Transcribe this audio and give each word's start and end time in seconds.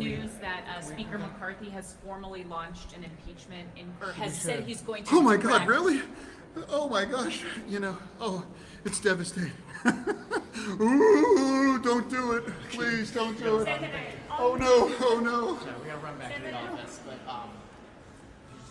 news 0.00 0.30
that 0.40 0.64
uh, 0.68 0.80
Speaker 0.80 1.18
McCarthy 1.18 1.70
has 1.70 1.94
formally 2.04 2.44
launched 2.44 2.94
an 2.96 3.04
impeachment 3.04 3.68
in, 3.76 3.92
or 4.00 4.12
has 4.12 4.36
said 4.36 4.64
he's 4.64 4.80
going 4.82 5.04
to. 5.04 5.14
Oh 5.14 5.20
my 5.20 5.36
God, 5.36 5.64
direct- 5.64 5.68
really? 5.68 6.02
Oh 6.68 6.88
my 6.88 7.04
gosh, 7.04 7.44
you 7.68 7.78
know, 7.78 7.96
oh, 8.20 8.44
it's 8.84 8.98
devastating. 9.00 9.52
Ooh, 10.80 11.78
don't 11.82 12.08
do 12.10 12.32
it. 12.32 12.44
Please 12.70 13.10
don't 13.12 13.38
do 13.38 13.60
it. 13.60 13.68
Oh 14.38 14.56
no, 14.56 14.92
oh 15.00 15.20
no. 15.20 15.58
We 15.82 15.88
gotta 15.88 15.98
run 16.04 16.18
back 16.18 16.34
to 16.36 16.42
the 16.42 16.52
office, 16.54 17.00
but 17.06 17.32
um, 17.32 17.50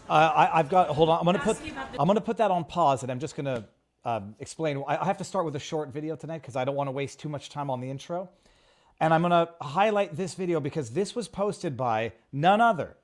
Uh, 0.09 0.13
I, 0.13 0.59
I've 0.59 0.69
got. 0.69 0.89
Hold 0.89 1.09
on. 1.09 1.19
I'm 1.19 1.25
gonna 1.25 1.39
put. 1.39 1.55
Ask 1.57 1.65
you 1.65 1.71
about 1.71 1.93
the- 1.93 2.01
I'm 2.01 2.07
gonna 2.07 2.21
put 2.21 2.37
that 2.37 2.51
on 2.51 2.63
pause, 2.65 3.03
and 3.03 3.11
I'm 3.11 3.19
just 3.19 3.35
gonna 3.35 3.65
um, 4.05 4.35
explain. 4.39 4.83
I, 4.87 4.97
I 4.97 5.05
have 5.05 5.17
to 5.19 5.23
start 5.23 5.45
with 5.45 5.55
a 5.55 5.59
short 5.59 5.89
video 5.89 6.15
tonight 6.15 6.41
because 6.41 6.55
I 6.55 6.65
don't 6.65 6.75
want 6.75 6.87
to 6.87 6.91
waste 6.91 7.19
too 7.19 7.29
much 7.29 7.49
time 7.49 7.69
on 7.69 7.79
the 7.79 7.89
intro. 7.89 8.29
And 8.99 9.13
I'm 9.13 9.21
gonna 9.21 9.49
highlight 9.61 10.15
this 10.15 10.33
video 10.33 10.59
because 10.59 10.91
this 10.91 11.15
was 11.15 11.27
posted 11.27 11.77
by 11.77 12.13
none 12.31 12.59
other 12.59 12.97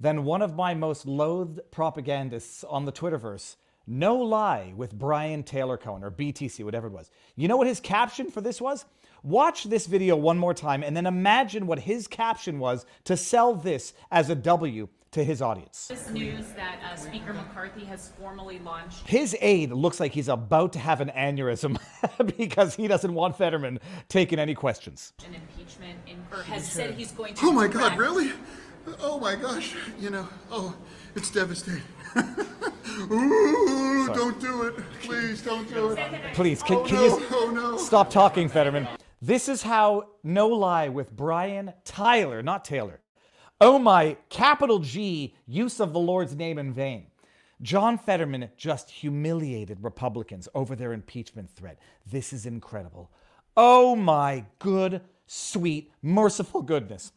than 0.00 0.24
one 0.24 0.42
of 0.42 0.56
my 0.56 0.74
most 0.74 1.06
loathed 1.06 1.60
propagandists 1.70 2.64
on 2.64 2.84
the 2.84 2.92
Twitterverse. 2.92 3.56
No 3.86 4.16
lie 4.16 4.72
with 4.74 4.98
Brian 4.98 5.42
Taylor 5.42 5.76
Cohen 5.76 6.02
or 6.02 6.10
BTC, 6.10 6.64
whatever 6.64 6.86
it 6.86 6.92
was. 6.92 7.10
You 7.36 7.48
know 7.48 7.58
what 7.58 7.66
his 7.66 7.80
caption 7.80 8.30
for 8.30 8.40
this 8.40 8.60
was? 8.60 8.86
Watch 9.22 9.64
this 9.64 9.86
video 9.86 10.16
one 10.16 10.38
more 10.38 10.54
time 10.54 10.82
and 10.82 10.96
then 10.96 11.06
imagine 11.06 11.66
what 11.66 11.80
his 11.80 12.06
caption 12.06 12.58
was 12.58 12.86
to 13.04 13.16
sell 13.16 13.54
this 13.54 13.92
as 14.10 14.30
a 14.30 14.34
W 14.34 14.88
to 15.14 15.24
his 15.24 15.40
audience. 15.40 15.86
This 15.86 16.10
news 16.10 16.46
that 16.56 16.80
uh, 16.84 16.96
Speaker 16.96 17.32
McCarthy 17.32 17.84
has 17.84 18.10
formally 18.20 18.58
launched 18.58 19.06
His 19.08 19.36
aide 19.40 19.70
looks 19.70 20.00
like 20.00 20.12
he's 20.12 20.28
about 20.28 20.72
to 20.74 20.80
have 20.80 21.00
an 21.00 21.10
aneurysm 21.16 21.78
because 22.36 22.74
he 22.74 22.88
doesn't 22.88 23.14
want 23.14 23.38
Fetterman 23.38 23.78
taking 24.08 24.38
any 24.38 24.54
questions. 24.54 25.12
an 25.26 25.34
impeachment 25.34 25.98
in, 26.06 26.22
has 26.46 26.70
said 26.70 26.94
he's 26.94 27.12
going 27.12 27.34
to. 27.34 27.46
Oh 27.46 27.52
my 27.52 27.68
God, 27.68 27.96
really? 27.96 28.32
Oh 29.00 29.18
my 29.18 29.36
gosh, 29.36 29.74
you 29.98 30.10
know, 30.10 30.28
oh, 30.50 30.76
it's 31.14 31.30
devastating. 31.30 31.82
Ooh, 33.10 34.10
don't 34.12 34.38
do 34.40 34.64
it. 34.64 34.74
Please 35.00 35.42
don't 35.42 35.68
do 35.72 35.90
it. 35.90 36.34
Please, 36.34 36.62
can, 36.62 36.76
Oh 36.78 36.84
can 36.84 36.96
no, 36.96 37.04
you 37.18 37.26
oh 37.30 37.50
no. 37.54 37.76
stop 37.78 38.10
talking, 38.10 38.48
Fetterman? 38.48 38.88
This 39.22 39.48
is 39.48 39.62
how 39.62 40.08
No 40.22 40.48
Lie 40.48 40.88
with 40.88 41.14
Brian 41.14 41.72
Tyler, 41.84 42.42
not 42.42 42.64
Taylor. 42.64 43.00
Oh 43.60 43.78
my, 43.78 44.16
capital 44.28 44.78
G, 44.80 45.34
use 45.46 45.80
of 45.80 45.92
the 45.92 46.00
Lord's 46.00 46.34
name 46.34 46.58
in 46.58 46.72
vain. 46.72 47.06
John 47.62 47.96
Fetterman 47.96 48.50
just 48.56 48.90
humiliated 48.90 49.82
Republicans 49.82 50.48
over 50.54 50.74
their 50.74 50.92
impeachment 50.92 51.50
threat. 51.50 51.78
This 52.10 52.32
is 52.32 52.46
incredible. 52.46 53.10
Oh 53.56 53.94
my 53.94 54.44
good, 54.58 55.00
sweet, 55.26 55.92
merciful 56.02 56.62
goodness. 56.62 57.12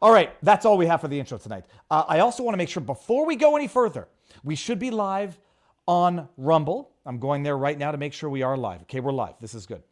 All 0.00 0.10
right, 0.10 0.34
that's 0.42 0.64
all 0.64 0.76
we 0.76 0.86
have 0.86 1.00
for 1.00 1.08
the 1.08 1.20
intro 1.20 1.38
tonight. 1.38 1.66
Uh, 1.90 2.04
I 2.08 2.20
also 2.20 2.42
want 2.42 2.54
to 2.54 2.58
make 2.58 2.68
sure 2.68 2.82
before 2.82 3.26
we 3.26 3.36
go 3.36 3.56
any 3.56 3.68
further, 3.68 4.08
we 4.42 4.56
should 4.56 4.78
be 4.78 4.90
live 4.90 5.38
on 5.86 6.28
Rumble. 6.36 6.90
I'm 7.06 7.18
going 7.18 7.42
there 7.42 7.56
right 7.56 7.78
now 7.78 7.92
to 7.92 7.98
make 7.98 8.12
sure 8.12 8.28
we 8.30 8.42
are 8.42 8.56
live. 8.56 8.82
Okay, 8.82 9.00
we're 9.00 9.12
live. 9.12 9.34
This 9.40 9.54
is 9.54 9.66
good. 9.66 9.82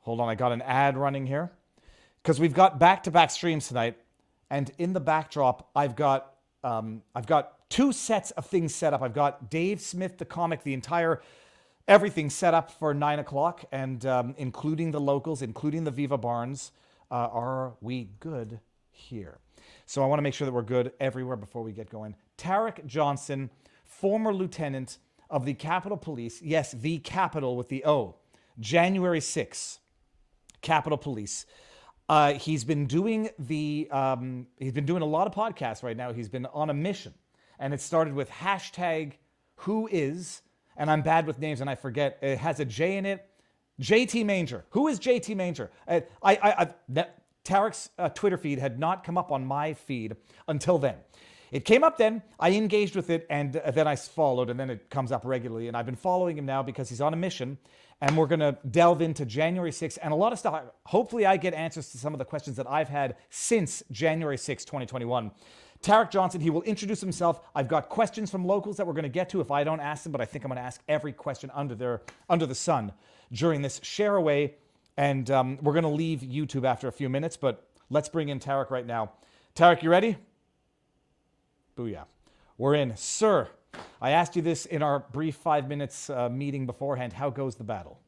Hold 0.00 0.20
on, 0.20 0.28
I 0.28 0.34
got 0.34 0.52
an 0.52 0.62
ad 0.62 0.96
running 0.96 1.26
here 1.26 1.50
because 2.22 2.38
we've 2.38 2.54
got 2.54 2.78
back-to-back 2.78 3.30
streams 3.30 3.68
tonight, 3.68 3.96
and 4.52 4.70
in 4.76 4.92
the 4.92 5.00
backdrop, 5.00 5.70
I've 5.74 5.96
got 5.96 6.34
um, 6.62 7.02
I've 7.14 7.26
got 7.26 7.68
two 7.70 7.90
sets 7.90 8.32
of 8.32 8.46
things 8.46 8.74
set 8.74 8.92
up. 8.92 9.00
I've 9.00 9.14
got 9.14 9.50
Dave 9.50 9.80
Smith, 9.80 10.18
the 10.18 10.26
comic, 10.26 10.62
the 10.62 10.74
entire 10.74 11.22
everything 11.88 12.30
set 12.30 12.52
up 12.52 12.70
for 12.70 12.92
nine 12.92 13.18
o'clock, 13.18 13.64
and 13.72 14.04
um, 14.04 14.34
including 14.36 14.90
the 14.90 15.00
locals, 15.00 15.40
including 15.40 15.84
the 15.84 15.90
Viva 15.90 16.18
Barnes. 16.18 16.70
Uh, 17.10 17.28
are 17.32 17.72
we 17.80 18.10
good 18.20 18.60
here? 18.90 19.38
So 19.86 20.02
I 20.02 20.06
want 20.06 20.18
to 20.18 20.22
make 20.22 20.34
sure 20.34 20.44
that 20.44 20.52
we're 20.52 20.62
good 20.62 20.92
everywhere 21.00 21.36
before 21.36 21.62
we 21.62 21.72
get 21.72 21.90
going. 21.90 22.14
Tarik 22.36 22.86
Johnson, 22.86 23.50
former 23.84 24.34
lieutenant 24.34 24.98
of 25.30 25.46
the 25.46 25.54
Capitol 25.54 25.96
Police, 25.96 26.42
yes, 26.42 26.72
the 26.72 26.98
Capitol 26.98 27.56
with 27.56 27.70
the 27.70 27.84
O, 27.86 28.16
January 28.60 29.20
6th. 29.20 29.78
Capitol 30.60 30.98
Police. 30.98 31.44
Uh, 32.12 32.34
he's 32.34 32.62
been 32.62 32.86
doing 32.86 33.30
the 33.38 33.88
um, 33.90 34.46
he's 34.58 34.72
been 34.72 34.84
doing 34.84 35.00
a 35.00 35.06
lot 35.06 35.26
of 35.26 35.32
podcasts 35.32 35.82
right 35.82 35.96
now. 35.96 36.12
He's 36.12 36.28
been 36.28 36.44
on 36.46 36.68
a 36.68 36.74
mission, 36.74 37.14
and 37.58 37.72
it 37.72 37.80
started 37.80 38.12
with 38.12 38.28
hashtag 38.30 39.14
Who 39.54 39.88
is 39.90 40.42
and 40.76 40.90
I'm 40.90 41.02
bad 41.02 41.26
with 41.26 41.38
names 41.38 41.60
and 41.60 41.70
I 41.70 41.74
forget. 41.74 42.18
It 42.20 42.38
has 42.38 42.60
a 42.60 42.64
J 42.64 42.96
in 42.96 43.06
it. 43.06 43.26
JT 43.80 44.26
Manger. 44.26 44.64
Who 44.70 44.88
is 44.88 45.00
JT 45.00 45.34
Manger? 45.36 45.70
Uh, 45.88 46.00
I, 46.22 46.34
I, 46.34 46.62
I 46.62 46.68
that, 46.90 47.22
Tarik's 47.44 47.88
uh, 47.98 48.08
Twitter 48.10 48.36
feed 48.36 48.58
had 48.58 48.78
not 48.78 49.04
come 49.04 49.18
up 49.18 49.32
on 49.32 49.44
my 49.44 49.74
feed 49.74 50.14
until 50.46 50.78
then. 50.78 50.96
It 51.52 51.66
came 51.66 51.84
up 51.84 51.98
then. 51.98 52.22
I 52.40 52.50
engaged 52.52 52.96
with 52.96 53.10
it, 53.10 53.26
and 53.28 53.56
uh, 53.58 53.70
then 53.70 53.86
I 53.86 53.94
followed, 53.94 54.48
and 54.48 54.58
then 54.58 54.70
it 54.70 54.88
comes 54.88 55.12
up 55.12 55.22
regularly. 55.24 55.68
And 55.68 55.76
I've 55.76 55.84
been 55.84 55.94
following 55.94 56.38
him 56.38 56.46
now 56.46 56.62
because 56.62 56.88
he's 56.88 57.02
on 57.02 57.12
a 57.12 57.16
mission, 57.16 57.58
and 58.00 58.16
we're 58.16 58.26
going 58.26 58.40
to 58.40 58.56
delve 58.70 59.02
into 59.02 59.26
January 59.26 59.70
6th 59.70 59.98
and 60.02 60.14
a 60.14 60.16
lot 60.16 60.32
of 60.32 60.38
stuff. 60.38 60.62
Hopefully, 60.86 61.26
I 61.26 61.36
get 61.36 61.52
answers 61.52 61.92
to 61.92 61.98
some 61.98 62.14
of 62.14 62.18
the 62.18 62.24
questions 62.24 62.56
that 62.56 62.68
I've 62.68 62.88
had 62.88 63.16
since 63.28 63.82
January 63.92 64.38
6th, 64.38 64.64
2021. 64.64 65.30
Tarik 65.82 66.10
Johnson, 66.10 66.40
he 66.40 66.48
will 66.48 66.62
introduce 66.62 67.02
himself. 67.02 67.40
I've 67.54 67.68
got 67.68 67.90
questions 67.90 68.30
from 68.30 68.46
locals 68.46 68.78
that 68.78 68.86
we're 68.86 68.92
going 68.94 69.02
to 69.02 69.10
get 69.10 69.28
to 69.30 69.42
if 69.42 69.50
I 69.50 69.62
don't 69.62 69.80
ask 69.80 70.04
them, 70.04 70.12
but 70.12 70.22
I 70.22 70.24
think 70.24 70.44
I'm 70.44 70.48
going 70.48 70.56
to 70.56 70.64
ask 70.64 70.80
every 70.88 71.12
question 71.12 71.50
under 71.52 71.74
their 71.74 72.00
under 72.30 72.46
the 72.46 72.54
sun 72.54 72.92
during 73.30 73.60
this 73.60 73.78
share 73.82 74.16
away. 74.16 74.54
And 74.96 75.30
um, 75.30 75.58
we're 75.60 75.72
going 75.72 75.82
to 75.82 75.90
leave 75.90 76.20
YouTube 76.20 76.64
after 76.64 76.88
a 76.88 76.92
few 76.92 77.10
minutes, 77.10 77.36
but 77.36 77.68
let's 77.90 78.08
bring 78.08 78.30
in 78.30 78.38
Tarik 78.38 78.70
right 78.70 78.86
now. 78.86 79.12
Tarik, 79.54 79.82
you 79.82 79.90
ready? 79.90 80.16
Booyah. 81.76 82.04
We're 82.58 82.74
in. 82.74 82.96
Sir, 82.96 83.48
I 84.00 84.10
asked 84.10 84.36
you 84.36 84.42
this 84.42 84.66
in 84.66 84.82
our 84.82 85.00
brief 85.12 85.36
five 85.36 85.68
minutes 85.68 86.10
uh, 86.10 86.28
meeting 86.28 86.66
beforehand. 86.66 87.12
How 87.12 87.30
goes 87.30 87.56
the 87.56 87.64
battle? 87.64 87.98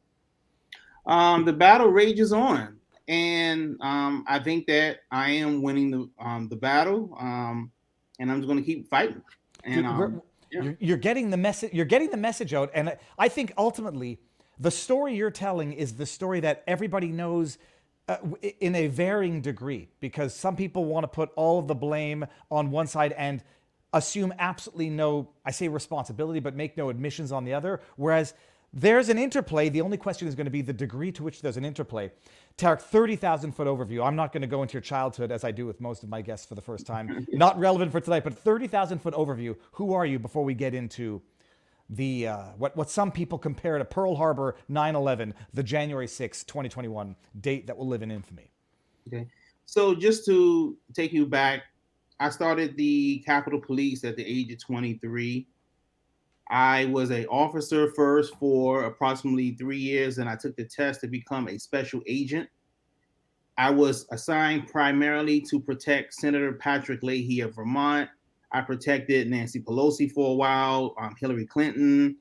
Um, 1.05 1.45
the 1.45 1.53
battle 1.53 1.87
rages 1.87 2.33
on, 2.33 2.77
and 3.07 3.77
um, 3.81 4.25
I 4.27 4.39
think 4.39 4.65
that 4.67 4.99
I 5.11 5.31
am 5.31 5.61
winning 5.61 5.91
the 5.91 6.09
um, 6.19 6.47
the 6.49 6.55
battle, 6.55 7.15
um, 7.19 7.71
and 8.19 8.31
I'm 8.31 8.39
just 8.39 8.47
going 8.47 8.59
to 8.59 8.65
keep 8.65 8.89
fighting. 8.89 9.21
And 9.63 9.85
um, 9.85 10.21
yeah. 10.51 10.61
you're, 10.61 10.77
you're 10.79 10.97
getting 10.97 11.29
the 11.29 11.37
message. 11.37 11.73
You're 11.73 11.85
getting 11.85 12.09
the 12.09 12.17
message 12.17 12.53
out, 12.53 12.71
and 12.73 12.97
I 13.19 13.27
think 13.27 13.53
ultimately, 13.57 14.19
the 14.59 14.71
story 14.71 15.15
you're 15.15 15.31
telling 15.31 15.73
is 15.73 15.93
the 15.93 16.05
story 16.05 16.39
that 16.41 16.63
everybody 16.67 17.07
knows. 17.07 17.57
Uh, 18.07 18.17
in 18.59 18.75
a 18.75 18.85
varying 18.85 19.41
degree, 19.41 19.87
because 19.99 20.35
some 20.35 20.55
people 20.55 20.85
want 20.85 21.03
to 21.03 21.07
put 21.07 21.31
all 21.35 21.57
of 21.57 21.67
the 21.67 21.73
blame 21.73 22.23
on 22.51 22.69
one 22.69 22.85
side 22.85 23.11
and 23.13 23.43
assume 23.93 24.31
absolutely 24.37 24.91
no, 24.91 25.29
I 25.43 25.49
say 25.49 25.67
responsibility, 25.69 26.39
but 26.39 26.55
make 26.55 26.77
no 26.77 26.89
admissions 26.89 27.31
on 27.31 27.45
the 27.45 27.55
other. 27.55 27.81
Whereas 27.95 28.35
there's 28.71 29.09
an 29.09 29.17
interplay. 29.17 29.69
The 29.69 29.81
only 29.81 29.97
question 29.97 30.27
is 30.27 30.35
going 30.35 30.45
to 30.45 30.51
be 30.51 30.61
the 30.61 30.73
degree 30.73 31.11
to 31.13 31.23
which 31.23 31.41
there's 31.41 31.57
an 31.57 31.65
interplay. 31.65 32.11
Tarik, 32.57 32.81
30,000 32.81 33.53
foot 33.53 33.67
overview. 33.67 34.05
I'm 34.05 34.15
not 34.15 34.33
going 34.33 34.41
to 34.41 34.47
go 34.47 34.61
into 34.61 34.73
your 34.73 34.81
childhood 34.81 35.31
as 35.31 35.43
I 35.43 35.51
do 35.51 35.65
with 35.65 35.81
most 35.81 36.03
of 36.03 36.09
my 36.09 36.21
guests 36.21 36.45
for 36.45 36.55
the 36.55 36.61
first 36.61 36.85
time. 36.85 37.25
not 37.33 37.57
relevant 37.57 37.91
for 37.91 38.01
tonight, 38.01 38.23
but 38.23 38.37
30,000 38.37 38.99
foot 38.99 39.13
overview. 39.13 39.55
Who 39.71 39.93
are 39.93 40.05
you 40.05 40.19
before 40.19 40.43
we 40.43 40.53
get 40.53 40.73
into 40.73 41.21
the 41.89 42.27
uh, 42.27 42.43
what 42.57 42.75
what 42.75 42.89
some 42.89 43.11
people 43.11 43.37
compare 43.37 43.77
to 43.77 43.85
Pearl 43.85 44.15
Harbor 44.15 44.55
9/11, 44.69 45.33
the 45.53 45.63
January 45.63 46.07
6, 46.07 46.43
2021 46.43 47.15
date 47.41 47.67
that 47.67 47.77
will 47.77 47.87
live 47.87 48.01
in 48.01 48.11
infamy. 48.11 48.51
Okay. 49.07 49.27
So 49.65 49.95
just 49.95 50.25
to 50.25 50.77
take 50.93 51.11
you 51.13 51.25
back, 51.25 51.63
I 52.19 52.29
started 52.29 52.77
the 52.77 53.19
Capitol 53.25 53.59
Police 53.59 54.03
at 54.03 54.15
the 54.15 54.25
age 54.25 54.51
of 54.51 54.59
23. 54.59 55.47
I 56.49 56.85
was 56.85 57.11
a 57.11 57.25
officer 57.27 57.91
first 57.93 58.35
for 58.35 58.83
approximately 58.83 59.51
three 59.51 59.79
years, 59.79 60.19
and 60.19 60.29
I 60.29 60.35
took 60.35 60.55
the 60.55 60.65
test 60.65 61.01
to 61.01 61.07
become 61.07 61.47
a 61.47 61.57
special 61.57 62.01
agent. 62.07 62.47
I 63.57 63.69
was 63.71 64.05
assigned 64.11 64.67
primarily 64.67 65.41
to 65.49 65.59
protect 65.59 66.13
Senator 66.13 66.53
Patrick 66.53 67.01
Leahy 67.01 67.39
of 67.39 67.55
Vermont. 67.55 68.09
I 68.55 68.61
protected 68.61 69.29
Nancy 69.29 69.59
Pelosi 69.61 70.09
for 70.09 70.31
a 70.31 70.33
while, 70.33 70.95
um, 70.97 71.13
Hillary 71.19 71.45
Clinton, 71.45 72.15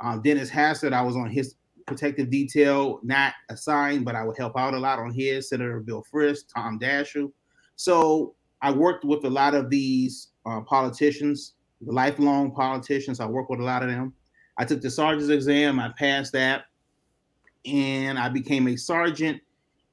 um, 0.00 0.22
Dennis 0.22 0.48
Hastert. 0.48 0.92
I 0.92 1.02
was 1.02 1.16
on 1.16 1.28
his 1.28 1.56
protective 1.88 2.30
detail, 2.30 3.00
not 3.02 3.32
assigned, 3.48 4.04
but 4.04 4.14
I 4.14 4.22
would 4.22 4.38
help 4.38 4.56
out 4.56 4.74
a 4.74 4.78
lot 4.78 5.00
on 5.00 5.12
his. 5.12 5.48
Senator 5.48 5.80
Bill 5.80 6.04
Frist, 6.12 6.44
Tom 6.54 6.78
Daschle. 6.78 7.32
So 7.74 8.36
I 8.62 8.70
worked 8.70 9.04
with 9.04 9.24
a 9.24 9.28
lot 9.28 9.54
of 9.54 9.68
these 9.68 10.28
uh, 10.46 10.60
politicians, 10.60 11.54
lifelong 11.80 12.52
politicians. 12.52 13.18
I 13.18 13.26
worked 13.26 13.50
with 13.50 13.58
a 13.58 13.64
lot 13.64 13.82
of 13.82 13.88
them. 13.88 14.14
I 14.58 14.64
took 14.64 14.80
the 14.80 14.90
sergeant's 14.90 15.30
exam. 15.30 15.80
I 15.80 15.88
passed 15.98 16.32
that, 16.34 16.66
and 17.64 18.20
I 18.20 18.28
became 18.28 18.68
a 18.68 18.76
sergeant 18.76 19.42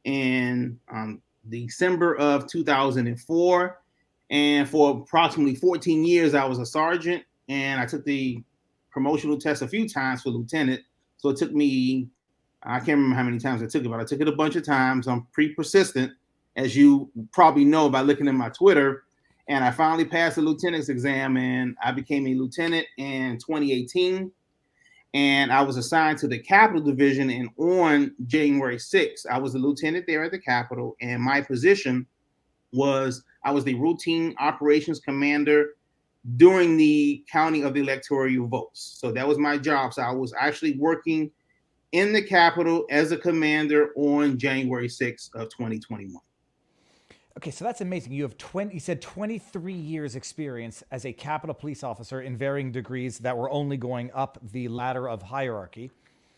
in 0.04 0.80
um, 0.92 1.20
December 1.50 2.16
of 2.18 2.46
2004. 2.46 3.83
And 4.30 4.68
for 4.68 5.02
approximately 5.02 5.56
14 5.56 6.04
years, 6.04 6.34
I 6.34 6.46
was 6.46 6.60
a 6.60 6.66
sergeant, 6.66 7.24
and 7.50 7.80
I 7.80 7.86
took 7.86 8.04
the 8.06 8.44
promotional 8.92 9.38
test 9.38 9.62
a 9.62 9.68
few 9.68 9.88
times 9.88 10.22
for 10.22 10.30
lieutenant. 10.30 10.82
So 11.18 11.30
it 11.30 11.38
took 11.38 11.52
me, 11.52 12.10
I 12.64 12.78
can't 12.80 12.98
remember 12.98 13.16
how 13.16 13.24
many 13.24 13.40
times 13.40 13.62
I 13.62 13.68
took 13.68 13.84
it, 13.86 13.90
but 13.90 14.00
I 14.00 14.04
took 14.04 14.22
it 14.22 14.28
a 14.28 14.36
bunch 14.36 14.56
of 14.56 14.66
times. 14.66 15.08
I'm 15.08 15.28
pretty 15.34 15.54
persistent. 15.54 16.14
as 16.56 16.76
you 16.76 17.10
probably 17.32 17.66
know 17.66 17.90
by 17.90 18.02
looking 18.02 18.28
at 18.28 18.36
my 18.36 18.50
Twitter. 18.50 19.04
And 19.48 19.64
I 19.64 19.72
finally 19.72 20.06
passed 20.06 20.36
the 20.38 20.42
lieutenant's 20.42 20.90
exam 20.90 21.36
and 21.36 21.76
I 21.84 21.92
became 21.92 22.26
a 22.28 22.34
lieutenant 22.34 22.86
in 22.98 23.38
2018. 23.40 24.32
And 25.16 25.52
I 25.52 25.62
was 25.62 25.78
assigned 25.78 26.18
to 26.20 26.28
the 26.28 26.40
Capitol 26.40 26.82
Division. 26.82 27.30
And 27.30 27.50
on 27.58 28.16
January 28.26 28.78
6th, 28.78 29.26
I 29.30 29.38
was 29.38 29.54
a 29.56 29.60
lieutenant 29.60 30.06
there 30.08 30.24
at 30.24 30.32
the 30.32 30.40
Capitol. 30.40 30.96
And 31.02 31.22
my 31.22 31.42
position 31.42 32.08
was 32.72 33.24
I 33.44 33.52
was 33.52 33.64
the 33.64 33.76
routine 33.76 34.36
operations 34.40 35.00
commander 35.00 35.72
during 36.38 36.78
the 36.78 37.24
counting 37.32 37.66
of 37.66 37.74
the 37.74 37.82
electoral 37.82 38.48
votes. 38.48 38.98
So 39.00 39.12
that 39.12 39.28
was 39.28 39.38
my 39.38 39.58
job. 39.58 39.94
So 39.94 40.02
I 40.02 40.12
was 40.12 40.34
actually 40.40 40.78
working 40.78 41.32
in 41.92 42.14
the 42.14 42.22
Capitol 42.22 42.86
as 42.90 43.12
a 43.12 43.18
commander 43.18 43.92
on 43.96 44.38
January 44.38 44.88
6th 44.88 45.34
of 45.36 45.50
2021. 45.50 46.22
Okay, 47.38 47.52
so 47.52 47.66
that's 47.66 47.82
amazing. 47.82 48.14
You 48.14 48.24
have 48.24 48.38
20, 48.38 48.74
you 48.74 48.80
said 48.80 49.02
23 49.02 49.74
years 49.74 50.16
experience 50.16 50.84
as 50.92 51.06
a 51.06 51.12
Capitol 51.12 51.54
police 51.54 51.84
officer 51.84 52.22
in 52.22 52.38
varying 52.38 52.72
degrees 52.72 53.20
that 53.20 53.36
were 53.36 53.50
only 53.50 53.76
going 53.76 54.12
up 54.14 54.38
the 54.52 54.68
ladder 54.68 55.10
of 55.10 55.22
hierarchy. 55.22 55.92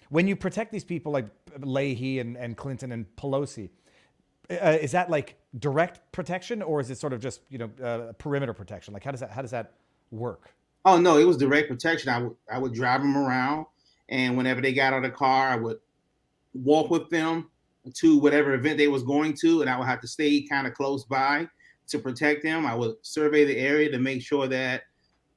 When 0.09 0.27
you 0.27 0.35
protect 0.35 0.71
these 0.71 0.83
people 0.83 1.11
like 1.11 1.25
Leahy 1.59 2.19
and, 2.19 2.37
and 2.37 2.55
Clinton 2.55 2.91
and 2.91 3.05
Pelosi, 3.17 3.69
uh, 4.49 4.77
is 4.81 4.91
that 4.91 5.09
like 5.09 5.35
direct 5.59 6.11
protection 6.11 6.61
or 6.61 6.79
is 6.79 6.89
it 6.89 6.97
sort 6.97 7.13
of 7.13 7.19
just, 7.19 7.41
you 7.49 7.57
know, 7.57 7.69
uh, 7.83 8.13
perimeter 8.13 8.53
protection? 8.53 8.93
Like 8.93 9.03
how 9.03 9.11
does 9.11 9.19
that, 9.19 9.31
how 9.31 9.41
does 9.41 9.51
that 9.51 9.73
work? 10.11 10.53
Oh 10.83 10.97
no, 10.97 11.17
it 11.17 11.23
was 11.23 11.37
direct 11.37 11.69
protection. 11.69 12.09
I 12.09 12.19
would, 12.19 12.35
I 12.51 12.57
would 12.57 12.73
drive 12.73 13.01
them 13.01 13.17
around 13.17 13.65
and 14.09 14.37
whenever 14.37 14.61
they 14.61 14.73
got 14.73 14.93
out 14.93 15.03
of 15.03 15.11
the 15.11 15.17
car, 15.17 15.49
I 15.49 15.55
would 15.55 15.77
walk 16.53 16.89
with 16.89 17.09
them 17.09 17.49
to 17.93 18.17
whatever 18.17 18.53
event 18.53 18.77
they 18.77 18.87
was 18.87 19.03
going 19.03 19.33
to, 19.41 19.61
and 19.61 19.69
I 19.69 19.77
would 19.77 19.87
have 19.87 20.01
to 20.01 20.07
stay 20.07 20.41
kind 20.41 20.67
of 20.67 20.73
close 20.73 21.05
by 21.05 21.47
to 21.87 21.99
protect 21.99 22.43
them. 22.43 22.65
I 22.65 22.75
would 22.75 22.95
survey 23.01 23.45
the 23.45 23.57
area 23.57 23.91
to 23.91 23.99
make 23.99 24.21
sure 24.21 24.47
that 24.47 24.83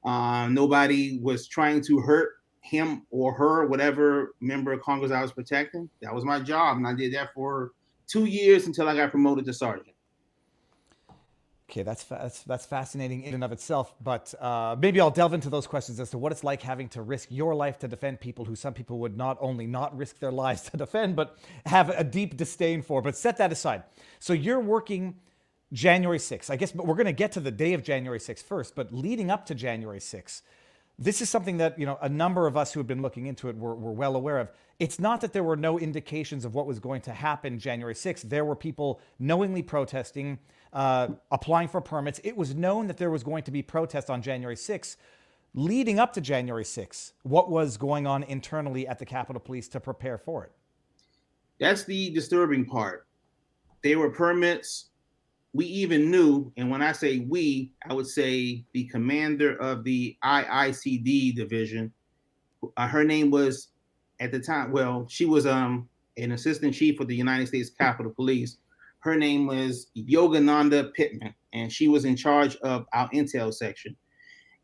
um, 0.03 0.53
nobody 0.53 1.19
was 1.21 1.47
trying 1.47 1.81
to 1.81 1.99
hurt 1.99 2.35
him 2.61 3.05
or 3.11 3.33
her, 3.33 3.67
whatever 3.67 4.35
member 4.39 4.71
of 4.71 4.81
Congress 4.81 5.11
I 5.11 5.21
was 5.21 5.31
protecting. 5.31 5.89
That 6.01 6.13
was 6.13 6.25
my 6.25 6.39
job, 6.39 6.77
and 6.77 6.87
I 6.87 6.93
did 6.93 7.13
that 7.13 7.33
for 7.33 7.71
two 8.07 8.25
years 8.25 8.65
until 8.67 8.87
I 8.87 8.95
got 8.95 9.11
promoted 9.11 9.45
to 9.45 9.53
sergeant. 9.53 9.95
Okay, 11.69 11.83
that's, 11.83 12.03
that's 12.05 12.41
that's 12.41 12.65
fascinating 12.65 13.21
in 13.21 13.35
and 13.35 13.43
of 13.43 13.51
itself. 13.51 13.93
But 14.01 14.33
uh, 14.41 14.75
maybe 14.79 14.99
I'll 14.99 15.11
delve 15.11 15.35
into 15.35 15.51
those 15.51 15.67
questions 15.67 15.99
as 15.99 16.09
to 16.09 16.17
what 16.17 16.31
it's 16.31 16.43
like 16.43 16.63
having 16.63 16.89
to 16.89 17.03
risk 17.03 17.27
your 17.29 17.53
life 17.53 17.77
to 17.79 17.87
defend 17.87 18.19
people 18.19 18.45
who 18.45 18.55
some 18.55 18.73
people 18.73 18.97
would 18.99 19.15
not 19.15 19.37
only 19.39 19.67
not 19.67 19.95
risk 19.95 20.17
their 20.17 20.31
lives 20.31 20.61
to 20.71 20.77
defend, 20.77 21.15
but 21.15 21.37
have 21.67 21.89
a 21.89 22.03
deep 22.03 22.35
disdain 22.35 22.81
for. 22.81 23.03
But 23.03 23.15
set 23.15 23.37
that 23.37 23.51
aside. 23.51 23.83
So 24.17 24.33
you're 24.33 24.59
working 24.59 25.17
January 25.71 26.17
6th. 26.17 26.49
I 26.49 26.55
guess, 26.55 26.71
but 26.71 26.87
we're 26.87 26.95
going 26.95 27.05
to 27.05 27.11
get 27.11 27.33
to 27.33 27.39
the 27.39 27.51
day 27.51 27.73
of 27.73 27.83
January 27.83 28.19
6th 28.19 28.41
first. 28.41 28.73
But 28.73 28.91
leading 28.91 29.29
up 29.29 29.45
to 29.45 29.53
January 29.53 29.99
6th, 29.99 30.41
this 30.99 31.21
is 31.21 31.29
something 31.29 31.57
that 31.57 31.79
you 31.79 31.85
know 31.85 31.97
a 32.01 32.09
number 32.09 32.45
of 32.45 32.57
us 32.57 32.73
who 32.73 32.79
have 32.81 32.87
been 32.87 33.01
looking 33.01 33.25
into 33.25 33.47
it 33.47 33.57
were, 33.57 33.73
were 33.73 33.93
well 33.93 34.15
aware 34.15 34.37
of. 34.37 34.51
It's 34.79 34.99
not 34.99 35.21
that 35.21 35.33
there 35.33 35.43
were 35.43 35.55
no 35.55 35.79
indications 35.79 36.45
of 36.45 36.53
what 36.53 36.65
was 36.65 36.79
going 36.79 37.01
to 37.01 37.13
happen 37.13 37.57
January 37.57 37.93
6th. 37.93 38.29
There 38.29 38.45
were 38.45 38.55
people 38.55 38.99
knowingly 39.17 39.61
protesting 39.63 40.39
uh, 40.73 41.07
applying 41.31 41.69
for 41.69 41.81
permits. 41.81 42.19
It 42.23 42.35
was 42.35 42.53
known 42.53 42.87
that 42.87 42.97
there 42.97 43.09
was 43.09 43.23
going 43.23 43.43
to 43.43 43.51
be 43.51 43.61
protests 43.61 44.09
on 44.09 44.21
January 44.21 44.55
6th. 44.55 44.97
Leading 45.55 45.99
up 45.99 46.13
to 46.13 46.21
January 46.21 46.63
6th, 46.63 47.13
what 47.23 47.49
was 47.49 47.75
going 47.75 48.05
on 48.05 48.21
internally 48.23 48.87
at 48.87 48.99
the 48.99 49.05
Capitol 49.05 49.39
Police 49.39 49.67
to 49.69 49.79
prepare 49.79 50.17
for 50.17 50.43
it? 50.43 50.51
That's 51.59 51.85
the 51.85 52.11
disturbing 52.11 52.65
part. 52.65 53.07
they 53.81 53.95
were 53.95 54.11
permits. 54.11 54.89
We 55.53 55.65
even 55.65 56.11
knew, 56.11 56.51
and 56.57 56.69
when 56.69 56.81
I 56.81 56.91
say 56.91 57.19
we, 57.19 57.73
I 57.89 57.93
would 57.93 58.07
say 58.07 58.63
the 58.73 58.85
commander 58.85 59.57
of 59.57 59.83
the 59.83 60.15
IICD 60.23 61.35
division. 61.35 61.91
Uh, 62.77 62.87
her 62.87 63.03
name 63.03 63.31
was 63.31 63.69
at 64.19 64.31
the 64.31 64.39
time, 64.39 64.71
well, 64.71 65.07
she 65.09 65.25
was 65.25 65.47
um 65.47 65.89
an 66.17 66.33
assistant 66.33 66.73
chief 66.75 66.99
of 66.99 67.07
the 67.07 67.15
United 67.15 67.47
States 67.47 67.69
Capitol 67.69 68.11
Police 68.11 68.57
her 68.99 69.15
name 69.15 69.47
was 69.47 69.87
Yogananda 69.95 70.93
Pittman, 70.93 71.33
and 71.53 71.71
she 71.71 71.87
was 71.87 72.05
in 72.05 72.15
charge 72.15 72.55
of 72.57 72.85
our 72.93 73.09
intel 73.09 73.53
section. 73.53 73.95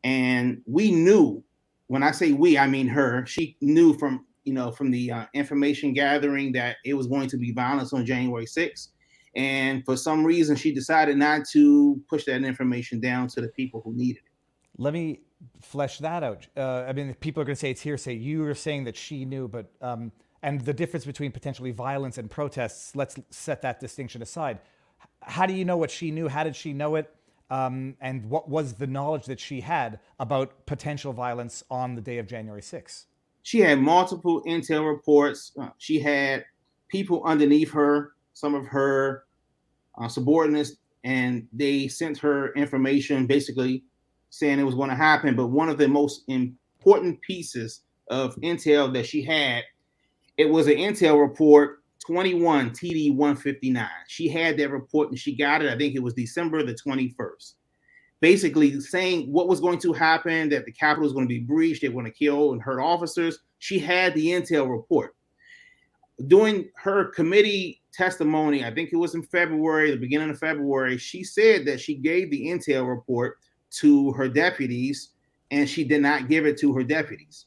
And 0.04 0.62
we 0.66 0.92
knew, 0.92 1.44
when 1.88 2.04
I 2.04 2.12
say 2.12 2.32
we, 2.34 2.58
I 2.58 2.68
mean 2.68 2.88
her. 2.88 3.26
She 3.26 3.58
knew 3.62 3.98
from 3.98 4.26
you 4.44 4.54
know 4.54 4.72
from 4.72 4.92
the 4.92 5.12
uh, 5.12 5.26
information 5.34 5.94
gathering 5.94 6.52
that 6.54 6.78
it 6.86 6.94
was 6.94 7.08
going 7.08 7.30
to 7.30 7.38
be 7.38 7.52
violence 7.52 7.94
on 7.94 8.06
January 8.06 8.46
6th. 8.46 8.90
And 9.36 9.84
for 9.84 9.98
some 9.98 10.26
reason, 10.26 10.56
she 10.56 10.74
decided 10.74 11.18
not 11.18 11.46
to 11.50 12.02
push 12.10 12.26
that 12.26 12.44
information 12.44 13.00
down 13.00 13.28
to 13.30 13.42
the 13.42 13.50
people 13.50 13.82
who 13.84 13.94
needed 13.94 14.24
it. 14.26 14.32
Let 14.78 14.94
me 14.94 15.22
flesh 15.62 15.98
that 16.00 16.24
out. 16.24 16.48
Uh, 16.56 16.86
I 16.88 16.94
mean, 16.94 17.14
people 17.16 17.42
are 17.42 17.46
going 17.46 17.56
to 17.56 17.60
say 17.60 17.72
it's 17.72 17.82
hearsay. 17.82 18.14
You 18.14 18.42
were 18.42 18.56
saying 18.56 18.86
that 18.86 18.96
she 18.96 19.26
knew, 19.26 19.48
but 19.48 19.72
um, 19.82 20.12
and 20.42 20.62
the 20.62 20.74
difference 20.74 21.06
between 21.06 21.32
potentially 21.32 21.72
violence 21.72 22.18
and 22.18 22.30
protests, 22.30 22.96
let's 22.96 23.16
set 23.30 23.62
that 23.64 23.80
distinction 23.80 24.22
aside. 24.22 24.60
How 25.22 25.46
do 25.46 25.54
you 25.54 25.66
know 25.66 25.78
what 25.78 25.92
she 25.92 26.12
knew? 26.12 26.28
How 26.28 26.44
did 26.44 26.56
she 26.56 26.72
know 26.72 26.96
it? 26.96 27.14
Um, 27.50 27.96
and 28.02 28.30
what 28.30 28.50
was 28.50 28.74
the 28.74 28.88
knowledge 28.88 29.26
that 29.26 29.40
she 29.40 29.62
had 29.62 30.00
about 30.20 30.66
potential 30.66 31.14
violence 31.14 31.64
on 31.70 31.96
the 31.96 32.02
day 32.02 32.18
of 32.18 32.28
January 32.28 32.62
6th? 32.62 33.06
She 33.44 33.60
had 33.60 33.80
multiple 33.80 34.44
intel 34.46 34.88
reports. 34.88 35.52
Uh, 35.60 35.70
she 35.78 36.00
had 36.00 36.46
people 36.90 37.24
underneath 37.24 37.72
her, 37.72 38.14
some 38.34 38.56
of 38.56 38.66
her 38.68 39.25
uh, 39.98 40.08
subordinates, 40.08 40.74
and 41.04 41.48
they 41.54 41.88
sent 41.88 42.18
her 42.18 42.54
information 42.54 43.28
basically 43.28 43.84
saying 44.30 44.60
it 44.60 44.64
was 44.64 44.76
going 44.76 44.90
to 44.90 44.96
happen. 44.96 45.36
But 45.36 45.48
one 45.48 45.70
of 45.70 45.78
the 45.78 45.88
most 45.88 46.24
important 46.28 47.22
pieces 47.22 47.82
of 48.10 48.36
intel 48.38 48.94
that 48.94 49.06
she 49.06 49.24
had 49.24 49.64
it 50.38 50.50
was 50.50 50.68
an 50.68 50.76
intel 50.76 51.20
report 51.20 51.82
21 52.06 52.72
TD 52.72 53.16
159. 53.16 53.88
She 54.08 54.28
had 54.28 54.58
that 54.58 54.70
report 54.70 55.10
and 55.10 55.18
she 55.18 55.36
got 55.36 55.64
it. 55.64 55.72
I 55.72 55.78
think 55.78 55.96
it 55.96 56.04
was 56.04 56.14
December 56.14 56.64
the 56.64 56.76
21st. 56.76 57.54
Basically 58.22 58.80
saying 58.80 59.32
what 59.32 59.48
was 59.48 59.60
going 59.60 59.80
to 59.80 59.94
happen, 59.94 60.50
that 60.50 60.66
the 60.66 60.72
Capitol 60.72 61.04
was 61.04 61.14
going 61.14 61.26
to 61.26 61.34
be 61.34 61.40
breached, 61.40 61.82
they 61.82 61.90
were 61.90 62.02
going 62.02 62.12
to 62.12 62.18
kill 62.18 62.54
and 62.54 62.62
hurt 62.62 62.82
officers. 62.82 63.40
She 63.60 63.80
had 63.80 64.14
the 64.14 64.28
intel 64.28 64.70
report. 64.70 65.16
During 66.28 66.70
her 66.76 67.06
committee 67.06 67.82
testimony, 67.96 68.64
I 68.64 68.74
think 68.74 68.92
it 68.92 68.98
was 68.98 69.16
in 69.16 69.24
February, 69.24 69.92
the 69.92 69.98
beginning 69.98 70.30
of 70.30 70.40
February, 70.40 70.98
she 70.98 71.24
said 71.24 71.66
that 71.66 71.80
she 71.80 71.96
gave 71.96 72.30
the 72.30 72.48
intel 72.48 72.88
report 72.88 73.38
to 73.72 74.12
her 74.14 74.28
deputies 74.28 75.10
and 75.52 75.70
she 75.70 75.84
did 75.84 76.02
not 76.02 76.28
give 76.28 76.46
it 76.46 76.58
to 76.60 76.74
her 76.74 76.84
deputies. 76.84 77.46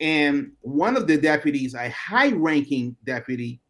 And 0.00 0.52
one 0.60 0.96
of 0.96 1.06
the 1.06 1.16
deputies, 1.16 1.74
a 1.74 1.88
high 1.90 2.30
ranking 2.30 2.96
deputy, 3.04 3.60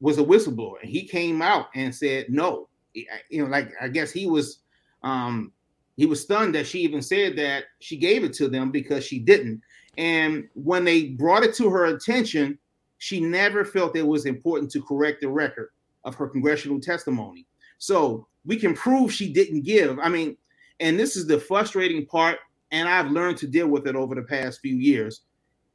was 0.00 0.18
a 0.18 0.24
whistleblower. 0.24 0.80
And 0.80 0.90
he 0.90 1.06
came 1.06 1.42
out 1.42 1.66
and 1.74 1.94
said, 1.94 2.26
no. 2.28 2.68
You 2.94 3.44
know, 3.44 3.50
like 3.50 3.70
I 3.80 3.88
guess 3.88 4.10
he 4.10 4.26
was 4.26 4.60
um 5.04 5.52
he 5.96 6.06
was 6.06 6.20
stunned 6.20 6.54
that 6.54 6.66
she 6.66 6.80
even 6.80 7.02
said 7.02 7.36
that 7.36 7.64
she 7.78 7.96
gave 7.96 8.24
it 8.24 8.32
to 8.34 8.48
them 8.48 8.72
because 8.72 9.04
she 9.04 9.18
didn't. 9.18 9.60
And 9.96 10.48
when 10.54 10.84
they 10.84 11.04
brought 11.04 11.44
it 11.44 11.54
to 11.56 11.68
her 11.70 11.86
attention, 11.86 12.58
she 13.00 13.18
never 13.18 13.64
felt 13.64 13.96
it 13.96 14.06
was 14.06 14.26
important 14.26 14.70
to 14.70 14.82
correct 14.82 15.22
the 15.22 15.28
record 15.28 15.70
of 16.04 16.14
her 16.14 16.28
congressional 16.28 16.78
testimony. 16.78 17.46
So 17.78 18.26
we 18.44 18.56
can 18.56 18.74
prove 18.74 19.10
she 19.10 19.32
didn't 19.32 19.62
give. 19.62 19.98
I 19.98 20.10
mean, 20.10 20.36
and 20.80 21.00
this 21.00 21.16
is 21.16 21.26
the 21.26 21.40
frustrating 21.40 22.04
part, 22.04 22.38
and 22.72 22.86
I've 22.86 23.10
learned 23.10 23.38
to 23.38 23.46
deal 23.46 23.68
with 23.68 23.86
it 23.86 23.96
over 23.96 24.14
the 24.14 24.22
past 24.22 24.60
few 24.60 24.76
years 24.76 25.22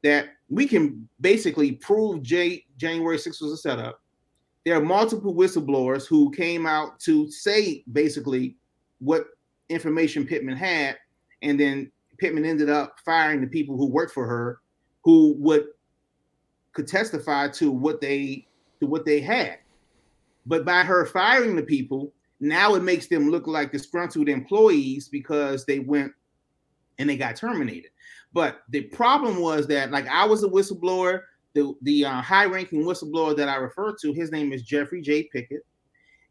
that 0.04 0.28
we 0.50 0.68
can 0.68 1.10
basically 1.20 1.72
prove 1.72 2.22
J- 2.22 2.64
January 2.78 3.18
6th 3.18 3.42
was 3.42 3.54
a 3.54 3.58
setup. 3.58 4.00
There 4.64 4.76
are 4.78 4.82
multiple 4.82 5.34
whistleblowers 5.34 6.06
who 6.06 6.30
came 6.30 6.68
out 6.68 7.00
to 7.02 7.30
say 7.32 7.84
basically 7.92 8.56
what 9.00 9.26
information 9.70 10.28
Pittman 10.28 10.58
had, 10.58 10.98
and 11.42 11.60
then 11.60 11.92
Pittman 12.20 12.46
ended 12.46 12.70
up 12.70 12.98
firing 13.04 13.42
the 13.42 13.48
people 13.48 13.78
who 13.78 13.88
worked 13.88 14.14
for 14.14 14.28
her, 14.28 14.62
who 15.04 15.36
would 15.40 15.66
could 16.76 16.88
testify 16.88 17.48
to 17.48 17.72
what 17.72 18.00
they 18.00 18.46
to 18.80 18.86
what 18.86 19.06
they 19.06 19.20
had. 19.20 19.58
But 20.46 20.66
by 20.66 20.84
her 20.84 21.08
firing 21.08 21.56
the 21.56 21.64
people, 21.64 22.14
now 22.40 22.76
it 22.76 22.84
makes 22.84 23.08
them 23.08 23.32
look 23.32 23.48
like 23.48 23.72
disgruntled 23.72 24.30
employees 24.30 25.08
because 25.08 25.66
they 25.66 25.80
went 25.80 26.12
and 27.00 27.10
they 27.10 27.18
got 27.18 27.36
terminated. 27.36 27.92
But 28.34 28.60
the 28.70 28.82
problem 28.82 29.40
was 29.40 29.66
that, 29.68 29.92
like, 29.92 30.08
I 30.08 30.26
was 30.26 30.44
a 30.44 30.48
whistleblower. 30.48 31.22
The 31.54 31.74
the 31.84 32.06
uh, 32.06 32.22
high 32.22 32.46
ranking 32.46 32.84
whistleblower 32.84 33.36
that 33.38 33.48
I 33.48 33.56
referred 33.56 33.96
to, 34.02 34.12
his 34.12 34.32
name 34.32 34.52
is 34.52 34.62
Jeffrey 34.62 35.02
J. 35.02 35.24
Pickett, 35.24 35.66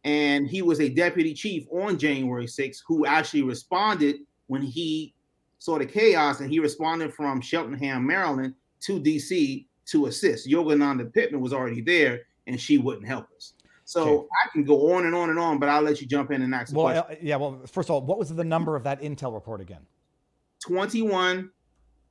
and 0.05 0.47
he 0.47 0.61
was 0.61 0.81
a 0.81 0.91
deputy 0.91 1.33
chief 1.33 1.67
on 1.73 1.99
January 1.99 2.45
6th 2.45 2.83
who 2.87 3.07
actually 3.07 3.43
responded 3.43 4.17
when 4.49 4.61
he 4.61 5.15
saw 5.59 5.79
the 5.79 5.87
chaos, 5.87 6.41
and 6.41 6.51
he 6.51 6.61
responded 6.61 7.15
from 7.15 7.41
Cheltenham, 7.41 8.07
Maryland, 8.07 8.55
to 8.81 9.01
DC 9.01 9.65
to 9.87 10.07
assist. 10.07 10.49
Yogananda 10.49 11.12
Pittman 11.12 11.41
was 11.41 11.53
already 11.53 11.81
there, 11.81 12.23
and 12.47 12.61
she 12.61 12.79
wouldn't 12.79 13.07
help 13.07 13.26
us. 13.37 13.55
So 13.85 14.00
Okay. 14.21 14.29
I 14.45 14.49
can 14.53 14.64
go 14.64 14.95
on 14.95 15.05
and 15.05 15.14
on 15.14 15.29
and 15.31 15.38
on, 15.38 15.59
but 15.59 15.69
I'll 15.69 15.83
let 15.83 16.00
you 16.00 16.07
jump 16.07 16.31
in 16.31 16.41
and 16.43 16.55
ask 16.55 16.73
a 16.73 16.76
Well, 16.76 16.87
question. 17.03 17.17
uh, 17.17 17.21
yeah. 17.23 17.37
Well, 17.37 17.61
first 17.67 17.88
of 17.91 17.95
all, 17.95 18.00
what 18.00 18.19
was 18.19 18.35
the 18.35 18.45
number 18.45 18.76
of 18.76 18.85
that 18.85 19.03
intel 19.03 19.35
report 19.35 19.61
again? 19.61 19.83
21 20.67 21.50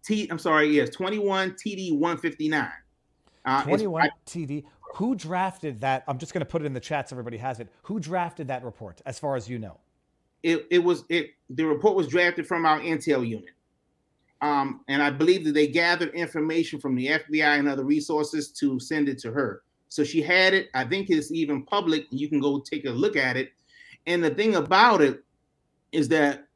T. 0.06 0.28
I'm 0.30 0.38
sorry. 0.40 0.68
Yes, 0.76 0.90
21 0.92 1.52
TD 1.54 1.98
159. 1.98 2.70
Uh, 3.46 3.64
21 3.64 4.02
I- 4.04 4.10
TD. 4.26 4.64
Who 4.96 5.16
drafted 5.16 5.82
that? 5.82 6.04
I'm 6.08 6.20
just 6.20 6.34
going 6.34 6.42
to 6.42 6.46
put 6.46 6.62
it 6.62 6.66
in 6.66 6.74
the 6.74 6.80
chat 6.80 7.10
so 7.10 7.16
everybody 7.16 7.38
has 7.38 7.60
it. 7.60 7.68
Who 7.84 8.00
drafted 8.00 8.48
that 8.50 8.64
report, 8.64 9.02
as 9.08 9.18
far 9.18 9.36
as 9.36 9.50
you 9.50 9.58
know? 9.60 9.80
it, 10.44 10.68
it 10.70 10.80
was 10.80 11.06
it 11.08 11.30
the 11.50 11.64
report 11.64 11.96
was 11.96 12.06
drafted 12.10 12.46
from 12.46 12.66
our 12.66 12.78
intel 12.82 13.26
unit 13.26 13.52
um, 14.44 14.82
and 14.88 15.02
i 15.02 15.10
believe 15.10 15.44
that 15.44 15.54
they 15.54 15.68
gathered 15.68 16.14
information 16.14 16.80
from 16.80 16.96
the 16.96 17.08
fbi 17.08 17.58
and 17.58 17.68
other 17.68 17.86
resources 17.86 18.50
to 18.50 18.80
send 18.80 19.10
it 19.10 19.18
to 19.20 19.32
her. 19.32 19.64
So 19.94 20.04
she 20.04 20.24
had 20.24 20.56
it. 20.56 20.70
I 20.74 20.86
think 20.86 21.12
it's 21.12 21.32
even 21.32 21.62
public. 21.62 22.08
You 22.10 22.28
can 22.28 22.40
go 22.40 22.60
take 22.60 22.86
a 22.86 22.90
look 22.90 23.16
at 23.16 23.38
it. 23.38 23.52
And 24.08 24.24
the 24.24 24.32
thing 24.32 24.56
about 24.56 25.04
it 25.04 25.24
is 25.92 26.08
that 26.08 26.48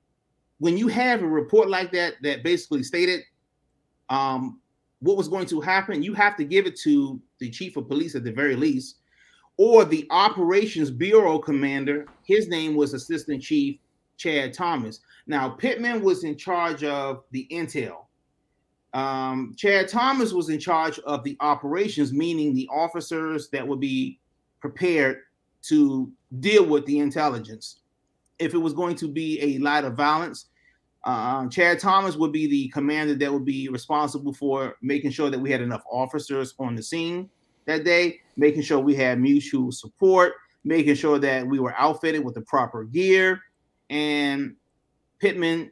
when 0.57 0.75
you 0.75 0.87
have 0.87 1.21
a 1.21 1.27
report 1.27 1.69
like 1.69 1.91
that 1.91 2.15
that 2.23 2.41
basically 2.41 2.81
stated 2.81 3.21
um, 4.09 4.59
what 5.01 5.17
was 5.17 5.27
going 5.27 5.45
to 5.45 5.61
happen 5.61 6.01
you 6.01 6.15
have 6.15 6.35
to 6.37 6.43
give 6.43 6.65
it 6.65 6.75
to 6.79 7.21
the 7.37 7.51
chief 7.51 7.77
of 7.77 7.87
police 7.87 8.15
at 8.15 8.23
the 8.23 8.31
very 8.31 8.55
least 8.55 8.95
or 9.57 9.85
the 9.85 10.07
operations 10.09 10.89
bureau 10.89 11.37
commander. 11.37 12.07
His 12.23 12.47
name 12.47 12.75
was 12.75 12.95
assistant 12.95 13.43
chief 13.43 13.77
chad 14.17 14.53
thomas 14.53 14.99
now 15.27 15.49
pittman 15.49 16.01
was 16.01 16.23
in 16.23 16.35
charge 16.35 16.83
of 16.83 17.23
the 17.31 17.47
intel 17.51 18.05
um, 18.93 19.53
chad 19.57 19.87
thomas 19.87 20.33
was 20.33 20.49
in 20.49 20.59
charge 20.59 20.99
of 20.99 21.23
the 21.23 21.37
operations 21.39 22.13
meaning 22.13 22.53
the 22.53 22.67
officers 22.71 23.49
that 23.49 23.67
would 23.67 23.79
be 23.79 24.19
prepared 24.59 25.21
to 25.61 26.11
deal 26.39 26.65
with 26.65 26.85
the 26.85 26.99
intelligence 26.99 27.81
if 28.39 28.53
it 28.53 28.57
was 28.57 28.73
going 28.73 28.95
to 28.95 29.07
be 29.07 29.39
a 29.41 29.57
lot 29.59 29.85
of 29.85 29.93
violence 29.93 30.45
uh, 31.03 31.47
chad 31.47 31.79
thomas 31.79 32.15
would 32.15 32.31
be 32.31 32.47
the 32.47 32.67
commander 32.69 33.15
that 33.15 33.31
would 33.31 33.45
be 33.45 33.69
responsible 33.69 34.33
for 34.33 34.77
making 34.81 35.11
sure 35.11 35.29
that 35.29 35.39
we 35.39 35.51
had 35.51 35.61
enough 35.61 35.83
officers 35.91 36.53
on 36.59 36.75
the 36.75 36.83
scene 36.83 37.29
that 37.67 37.83
day, 37.83 38.21
making 38.35 38.63
sure 38.63 38.79
we 38.79 38.95
had 38.95 39.19
mutual 39.19 39.71
support, 39.71 40.33
making 40.63 40.95
sure 40.95 41.19
that 41.19 41.45
we 41.45 41.59
were 41.59 41.75
outfitted 41.77 42.25
with 42.25 42.33
the 42.33 42.41
proper 42.41 42.83
gear. 42.85 43.39
And 43.89 44.55
Pittman 45.19 45.71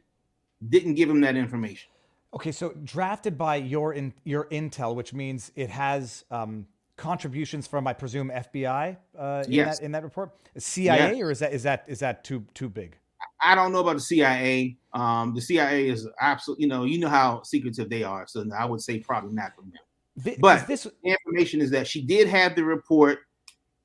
didn't 0.68 0.94
give 0.94 1.08
him 1.10 1.20
that 1.20 1.36
information. 1.36 1.90
Okay, 2.34 2.52
so 2.52 2.74
drafted 2.84 3.38
by 3.38 3.56
your 3.56 3.94
in, 3.94 4.12
your 4.24 4.44
intel, 4.46 4.94
which 4.94 5.14
means 5.14 5.52
it 5.54 5.70
has 5.70 6.24
um, 6.30 6.66
contributions 6.96 7.66
from, 7.66 7.86
I 7.86 7.92
presume, 7.92 8.30
FBI 8.30 8.96
uh, 9.18 9.44
in, 9.46 9.52
Yes. 9.52 9.78
that, 9.78 9.84
in 9.84 9.92
that 9.92 10.02
report. 10.02 10.32
CIA, 10.58 11.20
or 11.22 11.30
is 11.30 11.38
that 11.38 11.52
is 11.52 11.62
that 11.62 11.84
is 11.86 12.00
that 12.00 12.24
too 12.24 12.44
too 12.54 12.68
big? 12.68 12.98
I 13.40 13.54
don't 13.54 13.72
know 13.72 13.80
about 13.80 13.94
the 13.94 14.00
CIA. 14.00 14.76
Um, 14.92 15.34
the 15.34 15.40
CIA 15.40 15.88
is 15.88 16.08
absolutely, 16.20 16.64
you 16.64 16.68
know, 16.68 16.84
you 16.84 16.98
know 16.98 17.08
how 17.08 17.42
secretive 17.42 17.88
they 17.90 18.02
are. 18.02 18.26
So 18.26 18.44
I 18.56 18.64
would 18.64 18.80
say 18.80 18.98
probably 18.98 19.34
not 19.34 19.54
from 19.54 19.70
them. 19.70 20.36
But- 20.40 20.62
is 20.62 20.66
this 20.66 20.82
The 21.04 21.10
information 21.10 21.60
is 21.60 21.70
that 21.70 21.86
she 21.86 22.02
did 22.02 22.28
have 22.28 22.56
the 22.56 22.64
report. 22.64 23.20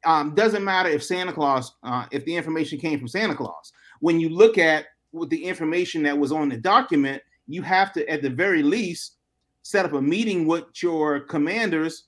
Um, 0.03 0.33
doesn't 0.33 0.63
matter 0.63 0.89
if 0.89 1.03
Santa 1.03 1.31
Claus, 1.31 1.75
uh, 1.83 2.05
if 2.11 2.25
the 2.25 2.35
information 2.35 2.79
came 2.79 2.97
from 2.97 3.07
Santa 3.07 3.35
Claus. 3.35 3.71
When 4.01 4.20
you 4.20 4.29
look 4.29 4.58
at 4.58 4.86
with 5.13 5.29
the 5.29 5.43
information 5.43 6.03
that 6.03 6.17
was 6.17 6.31
on 6.31 6.50
the 6.50 6.58
document, 6.58 7.22
you 7.48 7.62
have 7.62 7.93
to, 7.93 8.08
at 8.10 8.22
the 8.22 8.29
very 8.29 8.62
least, 8.63 9.17
set 9.63 9.86
up 9.86 9.93
a 9.93 10.01
meeting 10.01 10.46
with 10.46 10.65
your 10.81 11.22
commanders. 11.22 12.05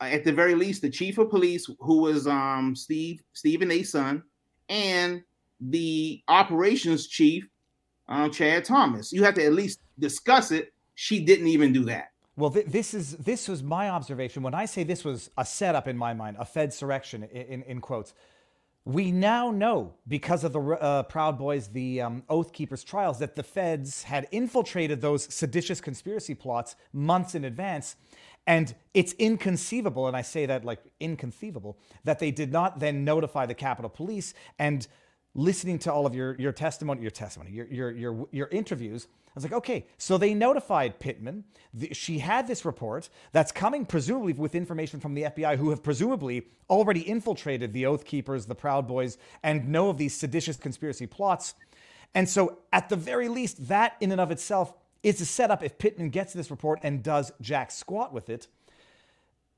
uh, 0.00 0.04
At 0.04 0.24
the 0.24 0.32
very 0.32 0.54
least, 0.54 0.82
the 0.82 0.90
chief 0.90 1.18
of 1.18 1.30
police, 1.30 1.68
who 1.80 2.02
was 2.02 2.26
um, 2.26 2.74
Steve 2.76 3.22
Steven 3.32 3.70
A. 3.70 3.80
Sund, 3.80 4.22
and 4.68 5.22
the 5.60 6.22
operations 6.28 7.06
chief, 7.06 7.46
um, 8.08 8.30
Chad 8.30 8.64
Thomas. 8.64 9.12
You 9.12 9.22
have 9.24 9.34
to 9.34 9.44
at 9.44 9.52
least 9.52 9.80
discuss 9.98 10.50
it. 10.50 10.72
She 10.94 11.24
didn't 11.24 11.48
even 11.48 11.72
do 11.72 11.84
that. 11.84 12.08
Well, 12.36 12.50
th- 12.50 12.66
this 12.66 12.94
is 12.94 13.16
this 13.18 13.48
was 13.48 13.62
my 13.62 13.90
observation 13.90 14.42
when 14.42 14.54
I 14.54 14.66
say 14.66 14.82
this 14.82 15.04
was 15.04 15.30
a 15.38 15.44
setup 15.44 15.86
in 15.86 15.96
my 15.96 16.12
mind, 16.14 16.36
a 16.40 16.44
Fed 16.44 16.70
surrection 16.70 17.30
in, 17.30 17.42
in, 17.42 17.62
in 17.62 17.80
quotes. 17.80 18.14
We 18.86 19.10
now 19.12 19.50
know 19.50 19.94
because 20.06 20.44
of 20.44 20.52
the 20.52 20.60
uh, 20.60 21.04
Proud 21.04 21.38
Boys, 21.38 21.68
the 21.68 22.02
um, 22.02 22.22
Oath 22.28 22.52
Keepers 22.52 22.84
trials, 22.84 23.18
that 23.20 23.34
the 23.34 23.42
feds 23.42 24.02
had 24.02 24.28
infiltrated 24.30 25.00
those 25.00 25.24
seditious 25.32 25.80
conspiracy 25.80 26.34
plots 26.34 26.76
months 26.92 27.34
in 27.34 27.46
advance. 27.46 27.96
And 28.46 28.74
it's 28.92 29.14
inconceivable, 29.14 30.06
and 30.06 30.14
I 30.14 30.20
say 30.20 30.44
that 30.44 30.66
like 30.66 30.80
inconceivable, 31.00 31.78
that 32.04 32.18
they 32.18 32.30
did 32.30 32.52
not 32.52 32.78
then 32.78 33.02
notify 33.04 33.46
the 33.46 33.54
Capitol 33.54 33.88
Police. 33.88 34.34
And 34.58 34.86
listening 35.34 35.78
to 35.80 35.92
all 35.92 36.06
of 36.06 36.14
your 36.14 36.34
your 36.36 36.52
testimony, 36.52 37.02
your 37.02 37.10
testimony, 37.10 37.50
your 37.50 37.66
your 37.66 37.90
your, 37.90 38.28
your 38.30 38.48
interviews, 38.48 39.08
I 39.28 39.32
was 39.34 39.44
like, 39.44 39.52
okay, 39.52 39.86
so 39.98 40.16
they 40.16 40.32
notified 40.32 41.00
Pittman. 41.00 41.42
The, 41.72 41.92
she 41.92 42.20
had 42.20 42.46
this 42.46 42.64
report 42.64 43.08
that's 43.32 43.50
coming 43.50 43.84
presumably 43.84 44.32
with 44.32 44.54
information 44.54 45.00
from 45.00 45.14
the 45.14 45.22
FBI, 45.22 45.56
who 45.56 45.70
have 45.70 45.82
presumably 45.82 46.46
already 46.70 47.00
infiltrated 47.00 47.72
the 47.72 47.84
Oath 47.86 48.04
Keepers, 48.04 48.46
the 48.46 48.54
Proud 48.54 48.86
Boys, 48.86 49.18
and 49.42 49.68
know 49.68 49.88
of 49.88 49.98
these 49.98 50.14
seditious 50.14 50.56
conspiracy 50.56 51.06
plots. 51.06 51.54
And 52.14 52.28
so, 52.28 52.58
at 52.72 52.88
the 52.88 52.96
very 52.96 53.28
least, 53.28 53.66
that 53.66 53.96
in 54.00 54.12
and 54.12 54.20
of 54.20 54.30
itself 54.30 54.72
is 55.02 55.20
a 55.20 55.26
setup 55.26 55.64
if 55.64 55.78
Pittman 55.78 56.10
gets 56.10 56.32
this 56.32 56.48
report 56.48 56.78
and 56.84 57.02
does 57.02 57.32
jack 57.40 57.72
squat 57.72 58.12
with 58.12 58.30
it. 58.30 58.46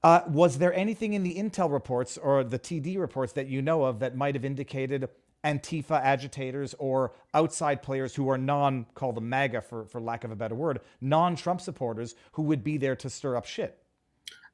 Uh, 0.02 0.22
was 0.26 0.56
there 0.56 0.72
anything 0.72 1.12
in 1.12 1.22
the 1.22 1.34
intel 1.34 1.70
reports 1.70 2.16
or 2.16 2.44
the 2.44 2.58
TD 2.58 2.98
reports 2.98 3.32
that 3.34 3.46
you 3.46 3.60
know 3.60 3.84
of 3.84 3.98
that 3.98 4.16
might 4.16 4.34
have 4.34 4.44
indicated 4.44 5.08
Antifa 5.44 6.00
agitators 6.02 6.74
or 6.78 7.12
outside 7.34 7.82
players 7.82 8.14
who 8.14 8.28
are 8.28 8.38
non, 8.38 8.86
call 8.94 9.12
them 9.12 9.28
MAGA 9.28 9.60
for, 9.60 9.84
for 9.86 10.00
lack 10.00 10.24
of 10.24 10.30
a 10.30 10.36
better 10.36 10.54
word, 10.54 10.80
non 11.00 11.36
Trump 11.36 11.60
supporters 11.60 12.14
who 12.32 12.42
would 12.42 12.64
be 12.64 12.76
there 12.76 12.96
to 12.96 13.08
stir 13.08 13.36
up 13.36 13.46
shit? 13.46 13.78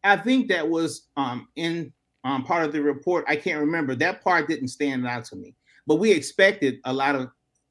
I 0.04 0.16
think 0.16 0.48
that 0.48 0.68
was 0.68 1.08
um, 1.16 1.48
in 1.56 1.92
um, 2.24 2.44
part 2.44 2.64
of 2.64 2.72
the 2.72 2.82
report. 2.82 3.24
I 3.28 3.36
can't 3.36 3.60
remember. 3.60 3.94
That 3.94 4.22
part 4.22 4.48
didn't 4.48 4.68
stand 4.68 5.06
out 5.06 5.24
to 5.26 5.36
me, 5.36 5.54
but 5.86 5.96
we 5.96 6.10
expected 6.10 6.76
a 6.84 6.92
lot 6.92 7.14
of 7.14 7.30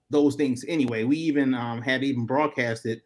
those 0.10 0.36
things 0.36 0.66
anyway. 0.68 1.04
We 1.04 1.18
even 1.18 1.54
um, 1.54 1.82
had 1.82 2.04
even 2.04 2.26
broadcasted 2.26 3.02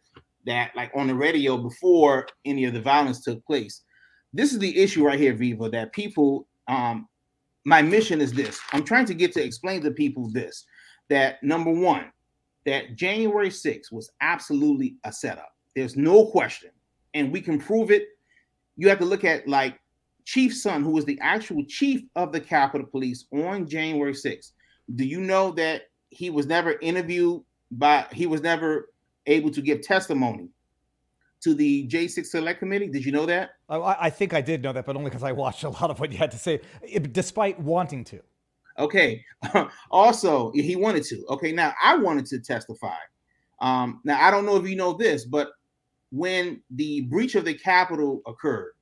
that 0.46 0.70
like 0.76 0.90
on 0.94 1.08
the 1.08 1.14
radio 1.14 1.56
before 1.56 2.26
any 2.44 2.64
of 2.64 2.74
the 2.74 2.80
violence 2.80 3.22
took 3.22 3.44
place. 3.44 3.82
This 4.32 4.52
is 4.52 4.58
the 4.58 4.78
issue 4.78 5.04
right 5.04 5.18
here, 5.18 5.34
Viva, 5.34 5.68
that 5.70 5.92
people 5.92 6.46
um, 6.68 7.08
my 7.66 7.82
mission 7.82 8.20
is 8.20 8.32
this. 8.32 8.60
I'm 8.72 8.84
trying 8.84 9.06
to 9.06 9.14
get 9.14 9.32
to 9.32 9.44
explain 9.44 9.82
to 9.82 9.90
people 9.90 10.30
this 10.30 10.64
that 11.08 11.42
number 11.42 11.70
one, 11.70 12.12
that 12.64 12.94
January 12.94 13.50
6th 13.50 13.90
was 13.90 14.08
absolutely 14.20 14.96
a 15.02 15.12
setup. 15.12 15.52
There's 15.74 15.96
no 15.96 16.26
question. 16.26 16.70
And 17.14 17.32
we 17.32 17.40
can 17.40 17.58
prove 17.58 17.90
it. 17.90 18.06
You 18.76 18.88
have 18.88 19.00
to 19.00 19.04
look 19.04 19.24
at 19.24 19.48
like 19.48 19.80
Chief 20.24 20.52
Sund, 20.52 20.84
who 20.84 20.90
was 20.90 21.04
the 21.04 21.18
actual 21.20 21.64
chief 21.64 22.02
of 22.14 22.30
the 22.30 22.40
Capitol 22.40 22.86
Police 22.86 23.26
on 23.32 23.68
January 23.68 24.12
6th. 24.12 24.52
Do 24.94 25.04
you 25.04 25.20
know 25.20 25.50
that 25.52 25.82
he 26.10 26.30
was 26.30 26.46
never 26.46 26.78
interviewed 26.80 27.42
by, 27.72 28.06
he 28.12 28.26
was 28.26 28.42
never 28.42 28.90
able 29.26 29.50
to 29.50 29.60
give 29.60 29.82
testimony 29.82 30.50
to 31.42 31.54
the 31.54 31.86
J6 31.88 32.26
Select 32.26 32.58
Committee? 32.58 32.88
Did 32.88 33.04
you 33.04 33.12
know 33.12 33.26
that? 33.26 33.50
I- 33.68 33.76
I, 33.76 34.06
I 34.06 34.10
think 34.10 34.34
I 34.34 34.40
did 34.40 34.62
know 34.62 34.72
that, 34.72 34.86
but 34.86 34.96
only 34.96 35.10
because 35.10 35.22
I 35.22 35.32
watched 35.32 35.64
a 35.64 35.68
lot 35.68 35.90
of 35.90 36.00
what 36.00 36.12
you 36.12 36.18
had 36.18 36.30
to 36.32 36.38
say, 36.38 36.60
eh, 36.92 36.98
despite 36.98 37.58
wanting 37.60 38.04
to. 38.04 38.20
Okay. 38.78 39.24
also, 39.90 40.52
he 40.52 40.76
wanted 40.76 41.04
to. 41.04 41.24
Okay. 41.30 41.52
Now, 41.52 41.74
I 41.82 41.96
wanted 41.96 42.26
to 42.26 42.40
testify. 42.40 42.96
Um, 43.60 44.00
now, 44.04 44.20
I 44.20 44.30
don't 44.30 44.44
know 44.44 44.56
if 44.56 44.68
you 44.68 44.76
know 44.76 44.92
this, 44.92 45.24
but 45.24 45.50
when 46.10 46.62
the 46.70 47.02
breach 47.02 47.34
of 47.34 47.44
the 47.44 47.54
Capitol 47.54 48.22
occurred, 48.26 48.72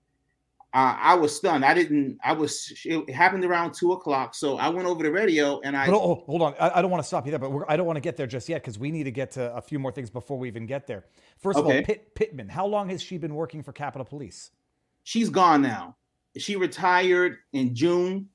uh, 0.74 0.96
I 1.00 1.14
was 1.14 1.34
stunned. 1.34 1.64
I 1.64 1.72
didn't, 1.72 2.18
I 2.24 2.32
was, 2.32 2.72
it 2.84 3.08
happened 3.10 3.44
around 3.44 3.74
two 3.74 3.92
o'clock. 3.92 4.34
So 4.34 4.58
I 4.58 4.68
went 4.68 4.86
over 4.86 5.02
the 5.02 5.10
radio 5.10 5.60
and 5.60 5.76
I, 5.76 5.86
But 5.86 5.94
oh, 5.94 6.24
hold 6.26 6.42
on. 6.42 6.54
I, 6.60 6.78
I 6.78 6.82
don't 6.82 6.90
want 6.90 7.02
to 7.02 7.06
stop 7.06 7.24
you 7.26 7.30
there, 7.30 7.38
but 7.38 7.52
we're, 7.52 7.64
I 7.68 7.76
don't 7.76 7.86
want 7.86 7.96
to 7.96 8.00
get 8.00 8.16
there 8.16 8.26
just 8.26 8.48
yet 8.48 8.60
because 8.60 8.78
we 8.78 8.90
need 8.90 9.04
to 9.04 9.12
get 9.12 9.30
to 9.32 9.54
a 9.54 9.62
few 9.62 9.78
more 9.78 9.92
things 9.92 10.10
before 10.10 10.38
we 10.38 10.48
even 10.48 10.66
get 10.66 10.86
there. 10.86 11.04
First 11.38 11.58
of 11.58 11.66
all, 11.66 11.72
Pitt, 11.82 12.14
Pittman, 12.14 12.48
how 12.48 12.66
long 12.66 12.88
has 12.90 13.00
she 13.00 13.18
been 13.18 13.34
working 13.34 13.62
for 13.62 13.72
Capitol 13.72 14.04
Police? 14.04 14.50
she's 15.04 15.30
gone 15.30 15.62
now. 15.62 15.96
She 16.36 16.56
retired 16.56 17.38
in 17.52 17.74
June. 17.74 18.28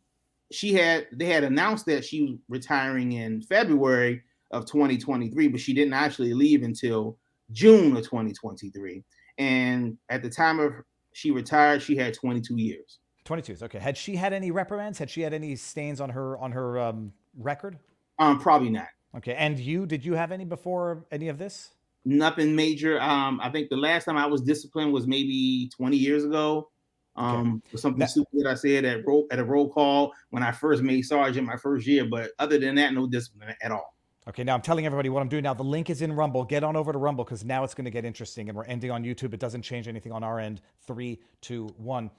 She 0.51 0.73
had, 0.73 1.07
they 1.11 1.25
had 1.25 1.43
announced 1.43 1.85
that 1.87 2.05
she 2.05 2.21
was 2.21 2.37
retiring 2.47 3.11
in 3.11 3.41
February 3.41 4.23
of 4.51 4.65
2023, 4.65 5.49
but 5.49 5.59
she 5.59 5.73
didn't 5.73 5.93
actually 5.93 6.33
leave 6.33 6.63
until 6.63 7.17
June 7.51 7.97
of 7.97 8.03
2023. 8.03 9.03
And 9.37 9.97
at 10.09 10.23
the 10.23 10.29
time 10.29 10.59
of 10.59 10.73
she 11.19 11.31
retired, 11.31 11.81
she 11.81 11.97
had 11.97 12.13
22 12.13 12.55
years. 12.55 12.99
22. 13.25 13.57
Okay. 13.63 13.79
Had 13.79 13.97
she 13.97 14.15
had 14.15 14.33
any 14.33 14.51
reprimands? 14.51 14.97
Had 14.97 15.09
she 15.09 15.21
had 15.21 15.33
any 15.33 15.55
stains 15.55 15.99
on 16.01 16.09
her 16.09 16.37
on 16.37 16.51
her 16.53 16.79
um, 16.79 17.13
record? 17.37 17.77
Um, 18.17 18.39
probably 18.39 18.69
not. 18.69 18.87
Okay. 19.17 19.35
And 19.35 19.59
you, 19.59 19.85
did 19.85 20.05
you 20.05 20.13
have 20.13 20.31
any 20.31 20.45
before 20.45 21.05
any 21.11 21.27
of 21.27 21.37
this? 21.37 21.71
Nothing 22.05 22.55
major. 22.55 22.99
Um, 23.01 23.39
I 23.43 23.49
think 23.49 23.69
the 23.69 23.75
last 23.75 24.05
time 24.05 24.17
I 24.17 24.25
was 24.25 24.41
disciplined 24.41 24.93
was 24.93 25.05
maybe 25.05 25.69
20 25.75 25.97
years 25.97 26.23
ago. 26.23 26.69
Um, 27.15 27.61
for 27.69 27.77
something 27.77 27.99
Now- 27.99 28.05
stupid 28.05 28.29
that 28.33 28.47
I 28.47 28.53
said 28.53 28.85
at 28.85 29.05
roll 29.05 29.27
at 29.29 29.39
a 29.39 29.43
roll 29.43 29.69
call 29.69 30.13
when 30.29 30.41
I 30.41 30.53
first 30.53 30.81
made 30.81 31.01
sergeant 31.01 31.45
my 31.45 31.57
first 31.57 31.85
year. 31.85 32.05
But 32.09 32.31
other 32.39 32.57
than 32.57 32.75
that, 32.75 32.93
no 32.93 33.07
discipline 33.07 33.53
at 33.61 33.71
all. 33.71 33.93
Okay, 34.29 34.43
now 34.43 34.53
I'm 34.53 34.61
telling 34.61 34.85
everybody 34.85 35.09
what 35.09 35.21
I'm 35.21 35.27
doing 35.27 35.41
now. 35.41 35.55
The 35.55 35.63
link 35.63 35.89
is 35.89 36.03
in 36.03 36.13
Rumble. 36.13 36.43
Get 36.43 36.63
on 36.63 36.75
over 36.75 36.93
to 36.93 36.99
Rumble 36.99 37.23
because 37.23 37.43
now 37.43 37.63
it's 37.63 37.73
going 37.73 37.85
to 37.85 37.91
get 37.91 38.05
interesting 38.05 38.47
and 38.47 38.55
we're 38.55 38.65
ending 38.65 38.91
on 38.91 39.03
YouTube. 39.03 39.33
It 39.33 39.39
doesn't 39.39 39.63
change 39.63 39.87
anything 39.87 40.11
on 40.11 40.23
our 40.23 40.39
end. 40.39 40.61
Three, 40.85 41.19
two, 41.41 41.73
one. 41.77 42.11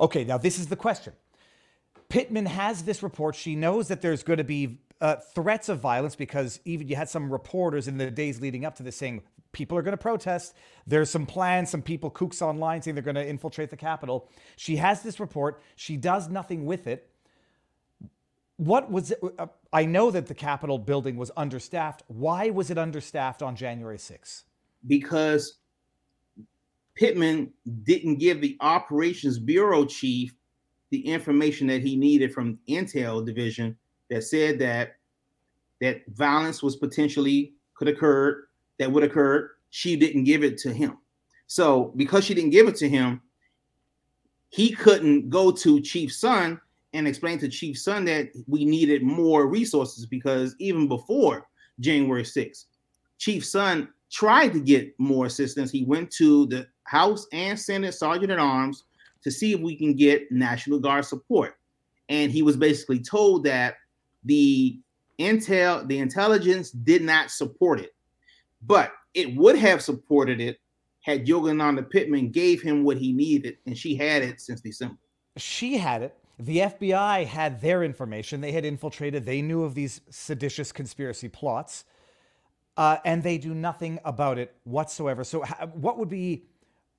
Okay, 0.00 0.24
now 0.24 0.38
this 0.38 0.58
is 0.58 0.68
the 0.68 0.76
question. 0.76 1.12
Pittman 2.08 2.46
has 2.46 2.84
this 2.84 3.02
report. 3.02 3.34
She 3.34 3.54
knows 3.54 3.88
that 3.88 4.00
there's 4.00 4.22
going 4.22 4.38
to 4.38 4.44
be 4.44 4.80
uh, 5.02 5.16
threats 5.34 5.68
of 5.68 5.78
violence 5.78 6.16
because 6.16 6.58
even 6.64 6.88
you 6.88 6.96
had 6.96 7.10
some 7.10 7.30
reporters 7.30 7.86
in 7.86 7.98
the 7.98 8.10
days 8.10 8.40
leading 8.40 8.64
up 8.64 8.74
to 8.76 8.82
this 8.82 8.96
saying 8.96 9.20
people 9.52 9.76
are 9.76 9.82
going 9.82 9.92
to 9.92 9.98
protest. 9.98 10.54
There's 10.86 11.10
some 11.10 11.26
plans, 11.26 11.68
some 11.68 11.82
people 11.82 12.10
kooks 12.10 12.40
online 12.40 12.80
saying 12.80 12.94
they're 12.94 13.04
going 13.04 13.14
to 13.14 13.28
infiltrate 13.28 13.68
the 13.68 13.76
Capitol. 13.76 14.30
She 14.56 14.76
has 14.76 15.02
this 15.02 15.20
report. 15.20 15.60
She 15.76 15.98
does 15.98 16.30
nothing 16.30 16.64
with 16.64 16.86
it. 16.86 17.10
What 18.58 18.90
was 18.90 19.12
it? 19.12 19.20
Uh, 19.38 19.46
I 19.72 19.86
know 19.86 20.10
that 20.10 20.26
the 20.26 20.34
Capitol 20.34 20.78
building 20.78 21.16
was 21.16 21.30
understaffed. 21.36 22.02
Why 22.06 22.50
was 22.50 22.70
it 22.70 22.78
understaffed 22.78 23.42
on 23.42 23.56
January 23.56 23.98
6th? 23.98 24.42
because 24.86 25.58
Pittman 26.94 27.52
didn't 27.82 28.16
give 28.16 28.40
the 28.40 28.56
operations 28.60 29.38
bureau 29.38 29.84
chief 29.84 30.34
the 30.90 31.00
information 31.00 31.66
that 31.66 31.82
he 31.82 31.96
needed 31.96 32.32
from 32.32 32.58
Intel 32.68 33.24
division 33.24 33.76
that 34.08 34.24
said 34.24 34.58
that 34.60 34.96
that 35.80 36.02
violence 36.08 36.62
was 36.62 36.76
potentially 36.76 37.54
could 37.74 37.88
occur 37.88 38.46
that 38.78 38.90
would 38.90 39.04
occur. 39.04 39.50
She 39.70 39.96
didn't 39.96 40.24
give 40.24 40.42
it 40.42 40.56
to 40.58 40.72
him. 40.72 40.98
So 41.46 41.92
because 41.96 42.24
she 42.24 42.34
didn't 42.34 42.50
give 42.50 42.68
it 42.68 42.76
to 42.76 42.88
him, 42.88 43.20
he 44.48 44.70
couldn't 44.70 45.28
go 45.28 45.50
to 45.52 45.80
Chief 45.80 46.10
Sund 46.10 46.60
and 46.98 47.06
explained 47.06 47.40
to 47.40 47.48
Chief 47.48 47.76
Sund 47.76 48.06
that 48.06 48.30
we 48.48 48.64
needed 48.64 49.02
more 49.02 49.46
resources 49.46 50.04
because 50.04 50.56
even 50.58 50.88
before 50.88 51.46
January 51.78 52.24
6th, 52.24 52.64
Chief 53.18 53.44
Sund 53.44 53.88
tried 54.10 54.52
to 54.52 54.60
get 54.60 54.98
more 54.98 55.26
assistance. 55.26 55.70
He 55.70 55.84
went 55.84 56.10
to 56.12 56.46
the 56.46 56.66
House 56.84 57.26
and 57.32 57.58
Senate 57.58 57.94
Sergeant 57.94 58.32
at 58.32 58.38
Arms 58.38 58.84
to 59.22 59.30
see 59.30 59.52
if 59.52 59.60
we 59.60 59.76
can 59.76 59.94
get 59.94 60.30
National 60.32 60.80
Guard 60.80 61.04
support. 61.04 61.56
And 62.08 62.32
he 62.32 62.42
was 62.42 62.56
basically 62.56 63.00
told 63.00 63.44
that 63.44 63.76
the 64.24 64.80
intel, 65.20 65.86
the 65.86 65.98
intelligence 65.98 66.70
did 66.70 67.02
not 67.02 67.30
support 67.30 67.80
it, 67.80 67.94
but 68.62 68.92
it 69.14 69.36
would 69.36 69.56
have 69.56 69.82
supported 69.82 70.40
it 70.40 70.58
had 71.02 71.26
Yogananda 71.26 71.88
Pittman 71.88 72.30
gave 72.30 72.60
him 72.60 72.82
what 72.82 72.98
he 72.98 73.12
needed, 73.12 73.56
and 73.66 73.78
she 73.78 73.94
had 73.94 74.22
it 74.22 74.40
since 74.40 74.60
December. 74.60 74.98
She 75.36 75.78
had 75.78 76.02
it. 76.02 76.14
The 76.38 76.58
FBI 76.58 77.26
had 77.26 77.60
their 77.60 77.82
information. 77.82 78.40
They 78.40 78.52
had 78.52 78.64
infiltrated. 78.64 79.26
They 79.26 79.42
knew 79.42 79.64
of 79.64 79.74
these 79.74 80.00
seditious 80.10 80.70
conspiracy 80.70 81.28
plots, 81.28 81.84
uh, 82.76 82.98
and 83.04 83.22
they 83.22 83.38
do 83.38 83.54
nothing 83.54 83.98
about 84.04 84.38
it 84.38 84.54
whatsoever. 84.64 85.24
So, 85.24 85.44
what 85.72 85.98
would 85.98 86.08
be, 86.08 86.44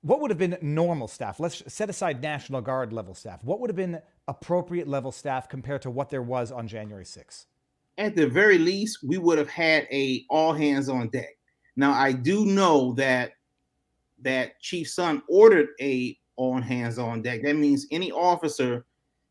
what 0.02 0.20
would 0.20 0.30
have 0.30 0.38
been 0.38 0.58
normal 0.60 1.08
staff? 1.08 1.40
Let's 1.40 1.62
set 1.72 1.88
aside 1.88 2.20
National 2.22 2.60
Guard 2.60 2.92
level 2.92 3.14
staff. 3.14 3.42
What 3.42 3.60
would 3.60 3.70
have 3.70 3.76
been 3.76 4.00
appropriate 4.28 4.86
level 4.86 5.10
staff 5.10 5.48
compared 5.48 5.82
to 5.82 5.90
what 5.90 6.10
there 6.10 6.22
was 6.22 6.52
on 6.52 6.68
January 6.68 7.04
6th? 7.04 7.46
at 8.00 8.16
the 8.16 8.26
very 8.26 8.58
least, 8.58 9.00
we 9.04 9.18
would 9.18 9.36
have 9.36 9.50
had 9.50 9.86
a 9.92 10.24
all 10.30 10.54
hands 10.54 10.88
on 10.88 11.08
deck. 11.10 11.36
Now, 11.76 11.92
I 11.92 12.12
do 12.12 12.46
know 12.46 12.94
that 12.94 13.32
that 14.22 14.58
Chief 14.60 14.86
Sund 14.86 15.22
ordered 15.28 15.68
a 15.80 16.18
all 16.36 16.60
hands 16.60 16.98
on 16.98 17.20
deck. 17.20 17.42
That 17.42 17.56
means 17.56 17.86
any 17.90 18.10
officer 18.10 18.86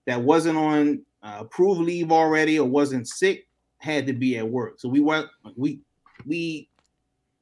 that 0.06 0.22
wasn't 0.22 0.58
on 0.58 1.04
uh, 1.22 1.38
approved 1.40 1.82
leave 1.82 2.12
already 2.12 2.60
or 2.60 2.68
wasn't 2.68 3.08
sick 3.08 3.48
had 3.78 4.06
to 4.08 4.14
be 4.14 4.38
at 4.38 4.48
work. 4.48 4.80
So 4.80 4.90
we 4.90 5.00
weren't 5.00 5.30
we 5.56 5.80
we 6.26 6.70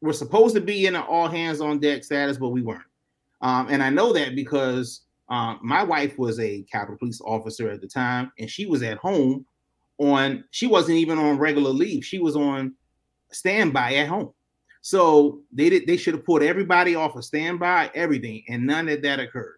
were 0.01 0.13
supposed 0.13 0.55
to 0.55 0.61
be 0.61 0.85
in 0.85 0.95
an 0.95 1.01
all 1.01 1.27
hands 1.27 1.61
on 1.61 1.79
deck 1.79 2.03
status, 2.03 2.37
but 2.37 2.49
we 2.49 2.61
weren't. 2.61 2.83
Um, 3.41 3.67
and 3.69 3.83
I 3.83 3.89
know 3.89 4.13
that 4.13 4.35
because 4.35 5.01
um, 5.29 5.59
my 5.61 5.83
wife 5.83 6.17
was 6.17 6.39
a 6.39 6.63
Capitol 6.63 6.97
Police 6.97 7.21
officer 7.21 7.69
at 7.69 7.81
the 7.81 7.87
time, 7.87 8.31
and 8.39 8.49
she 8.49 8.65
was 8.65 8.81
at 8.83 8.97
home 8.97 9.45
on 9.97 10.43
she 10.51 10.67
wasn't 10.67 10.97
even 10.97 11.17
on 11.17 11.37
regular 11.37 11.71
leave 11.71 12.05
she 12.05 12.19
was 12.19 12.35
on 12.35 12.73
standby 13.31 13.95
at 13.95 14.07
home 14.07 14.31
so 14.81 15.41
they 15.51 15.69
did 15.69 15.87
they 15.87 15.97
should 15.97 16.13
have 16.13 16.25
put 16.25 16.43
everybody 16.43 16.95
off 16.95 17.15
of 17.15 17.25
standby 17.25 17.89
everything 17.95 18.43
and 18.47 18.65
none 18.65 18.87
of 18.87 19.01
that 19.01 19.19
occurred 19.19 19.56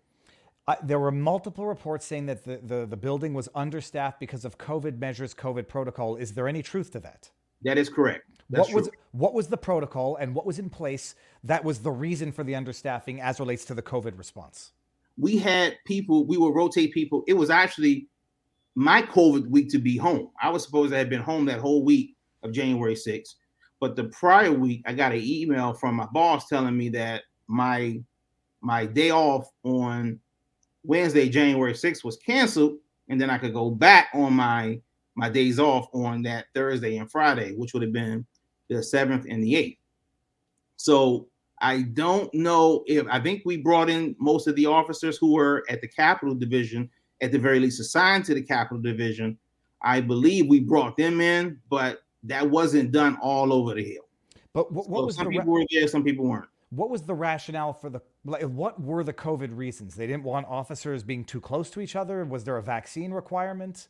Uh, 0.70 0.76
there 0.84 1.00
were 1.00 1.12
multiple 1.12 1.66
reports 1.66 2.06
saying 2.06 2.28
that 2.28 2.46
the, 2.46 2.58
the, 2.58 2.86
the 2.86 2.96
building 2.98 3.34
was 3.34 3.50
understaffed 3.56 4.20
because 4.20 4.46
of 4.46 4.58
COVID 4.60 5.00
measures, 5.00 5.34
COVID 5.34 5.68
protocol. 5.68 6.16
Is 6.16 6.34
there 6.34 6.48
any 6.48 6.62
truth 6.62 6.92
to 6.92 7.00
that? 7.00 7.32
that 7.62 7.78
is 7.78 7.90
correct 7.90 8.24
That's 8.50 8.70
what 8.70 8.76
was 8.76 8.88
true. 8.88 8.98
what 9.12 9.34
was 9.34 9.48
the 9.48 9.58
protocol 9.58 10.16
and 10.16 10.34
what 10.34 10.46
was 10.46 10.60
in 10.60 10.70
place 10.70 11.16
that 11.44 11.64
was 11.64 11.80
the 11.80 11.92
reason 11.92 12.32
for 12.32 12.44
the 12.44 12.54
understaffing 12.54 13.20
as 13.20 13.40
relates 13.40 13.66
to 13.66 13.74
the 13.74 13.82
COVID 13.82 14.18
response? 14.18 14.72
we 15.18 15.38
had 15.38 15.78
people 15.86 16.26
we 16.26 16.38
would 16.38 16.56
rotate 16.56 16.94
people 16.94 17.24
it 17.28 17.34
was 17.34 17.50
actually 17.50 18.08
my 18.76 19.02
covid 19.02 19.46
week 19.50 19.70
to 19.70 19.78
be 19.78 19.98
home 19.98 20.30
i 20.42 20.50
was 20.50 20.64
supposed 20.64 20.92
to 20.92 20.98
have 20.98 21.10
been 21.10 21.22
home 21.22 21.44
that 21.46 21.60
whole 21.60 21.84
week 21.84 22.16
of 22.44 22.54
january 22.54 22.96
6th 22.96 23.36
but 23.82 23.98
the 23.98 24.06
prior 24.06 24.54
week 24.54 24.82
i 24.86 24.94
got 24.94 25.12
an 25.12 25.22
email 25.22 25.74
from 25.74 25.96
my 25.96 26.08
boss 26.14 26.48
telling 26.48 26.78
me 26.78 26.88
that 26.88 27.24
my 27.48 28.00
my 28.62 28.86
day 28.86 29.12
off 29.12 29.50
on 29.64 30.18
wednesday 30.84 31.30
january 31.30 31.74
6th 31.74 32.04
was 32.04 32.18
canceled 32.18 32.78
and 33.10 33.20
then 33.20 33.30
i 33.30 33.38
could 33.38 33.54
go 33.54 33.70
back 33.70 34.10
on 34.14 34.34
my 34.34 34.80
my 35.16 35.30
days 35.30 35.60
off 35.60 35.88
on 35.94 36.22
that 36.22 36.46
thursday 36.54 36.98
and 36.98 37.12
friday 37.12 37.54
which 37.56 37.74
would 37.74 37.84
have 37.84 37.94
been 37.94 38.26
the 38.70 38.76
7th 38.76 39.26
and 39.30 39.44
the 39.44 39.54
8th 39.54 39.78
so 40.78 41.28
I 41.62 41.82
don't 41.82 42.34
know 42.34 42.84
if 42.88 43.06
I 43.10 43.20
think 43.20 43.42
we 43.46 43.58
brought 43.58 43.90
in 43.90 44.16
most 44.18 44.48
of 44.48 44.56
the 44.56 44.66
officers 44.66 45.18
who 45.18 45.34
were 45.34 45.66
at 45.70 45.82
the 45.82 45.88
Capitol 45.88 46.34
Division, 46.34 46.90
at 47.22 47.32
the 47.32 47.40
very 47.40 47.60
least 47.60 47.82
assigned 47.82 48.26
to 48.26 48.34
the 48.34 48.42
Capitol 48.42 48.82
Division. 48.82 49.38
I 49.82 50.02
believe 50.02 50.48
we 50.48 50.62
brought 50.62 50.96
them 50.96 51.20
in, 51.20 51.60
but 51.70 52.04
that 52.24 52.50
wasn't 52.50 52.92
done 52.92 53.18
all 53.22 53.52
over 53.52 53.74
the 53.76 53.84
hill. 53.84 54.08
But 54.54 54.72
what, 54.72 54.90
what 54.90 55.00
So 55.00 55.06
was 55.08 55.16
some 55.16 55.26
the 55.26 55.32
people 55.32 55.54
ra- 55.54 55.60
were 55.60 55.66
there, 55.70 55.88
some 55.88 56.04
people 56.04 56.26
weren't. 56.26 56.50
What 56.70 56.90
was 56.90 57.02
the 57.02 57.14
rationale 57.14 57.74
for 57.74 57.90
the 57.90 58.02
like, 58.26 58.44
what 58.44 58.80
were 58.82 59.04
the 59.04 59.14
COVID 59.14 59.56
reasons? 59.56 59.96
They 59.96 60.08
didn't 60.08 60.24
want 60.24 60.48
officers 60.48 61.04
being 61.04 61.24
too 61.24 61.42
close 61.42 61.70
to 61.72 61.82
each 61.82 61.96
other. 61.96 62.24
Was 62.26 62.44
there 62.44 62.58
a 62.58 62.64
vaccine 62.64 63.12
requirement? 63.12 63.88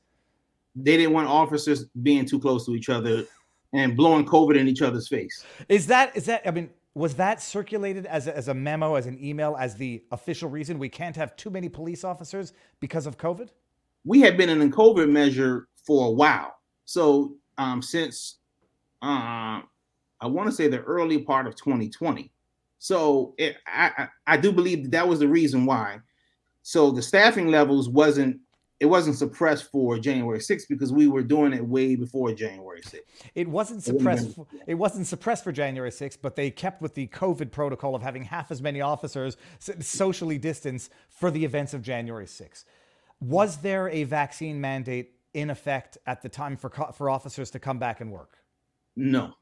They 0.75 0.97
didn't 0.97 1.13
want 1.13 1.27
officers 1.27 1.85
being 2.03 2.25
too 2.25 2.39
close 2.39 2.65
to 2.67 2.75
each 2.75 2.89
other 2.89 3.25
and 3.73 3.97
blowing 3.97 4.25
COVID 4.25 4.57
in 4.57 4.67
each 4.67 4.81
other's 4.81 5.07
face. 5.07 5.45
Is 5.67 5.87
that 5.87 6.15
is 6.15 6.25
that 6.25 6.41
I 6.45 6.51
mean 6.51 6.69
was 6.95 7.15
that 7.15 7.41
circulated 7.41 8.05
as 8.05 8.27
a, 8.27 8.35
as 8.35 8.47
a 8.47 8.53
memo 8.53 8.95
as 8.95 9.05
an 9.05 9.17
email 9.23 9.55
as 9.59 9.75
the 9.75 10.03
official 10.11 10.49
reason 10.49 10.79
we 10.79 10.89
can't 10.89 11.15
have 11.15 11.35
too 11.35 11.49
many 11.49 11.69
police 11.69 12.03
officers 12.03 12.53
because 12.79 13.05
of 13.05 13.17
COVID? 13.17 13.49
we 14.05 14.21
had 14.21 14.37
been 14.37 14.49
in 14.49 14.61
a 14.61 14.67
COVID 14.67 15.09
measure 15.09 15.67
for 15.85 16.07
a 16.07 16.11
while. 16.11 16.55
So 16.85 17.35
um, 17.57 17.81
since 17.81 18.39
uh, 19.01 19.61
I 20.21 20.27
want 20.27 20.49
to 20.49 20.55
say 20.55 20.67
the 20.67 20.79
early 20.79 21.19
part 21.19 21.47
of 21.47 21.55
2020. 21.55 22.31
So 22.79 23.35
it, 23.37 23.57
I, 23.67 23.91
I 23.97 24.07
I 24.25 24.37
do 24.37 24.51
believe 24.51 24.83
that, 24.83 24.91
that 24.91 25.07
was 25.07 25.19
the 25.19 25.27
reason 25.27 25.65
why. 25.65 25.99
So 26.63 26.91
the 26.91 27.01
staffing 27.01 27.49
levels 27.49 27.89
wasn't 27.89 28.39
it 28.79 28.85
wasn't 28.85 29.17
suppressed 29.17 29.69
for 29.71 29.99
January 29.99 30.39
6th 30.39 30.63
because 30.69 30.93
we 30.93 31.07
were 31.07 31.21
doing 31.21 31.51
it 31.51 31.65
way 31.65 31.95
before 31.95 32.31
January 32.31 32.81
6th. 32.81 32.99
It 33.35 33.47
wasn't 33.47 33.83
suppressed. 33.83 34.33
For, 34.33 34.47
it 34.67 34.75
wasn't 34.75 35.05
suppressed 35.05 35.43
for 35.43 35.51
January 35.51 35.89
6th, 35.89 36.19
but 36.21 36.37
they 36.37 36.49
kept 36.49 36.81
with 36.81 36.95
the 36.95 37.07
COVID 37.07 37.51
protocol 37.51 37.93
of 37.93 38.01
having 38.01 38.23
half 38.23 38.51
as 38.51 38.61
many 38.61 38.79
officers 38.79 39.35
socially 39.81 40.37
distanced 40.37 40.91
for 41.09 41.29
the 41.29 41.43
events 41.43 41.73
of 41.73 41.81
January 41.81 42.25
6th. 42.25 42.63
Was 43.19 43.57
there 43.57 43.89
a 43.89 44.05
vaccine 44.05 44.61
mandate 44.61 45.11
in 45.33 45.49
effect 45.49 45.97
at 46.07 46.21
the 46.21 46.29
time 46.29 46.55
for 46.55 46.69
for 46.69 47.09
officers 47.09 47.51
to 47.51 47.59
come 47.59 47.79
back 47.79 47.99
and 47.99 48.11
work? 48.11 48.37
No, 48.95 49.33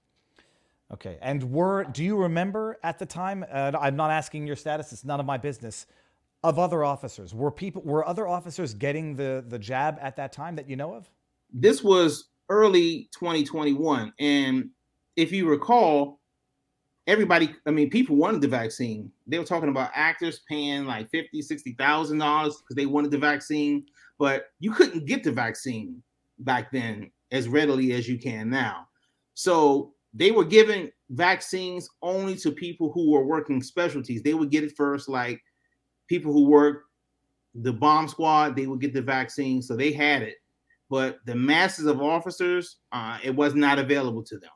Okay, 0.94 1.18
and 1.22 1.52
were 1.52 1.84
do 1.84 2.04
you 2.04 2.16
remember 2.18 2.80
at 2.84 2.98
the 2.98 3.06
time? 3.06 3.46
Uh, 3.52 3.72
I'm 3.80 3.96
not 3.96 4.12
asking 4.12 4.48
your 4.48 4.56
status; 4.56 4.94
it's 4.94 5.04
none 5.04 5.20
of 5.20 5.26
my 5.26 5.38
business. 5.38 5.86
Of 6.44 6.60
other 6.60 6.84
officers, 6.84 7.34
were 7.34 7.52
people 7.52 7.82
were 7.82 8.08
other 8.08 8.28
officers 8.28 8.74
getting 8.74 9.16
the 9.16 9.44
the 9.48 9.60
jab 9.60 9.98
at 10.00 10.16
that 10.18 10.32
time 10.32 10.56
that 10.56 10.70
you 10.70 10.76
know 10.76 10.94
of? 10.94 11.10
this 11.54 11.84
was 11.84 12.30
early 12.50 13.10
2021 13.14 14.14
and 14.20 14.70
if 15.16 15.32
you 15.32 15.48
recall 15.50 16.20
everybody 17.08 17.54
i 17.66 17.72
mean 17.72 17.90
people 17.90 18.16
wanted 18.16 18.42
the 18.42 18.48
vaccine 18.48 19.12
they 19.28 19.40
were 19.40 19.46
talking 19.46 19.70
about 19.70 19.90
actors 19.94 20.42
paying 20.48 20.86
like 20.86 21.10
50 21.10 21.42
60 21.42 21.74
thousand 21.74 22.20
dollars 22.20 22.58
because 22.58 22.76
they 22.76 22.86
wanted 22.86 23.12
the 23.12 23.18
vaccine 23.18 23.86
but 24.18 24.48
you 24.60 24.72
couldn't 24.72 25.06
get 25.06 25.24
the 25.24 25.32
vaccine 25.32 26.02
back 26.40 26.72
then 26.72 27.12
as 27.32 27.48
readily 27.48 27.94
as 27.94 28.08
you 28.08 28.18
can 28.18 28.50
now 28.50 28.88
so 29.34 29.94
they 30.14 30.32
were 30.32 30.46
giving 30.46 30.90
vaccines 31.10 31.90
only 32.02 32.36
to 32.36 32.52
people 32.52 32.92
who 32.92 33.12
were 33.12 33.26
working 33.26 33.62
specialties 33.62 34.22
they 34.24 34.34
would 34.34 34.52
get 34.52 34.64
it 34.64 34.76
first 34.76 35.08
like 35.08 35.42
people 36.08 36.34
who 36.34 36.48
work 36.48 36.84
the 37.62 37.74
bomb 37.74 38.08
squad, 38.08 38.56
they 38.56 38.68
would 38.68 38.80
get 38.80 38.94
the 38.94 39.02
vaccine, 39.02 39.62
so 39.62 39.76
they 39.76 39.92
had 39.92 40.22
it. 40.22 40.36
But 40.90 41.20
the 41.26 41.36
masses 41.36 41.86
of 41.86 42.02
officers, 42.02 42.78
uh, 42.92 43.18
it 43.24 43.36
was 43.36 43.56
not 43.56 43.80
available 43.80 44.24
to 44.24 44.38
them. 44.38 44.52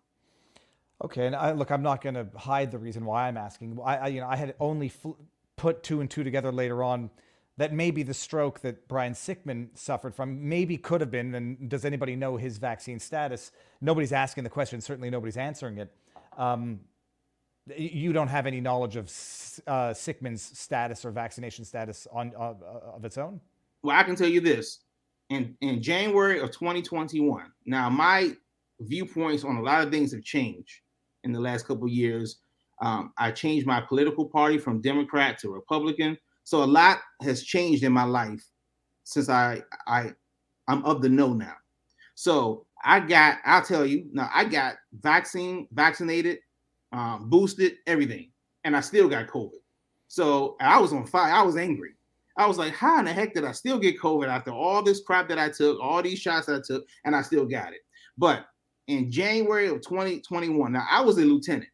Okay, 1.03 1.25
and 1.25 1.35
I, 1.35 1.51
look, 1.51 1.71
I'm 1.71 1.81
not 1.81 2.01
going 2.01 2.15
to 2.15 2.27
hide 2.37 2.71
the 2.71 2.77
reason 2.77 3.05
why 3.05 3.27
I'm 3.27 3.37
asking. 3.37 3.79
I, 3.83 3.97
I 3.97 4.07
you 4.07 4.21
know, 4.21 4.27
I 4.27 4.35
had 4.35 4.53
only 4.59 4.89
fl- 4.89 5.13
put 5.55 5.83
two 5.83 5.99
and 5.99 6.09
two 6.09 6.23
together 6.23 6.51
later 6.51 6.83
on 6.83 7.09
that 7.61 7.71
maybe 7.71 8.01
the 8.01 8.13
stroke 8.13 8.61
that 8.61 8.87
Brian 8.87 9.13
Sicknick 9.13 9.77
suffered 9.77 10.15
from 10.15 10.49
maybe 10.49 10.77
could 10.77 10.99
have 10.99 11.11
been. 11.11 11.35
And 11.35 11.69
does 11.69 11.85
anybody 11.85 12.15
know 12.15 12.35
his 12.35 12.57
vaccine 12.57 12.97
status? 12.97 13.51
Nobody's 13.81 14.11
asking 14.11 14.45
the 14.45 14.49
question. 14.49 14.81
Certainly, 14.81 15.11
nobody's 15.11 15.37
answering 15.37 15.77
it. 15.77 15.93
Um, 16.39 16.79
you 17.77 18.13
don't 18.13 18.29
have 18.29 18.47
any 18.47 18.61
knowledge 18.61 18.95
of 18.95 19.05
uh, 19.05 19.93
Sicknick's 19.93 20.57
status 20.57 21.05
or 21.05 21.11
vaccination 21.11 21.63
status 21.63 22.07
on 22.11 22.33
uh, 22.35 22.55
of 22.95 23.05
its 23.05 23.19
own. 23.19 23.39
Well, 23.83 23.95
I 23.95 24.01
can 24.01 24.15
tell 24.15 24.27
you 24.27 24.41
this: 24.41 24.79
in 25.29 25.55
in 25.61 25.83
January 25.83 26.39
of 26.39 26.49
2021. 26.49 27.45
Now, 27.67 27.91
my 27.91 28.35
viewpoints 28.79 29.43
on 29.43 29.57
a 29.57 29.61
lot 29.61 29.85
of 29.85 29.91
things 29.91 30.11
have 30.13 30.23
changed 30.23 30.79
in 31.25 31.31
the 31.31 31.39
last 31.39 31.67
couple 31.67 31.87
years. 31.87 32.39
Um, 32.81 33.13
I 33.19 33.29
changed 33.29 33.67
my 33.67 33.81
political 33.81 34.25
party 34.25 34.57
from 34.57 34.81
Democrat 34.81 35.37
to 35.41 35.51
Republican. 35.51 36.17
So 36.51 36.65
a 36.65 36.65
lot 36.65 36.99
has 37.21 37.43
changed 37.43 37.85
in 37.85 37.93
my 37.93 38.03
life 38.03 38.45
since 39.05 39.29
I 39.29 39.63
I 39.87 40.11
I'm 40.67 40.83
of 40.83 41.01
the 41.01 41.07
know 41.07 41.31
now. 41.31 41.55
So 42.15 42.65
I 42.83 42.99
got 42.99 43.37
I'll 43.45 43.63
tell 43.63 43.85
you 43.85 44.09
now 44.11 44.29
I 44.33 44.43
got 44.43 44.75
vaccine 44.99 45.69
vaccinated, 45.71 46.39
um, 46.91 47.29
boosted 47.29 47.75
everything, 47.87 48.31
and 48.65 48.75
I 48.75 48.81
still 48.81 49.07
got 49.07 49.27
COVID. 49.27 49.61
So 50.09 50.57
I 50.59 50.77
was 50.77 50.91
on 50.91 51.07
fire. 51.07 51.31
I 51.31 51.41
was 51.41 51.55
angry. 51.55 51.91
I 52.35 52.47
was 52.47 52.57
like, 52.57 52.73
how 52.73 52.99
in 52.99 53.05
the 53.05 53.13
heck 53.13 53.33
did 53.33 53.45
I 53.45 53.53
still 53.53 53.79
get 53.79 54.01
COVID 54.01 54.27
after 54.27 54.51
all 54.51 54.83
this 54.83 54.99
crap 54.99 55.29
that 55.29 55.39
I 55.39 55.47
took, 55.47 55.79
all 55.79 56.03
these 56.03 56.19
shots 56.19 56.47
that 56.47 56.57
I 56.57 56.61
took, 56.67 56.85
and 57.05 57.15
I 57.15 57.21
still 57.21 57.45
got 57.45 57.71
it? 57.71 57.79
But 58.17 58.45
in 58.87 59.09
January 59.09 59.67
of 59.67 59.79
2021. 59.83 60.73
Now 60.73 60.85
I 60.91 60.99
was 60.99 61.17
a 61.17 61.21
lieutenant, 61.21 61.69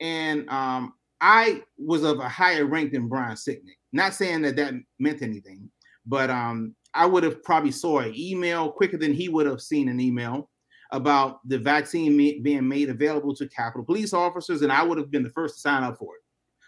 and 0.00 0.48
um, 0.48 0.94
I 1.20 1.62
was 1.76 2.04
of 2.04 2.20
a 2.20 2.28
higher 2.30 2.64
rank 2.64 2.92
than 2.92 3.06
Brian 3.06 3.36
Sicknick. 3.36 3.76
Not 3.92 4.14
saying 4.14 4.42
that 4.42 4.56
that 4.56 4.74
meant 4.98 5.22
anything, 5.22 5.70
but 6.06 6.30
um, 6.30 6.74
I 6.94 7.06
would 7.06 7.22
have 7.24 7.42
probably 7.42 7.70
saw 7.70 8.00
an 8.00 8.14
email 8.16 8.70
quicker 8.70 8.96
than 8.96 9.12
he 9.12 9.28
would 9.28 9.46
have 9.46 9.60
seen 9.60 9.88
an 9.88 10.00
email 10.00 10.50
about 10.92 11.46
the 11.48 11.58
vaccine 11.58 12.16
being 12.42 12.68
made 12.68 12.90
available 12.90 13.34
to 13.34 13.48
Capitol 13.48 13.84
Police 13.84 14.12
officers, 14.12 14.62
and 14.62 14.72
I 14.72 14.82
would 14.82 14.98
have 14.98 15.10
been 15.10 15.22
the 15.22 15.30
first 15.30 15.56
to 15.56 15.60
sign 15.60 15.82
up 15.82 15.98
for 15.98 16.16
it. 16.16 16.22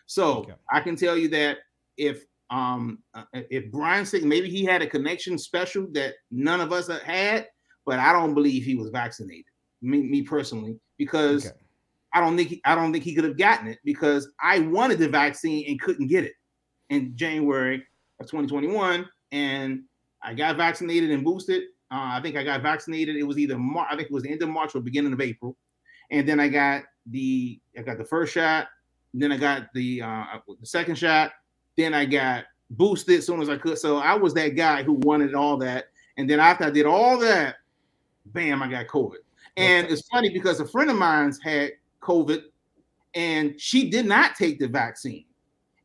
So 0.07 0.39
okay. 0.39 0.55
I 0.73 0.81
can 0.81 0.97
tell 0.97 1.17
you 1.17 1.29
that 1.29 1.59
if 1.97 2.25
um 2.51 2.99
uh, 3.15 3.25
if 3.33 3.71
Brian 3.71 4.05
Sick 4.05 4.23
maybe 4.23 4.51
he 4.51 4.65
had 4.65 4.83
a 4.83 4.87
connection 4.87 5.39
special 5.39 5.87
that 5.93 6.15
none 6.31 6.61
of 6.61 6.73
us 6.73 6.89
had, 6.89 7.47
but 7.87 7.99
I 7.99 8.13
don't 8.13 8.35
believe 8.35 8.65
he 8.65 8.75
was 8.75 8.91
vaccinated. 8.91 9.47
Me, 9.81 10.03
me 10.03 10.23
personally, 10.23 10.79
because 10.99 11.47
okay. 11.47 11.57
I 12.15 12.21
don't 12.21 12.37
think 12.37 12.49
he, 12.49 12.61
I 12.65 12.75
don't 12.75 12.93
think 12.93 13.05
he 13.05 13.15
could 13.15 13.25
have 13.25 13.39
gotten 13.39 13.67
it 13.67 13.79
because 13.85 14.31
I 14.41 14.61
wanted 14.61 14.99
the 14.99 15.09
vaccine 15.09 15.65
and 15.69 15.81
couldn't 15.81 16.09
get 16.09 16.25
it 16.25 16.33
in 16.91 17.17
January 17.17 17.85
of 18.21 18.27
2021, 18.27 19.09
and 19.33 19.83
I 20.23 20.35
got 20.35 20.57
vaccinated 20.57 21.11
and 21.11 21.25
boosted. 21.25 21.65
Uh, 21.91 22.17
I 22.17 22.21
think 22.23 22.37
I 22.37 22.45
got 22.45 22.63
vaccinated. 22.63 23.17
It 23.17 23.25
was 23.25 23.39
either 23.39 23.59
Mar- 23.59 23.87
I 23.91 23.97
think 23.97 24.09
it 24.09 24.13
was 24.13 24.23
the 24.23 24.31
end 24.31 24.43
of 24.43 24.49
March 24.49 24.75
or 24.75 24.81
beginning 24.81 25.13
of 25.13 25.21
April, 25.21 25.57
and 26.11 26.29
then 26.29 26.41
I 26.41 26.49
got 26.49 26.85
the 27.07 27.61
I 27.79 27.83
got 27.83 27.99
the 27.99 28.05
first 28.05 28.33
shot. 28.33 28.69
Then 29.13 29.33
I 29.33 29.37
got 29.37 29.73
the 29.75 30.03
uh, 30.03 30.25
the 30.61 30.67
second 30.67 30.97
shot. 30.97 31.33
Then 31.77 31.95
I 31.95 32.05
got 32.05 32.45
boosted 32.71 33.19
as 33.19 33.27
soon 33.27 33.43
as 33.43 33.49
I 33.49 33.57
could. 33.57 33.79
So 33.79 33.99
I 33.99 34.15
was 34.15 34.35
that 34.35 34.51
guy 34.51 34.83
who 34.83 34.95
wanted 34.95 35.35
all 35.35 35.57
that. 35.59 35.87
And 36.17 36.29
then 36.29 36.41
after 36.41 36.65
I 36.65 36.71
did 36.71 36.87
all 36.87 37.19
that, 37.19 37.57
bam, 38.27 38.63
I 38.63 38.69
got 38.69 38.87
COVID. 38.87 39.17
And 39.57 39.89
it's 39.89 40.07
funny 40.09 40.31
because 40.31 40.61
a 40.61 40.67
friend 40.67 40.91
of 40.91 40.97
mine's 40.97 41.41
had 41.41 41.73
COVID 42.01 42.43
and 43.15 43.61
she 43.61 43.89
did 43.89 44.07
not 44.07 44.35
take 44.35 44.59
the 44.59 44.69
vaccine. 44.69 45.25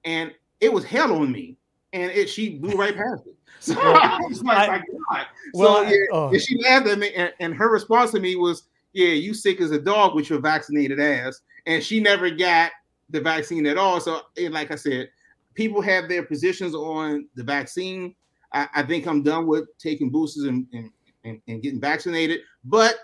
And 0.05 0.31
it 0.59 0.71
was 0.71 0.83
hell 0.83 1.13
on 1.13 1.31
me. 1.31 1.57
And 1.93 2.11
it 2.11 2.29
she 2.29 2.57
blew 2.57 2.75
right 2.75 2.95
past 2.95 3.27
it. 3.27 3.35
So 3.61 3.75
well, 3.75 3.97
I 3.97 4.19
was 4.29 4.41
like, 4.41 4.69
I, 4.69 4.77
my 4.77 4.77
God. 4.77 5.27
Well, 5.53 5.83
so 5.83 5.89
yeah, 5.89 6.05
oh. 6.13 6.37
she 6.37 6.57
laughed 6.63 6.87
at 6.87 6.97
me, 6.97 7.13
and, 7.13 7.33
and, 7.41 7.53
her 7.53 7.69
response 7.69 8.11
to 8.11 8.19
me 8.21 8.37
was, 8.37 8.63
Yeah, 8.93 9.09
you 9.09 9.33
sick 9.33 9.59
as 9.59 9.71
a 9.71 9.79
dog 9.79 10.15
with 10.15 10.29
your 10.29 10.39
vaccinated 10.39 10.97
ass. 10.97 11.41
And 11.65 11.83
she 11.83 11.99
never 11.99 12.29
got 12.29 12.71
the 13.09 13.19
vaccine 13.19 13.65
at 13.65 13.77
all. 13.77 13.99
So, 13.99 14.21
like 14.49 14.71
I 14.71 14.75
said, 14.75 15.09
people 15.55 15.81
have 15.81 16.07
their 16.07 16.23
positions 16.23 16.73
on 16.73 17.27
the 17.35 17.43
vaccine. 17.43 18.15
I, 18.53 18.67
I 18.75 18.83
think 18.83 19.07
I'm 19.07 19.23
done 19.23 19.45
with 19.45 19.65
taking 19.77 20.09
boosters 20.09 20.45
and, 20.45 20.65
and, 20.71 20.89
and, 21.25 21.41
and 21.49 21.61
getting 21.61 21.81
vaccinated. 21.81 22.39
But 22.63 22.95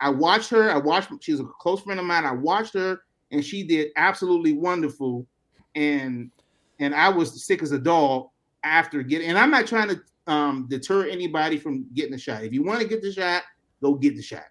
I 0.00 0.10
watched 0.10 0.50
her. 0.50 0.70
I 0.70 0.78
watched. 0.78 1.10
She's 1.20 1.40
a 1.40 1.44
close 1.44 1.82
friend 1.82 2.00
of 2.00 2.06
mine. 2.06 2.24
I 2.24 2.32
watched 2.32 2.74
her, 2.74 3.02
and 3.30 3.44
she 3.44 3.62
did 3.62 3.90
absolutely 3.96 4.54
wonderful. 4.54 5.26
And 5.74 6.30
and 6.80 6.94
I 6.94 7.08
was 7.08 7.44
sick 7.44 7.62
as 7.62 7.72
a 7.72 7.78
dog 7.78 8.28
after 8.64 9.02
getting. 9.02 9.28
And 9.28 9.38
I'm 9.38 9.50
not 9.50 9.66
trying 9.66 9.88
to 9.88 10.00
um, 10.26 10.66
deter 10.68 11.08
anybody 11.08 11.58
from 11.58 11.86
getting 11.94 12.12
the 12.12 12.18
shot. 12.18 12.42
If 12.42 12.52
you 12.52 12.64
want 12.64 12.80
to 12.80 12.88
get 12.88 13.02
the 13.02 13.12
shot, 13.12 13.42
go 13.80 13.94
get 13.94 14.16
the 14.16 14.22
shot. 14.22 14.46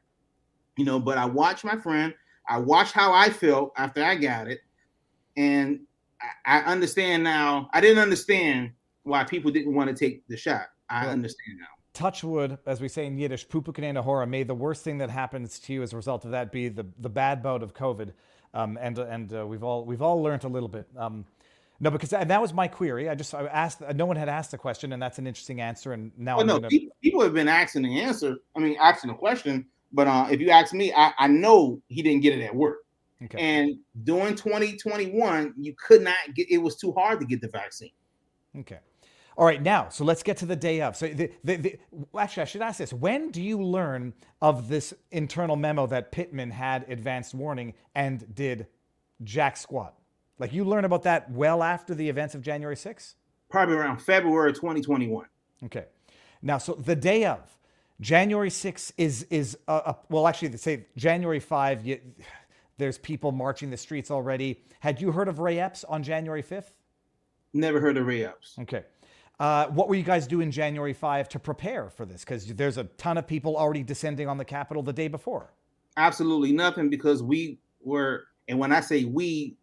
You 0.78 0.86
know. 0.86 1.00
But 1.00 1.18
I 1.18 1.26
watched 1.26 1.66
my 1.66 1.76
friend. 1.76 2.14
I 2.48 2.58
watched 2.60 2.94
how 2.94 3.14
I 3.14 3.30
felt 3.30 3.74
after 3.78 4.04
I 4.04 4.16
got 4.16 4.48
it, 4.48 4.62
and 5.36 5.82
I, 6.46 6.60
I 6.60 6.64
understand 6.64 7.24
now. 7.24 7.70
I 7.74 7.82
didn't 7.82 8.00
understand 8.00 8.72
why 9.04 9.24
people 9.24 9.52
didn't 9.52 9.74
want 9.74 9.90
to 9.90 9.96
take 9.96 10.26
the 10.28 10.38
shot. 10.38 10.68
I 10.90 11.08
understand 11.08 11.60
now 11.60 11.68
touch 11.94 12.24
wood, 12.24 12.58
as 12.66 12.80
we 12.80 12.88
say 12.88 13.06
in 13.06 13.18
Yiddish, 13.18 13.46
pupukanena 13.48 14.02
hora, 14.02 14.26
may 14.26 14.44
the 14.44 14.56
worst 14.56 14.84
thing 14.84 15.00
that 15.00 15.10
happens 15.10 15.60
to 15.60 15.74
you 15.74 15.84
as 15.84 15.92
a 15.92 15.98
result 15.98 16.24
of 16.24 16.32
that 16.32 16.50
be 16.52 16.70
the, 16.70 16.86
the 17.00 17.10
bad 17.10 17.44
bout 17.44 17.62
of 17.62 17.74
COVID. 17.74 18.14
Um, 18.54 18.78
and 18.82 18.98
and 18.98 19.34
uh, 19.34 19.46
we've 19.46 19.64
all 19.64 19.86
we've 19.86 20.02
all 20.02 20.24
learned 20.24 20.44
a 20.44 20.48
little 20.48 20.70
bit. 20.70 20.88
Um, 20.98 21.26
no, 21.80 21.90
because 21.90 22.10
that, 22.10 22.28
that 22.28 22.42
was 22.42 22.54
my 22.54 22.68
query. 22.68 23.10
I 23.10 23.16
just 23.16 23.34
I 23.34 23.46
asked. 23.46 23.82
No 23.96 24.06
one 24.06 24.18
had 24.18 24.28
asked 24.28 24.52
the 24.52 24.58
question, 24.58 24.92
and 24.92 25.02
that's 25.02 25.18
an 25.18 25.28
interesting 25.28 25.62
answer. 25.62 25.94
And 25.94 26.12
now 26.18 26.38
well, 26.38 26.46
no, 26.46 26.60
gonna... 26.60 26.70
people 27.02 27.22
have 27.22 27.34
been 27.34 27.48
asking 27.48 27.84
the 27.84 28.02
answer. 28.02 28.38
I 28.56 28.60
mean, 28.60 28.76
asking 28.80 29.10
the 29.10 29.16
question. 29.16 29.66
But 29.92 30.08
uh, 30.08 30.28
if 30.30 30.40
you 30.40 30.50
ask 30.50 30.74
me, 30.74 30.94
I, 30.94 31.14
I 31.18 31.28
know 31.28 31.82
he 31.88 32.02
didn't 32.02 32.22
get 32.22 32.38
it 32.38 32.44
at 32.44 32.56
work. 32.56 32.80
Okay. 33.24 33.38
And 33.40 33.80
during 34.04 34.36
2021, 34.36 35.54
you 35.58 35.74
could 35.82 36.02
not 36.02 36.16
get. 36.36 36.50
It 36.50 36.58
was 36.58 36.76
too 36.76 36.92
hard 36.92 37.20
to 37.22 37.26
get 37.26 37.42
the 37.42 37.48
vaccine. 37.48 37.92
Okay. 38.58 38.80
All 39.38 39.46
right, 39.46 39.62
now, 39.62 39.88
so 39.88 40.04
let's 40.04 40.22
get 40.22 40.36
to 40.38 40.46
the 40.46 40.56
day 40.56 40.82
of. 40.82 40.98
So, 40.98 41.08
the, 41.08 41.32
the, 41.46 41.56
the, 41.56 41.80
actually, 42.18 42.42
I 42.42 42.46
should 42.46 42.62
ask 42.62 42.78
this: 42.78 42.92
When 42.92 43.32
do 43.32 43.42
you 43.42 43.62
learn 43.64 44.14
of 44.42 44.68
this 44.68 44.94
internal 45.12 45.56
memo 45.56 45.88
that 45.88 46.12
Pittman 46.12 46.52
had 46.52 46.86
advanced 46.90 47.34
warning 47.34 47.74
and 47.96 48.36
did 48.36 48.68
jack 49.24 49.56
squat? 49.56 49.99
Like 50.40 50.54
you 50.54 50.64
learn 50.64 50.86
about 50.86 51.04
that 51.04 51.30
well 51.30 51.62
after 51.62 51.94
the 51.94 52.08
events 52.08 52.34
of 52.34 52.42
January 52.42 52.76
6th? 52.76 53.16
Probably 53.50 53.76
around 53.76 54.02
February 54.02 54.54
2021. 54.54 55.26
Okay. 55.66 55.86
Now, 56.42 56.58
so 56.58 56.74
the 56.74 56.96
day 56.96 57.26
of 57.26 57.58
January 58.00 58.50
6th 58.50 58.94
is 58.98 59.24
is 59.30 59.58
uh, 59.68 59.82
uh, 59.86 59.94
well, 60.10 60.28
actually, 60.28 60.56
say 60.58 60.86
January 60.96 61.40
5. 61.40 61.86
You, 61.86 62.00
there's 62.78 62.98
people 62.98 63.34
marching 63.34 63.70
the 63.70 63.78
streets 63.78 64.10
already. 64.10 64.64
Had 64.80 65.02
you 65.02 65.12
heard 65.12 65.28
of 65.28 65.40
Ray 65.40 65.60
Epps 65.60 65.84
on 65.84 66.02
January 66.02 66.42
5th? 66.42 66.72
Never 67.54 67.82
heard 67.82 67.98
of 67.98 68.06
Ray 68.08 68.24
Epps. 68.24 68.56
Okay. 68.60 68.86
Uh, 69.40 69.68
what 69.68 69.88
were 69.88 69.96
you 69.96 70.04
guys 70.04 70.28
doing 70.28 70.52
January 70.52 70.94
5 70.94 71.30
to 71.30 71.40
prepare 71.40 71.90
for 71.90 72.06
this? 72.06 72.24
Because 72.24 72.46
there's 72.46 72.78
a 72.78 72.84
ton 72.84 73.18
of 73.18 73.26
people 73.26 73.58
already 73.58 73.84
descending 73.84 74.28
on 74.28 74.38
the 74.38 74.46
Capitol 74.46 74.84
the 74.84 74.94
day 74.94 75.08
before. 75.08 75.54
Absolutely 75.98 76.52
nothing 76.52 76.90
because 76.90 77.24
we 77.24 77.60
were, 77.82 78.26
and 78.48 78.60
when 78.60 78.72
I 78.72 78.82
say 78.82 79.06
we, 79.06 79.58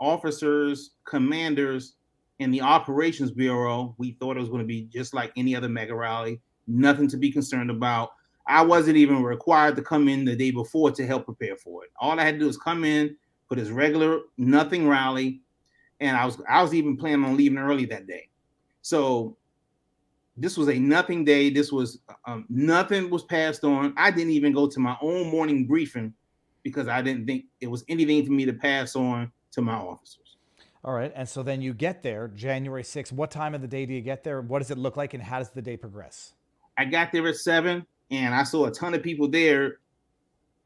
officers, 0.00 0.90
commanders 1.04 1.94
in 2.38 2.50
the 2.50 2.60
Operations 2.60 3.30
Bureau, 3.30 3.94
we 3.98 4.12
thought 4.12 4.36
it 4.36 4.40
was 4.40 4.48
going 4.48 4.60
to 4.60 4.66
be 4.66 4.82
just 4.82 5.14
like 5.14 5.32
any 5.36 5.56
other 5.56 5.68
MAGA 5.68 5.94
rally, 5.94 6.40
nothing 6.66 7.08
to 7.08 7.16
be 7.16 7.30
concerned 7.30 7.70
about. 7.70 8.10
I 8.46 8.62
wasn't 8.62 8.96
even 8.96 9.22
required 9.22 9.76
to 9.76 9.82
come 9.82 10.08
in 10.08 10.24
the 10.24 10.36
day 10.36 10.50
before 10.50 10.90
to 10.92 11.06
help 11.06 11.24
prepare 11.24 11.56
for 11.56 11.84
it. 11.84 11.90
All 12.00 12.18
I 12.18 12.24
had 12.24 12.34
to 12.34 12.40
do 12.40 12.46
was 12.46 12.56
come 12.56 12.84
in, 12.84 13.16
put 13.48 13.58
his 13.58 13.70
regular 13.70 14.20
nothing 14.36 14.88
rally, 14.88 15.40
and 16.00 16.16
I 16.16 16.24
was 16.24 16.40
I 16.48 16.62
was 16.62 16.74
even 16.74 16.96
planning 16.96 17.24
on 17.24 17.36
leaving 17.36 17.58
early 17.58 17.86
that 17.86 18.06
day. 18.06 18.28
So 18.82 19.36
this 20.36 20.56
was 20.56 20.68
a 20.68 20.78
nothing 20.78 21.24
day. 21.24 21.50
This 21.50 21.72
was 21.72 21.98
um, 22.26 22.44
nothing 22.48 23.10
was 23.10 23.24
passed 23.24 23.64
on. 23.64 23.94
I 23.96 24.10
didn't 24.10 24.32
even 24.32 24.52
go 24.52 24.68
to 24.68 24.78
my 24.78 24.96
own 25.00 25.30
morning 25.30 25.66
briefing 25.66 26.12
because 26.62 26.86
I 26.86 27.00
didn't 27.02 27.26
think 27.26 27.46
it 27.60 27.68
was 27.68 27.84
anything 27.88 28.24
for 28.26 28.32
me 28.32 28.44
to 28.44 28.52
pass 28.52 28.94
on 28.94 29.32
to 29.56 29.62
my 29.62 29.74
officers. 29.74 30.36
All 30.84 30.94
right. 30.94 31.12
And 31.16 31.28
so 31.28 31.42
then 31.42 31.60
you 31.60 31.74
get 31.74 32.02
there 32.02 32.28
January 32.28 32.84
6th. 32.84 33.10
What 33.10 33.30
time 33.32 33.54
of 33.54 33.60
the 33.60 33.66
day 33.66 33.86
do 33.86 33.92
you 33.92 34.02
get 34.02 34.22
there? 34.22 34.40
What 34.40 34.60
does 34.60 34.70
it 34.70 34.78
look 34.78 34.96
like 34.96 35.14
and 35.14 35.22
how 35.22 35.38
does 35.38 35.50
the 35.50 35.60
day 35.60 35.76
progress? 35.76 36.34
I 36.78 36.84
got 36.84 37.10
there 37.10 37.26
at 37.26 37.36
seven 37.36 37.84
and 38.10 38.34
I 38.34 38.44
saw 38.44 38.66
a 38.66 38.70
ton 38.70 38.94
of 38.94 39.02
people 39.02 39.28
there. 39.28 39.78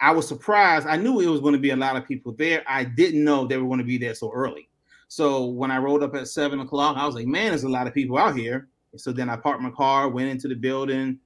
I 0.01 0.11
was 0.13 0.29
surprised. 0.29 0.87
I 0.87 0.97
knew 0.97 1.21
it 1.21 1.27
was 1.27 1.41
going 1.41 1.55
to 1.55 1.61
be 1.61 1.71
a 1.71 1.77
lot 1.77 1.97
of 1.97 2.07
people 2.07 2.33
there. 2.33 2.63
I 2.67 2.85
didn't 2.85 3.25
know 3.25 3.47
they 3.47 3.57
were 3.57 3.67
going 3.67 3.79
to 3.79 3.85
be 3.85 3.97
there 3.97 4.15
so 4.15 4.31
early. 4.33 4.69
So 5.09 5.47
when 5.47 5.71
I 5.71 5.79
rolled 5.79 6.03
up 6.03 6.15
at 6.15 6.29
seven 6.29 6.61
o'clock, 6.61 6.97
I 6.97 7.07
was 7.07 7.15
like, 7.15 7.27
man, 7.27 7.49
there's 7.49 7.65
a 7.65 7.69
lot 7.69 7.87
of 7.87 7.95
people 7.95 8.19
out 8.19 8.37
here. 8.37 8.69
So 8.97 9.13
then 9.13 9.31
I 9.31 9.37
parked 9.37 9.63
my 9.63 9.71
car, 9.71 10.09
went 10.09 10.29
into 10.29 10.49
the 10.49 10.55
building, 10.55 11.19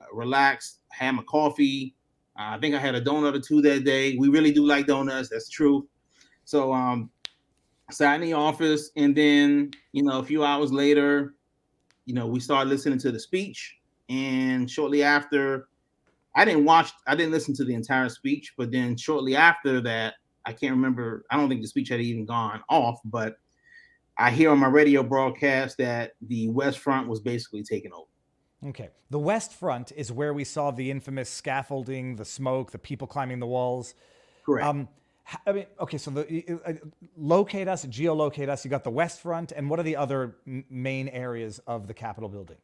uh, 0.00 0.04
relaxed, 0.12 0.78
had 0.90 1.12
my 1.12 1.22
coffee. 1.24 1.94
Uh, 2.38 2.54
I 2.54 2.58
think 2.58 2.74
I 2.74 2.78
had 2.78 2.94
a 2.94 3.02
donut 3.02 3.34
or 3.34 3.40
two 3.40 3.60
that 3.62 3.84
day. 3.84 4.16
We 4.16 4.28
really 4.28 4.52
do 4.52 4.64
like 4.64 4.86
donuts. 4.86 5.28
That's 5.28 5.48
true. 5.48 5.88
So 6.50 6.72
um, 6.72 7.10
sat 7.92 8.16
in 8.16 8.22
the 8.22 8.32
office, 8.32 8.90
and 8.96 9.16
then 9.16 9.70
you 9.92 10.02
know 10.02 10.18
a 10.18 10.24
few 10.24 10.42
hours 10.42 10.72
later, 10.72 11.34
you 12.06 12.14
know 12.14 12.26
we 12.26 12.40
started 12.40 12.68
listening 12.68 12.98
to 12.98 13.12
the 13.12 13.20
speech, 13.20 13.76
and 14.08 14.68
shortly 14.68 15.04
after, 15.04 15.68
I 16.34 16.44
didn't 16.44 16.64
watch, 16.64 16.90
I 17.06 17.14
didn't 17.14 17.30
listen 17.30 17.54
to 17.54 17.64
the 17.64 17.74
entire 17.74 18.08
speech, 18.08 18.54
but 18.58 18.72
then 18.72 18.96
shortly 18.96 19.36
after 19.36 19.80
that, 19.82 20.14
I 20.44 20.52
can't 20.52 20.72
remember. 20.72 21.24
I 21.30 21.36
don't 21.36 21.48
think 21.48 21.60
the 21.60 21.68
speech 21.68 21.88
had 21.88 22.00
even 22.00 22.24
gone 22.24 22.64
off, 22.68 22.98
but 23.04 23.36
I 24.18 24.32
hear 24.32 24.50
on 24.50 24.58
my 24.58 24.66
radio 24.66 25.04
broadcast 25.04 25.78
that 25.78 26.14
the 26.20 26.48
West 26.48 26.80
Front 26.80 27.06
was 27.06 27.20
basically 27.20 27.62
taken 27.62 27.92
over. 27.92 28.70
Okay. 28.70 28.88
The 29.10 29.20
West 29.20 29.52
Front 29.52 29.92
is 29.94 30.10
where 30.10 30.34
we 30.34 30.42
saw 30.42 30.72
the 30.72 30.90
infamous 30.90 31.30
scaffolding, 31.30 32.16
the 32.16 32.24
smoke, 32.24 32.72
the 32.72 32.78
people 32.78 33.06
climbing 33.06 33.38
the 33.38 33.46
walls. 33.46 33.94
Correct. 34.44 34.66
Um, 34.66 34.88
I 35.46 35.52
mean, 35.52 35.66
okay, 35.80 35.98
so 35.98 36.10
the 36.10 36.60
uh, 36.66 36.72
locate 37.16 37.68
us, 37.68 37.84
geolocate 37.86 38.48
us. 38.48 38.64
You 38.64 38.70
got 38.70 38.84
the 38.84 38.90
West 38.90 39.20
Front, 39.20 39.52
and 39.52 39.70
what 39.70 39.78
are 39.78 39.84
the 39.84 39.96
other 39.96 40.36
m- 40.46 40.64
main 40.70 41.08
areas 41.08 41.60
of 41.66 41.86
the 41.86 41.94
Capitol 41.94 42.28
building? 42.28 42.56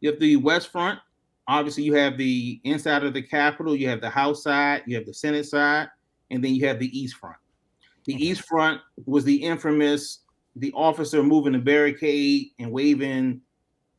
You 0.00 0.10
have 0.10 0.20
the 0.20 0.36
West 0.36 0.70
Front. 0.70 1.00
Obviously, 1.48 1.82
you 1.82 1.94
have 1.94 2.16
the 2.18 2.60
inside 2.64 3.04
of 3.04 3.14
the 3.14 3.22
Capitol. 3.22 3.76
You 3.76 3.88
have 3.88 4.00
the 4.00 4.10
House 4.10 4.42
side. 4.42 4.82
You 4.86 4.96
have 4.96 5.06
the 5.06 5.14
Senate 5.14 5.46
side, 5.46 5.88
and 6.30 6.44
then 6.44 6.54
you 6.54 6.66
have 6.66 6.78
the 6.78 6.98
East 6.98 7.16
Front. 7.16 7.36
The 8.04 8.14
East 8.14 8.42
Front 8.42 8.80
was 9.06 9.24
the 9.24 9.36
infamous 9.36 10.24
the 10.56 10.72
officer 10.72 11.22
moving 11.22 11.52
the 11.52 11.58
barricade 11.58 12.50
and 12.58 12.70
waving 12.70 13.40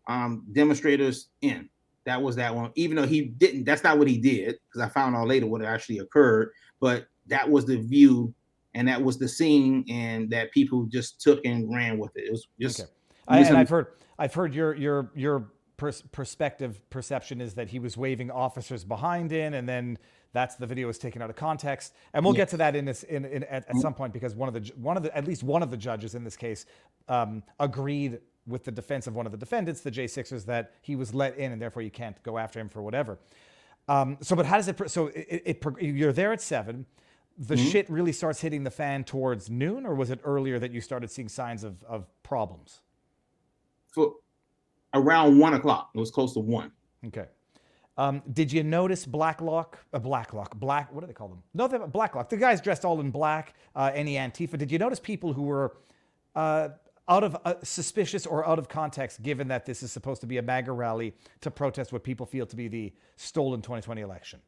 um, 0.07 0.45
demonstrators 0.53 1.29
in. 1.41 1.69
That 2.05 2.21
was 2.21 2.35
that 2.35 2.53
one. 2.53 2.71
Even 2.75 2.95
though 2.95 3.07
he 3.07 3.21
didn't, 3.21 3.65
that's 3.65 3.83
not 3.83 3.97
what 3.97 4.07
he 4.07 4.17
did 4.17 4.55
because 4.67 4.87
I 4.87 4.89
found 4.89 5.15
out 5.15 5.27
later 5.27 5.47
what 5.47 5.63
actually 5.63 5.99
occurred. 5.99 6.51
But 6.79 7.07
that 7.27 7.49
was 7.49 7.65
the 7.65 7.77
view 7.77 8.33
and 8.75 8.87
that 8.87 9.01
was 9.01 9.17
the 9.17 9.27
scene, 9.27 9.85
and 9.89 10.29
that 10.29 10.51
people 10.51 10.83
just 10.83 11.21
took 11.21 11.39
and 11.45 11.73
ran 11.73 11.97
with 11.97 12.15
it. 12.15 12.25
It 12.25 12.31
was 12.31 12.47
just. 12.59 12.81
Okay. 12.81 12.89
I, 13.27 13.39
and 13.39 13.57
I've 13.57 13.69
heard, 13.69 13.87
I've 14.19 14.33
heard 14.33 14.53
your 14.53 14.75
your 14.75 15.11
your 15.15 15.47
pers- 15.77 16.03
perspective 16.11 16.87
perception 16.89 17.41
is 17.41 17.55
that 17.55 17.69
he 17.69 17.79
was 17.79 17.97
waving 17.97 18.29
officers 18.29 18.83
behind 18.83 19.31
in, 19.31 19.55
and 19.55 19.67
then 19.67 19.97
that's 20.33 20.55
the 20.55 20.67
video 20.67 20.87
was 20.87 20.97
taken 20.97 21.21
out 21.21 21.29
of 21.29 21.37
context. 21.37 21.93
And 22.13 22.23
we'll 22.23 22.33
get 22.33 22.49
to 22.49 22.57
that 22.57 22.75
in 22.75 22.83
this 22.83 23.03
in, 23.03 23.23
in 23.23 23.45
at, 23.45 23.67
at, 23.69 23.77
some 23.77 23.93
point 23.93 24.11
because 24.11 24.35
one 24.35 24.49
of 24.49 24.53
the 24.53 24.71
one 24.75 24.97
of 24.97 25.03
the 25.03 25.17
at 25.17 25.25
least 25.25 25.41
one 25.41 25.63
of 25.63 25.71
the 25.71 25.77
judges 25.77 26.13
in 26.13 26.25
this 26.25 26.35
case 26.35 26.65
um, 27.07 27.41
agreed 27.59 28.19
with 28.45 28.65
the 28.65 28.71
defense 28.71 29.07
of 29.07 29.15
one 29.15 29.25
of 29.25 29.31
the 29.31 29.37
defendants, 29.37 29.81
the 29.81 29.89
J6ers, 29.89 30.45
that 30.45 30.73
he 30.81 30.95
was 30.95 31.15
let 31.15 31.35
in, 31.37 31.51
and 31.53 31.61
therefore 31.61 31.81
you 31.81 31.89
can't 31.89 32.21
go 32.21 32.37
after 32.37 32.59
him 32.59 32.69
for 32.69 32.81
whatever. 32.81 33.17
Um, 33.87 34.17
so, 34.21 34.35
but 34.35 34.45
how 34.45 34.57
does 34.57 34.67
it? 34.67 34.91
So, 34.91 35.07
it, 35.07 35.43
it, 35.45 35.65
it 35.79 35.81
you're 35.81 36.13
there 36.13 36.33
at 36.33 36.41
seven 36.41 36.85
the 37.37 37.55
mm-hmm. 37.55 37.69
shit 37.69 37.89
really 37.89 38.11
starts 38.11 38.39
hitting 38.41 38.63
the 38.63 38.71
fan 38.71 39.03
towards 39.03 39.49
noon, 39.49 39.85
or 39.85 39.95
was 39.95 40.09
it 40.09 40.19
earlier 40.23 40.59
that 40.59 40.71
you 40.71 40.81
started 40.81 41.11
seeing 41.11 41.27
signs 41.27 41.63
of, 41.63 41.83
of 41.83 42.07
problems? 42.23 42.81
For 43.91 44.13
around 44.93 45.37
one 45.39 45.53
o'clock, 45.53 45.89
it 45.93 45.99
was 45.99 46.11
close 46.11 46.33
to 46.33 46.39
one. 46.39 46.71
Okay. 47.07 47.25
Um, 47.97 48.21
did 48.31 48.51
you 48.51 48.63
notice 48.63 49.05
Black 49.05 49.39
Bloc? 49.39 49.79
A 49.93 49.97
uh, 49.97 49.99
Black 49.99 50.31
Bloc, 50.31 50.57
black. 50.59 50.93
What 50.93 51.01
do 51.01 51.07
they 51.07 51.13
call 51.13 51.29
them? 51.29 51.43
No, 51.53 51.67
they 51.67 51.73
have 51.73 51.81
a 51.81 51.87
Black 51.87 52.13
Bloc. 52.13 52.29
The 52.29 52.37
guys 52.37 52.59
dressed 52.59 52.83
all 52.83 52.99
in 52.99 53.11
black. 53.11 53.53
Uh, 53.75 53.91
any 53.93 54.15
Antifa? 54.15 54.57
Did 54.57 54.71
you 54.71 54.77
notice 54.77 54.99
people 54.99 55.31
who 55.31 55.43
were 55.43 55.77
uh, 56.35 56.69
out 57.07 57.23
of 57.23 57.37
uh, 57.45 57.55
suspicious 57.63 58.25
or 58.25 58.45
out 58.47 58.59
of 58.59 58.67
context, 58.67 59.21
given 59.21 59.47
that 59.47 59.65
this 59.65 59.81
is 59.81 59.91
supposed 59.91 60.21
to 60.21 60.27
be 60.27 60.37
a 60.37 60.41
MAGA 60.41 60.71
rally 60.71 61.13
to 61.41 61.51
protest 61.51 61.93
what 61.93 62.03
people 62.03 62.25
feel 62.25 62.45
to 62.45 62.55
be 62.55 62.67
the 62.67 62.93
stolen 63.15 63.61
2020 63.61 64.01
election? 64.01 64.39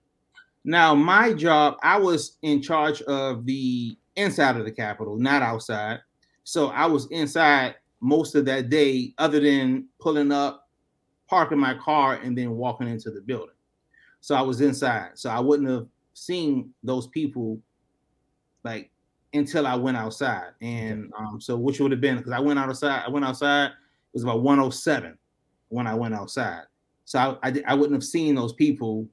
Now, 0.67 0.93
my 0.93 1.31
job, 1.31 1.77
I 1.81 1.97
was 1.97 2.39
in 2.41 2.61
charge 2.61 3.01
of 3.03 3.45
the 3.45 3.97
inside 4.17 4.57
of 4.57 4.65
the 4.65 4.71
Capitol, 4.71 5.15
not 5.17 5.41
outside. 5.41 6.01
So 6.43 6.67
I 6.67 6.85
was 6.85 7.07
inside 7.09 7.75
most 8.01 8.35
of 8.35 8.43
that 8.47 8.69
day, 8.69 9.13
other 9.17 9.39
than 9.39 9.87
pulling 10.01 10.29
up, 10.29 10.67
parking 11.29 11.57
my 11.57 11.73
car, 11.75 12.15
and 12.15 12.37
then 12.37 12.51
walking 12.57 12.89
into 12.89 13.11
the 13.11 13.21
building. 13.21 13.55
So 14.19 14.35
I 14.35 14.41
was 14.41 14.59
inside. 14.59 15.11
So 15.13 15.29
I 15.29 15.39
wouldn't 15.39 15.69
have 15.69 15.87
seen 16.13 16.73
those 16.83 17.07
people 17.07 17.61
like 18.65 18.91
until 19.33 19.65
I 19.67 19.75
went 19.75 19.95
outside. 19.95 20.49
And 20.61 21.13
um, 21.17 21.39
so 21.39 21.55
which 21.55 21.79
would 21.79 21.91
have 21.91 22.01
been 22.01 22.17
because 22.17 22.33
I 22.33 22.41
went 22.41 22.59
outside, 22.59 23.03
I 23.05 23.09
went 23.09 23.23
outside, 23.23 23.67
it 23.67 23.73
was 24.13 24.23
about 24.23 24.41
107 24.41 25.17
when 25.69 25.87
I 25.87 25.95
went 25.95 26.13
outside. 26.13 26.63
So 27.05 27.19
I, 27.41 27.47
I, 27.47 27.63
I 27.67 27.73
wouldn't 27.73 27.95
have 27.95 28.03
seen 28.03 28.35
those 28.35 28.51
people 28.51 29.07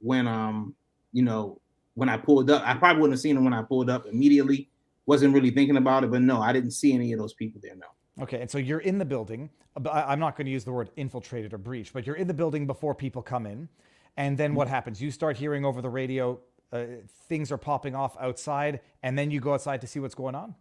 when 0.00 0.26
um 0.26 0.74
you 1.12 1.22
know 1.22 1.60
when 1.94 2.08
I 2.08 2.16
pulled 2.16 2.50
up. 2.50 2.62
I 2.64 2.74
probably 2.74 3.00
wouldn't 3.00 3.14
have 3.14 3.20
seen 3.20 3.34
them 3.34 3.44
when 3.44 3.54
I 3.54 3.62
pulled 3.62 3.90
up 3.90 4.06
immediately. 4.06 4.68
Wasn't 5.06 5.32
really 5.34 5.50
thinking 5.50 5.76
about 5.76 6.04
it, 6.04 6.10
but 6.10 6.20
no, 6.20 6.40
I 6.40 6.52
didn't 6.52 6.72
see 6.72 6.92
any 6.92 7.12
of 7.12 7.18
those 7.18 7.32
people 7.32 7.60
there. 7.62 7.74
No. 7.74 8.22
Okay, 8.22 8.40
and 8.40 8.50
so 8.50 8.58
you're 8.58 8.80
in 8.80 8.98
the 8.98 9.04
building. 9.04 9.50
I'm 9.90 10.18
not 10.18 10.36
going 10.36 10.46
to 10.46 10.50
use 10.50 10.64
the 10.64 10.72
word 10.72 10.90
infiltrated 10.96 11.54
or 11.54 11.58
breach, 11.58 11.92
but 11.92 12.06
you're 12.06 12.16
in 12.16 12.26
the 12.26 12.34
building 12.34 12.66
before 12.66 12.94
people 12.94 13.22
come 13.22 13.46
in, 13.46 13.68
and 14.16 14.36
then 14.36 14.54
what 14.54 14.68
happens? 14.68 15.00
You 15.00 15.10
start 15.10 15.36
hearing 15.36 15.64
over 15.64 15.80
the 15.80 15.88
radio 15.88 16.40
uh, 16.72 16.84
things 17.28 17.50
are 17.50 17.58
popping 17.58 17.94
off 17.94 18.16
outside, 18.20 18.80
and 19.02 19.18
then 19.18 19.30
you 19.30 19.40
go 19.40 19.54
outside 19.54 19.80
to 19.80 19.86
see 19.86 20.00
what's 20.00 20.14
going 20.14 20.34
on. 20.34 20.54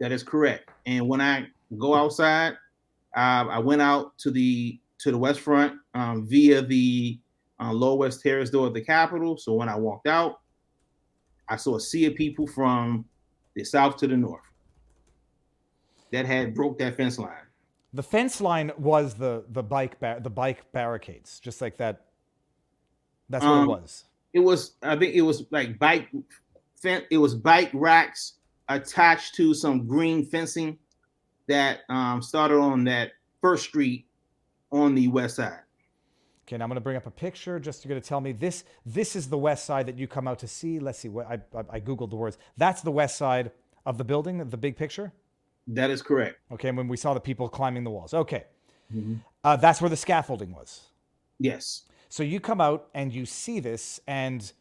That 0.00 0.12
is 0.12 0.22
correct. 0.22 0.70
And 0.86 1.08
when 1.08 1.20
I 1.20 1.46
go 1.78 1.94
outside, 1.94 2.54
uh, 3.16 3.46
I 3.48 3.58
went 3.58 3.80
out 3.80 4.18
to 4.18 4.30
the 4.30 4.78
to 4.98 5.10
the 5.10 5.18
west 5.18 5.40
front 5.40 5.74
um, 5.94 6.26
via 6.26 6.62
the 6.62 7.18
uh, 7.60 7.72
Lower 7.72 7.96
West 7.96 8.22
Terrace 8.22 8.50
door 8.50 8.66
of 8.66 8.74
the 8.74 8.80
Capitol. 8.80 9.36
So 9.36 9.54
when 9.54 9.68
I 9.68 9.76
walked 9.76 10.06
out, 10.06 10.40
I 11.48 11.56
saw 11.56 11.76
a 11.76 11.80
sea 11.80 12.06
of 12.06 12.14
people 12.14 12.46
from 12.46 13.04
the 13.54 13.64
south 13.64 13.96
to 13.98 14.06
the 14.06 14.16
north 14.16 14.40
that 16.12 16.26
had 16.26 16.54
broke 16.54 16.78
that 16.78 16.96
fence 16.96 17.18
line. 17.18 17.30
The 17.92 18.02
fence 18.02 18.40
line 18.40 18.72
was 18.76 19.14
the 19.14 19.44
the 19.50 19.62
bike 19.62 20.00
bar- 20.00 20.20
the 20.20 20.30
bike 20.30 20.72
barricades, 20.72 21.38
just 21.38 21.60
like 21.60 21.76
that. 21.76 22.06
That's 23.28 23.44
what 23.44 23.52
um, 23.52 23.64
it 23.64 23.72
was. 23.72 24.04
It 24.32 24.40
was. 24.40 24.72
I 24.82 24.96
think 24.96 25.14
it 25.14 25.22
was 25.22 25.44
like 25.50 25.78
bike. 25.78 26.08
It 26.82 27.18
was 27.18 27.34
bike 27.34 27.70
racks 27.72 28.34
attached 28.68 29.34
to 29.36 29.54
some 29.54 29.86
green 29.86 30.24
fencing 30.24 30.78
that 31.48 31.80
um, 31.88 32.20
started 32.20 32.58
on 32.58 32.84
that 32.84 33.12
first 33.40 33.64
street 33.64 34.06
on 34.72 34.94
the 34.94 35.08
west 35.08 35.36
side. 35.36 35.60
Okay, 36.46 36.58
now 36.58 36.64
I'm 36.64 36.68
going 36.68 36.76
to 36.76 36.82
bring 36.82 36.96
up 36.96 37.06
a 37.06 37.10
picture. 37.10 37.58
Just 37.58 37.88
going 37.88 38.00
to 38.00 38.06
tell 38.06 38.20
me 38.20 38.32
this. 38.32 38.64
This 38.84 39.16
is 39.16 39.28
the 39.28 39.38
west 39.38 39.64
side 39.64 39.86
that 39.86 39.98
you 39.98 40.06
come 40.06 40.28
out 40.28 40.38
to 40.40 40.46
see. 40.48 40.78
Let's 40.78 40.98
see. 40.98 41.08
What 41.08 41.26
I, 41.26 41.40
I, 41.56 41.64
I 41.70 41.80
googled 41.80 42.10
the 42.10 42.16
words. 42.16 42.36
That's 42.58 42.82
the 42.82 42.90
west 42.90 43.16
side 43.16 43.50
of 43.86 43.96
the 43.96 44.04
building. 44.04 44.46
The 44.48 44.56
big 44.56 44.76
picture. 44.76 45.12
That 45.66 45.90
is 45.90 46.02
correct. 46.02 46.38
Okay, 46.52 46.70
when 46.70 46.88
we 46.88 46.98
saw 46.98 47.14
the 47.14 47.20
people 47.20 47.48
climbing 47.48 47.84
the 47.84 47.90
walls. 47.90 48.12
Okay, 48.12 48.44
mm-hmm. 48.94 49.14
uh, 49.42 49.56
that's 49.56 49.80
where 49.80 49.88
the 49.88 49.96
scaffolding 49.96 50.52
was. 50.52 50.82
Yes. 51.38 51.84
So 52.10 52.22
you 52.22 52.38
come 52.40 52.60
out 52.60 52.88
and 52.94 53.12
you 53.12 53.24
see 53.24 53.60
this, 53.60 53.98
and 54.06 54.52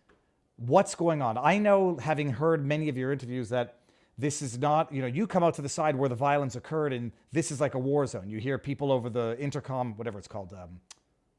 what's 0.55 0.95
going 0.95 1.21
on? 1.21 1.37
I 1.37 1.57
know, 1.57 1.97
having 1.97 2.29
heard 2.29 2.65
many 2.65 2.87
of 2.87 2.97
your 2.97 3.11
interviews, 3.11 3.49
that 3.49 3.79
this 4.17 4.41
is 4.41 4.57
not. 4.57 4.93
You 4.93 5.01
know, 5.01 5.07
you 5.07 5.27
come 5.27 5.43
out 5.43 5.55
to 5.55 5.61
the 5.61 5.69
side 5.69 5.95
where 5.97 6.07
the 6.07 6.15
violence 6.15 6.55
occurred, 6.55 6.93
and 6.93 7.11
this 7.33 7.51
is 7.51 7.59
like 7.59 7.75
a 7.75 7.79
war 7.79 8.07
zone. 8.07 8.29
You 8.29 8.39
hear 8.39 8.57
people 8.57 8.91
over 8.91 9.09
the 9.09 9.35
intercom, 9.37 9.97
whatever 9.97 10.17
it's 10.17 10.27
called. 10.29 10.53
Um, 10.53 10.79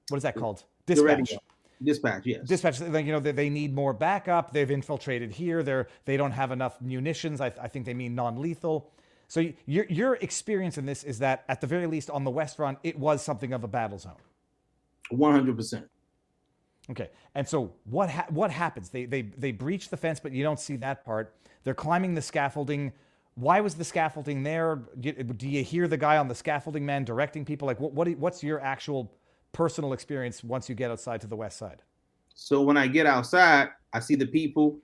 what 0.09 0.17
is 0.19 0.23
that 0.23 0.37
called? 0.37 0.64
Dispatch. 0.87 1.35
Dispatch, 1.83 2.23
yes. 2.25 2.47
Dispatch. 2.47 2.81
Like 2.81 3.05
you 3.05 3.12
know, 3.12 3.21
they, 3.21 3.33
they 3.33 3.51
need 3.51 3.75
more 3.75 3.93
backup. 3.93 4.53
They've 4.53 4.71
infiltrated 4.71 5.33
here. 5.33 5.62
They're 5.62 5.88
they 6.05 6.17
don't 6.17 6.33
have 6.33 6.53
enough 6.53 6.81
munitions. 6.81 7.40
I, 7.40 7.53
I 7.61 7.69
think 7.69 7.85
they 7.85 7.95
mean 7.95 8.14
non-lethal. 8.14 8.90
So 9.29 9.51
your 9.67 9.87
your 9.87 10.14
experience 10.17 10.79
in 10.79 10.87
this 10.87 11.03
is 11.03 11.19
that 11.19 11.45
at 11.49 11.61
the 11.61 11.67
very 11.67 11.87
least 11.87 12.11
on 12.11 12.25
the 12.25 12.31
West 12.31 12.57
Front, 12.57 12.79
it 12.83 12.99
was 12.99 13.23
something 13.23 13.53
of 13.53 13.64
a 13.64 13.69
battle 13.69 13.99
zone. 13.99 14.12
One 15.11 15.33
hundred 15.33 15.57
percent. 15.57 15.88
Okay, 16.90 17.11
and 17.35 17.49
so 17.49 17.73
what 17.85 18.11
ha- 18.11 18.27
what 18.29 18.51
happens? 18.51 18.90
They 18.90 19.07
they 19.07 19.23
they 19.23 19.53
breach 19.53 19.88
the 19.88 19.97
fence, 19.97 20.21
but 20.21 20.33
you 20.33 20.43
don't 20.43 20.61
see 20.61 20.77
that 20.77 21.05
part. 21.05 21.35
They're 21.64 21.75
climbing 21.75 22.14
the 22.14 22.23
scaffolding. 22.23 22.93
Why 23.35 23.61
was 23.61 23.75
the 23.75 23.85
scaffolding 23.85 24.43
there? 24.43 24.83
Do, 25.01 25.12
do 25.12 25.49
you 25.49 25.64
hear 25.64 25.88
the 25.88 25.97
guy 25.97 26.19
on 26.19 26.29
the 26.29 26.35
scaffolding 26.35 26.87
man 26.87 27.05
directing 27.05 27.45
people? 27.45 27.67
Like 27.67 27.81
what 27.81 27.93
what 27.93 28.09
what's 28.19 28.43
your 28.43 28.61
actual 28.61 29.12
personal 29.55 29.95
experience 29.95 30.45
once 30.45 30.69
you 30.69 30.75
get 30.75 30.90
outside 30.90 31.23
to 31.23 31.27
the 31.27 31.37
west 31.37 31.57
side? 31.57 31.81
So 32.35 32.61
when 32.61 32.77
I 32.77 32.88
get 32.88 33.07
outside, 33.07 33.71
I 33.93 34.01
see 34.01 34.17
the 34.17 34.27
people. 34.27 34.79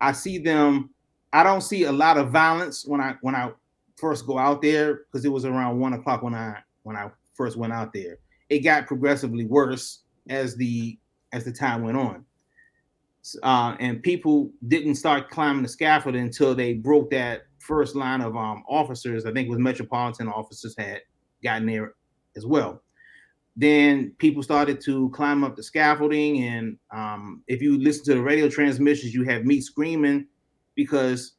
I 0.00 0.12
see 0.12 0.38
them. 0.38 0.90
I 1.32 1.44
don't 1.44 1.60
see 1.60 1.84
a 1.84 1.92
lot 1.92 2.16
of 2.16 2.30
violence 2.30 2.84
when 2.84 3.00
I 3.00 3.14
when 3.20 3.36
I 3.36 3.52
first 3.96 4.26
go 4.26 4.38
out 4.38 4.62
there 4.62 4.94
because 4.94 5.24
it 5.24 5.28
was 5.28 5.44
around 5.44 5.78
one 5.78 5.92
o'clock 5.92 6.22
when 6.22 6.34
I 6.34 6.58
when 6.82 6.96
I 6.96 7.10
first 7.34 7.56
went 7.56 7.72
out 7.72 7.92
there. 7.92 8.18
It 8.48 8.60
got 8.60 8.86
progressively 8.86 9.44
worse 9.44 10.02
as 10.28 10.56
the 10.56 10.98
as 11.32 11.44
the 11.44 11.52
time 11.52 11.82
went 11.82 11.96
on. 11.96 12.24
Uh, 13.42 13.74
and 13.80 14.02
people 14.02 14.50
didn't 14.68 14.96
start 14.96 15.30
climbing 15.30 15.62
the 15.62 15.68
scaffold 15.68 16.14
until 16.14 16.54
they 16.54 16.74
broke 16.74 17.10
that 17.10 17.42
first 17.58 17.96
line 17.96 18.20
of 18.20 18.36
um, 18.36 18.62
officers. 18.68 19.24
I 19.24 19.32
think 19.32 19.48
was 19.48 19.58
metropolitan 19.58 20.28
officers 20.28 20.74
had 20.76 21.00
gotten 21.42 21.66
there 21.66 21.94
as 22.36 22.44
well. 22.44 22.82
Then 23.56 24.12
people 24.18 24.42
started 24.42 24.80
to 24.82 25.10
climb 25.10 25.44
up 25.44 25.56
the 25.56 25.62
scaffolding. 25.62 26.42
And 26.44 26.76
um, 26.90 27.42
if 27.46 27.62
you 27.62 27.78
listen 27.78 28.04
to 28.06 28.14
the 28.14 28.22
radio 28.22 28.48
transmissions, 28.48 29.14
you 29.14 29.24
have 29.24 29.44
me 29.44 29.60
screaming 29.60 30.26
because 30.74 31.34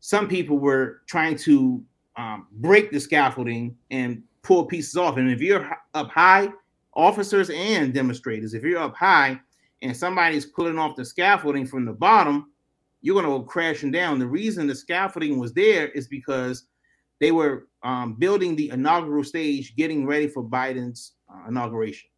some 0.00 0.26
people 0.26 0.58
were 0.58 1.02
trying 1.06 1.36
to 1.38 1.82
um, 2.16 2.46
break 2.52 2.90
the 2.90 3.00
scaffolding 3.00 3.76
and 3.90 4.22
pull 4.42 4.64
pieces 4.66 4.96
off. 4.96 5.16
And 5.18 5.30
if 5.30 5.40
you're 5.40 5.70
up 5.94 6.10
high, 6.10 6.48
officers 6.94 7.50
and 7.50 7.92
demonstrators, 7.92 8.54
if 8.54 8.62
you're 8.62 8.80
up 8.80 8.96
high 8.96 9.38
and 9.82 9.96
somebody's 9.96 10.46
pulling 10.46 10.78
off 10.78 10.96
the 10.96 11.04
scaffolding 11.04 11.66
from 11.66 11.84
the 11.84 11.92
bottom, 11.92 12.52
you're 13.02 13.14
going 13.14 13.26
to 13.26 13.38
go 13.38 13.42
crashing 13.42 13.90
down. 13.90 14.18
The 14.18 14.26
reason 14.26 14.66
the 14.66 14.74
scaffolding 14.74 15.38
was 15.38 15.52
there 15.52 15.88
is 15.88 16.08
because 16.08 16.64
they 17.20 17.32
were 17.32 17.68
um, 17.82 18.14
building 18.14 18.56
the 18.56 18.70
inaugural 18.70 19.24
stage, 19.24 19.76
getting 19.76 20.06
ready 20.06 20.26
for 20.26 20.42
Biden's 20.42 21.12
inauguration. 21.48 22.08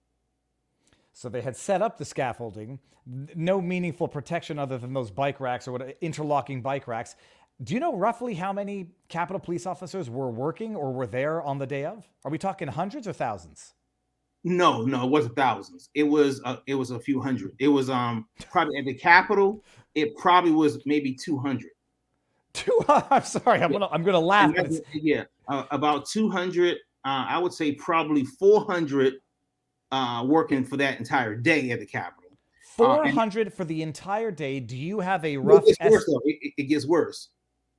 So 1.12 1.28
they 1.28 1.40
had 1.40 1.56
set 1.56 1.80
up 1.80 1.96
the 1.96 2.04
scaffolding, 2.04 2.78
no 3.34 3.60
meaningful 3.60 4.08
protection 4.08 4.58
other 4.58 4.76
than 4.76 4.92
those 4.92 5.10
bike 5.10 5.40
racks 5.40 5.66
or 5.66 5.72
what 5.72 5.96
interlocking 6.00 6.60
bike 6.60 6.86
racks. 6.86 7.16
Do 7.62 7.72
you 7.72 7.80
know 7.80 7.96
roughly 7.96 8.34
how 8.34 8.52
many 8.52 8.90
Capitol 9.08 9.40
police 9.40 9.64
officers 9.64 10.10
were 10.10 10.30
working 10.30 10.76
or 10.76 10.92
were 10.92 11.06
there 11.06 11.40
on 11.40 11.58
the 11.58 11.66
day 11.66 11.86
of? 11.86 12.06
Are 12.24 12.30
we 12.30 12.36
talking 12.36 12.68
hundreds 12.68 13.08
or 13.08 13.14
thousands? 13.14 13.72
No, 14.44 14.82
no, 14.82 15.04
it 15.04 15.10
wasn't 15.10 15.34
thousands. 15.36 15.88
It 15.94 16.04
was 16.04 16.40
uh, 16.44 16.58
it 16.66 16.74
was 16.74 16.90
a 16.90 17.00
few 17.00 17.20
hundred. 17.20 17.56
It 17.58 17.68
was 17.68 17.90
um 17.90 18.26
probably 18.50 18.78
at 18.78 18.84
the 18.84 18.94
Capitol. 18.94 19.64
It 19.94 20.16
probably 20.16 20.52
was 20.52 20.84
maybe 20.86 21.14
two 21.14 21.38
hundred. 21.38 21.70
Two. 22.52 22.80
I'm 22.88 23.24
sorry. 23.24 23.60
I'm 23.60 23.72
gonna 23.72 23.88
I'm 23.88 24.02
gonna 24.02 24.20
laugh. 24.20 24.54
Yeah, 24.92 25.24
uh, 25.48 25.64
about 25.70 26.06
two 26.06 26.30
hundred. 26.30 26.78
Uh, 27.06 27.24
I 27.28 27.38
would 27.38 27.52
say 27.52 27.70
probably 27.70 28.24
four 28.24 28.64
hundred 28.64 29.14
uh, 29.92 30.24
working 30.26 30.64
for 30.64 30.76
that 30.78 30.98
entire 30.98 31.36
day 31.36 31.70
at 31.70 31.78
the 31.78 31.86
Capitol. 31.86 32.30
Uh, 32.32 32.36
four 32.64 33.08
hundred 33.08 33.52
for 33.54 33.64
the 33.64 33.82
entire 33.82 34.32
day. 34.32 34.58
Do 34.58 34.76
you 34.76 34.98
have 34.98 35.24
a 35.24 35.36
rough? 35.36 35.62
It 35.68 35.78
gets, 35.78 35.92
worse, 35.92 36.20
it, 36.24 36.52
it 36.56 36.64
gets 36.64 36.84
worse. 36.84 37.28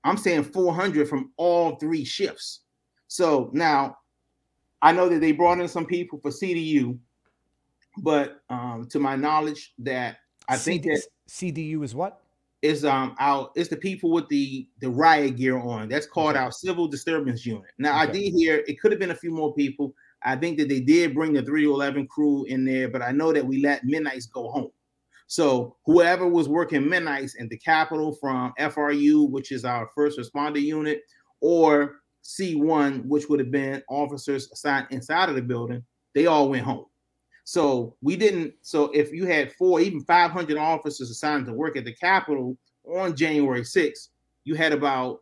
I'm 0.06 0.16
saying 0.16 0.46
400 0.46 1.10
from 1.10 1.34
all 1.36 1.76
three 1.76 2.06
shifts. 2.06 2.62
So 3.10 3.50
now 3.52 3.98
I 4.82 4.94
know 4.94 5.10
that 5.10 5.20
they 5.20 5.34
brought 5.34 5.60
in 5.60 5.68
some 5.68 5.86
people 5.86 6.20
for 6.22 6.32
CDU, 6.32 6.98
but 7.98 8.40
um, 8.50 8.88
to 8.92 9.00
my 9.00 9.18
knowledge, 9.18 9.74
that 9.80 10.20
I 10.48 10.56
think 10.56 10.84
that 10.84 11.02
CDU 11.30 11.84
is 11.84 11.94
what 11.94 12.22
is 12.68 12.86
um 12.86 13.16
our 13.20 13.50
it's 13.56 13.70
the 13.70 13.78
people 13.78 14.12
with 14.12 14.28
the 14.30 14.68
the 14.80 14.90
riot 14.90 15.38
gear 15.38 15.58
on. 15.58 15.90
That's 15.90 16.06
called 16.06 16.36
okay. 16.36 16.44
our 16.44 16.52
civil 16.52 16.88
disturbance 16.88 17.46
unit. 17.46 17.72
Now 17.78 18.02
okay. 18.02 18.10
I 18.10 18.12
did 18.12 18.34
hear 18.34 18.64
it 18.68 18.80
could 18.80 18.92
have 18.92 19.00
been 19.00 19.12
a 19.12 19.16
few 19.16 19.32
more 19.32 19.54
people. 19.54 19.94
I 20.24 20.36
think 20.36 20.58
that 20.58 20.68
they 20.68 20.80
did 20.80 21.14
bring 21.14 21.34
the 21.34 21.42
311 21.42 22.08
crew 22.08 22.46
in 22.46 22.66
there, 22.66 22.90
but 22.90 23.02
I 23.02 23.12
know 23.12 23.32
that 23.32 23.46
we 23.46 23.62
let 23.62 23.86
midnights 23.86 24.26
go 24.26 24.50
home. 24.50 24.72
So 25.28 25.76
whoever 25.86 26.28
was 26.28 26.48
working 26.48 26.88
midnights 26.88 27.36
in 27.36 27.48
the 27.50 27.58
Capitol 27.58 28.14
from 28.14 28.54
FRU, 28.60 29.30
which 29.30 29.52
is 29.52 29.66
our 29.66 29.90
first 29.94 30.18
responder 30.18 30.62
unit, 30.62 31.02
or 31.42 31.98
C1, 32.24 33.06
which 33.06 33.30
would 33.30 33.40
have 33.40 33.52
been 33.52 33.84
officers 33.90 34.50
assigned 34.52 34.88
inside 34.90 35.30
of 35.30 35.36
the 35.36 35.42
building, 35.42 35.84
they 36.16 36.26
all 36.26 36.50
went 36.50 36.66
home. 36.66 36.86
So 37.48 37.96
we 38.02 38.18
didn't. 38.18 38.56
So 38.62 38.92
if 38.92 39.14
you 39.14 39.26
had 39.26 39.54
four, 39.54 39.80
even 39.80 40.02
500 40.02 40.58
officers 40.58 41.10
assigned 41.10 41.46
to 41.46 41.54
work 41.54 41.78
at 41.78 41.86
the 41.86 41.94
Capitol 41.94 42.58
on 42.86 43.16
January 43.16 43.62
6th, 43.62 44.10
you 44.44 44.56
had 44.56 44.74
about 44.74 45.22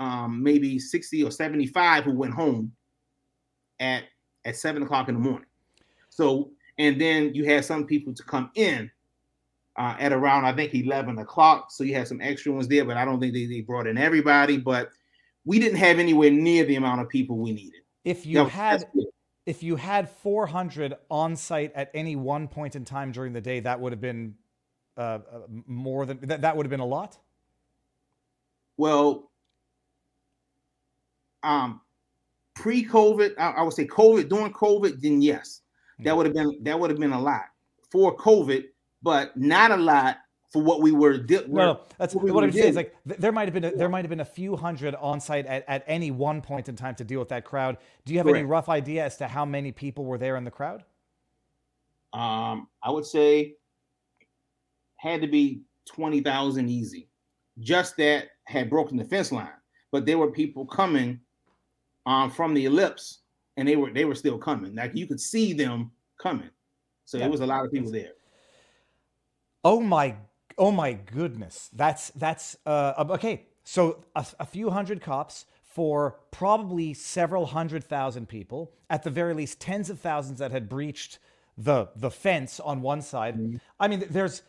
um, 0.00 0.42
maybe 0.42 0.80
60 0.80 1.22
or 1.22 1.30
75 1.30 2.02
who 2.02 2.14
went 2.14 2.34
home 2.34 2.72
at 3.78 4.02
at 4.44 4.56
seven 4.56 4.82
o'clock 4.82 5.08
in 5.08 5.14
the 5.14 5.20
morning. 5.20 5.46
So 6.08 6.50
and 6.78 7.00
then 7.00 7.32
you 7.32 7.44
had 7.44 7.64
some 7.64 7.86
people 7.86 8.12
to 8.12 8.24
come 8.24 8.50
in 8.56 8.90
uh, 9.78 9.94
at 10.00 10.12
around 10.12 10.46
I 10.46 10.56
think 10.56 10.74
11 10.74 11.16
o'clock. 11.18 11.70
So 11.70 11.84
you 11.84 11.94
had 11.94 12.08
some 12.08 12.20
extra 12.20 12.50
ones 12.50 12.66
there, 12.66 12.84
but 12.84 12.96
I 12.96 13.04
don't 13.04 13.20
think 13.20 13.34
they, 13.34 13.46
they 13.46 13.60
brought 13.60 13.86
in 13.86 13.98
everybody. 13.98 14.56
But 14.56 14.90
we 15.44 15.60
didn't 15.60 15.78
have 15.78 16.00
anywhere 16.00 16.32
near 16.32 16.64
the 16.64 16.74
amount 16.74 17.02
of 17.02 17.08
people 17.08 17.38
we 17.38 17.52
needed. 17.52 17.82
If 18.04 18.26
you 18.26 18.44
had 18.46 18.84
if 19.46 19.62
you 19.62 19.76
had 19.76 20.08
400 20.08 20.94
on 21.10 21.36
site 21.36 21.72
at 21.74 21.90
any 21.94 22.16
one 22.16 22.48
point 22.48 22.76
in 22.76 22.84
time 22.84 23.12
during 23.12 23.32
the 23.32 23.40
day, 23.40 23.60
that 23.60 23.80
would 23.80 23.92
have 23.92 24.00
been 24.00 24.34
uh, 24.96 25.00
uh 25.00 25.18
more 25.66 26.06
than 26.06 26.20
that. 26.22 26.42
That 26.42 26.56
would 26.56 26.66
have 26.66 26.70
been 26.70 26.80
a 26.80 26.86
lot. 26.86 27.18
Well, 28.76 29.30
um, 31.42 31.80
pre-COVID, 32.54 33.32
I, 33.38 33.50
I 33.50 33.62
would 33.62 33.74
say 33.74 33.86
COVID 33.86 34.28
during 34.28 34.52
COVID, 34.52 35.00
then 35.00 35.20
yes, 35.20 35.62
that 36.00 36.10
hmm. 36.10 36.16
would 36.16 36.26
have 36.26 36.34
been 36.34 36.58
that 36.62 36.78
would 36.78 36.90
have 36.90 36.98
been 36.98 37.12
a 37.12 37.20
lot. 37.20 37.46
For 37.90 38.16
COVID, 38.16 38.64
but 39.02 39.36
not 39.36 39.70
a 39.70 39.76
lot 39.76 40.18
for 40.52 40.62
what 40.62 40.82
we 40.82 40.92
were. 40.92 41.16
Di- 41.16 41.46
no, 41.48 41.80
that's 41.98 42.14
what, 42.14 42.30
what 42.30 42.44
I'm 42.44 42.52
saying. 42.52 42.68
Is 42.68 42.76
like 42.76 42.94
there 43.04 43.32
might 43.32 43.48
have 43.48 43.54
been 43.54 43.64
a, 43.64 43.74
there 43.74 43.88
might 43.88 44.04
have 44.04 44.10
been 44.10 44.20
a 44.20 44.24
few 44.24 44.54
hundred 44.54 44.94
on 44.96 45.18
site 45.18 45.46
at, 45.46 45.64
at 45.66 45.82
any 45.86 46.10
one 46.10 46.42
point 46.42 46.68
in 46.68 46.76
time 46.76 46.94
to 46.96 47.04
deal 47.04 47.18
with 47.18 47.30
that 47.30 47.44
crowd. 47.44 47.78
Do 48.04 48.12
you 48.12 48.18
have 48.18 48.26
Correct. 48.26 48.38
any 48.38 48.46
rough 48.46 48.68
idea 48.68 49.04
as 49.04 49.16
to 49.16 49.28
how 49.28 49.44
many 49.44 49.72
people 49.72 50.04
were 50.04 50.18
there 50.18 50.36
in 50.36 50.44
the 50.44 50.50
crowd? 50.50 50.84
Um, 52.12 52.68
I 52.82 52.90
would 52.90 53.06
say 53.06 53.54
had 54.96 55.22
to 55.22 55.26
be 55.26 55.62
twenty 55.86 56.20
thousand 56.20 56.68
easy. 56.68 57.08
Just 57.58 57.96
that 57.96 58.28
had 58.44 58.68
broken 58.68 58.96
the 58.98 59.04
fence 59.04 59.32
line, 59.32 59.48
but 59.90 60.04
there 60.04 60.18
were 60.18 60.30
people 60.30 60.66
coming 60.66 61.20
um, 62.04 62.30
from 62.30 62.52
the 62.52 62.66
ellipse, 62.66 63.20
and 63.56 63.66
they 63.66 63.76
were 63.76 63.90
they 63.90 64.04
were 64.04 64.14
still 64.14 64.36
coming. 64.36 64.74
Like 64.74 64.92
you 64.94 65.06
could 65.06 65.20
see 65.20 65.54
them 65.54 65.90
coming. 66.20 66.50
So 67.06 67.16
yeah. 67.16 67.24
there 67.24 67.30
was 67.30 67.40
a 67.40 67.46
lot 67.46 67.64
of 67.64 67.72
people 67.72 67.90
there. 67.90 68.12
Oh 69.64 69.80
my, 69.80 70.16
oh 70.58 70.70
my 70.70 70.92
goodness. 70.92 71.70
That's 71.72 72.10
that's 72.10 72.56
uh, 72.66 73.04
okay. 73.10 73.46
So 73.64 74.04
a, 74.14 74.26
a 74.40 74.46
few 74.46 74.70
hundred 74.70 75.00
cops 75.00 75.46
for 75.62 76.18
probably 76.30 76.94
several 76.94 77.46
hundred 77.46 77.84
thousand 77.84 78.28
people, 78.28 78.72
at 78.90 79.02
the 79.02 79.10
very 79.10 79.34
least, 79.34 79.60
tens 79.60 79.90
of 79.90 79.98
thousands 80.00 80.38
that 80.38 80.50
had 80.50 80.68
breached 80.68 81.18
the 81.56 81.88
the 81.96 82.10
fence 82.10 82.60
on 82.60 82.82
one 82.82 83.02
side. 83.02 83.36
Mm-hmm. 83.36 83.56
I 83.78 83.88
mean, 83.88 84.04
there's 84.10 84.42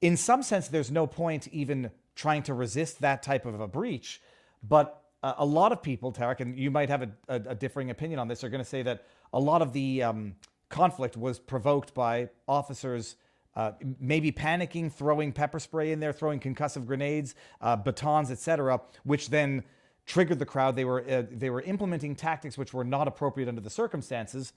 in 0.00 0.16
some 0.16 0.42
sense 0.42 0.68
there's 0.68 0.90
no 0.90 1.06
point 1.06 1.48
even 1.48 1.90
trying 2.14 2.42
to 2.44 2.54
resist 2.54 3.00
that 3.00 3.22
type 3.22 3.44
of 3.46 3.60
a 3.60 3.66
breach, 3.66 4.22
but 4.62 5.04
a 5.24 5.44
lot 5.44 5.72
of 5.72 5.82
people, 5.82 6.12
Tarik, 6.12 6.40
and 6.40 6.58
you 6.58 6.70
might 6.70 6.90
have 6.90 7.02
a, 7.02 7.10
a, 7.28 7.34
a 7.48 7.54
differing 7.54 7.88
opinion 7.90 8.20
on 8.20 8.28
this, 8.28 8.44
are 8.44 8.50
going 8.50 8.62
to 8.62 8.68
say 8.68 8.82
that 8.82 9.06
a 9.32 9.40
lot 9.40 9.62
of 9.62 9.72
the 9.72 10.02
um, 10.02 10.34
conflict 10.68 11.16
was 11.16 11.38
provoked 11.38 11.94
by 11.94 12.28
officers 12.46 13.16
uh, 13.56 13.72
maybe 14.00 14.32
panicking, 14.32 14.92
throwing 14.92 15.32
pepper 15.32 15.60
spray 15.60 15.92
in 15.92 16.00
there, 16.00 16.12
throwing 16.12 16.40
concussive 16.40 16.86
grenades, 16.86 17.34
uh, 17.60 17.76
batons, 17.76 18.30
etc., 18.30 18.80
which 19.04 19.30
then 19.30 19.62
triggered 20.06 20.38
the 20.38 20.46
crowd. 20.46 20.76
They 20.76 20.84
were 20.84 21.04
uh, 21.08 21.22
they 21.30 21.50
were 21.50 21.62
implementing 21.62 22.16
tactics 22.16 22.58
which 22.58 22.72
were 22.72 22.84
not 22.84 23.08
appropriate 23.08 23.48
under 23.48 23.60
the 23.60 23.70
circumstances. 23.70 24.52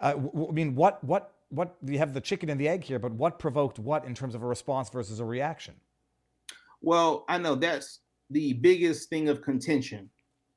Uh, 0.00 0.12
w- 0.12 0.48
I 0.48 0.52
mean, 0.52 0.74
what 0.74 1.02
what 1.02 1.32
what? 1.48 1.76
You 1.84 1.98
have 1.98 2.14
the 2.14 2.20
chicken 2.20 2.48
and 2.50 2.60
the 2.60 2.68
egg 2.68 2.84
here, 2.84 2.98
but 2.98 3.12
what 3.12 3.38
provoked 3.38 3.78
what 3.78 4.04
in 4.04 4.14
terms 4.14 4.34
of 4.34 4.42
a 4.42 4.46
response 4.46 4.88
versus 4.90 5.20
a 5.20 5.24
reaction? 5.24 5.74
Well, 6.80 7.24
I 7.28 7.38
know 7.38 7.56
that's 7.56 8.00
the 8.30 8.52
biggest 8.54 9.08
thing 9.08 9.28
of 9.28 9.42
contention 9.42 10.10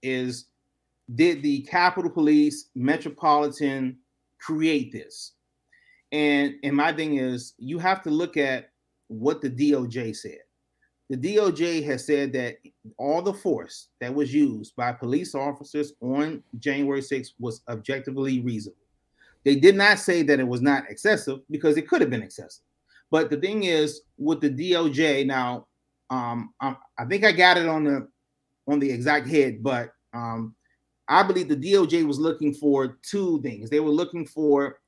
is 0.04 0.46
did 1.15 1.41
the 1.41 1.62
Capitol 1.63 2.12
Police 2.12 2.70
Metropolitan 2.76 3.98
create 4.39 4.91
this? 4.91 5.34
And 6.12 6.56
and 6.63 6.76
my 6.76 6.91
thing 6.93 7.17
is 7.17 7.54
you 7.58 7.80
have 7.80 8.02
to 8.04 8.10
look 8.10 8.38
at 8.38 8.69
what 9.08 9.41
the 9.41 9.50
DOJ 9.50 10.15
said. 10.15 10.39
The 11.10 11.17
DOJ 11.17 11.84
has 11.86 12.06
said 12.06 12.32
that 12.34 12.58
all 12.97 13.21
the 13.21 13.34
force 13.34 13.89
that 14.00 14.13
was 14.13 14.34
used 14.34 14.76
by 14.78 14.93
police 14.93 15.36
officers 15.36 15.93
on 16.00 16.41
January 16.60 17.02
6th 17.02 17.32
was 17.38 17.62
objectively 17.68 18.39
reasonable. 18.39 18.78
They 19.43 19.55
did 19.55 19.76
not 19.76 19.99
say 19.99 20.22
that 20.24 20.39
it 20.39 20.47
was 20.47 20.62
not 20.62 20.84
excessive 20.89 21.39
because 21.49 21.76
it 21.76 21.88
could 21.88 21.99
have 21.99 22.09
been 22.09 22.24
excessive. 22.24 22.64
But 23.09 23.30
the 23.30 23.38
thing 23.38 23.64
is, 23.64 24.01
with 24.18 24.39
the 24.39 24.49
DOJ 24.49 25.26
now, 25.26 25.68
um, 26.09 26.53
I, 26.62 26.76
I 26.97 27.05
think 27.05 27.26
I 27.26 27.32
got 27.32 27.57
it 27.57 27.68
on 27.68 27.84
the 27.84 28.07
on 28.68 28.80
the 28.80 28.89
exact 28.89 29.28
head, 29.28 29.62
but 29.62 29.93
um, 30.14 30.55
I 31.07 31.24
believe 31.24 31.49
the 31.49 31.57
DOJ 31.57 32.05
was 32.05 32.20
looking 32.20 32.53
for 32.53 32.99
two 33.01 33.41
things. 33.41 33.70
They 33.70 33.80
were 33.80 33.89
looking 33.89 34.26
for 34.26 34.80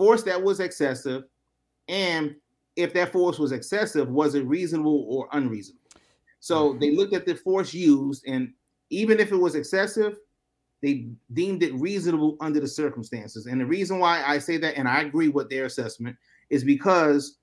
force 0.00 0.22
that 0.22 0.42
was 0.42 0.60
excessive, 0.60 1.24
and 1.86 2.34
if 2.74 2.94
that 2.94 3.12
force 3.12 3.38
was 3.38 3.52
excessive, 3.52 4.08
was 4.08 4.34
it 4.34 4.46
reasonable 4.46 5.04
or 5.10 5.28
unreasonable? 5.32 5.82
So 6.40 6.72
they 6.80 6.92
looked 6.92 7.12
at 7.12 7.26
the 7.26 7.34
force 7.34 7.74
used, 7.74 8.24
and 8.26 8.54
even 8.88 9.20
if 9.20 9.30
it 9.30 9.36
was 9.36 9.56
excessive, 9.56 10.16
they 10.80 11.08
deemed 11.34 11.62
it 11.62 11.74
reasonable 11.74 12.38
under 12.40 12.60
the 12.60 12.66
circumstances. 12.66 13.44
And 13.44 13.60
the 13.60 13.66
reason 13.66 13.98
why 13.98 14.24
I 14.26 14.38
say 14.38 14.56
that, 14.56 14.78
and 14.78 14.88
I 14.88 15.02
agree 15.02 15.28
with 15.28 15.50
their 15.50 15.66
assessment, 15.66 16.16
is 16.48 16.64
because 16.64 17.36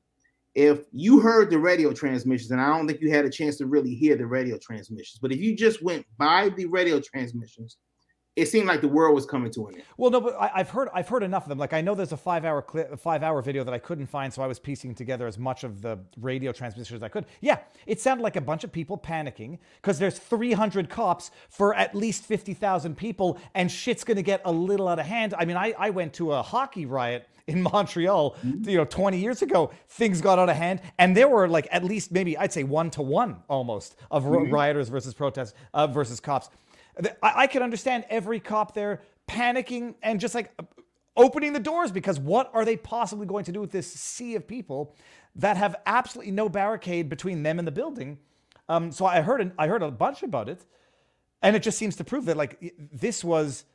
if 0.55 0.79
you 0.91 1.19
heard 1.19 1.51
the 1.51 1.59
radio 1.59 1.93
transmissions, 1.93 2.49
and 2.49 2.59
I 2.59 2.75
don't 2.75 2.87
think 2.87 3.01
you 3.01 3.11
had 3.11 3.25
a 3.25 3.29
chance 3.29 3.57
to 3.57 3.67
really 3.67 3.93
hear 3.93 4.15
the 4.15 4.25
radio 4.25 4.57
transmissions, 4.57 5.19
but 5.21 5.31
if 5.31 5.37
you 5.37 5.55
just 5.55 5.83
went 5.83 6.07
by 6.17 6.49
the 6.49 6.65
radio 6.65 6.99
transmissions, 6.99 7.77
it 8.37 8.47
seemed 8.47 8.67
like 8.67 8.81
the 8.81 8.87
world 8.87 9.15
was 9.15 9.25
coming 9.25 9.51
to 9.51 9.67
an 9.67 9.73
end. 9.75 9.83
Well, 9.97 10.11
no, 10.11 10.21
but 10.21 10.35
I, 10.39 10.59
have 10.59 10.69
heard 10.69 10.89
I've 10.93 11.09
heard 11.09 11.23
enough 11.23 11.43
of 11.43 11.49
them. 11.49 11.57
Like 11.57 11.73
I 11.73 11.81
know 11.81 11.95
there's 11.95 12.11
a 12.11 12.17
five 12.17 12.45
hour 12.45 12.61
clip, 12.61 12.93
a 12.93 12.95
five 12.95 13.23
hour 13.23 13.41
video 13.41 13.63
that 13.63 13.73
I 13.73 13.79
couldn't 13.79 14.05
find, 14.05 14.31
so 14.31 14.43
I 14.43 14.47
was 14.47 14.59
piecing 14.59 14.93
together 14.93 15.25
as 15.25 15.39
much 15.39 15.63
of 15.63 15.81
the 15.81 15.97
radio 16.21 16.51
transmission 16.51 16.95
as 16.95 17.01
I 17.01 17.09
could. 17.09 17.25
Yeah, 17.41 17.57
it 17.87 17.99
sounded 17.99 18.21
like 18.21 18.35
a 18.35 18.41
bunch 18.41 18.63
of 18.63 18.71
people 18.71 18.95
panicking 18.95 19.57
because 19.81 19.97
there's 19.97 20.19
300 20.19 20.87
cops 20.87 21.31
for 21.49 21.73
at 21.73 21.95
least 21.95 22.25
50,000 22.25 22.95
people, 22.95 23.39
and 23.55 23.71
shit's 23.71 24.03
gonna 24.03 24.21
get 24.21 24.41
a 24.45 24.51
little 24.51 24.87
out 24.87 24.99
of 24.99 25.07
hand. 25.07 25.33
I 25.35 25.43
mean, 25.43 25.57
I, 25.57 25.73
I 25.77 25.89
went 25.89 26.13
to 26.13 26.33
a 26.33 26.43
hockey 26.43 26.85
riot 26.85 27.27
in 27.47 27.63
Montreal, 27.73 28.35
mm-hmm. 28.45 28.69
you 28.69 28.77
know, 28.77 28.85
20 28.85 29.17
years 29.17 29.41
ago, 29.41 29.71
things 29.89 30.21
got 30.21 30.37
out 30.37 30.49
of 30.49 30.55
hand, 30.55 30.81
and 30.99 31.17
there 31.17 31.27
were 31.27 31.47
like 31.47 31.67
at 31.71 31.83
least 31.83 32.11
maybe 32.11 32.37
I'd 32.37 32.53
say 32.53 32.63
one 32.63 32.91
to 32.91 33.01
one 33.01 33.37
almost 33.47 33.95
of 34.11 34.25
mm-hmm. 34.25 34.53
rioters 34.53 34.89
versus 34.89 35.15
protests 35.15 35.55
uh, 35.73 35.87
versus 35.87 36.19
cops. 36.19 36.51
I, 37.21 37.33
I 37.35 37.47
can 37.47 37.63
understand 37.63 38.05
every 38.09 38.39
cop 38.39 38.73
there 38.73 39.01
panicking 39.27 39.95
and 40.01 40.19
just 40.19 40.35
like 40.35 40.51
opening 41.15 41.53
the 41.53 41.59
doors 41.59 41.91
because 41.91 42.19
what 42.19 42.49
are 42.53 42.63
they 42.63 42.77
possibly 42.77 43.25
going 43.25 43.43
to 43.45 43.51
do 43.51 43.59
with 43.59 43.71
this 43.71 43.91
sea 43.91 44.35
of 44.35 44.47
people 44.47 44.95
that 45.35 45.57
have 45.57 45.75
absolutely 45.85 46.31
no 46.31 46.47
barricade 46.47 47.09
between 47.09 47.43
them 47.43 47.59
and 47.59 47.67
the 47.67 47.71
building? 47.71 48.17
Um, 48.69 48.91
so 48.91 49.05
I 49.05 49.21
heard 49.21 49.51
I 49.57 49.67
heard 49.67 49.81
a 49.81 49.91
bunch 49.91 50.23
about 50.23 50.49
it, 50.49 50.65
and 51.41 51.55
it 51.55 51.63
just 51.63 51.77
seems 51.77 51.95
to 51.97 52.03
prove 52.03 52.25
that 52.25 52.37
like 52.37 52.73
this 52.91 53.23
was 53.23 53.65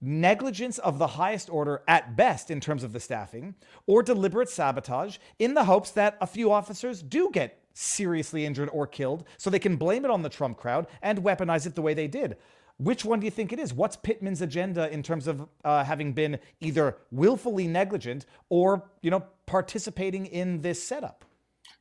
negligence 0.00 0.78
of 0.78 0.98
the 0.98 1.06
highest 1.06 1.48
order 1.48 1.82
at 1.86 2.16
best 2.16 2.50
in 2.50 2.58
terms 2.58 2.82
of 2.82 2.92
the 2.92 3.00
staffing, 3.00 3.54
or 3.86 4.02
deliberate 4.02 4.48
sabotage 4.48 5.18
in 5.38 5.54
the 5.54 5.64
hopes 5.64 5.92
that 5.92 6.16
a 6.20 6.26
few 6.26 6.50
officers 6.50 7.02
do 7.02 7.30
get 7.32 7.62
seriously 7.72 8.44
injured 8.44 8.68
or 8.72 8.86
killed, 8.86 9.24
so 9.38 9.48
they 9.48 9.58
can 9.58 9.76
blame 9.76 10.04
it 10.04 10.10
on 10.10 10.22
the 10.22 10.28
Trump 10.28 10.58
crowd 10.58 10.86
and 11.02 11.22
weaponize 11.22 11.66
it 11.66 11.74
the 11.74 11.82
way 11.82 11.94
they 11.94 12.08
did. 12.08 12.36
Which 12.82 13.04
one 13.04 13.20
do 13.20 13.26
you 13.26 13.30
think 13.30 13.52
it 13.52 13.60
is? 13.60 13.72
What's 13.72 13.94
Pittman's 13.94 14.42
agenda 14.42 14.92
in 14.92 15.04
terms 15.04 15.28
of 15.28 15.46
uh, 15.64 15.84
having 15.84 16.12
been 16.12 16.38
either 16.60 16.96
willfully 17.12 17.68
negligent 17.68 18.26
or, 18.48 18.90
you 19.02 19.10
know, 19.10 19.24
participating 19.46 20.26
in 20.26 20.60
this 20.62 20.82
setup? 20.82 21.24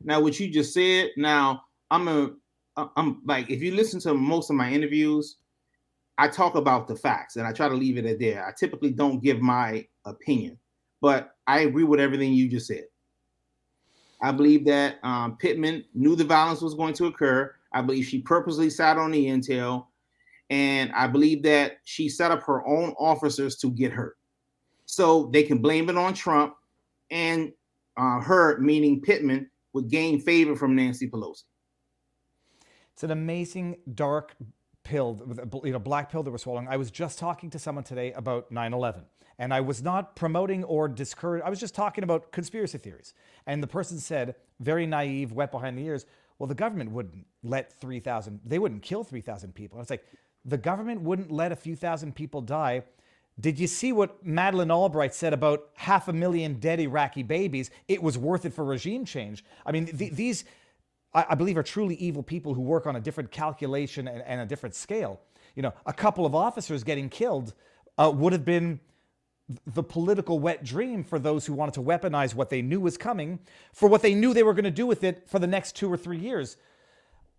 Now, 0.03 0.21
what 0.21 0.39
you 0.39 0.47
just 0.47 0.75
said. 0.75 1.09
Now, 1.17 1.63
I'm 1.89 2.07
a, 2.07 2.31
I'm 2.95 3.21
like, 3.25 3.49
if 3.49 3.63
you 3.63 3.73
listen 3.73 3.99
to 4.01 4.13
most 4.13 4.51
of 4.51 4.55
my 4.55 4.71
interviews, 4.71 5.37
I 6.19 6.27
talk 6.27 6.53
about 6.53 6.87
the 6.87 6.95
facts 6.95 7.35
and 7.35 7.47
I 7.47 7.51
try 7.51 7.67
to 7.67 7.75
leave 7.75 7.97
it 7.97 8.05
at 8.05 8.19
there. 8.19 8.45
I 8.45 8.51
typically 8.51 8.91
don't 8.91 9.23
give 9.23 9.41
my 9.41 9.87
opinion, 10.05 10.59
but 11.01 11.35
I 11.47 11.61
agree 11.61 11.83
with 11.83 11.99
everything 11.99 12.33
you 12.33 12.47
just 12.47 12.67
said. 12.67 12.83
I 14.21 14.31
believe 14.31 14.65
that 14.65 14.99
um, 15.01 15.37
Pittman 15.37 15.83
knew 15.95 16.15
the 16.15 16.25
violence 16.25 16.61
was 16.61 16.75
going 16.75 16.93
to 16.93 17.07
occur. 17.07 17.55
I 17.73 17.81
believe 17.81 18.05
she 18.05 18.21
purposely 18.21 18.69
sat 18.69 18.99
on 18.99 19.09
the 19.09 19.25
intel 19.25 19.87
and 20.51 20.91
I 20.91 21.07
believe 21.07 21.41
that 21.43 21.77
she 21.85 22.09
set 22.09 22.29
up 22.29 22.43
her 22.43 22.67
own 22.67 22.93
officers 22.99 23.55
to 23.57 23.71
get 23.71 23.93
hurt. 23.93 24.17
So 24.85 25.29
they 25.31 25.43
can 25.43 25.59
blame 25.59 25.89
it 25.89 25.95
on 25.95 26.13
Trump, 26.13 26.55
and 27.09 27.53
uh, 27.97 28.19
her, 28.19 28.59
meaning 28.59 29.01
Pittman, 29.01 29.49
would 29.73 29.89
gain 29.89 30.19
favor 30.19 30.55
from 30.57 30.75
Nancy 30.75 31.09
Pelosi. 31.09 31.43
It's 32.91 33.03
an 33.03 33.11
amazing 33.11 33.77
dark 33.95 34.35
pill, 34.83 35.21
you 35.63 35.71
know, 35.71 35.79
black 35.79 36.11
pill 36.11 36.21
that 36.23 36.29
we're 36.29 36.37
swallowing. 36.37 36.67
I 36.67 36.75
was 36.75 36.91
just 36.91 37.17
talking 37.17 37.49
to 37.51 37.59
someone 37.59 37.85
today 37.85 38.11
about 38.11 38.51
9 38.51 38.73
11, 38.73 39.03
and 39.39 39.53
I 39.53 39.61
was 39.61 39.81
not 39.81 40.17
promoting 40.17 40.65
or 40.65 40.89
discouraging, 40.89 41.47
I 41.47 41.49
was 41.49 41.61
just 41.61 41.73
talking 41.73 42.03
about 42.03 42.33
conspiracy 42.33 42.77
theories. 42.77 43.13
And 43.47 43.63
the 43.63 43.67
person 43.67 43.99
said, 43.99 44.35
very 44.59 44.85
naive, 44.85 45.31
wet 45.31 45.49
behind 45.49 45.77
the 45.77 45.83
ears, 45.83 46.05
well, 46.39 46.47
the 46.47 46.55
government 46.55 46.91
wouldn't 46.91 47.25
let 47.41 47.71
3,000, 47.79 48.41
they 48.45 48.59
wouldn't 48.59 48.81
kill 48.81 49.05
3,000 49.05 49.55
people. 49.55 49.79
It's 49.79 49.89
like, 49.89 50.03
the 50.45 50.57
government 50.57 51.01
wouldn't 51.01 51.31
let 51.31 51.51
a 51.51 51.55
few 51.55 51.75
thousand 51.75 52.15
people 52.15 52.41
die. 52.41 52.83
Did 53.39 53.59
you 53.59 53.67
see 53.67 53.91
what 53.91 54.25
Madeleine 54.25 54.71
Albright 54.71 55.13
said 55.13 55.33
about 55.33 55.69
half 55.75 56.07
a 56.07 56.13
million 56.13 56.59
dead 56.59 56.79
Iraqi 56.79 57.23
babies? 57.23 57.71
It 57.87 58.01
was 58.03 58.17
worth 58.17 58.45
it 58.45 58.53
for 58.53 58.63
regime 58.63 59.05
change. 59.05 59.43
I 59.65 59.71
mean, 59.71 59.85
th- 59.85 60.13
these, 60.13 60.45
I-, 61.13 61.27
I, 61.29 61.35
believe, 61.35 61.57
are 61.57 61.63
truly 61.63 61.95
evil 61.95 62.23
people 62.23 62.53
who 62.53 62.61
work 62.61 62.85
on 62.85 62.95
a 62.95 62.99
different 62.99 63.31
calculation 63.31 64.07
and, 64.07 64.21
and 64.23 64.41
a 64.41 64.45
different 64.45 64.75
scale. 64.75 65.19
You 65.55 65.63
know, 65.63 65.73
a 65.85 65.93
couple 65.93 66.25
of 66.25 66.35
officers 66.35 66.83
getting 66.83 67.09
killed 67.09 67.53
uh, 67.97 68.11
would 68.13 68.33
have 68.33 68.45
been 68.45 68.79
the 69.65 69.83
political 69.83 70.39
wet 70.39 70.63
dream 70.63 71.03
for 71.03 71.19
those 71.19 71.45
who 71.45 71.53
wanted 71.53 71.73
to 71.73 71.81
weaponize 71.81 72.33
what 72.33 72.49
they 72.49 72.61
knew 72.61 72.79
was 72.79 72.97
coming 72.97 73.39
for 73.73 73.89
what 73.89 74.01
they 74.01 74.13
knew 74.13 74.33
they 74.33 74.43
were 74.43 74.53
going 74.53 74.63
to 74.63 74.71
do 74.71 74.85
with 74.85 75.03
it 75.03 75.27
for 75.27 75.39
the 75.39 75.47
next 75.47 75.75
two 75.75 75.91
or 75.91 75.97
three 75.97 76.17
years. 76.17 76.57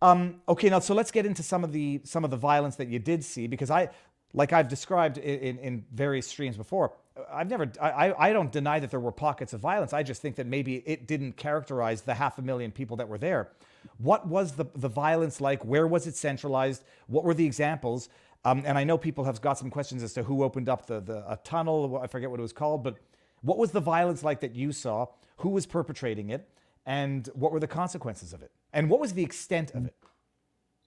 Um, 0.03 0.43
okay, 0.49 0.69
now 0.69 0.81
so 0.81 0.95
let's 0.95 1.13
get 1.13 1.27
into 1.27 1.45
some 1.45 1.63
of 1.63 1.73
the 1.73 2.01
some 2.03 2.25
of 2.25 2.31
the 2.31 2.37
violence 2.37 2.75
that 2.77 2.89
you 2.89 2.99
did 2.99 3.23
see 3.23 3.47
because 3.47 3.71
I, 3.71 3.89
like 4.35 4.53
I've 4.53 4.69
described 4.69 5.17
in, 5.17 5.59
in 5.59 5.85
various 5.95 6.27
streams 6.27 6.57
before, 6.57 6.93
I've 7.33 7.49
never 7.49 7.71
I, 7.81 8.13
I 8.19 8.33
don't 8.33 8.51
deny 8.51 8.81
that 8.81 8.91
there 8.91 8.99
were 8.99 9.13
pockets 9.13 9.53
of 9.53 9.61
violence. 9.61 9.93
I 9.93 10.03
just 10.03 10.21
think 10.21 10.35
that 10.37 10.49
maybe 10.49 10.83
it 10.87 11.07
didn't 11.07 11.37
characterize 11.37 12.03
the 12.03 12.15
half 12.15 12.39
a 12.39 12.43
million 12.43 12.73
people 12.73 12.97
that 12.97 13.09
were 13.09 13.17
there. 13.17 13.51
What 13.99 14.27
was 14.27 14.53
the 14.53 14.65
the 14.75 14.89
violence 14.89 15.41
like? 15.41 15.65
Where 15.65 15.87
was 15.87 16.09
it 16.09 16.17
centralized? 16.17 16.83
What 17.07 17.23
were 17.23 17.35
the 17.35 17.47
examples? 17.47 18.09
Um, 18.45 18.65
and 18.67 18.77
I 18.77 18.83
know 18.83 18.99
people 18.99 19.23
have 19.23 19.41
got 19.41 19.57
some 19.57 19.71
questions 19.71 20.03
as 20.03 20.13
to 20.15 20.25
who 20.25 20.43
opened 20.43 20.69
up 20.69 20.87
the 20.87 20.99
the 20.99 21.19
a 21.31 21.37
tunnel. 21.45 22.01
I 22.03 22.09
forget 22.09 22.29
what 22.29 22.41
it 22.41 22.43
was 22.43 22.53
called, 22.53 22.83
but 22.83 22.97
what 23.43 23.57
was 23.57 23.71
the 23.71 23.81
violence 23.81 24.25
like 24.25 24.41
that 24.41 24.57
you 24.57 24.73
saw? 24.73 25.07
Who 25.39 25.51
was 25.51 25.65
perpetrating 25.65 26.31
it? 26.31 26.49
And 26.87 27.29
what 27.35 27.53
were 27.53 27.61
the 27.61 27.67
consequences 27.69 28.33
of 28.33 28.43
it? 28.43 28.51
And 28.73 28.91
what 28.91 29.01
was 29.01 29.13
the 29.13 29.23
extent 29.23 29.73
of 29.75 29.87
it? 29.87 29.95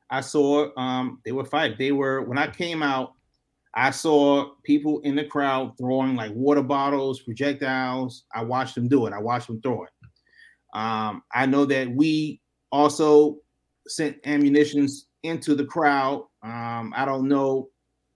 I 0.10 0.22
saw 0.22 0.70
um, 0.78 1.20
they 1.26 1.32
were 1.32 1.46
fighting. 1.46 1.78
They 1.78 1.91
were 1.91 2.22
when 2.22 2.38
I 2.38 2.48
came 2.48 2.84
out, 2.84 3.14
I 3.74 3.91
saw 3.91 4.52
people 4.64 5.00
in 5.00 5.16
the 5.16 5.26
crowd 5.26 5.78
throwing 5.78 6.16
like 6.16 6.32
water 6.34 6.62
bottles, 6.62 7.22
projectiles. 7.22 8.24
I 8.34 8.43
watched 8.43 8.76
them 8.76 8.88
do 8.88 9.06
it. 9.06 9.14
I 9.14 9.20
watched 9.20 9.48
them 9.48 9.62
throw 9.62 9.84
it. 9.84 9.89
Um, 10.74 11.24
I 11.34 11.46
know 11.46 11.66
that 11.66 11.89
we 11.89 12.41
also 12.72 13.38
sent 13.88 14.18
ammunitions 14.26 15.08
into 15.24 15.56
the 15.56 15.66
crowd. 15.66 16.26
Um, 16.43 16.93
I 16.96 17.06
don't 17.06 17.28
know, 17.28 17.70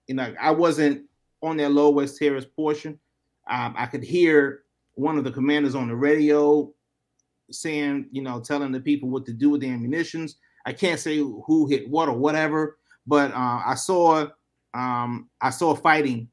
you 0.07 0.15
know, 0.15 0.33
I 0.39 0.51
wasn't 0.51 1.05
on 1.41 1.57
that 1.57 1.71
low 1.71 1.89
West 1.89 2.17
Terrace 2.17 2.45
portion. 2.45 2.99
Um, 3.49 3.73
I 3.77 3.85
could 3.85 4.03
hear 4.03 4.63
one 4.93 5.17
of 5.17 5.23
the 5.23 5.31
commanders 5.31 5.75
on 5.75 5.87
the 5.87 5.95
radio 5.95 6.71
saying, 7.51 8.07
you 8.11 8.21
know, 8.21 8.39
telling 8.39 8.71
the 8.71 8.79
people 8.79 9.09
what 9.09 9.25
to 9.25 9.33
do 9.33 9.49
with 9.49 9.61
the 9.61 9.69
ammunitions. 9.69 10.37
I 10.65 10.73
can't 10.73 10.99
say 10.99 11.17
who 11.17 11.67
hit 11.67 11.89
what 11.89 12.09
or 12.09 12.17
whatever, 12.17 12.77
but 13.07 13.31
uh, 13.31 13.61
I 13.65 13.75
saw 13.75 14.27
um, 14.73 15.29
I 15.41 15.49
saw 15.49 15.75
fighting 15.75 16.29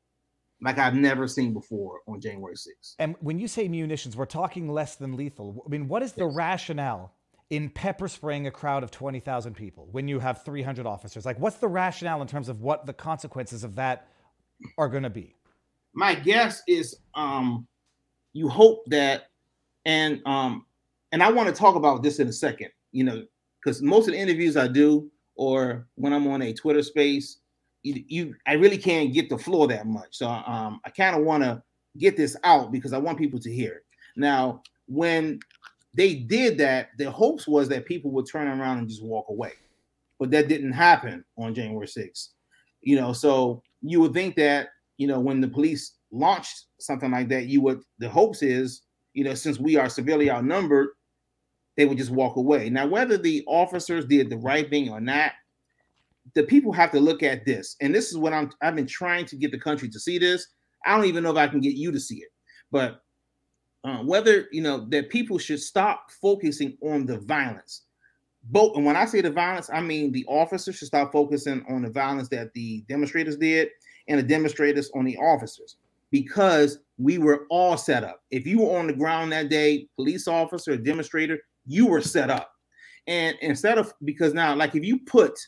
like 0.63 0.79
I've 0.79 0.95
never 0.95 1.29
seen 1.29 1.53
before 1.53 2.01
on 2.07 2.21
January 2.21 2.55
6th. 2.55 2.95
And 2.99 3.15
when 3.21 3.39
you 3.39 3.49
say 3.49 3.69
munitions, 3.69 4.17
we're 4.17 4.25
talking 4.25 4.69
less 4.69 4.97
than 4.97 5.17
lethal. 5.17 5.63
I 5.67 5.69
mean, 5.69 5.89
what 5.89 6.03
is 6.03 6.13
the 6.13 6.27
yes. 6.27 6.35
rationale 6.35 7.13
in 7.51 7.71
pepper 7.71 8.09
spraying 8.09 8.47
a 8.47 8.51
crowd 8.51 8.83
of 8.83 8.91
20,000 8.91 9.55
people 9.55 9.89
when 9.93 10.09
you 10.09 10.19
have 10.19 10.45
300 10.45 10.87
officers? 10.87 11.27
Like, 11.27 11.39
what's 11.39 11.57
the 11.57 11.69
rationale 11.69 12.23
in 12.23 12.29
terms 12.29 12.49
of 12.49 12.63
what 12.63 12.87
the 12.87 12.93
consequences 12.93 13.65
of 13.65 13.75
that 13.77 14.09
are 14.79 14.89
going 14.89 15.03
to 15.03 15.11
be? 15.11 15.37
My 15.93 16.15
guess 16.15 16.63
is 16.67 16.97
um, 17.15 17.67
you 18.33 18.49
hope 18.49 18.85
that, 18.87 19.29
and 19.85 20.21
um, 20.27 20.66
and 21.17 21.23
I 21.23 21.33
want 21.33 21.49
to 21.49 21.55
talk 21.55 21.77
about 21.77 22.03
this 22.03 22.19
in 22.19 22.29
a 22.29 22.33
second, 22.33 22.69
you 22.93 23.03
know, 23.03 23.25
because 23.65 23.81
most 23.81 24.07
of 24.07 24.13
the 24.13 24.21
interviews 24.21 24.55
I 24.55 24.69
do 24.69 25.11
or 25.35 25.89
when 25.95 26.13
I'm 26.13 26.27
on 26.27 26.43
a 26.43 26.53
Twitter 26.53 26.83
space, 26.83 27.39
you, 27.83 28.05
you 28.07 28.35
I 28.47 28.53
really 28.53 28.77
can't 28.77 29.15
get 29.15 29.31
the 29.31 29.39
floor 29.39 29.67
that 29.69 29.87
much. 29.87 30.09
So 30.11 30.29
um, 30.29 30.79
I 30.85 30.91
kind 30.91 31.17
of 31.17 31.23
want 31.23 31.43
to 31.43 31.63
get 31.97 32.19
this 32.19 32.37
out 32.45 32.71
because 32.71 32.93
I 32.93 32.99
want 32.99 33.17
people 33.17 33.41
to 33.41 33.51
hear 33.51 33.73
it. 33.73 33.87
Now, 34.15 34.61
when 34.89 35.41
they 35.95 36.17
did 36.17 36.59
that, 36.59 36.91
the 36.99 37.11
hopes 37.11 37.49
was 37.49 37.67
that 37.71 37.87
people 37.87 38.11
would 38.11 38.29
turn 38.31 38.49
around 38.49 38.81
and 38.81 38.89
just 38.89 39.03
walk 39.03 39.25
away. 39.31 39.53
But 40.19 40.31
that 40.33 40.49
didn't 40.49 40.73
happen 40.73 41.25
on 41.39 41.55
January 41.55 41.87
6th. 41.87 42.29
You 42.83 42.97
know, 42.97 43.15
so 43.15 43.63
you 43.81 44.03
would 44.03 44.13
think 44.13 44.37
that, 44.37 44.69
you 44.99 45.07
know, 45.07 45.19
when 45.19 45.41
the 45.41 45.49
police 45.49 45.95
launched 46.13 46.67
something 46.79 47.11
like 47.11 47.31
that, 47.31 47.47
you 47.47 47.63
would 47.63 47.81
the 48.01 48.09
hopes 48.11 48.43
is 48.43 48.83
you 49.17 49.25
know, 49.25 49.33
since 49.33 49.59
we 49.59 49.77
are 49.77 49.89
severely 49.89 50.31
outnumbered, 50.31 50.91
they 51.77 51.85
would 51.85 51.99
just 51.99 52.11
walk 52.11 52.37
away. 52.37 52.71
Now, 52.71 52.87
whether 52.87 53.19
the 53.19 53.45
officers 53.47 54.07
did 54.07 54.31
the 54.31 54.39
right 54.39 54.69
thing 54.69 54.89
or 54.89 55.01
not, 55.01 55.33
the 56.35 56.43
people 56.43 56.73
have 56.73 56.91
to 56.93 57.01
look 57.01 57.23
at 57.23 57.45
this. 57.45 57.77
And 57.81 57.95
this 57.95 58.11
is 58.11 58.19
what 58.19 58.33
I'm 58.33 58.51
I've 58.63 58.75
been 58.75 58.87
trying 58.87 59.27
to 59.27 59.37
get 59.37 59.53
the 59.53 59.59
country 59.59 59.89
to 59.91 60.01
see 60.01 60.19
this. 60.19 60.47
I 60.85 60.97
don't 60.97 61.07
even 61.07 61.23
know 61.23 61.31
if 61.31 61.37
I 61.37 61.49
can 61.49 61.61
get 61.61 61.75
you 61.75 61.93
to 61.93 62.01
see 62.01 62.17
it, 62.17 62.29
but 62.71 63.03
uh, 63.85 63.99
whether 63.99 64.47
you 64.53 64.63
know 64.63 64.87
that 64.91 65.11
people 65.11 65.39
should 65.39 65.61
stop 65.61 66.11
focusing 66.11 66.77
on 66.83 67.07
the 67.07 67.19
violence. 67.21 67.83
Both, 68.49 68.77
and 68.77 68.87
when 68.87 68.97
I 68.97 69.07
say 69.07 69.21
the 69.21 69.31
violence, 69.31 69.71
I 69.73 69.81
mean 69.81 70.13
the 70.13 70.25
officers 70.29 70.77
should 70.77 70.89
stop 70.89 71.13
focusing 71.13 71.65
on 71.69 71.83
the 71.83 71.91
violence 71.91 72.29
that 72.29 72.53
the 72.55 72.85
demonstrators 72.89 73.37
did, 73.37 73.69
and 74.09 74.19
the 74.19 74.23
demonstrators 74.23 74.91
on 74.95 75.05
the 75.05 75.17
officers 75.17 75.77
because 76.11 76.79
we 76.99 77.19
were 77.19 77.47
all 77.51 77.77
set 77.77 78.05
up. 78.05 78.23
If 78.31 78.47
you 78.47 78.61
were 78.61 78.79
on 78.79 78.87
the 78.87 78.93
ground 78.93 79.33
that 79.33 79.49
day, 79.49 79.89
police 79.97 80.29
officer, 80.29 80.77
demonstrator, 80.77 81.39
you 81.67 81.87
were 81.87 82.01
set 82.01 82.31
up. 82.31 82.53
And 83.07 83.37
instead 83.41 83.79
of 83.79 83.93
because 84.05 84.35
now, 84.35 84.55
like 84.55 84.75
if 84.75 84.85
you 84.85 84.99
put 85.01 85.39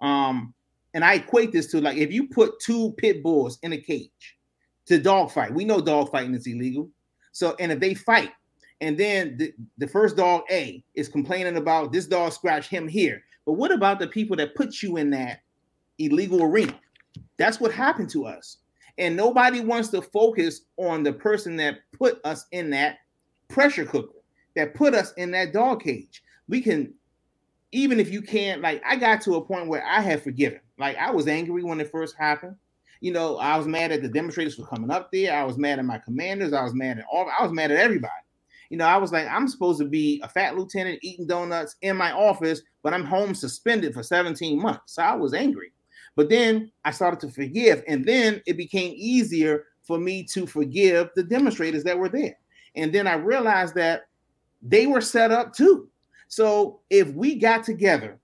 um 0.00 0.54
and 0.94 1.04
I 1.04 1.14
equate 1.14 1.52
this 1.52 1.66
to 1.72 1.80
like 1.80 1.96
if 1.96 2.12
you 2.12 2.28
put 2.28 2.60
two 2.60 2.92
pit 2.98 3.22
bulls 3.22 3.58
in 3.62 3.72
a 3.72 3.78
cage 3.78 4.38
to 4.88 4.98
dog 4.98 5.30
fight. 5.30 5.52
We 5.52 5.64
know 5.64 5.80
dog 5.80 6.10
fighting 6.10 6.34
is 6.34 6.46
illegal. 6.46 6.90
So, 7.32 7.54
and 7.60 7.70
if 7.70 7.78
they 7.78 7.94
fight, 7.94 8.32
and 8.80 8.96
then 8.96 9.36
the, 9.36 9.52
the 9.76 9.86
first 9.86 10.16
dog 10.16 10.42
A 10.50 10.82
is 10.94 11.08
complaining 11.08 11.58
about 11.58 11.92
this 11.92 12.06
dog 12.06 12.32
scratched 12.32 12.70
him 12.70 12.88
here. 12.88 13.22
But 13.44 13.52
what 13.52 13.70
about 13.70 13.98
the 13.98 14.06
people 14.06 14.36
that 14.36 14.54
put 14.54 14.82
you 14.82 14.96
in 14.96 15.10
that 15.10 15.42
illegal 15.98 16.42
arena? 16.42 16.78
That's 17.36 17.60
what 17.60 17.72
happened 17.72 18.08
to 18.10 18.24
us. 18.24 18.58
And 18.96 19.14
nobody 19.14 19.60
wants 19.60 19.88
to 19.90 20.00
focus 20.02 20.62
on 20.78 21.02
the 21.02 21.12
person 21.12 21.56
that 21.56 21.80
put 21.92 22.20
us 22.24 22.46
in 22.52 22.70
that 22.70 22.98
pressure 23.48 23.84
cooker, 23.84 24.17
that 24.58 24.74
put 24.74 24.92
us 24.92 25.12
in 25.12 25.30
that 25.30 25.52
dog 25.52 25.82
cage. 25.82 26.22
We 26.48 26.60
can, 26.60 26.92
even 27.70 28.00
if 28.00 28.10
you 28.10 28.20
can't, 28.20 28.60
like, 28.60 28.82
I 28.84 28.96
got 28.96 29.20
to 29.22 29.36
a 29.36 29.44
point 29.44 29.68
where 29.68 29.84
I 29.86 30.00
had 30.00 30.20
forgiven. 30.20 30.60
Like, 30.78 30.96
I 30.96 31.12
was 31.12 31.28
angry 31.28 31.62
when 31.62 31.80
it 31.80 31.92
first 31.92 32.16
happened. 32.18 32.56
You 33.00 33.12
know, 33.12 33.36
I 33.36 33.56
was 33.56 33.68
mad 33.68 33.92
at 33.92 34.02
the 34.02 34.08
demonstrators 34.08 34.56
for 34.56 34.66
coming 34.66 34.90
up 34.90 35.12
there. 35.12 35.32
I 35.32 35.44
was 35.44 35.56
mad 35.56 35.78
at 35.78 35.84
my 35.84 35.98
commanders. 35.98 36.52
I 36.52 36.64
was 36.64 36.74
mad 36.74 36.98
at 36.98 37.04
all, 37.10 37.30
I 37.38 37.42
was 37.42 37.52
mad 37.52 37.70
at 37.70 37.78
everybody. 37.78 38.12
You 38.68 38.76
know, 38.78 38.86
I 38.86 38.96
was 38.96 39.12
like, 39.12 39.28
I'm 39.28 39.46
supposed 39.46 39.78
to 39.78 39.86
be 39.86 40.20
a 40.24 40.28
fat 40.28 40.58
lieutenant 40.58 40.98
eating 41.02 41.26
donuts 41.26 41.76
in 41.82 41.96
my 41.96 42.10
office, 42.10 42.60
but 42.82 42.92
I'm 42.92 43.04
home 43.04 43.34
suspended 43.34 43.94
for 43.94 44.02
17 44.02 44.60
months. 44.60 44.94
So 44.94 45.02
I 45.02 45.14
was 45.14 45.34
angry. 45.34 45.72
But 46.16 46.28
then 46.28 46.72
I 46.84 46.90
started 46.90 47.20
to 47.20 47.32
forgive, 47.32 47.84
and 47.86 48.04
then 48.04 48.42
it 48.44 48.56
became 48.56 48.92
easier 48.96 49.66
for 49.84 49.98
me 49.98 50.24
to 50.24 50.46
forgive 50.46 51.10
the 51.14 51.22
demonstrators 51.22 51.84
that 51.84 51.96
were 51.96 52.08
there. 52.08 52.36
And 52.74 52.92
then 52.92 53.06
I 53.06 53.14
realized 53.14 53.74
that 53.76 54.07
they 54.62 54.86
were 54.86 55.00
set 55.00 55.30
up 55.30 55.52
too. 55.52 55.88
So 56.28 56.80
if 56.90 57.08
we 57.08 57.36
got 57.36 57.64
together 57.64 58.18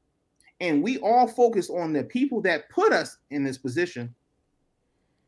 and 0.61 0.83
we 0.83 0.99
all 0.99 1.27
focused 1.27 1.71
on 1.71 1.93
the 1.93 2.05
people 2.05 2.41
that 2.43 2.69
put 2.69 2.93
us 2.93 3.19
in 3.31 3.45
this 3.45 3.59
position, 3.59 4.15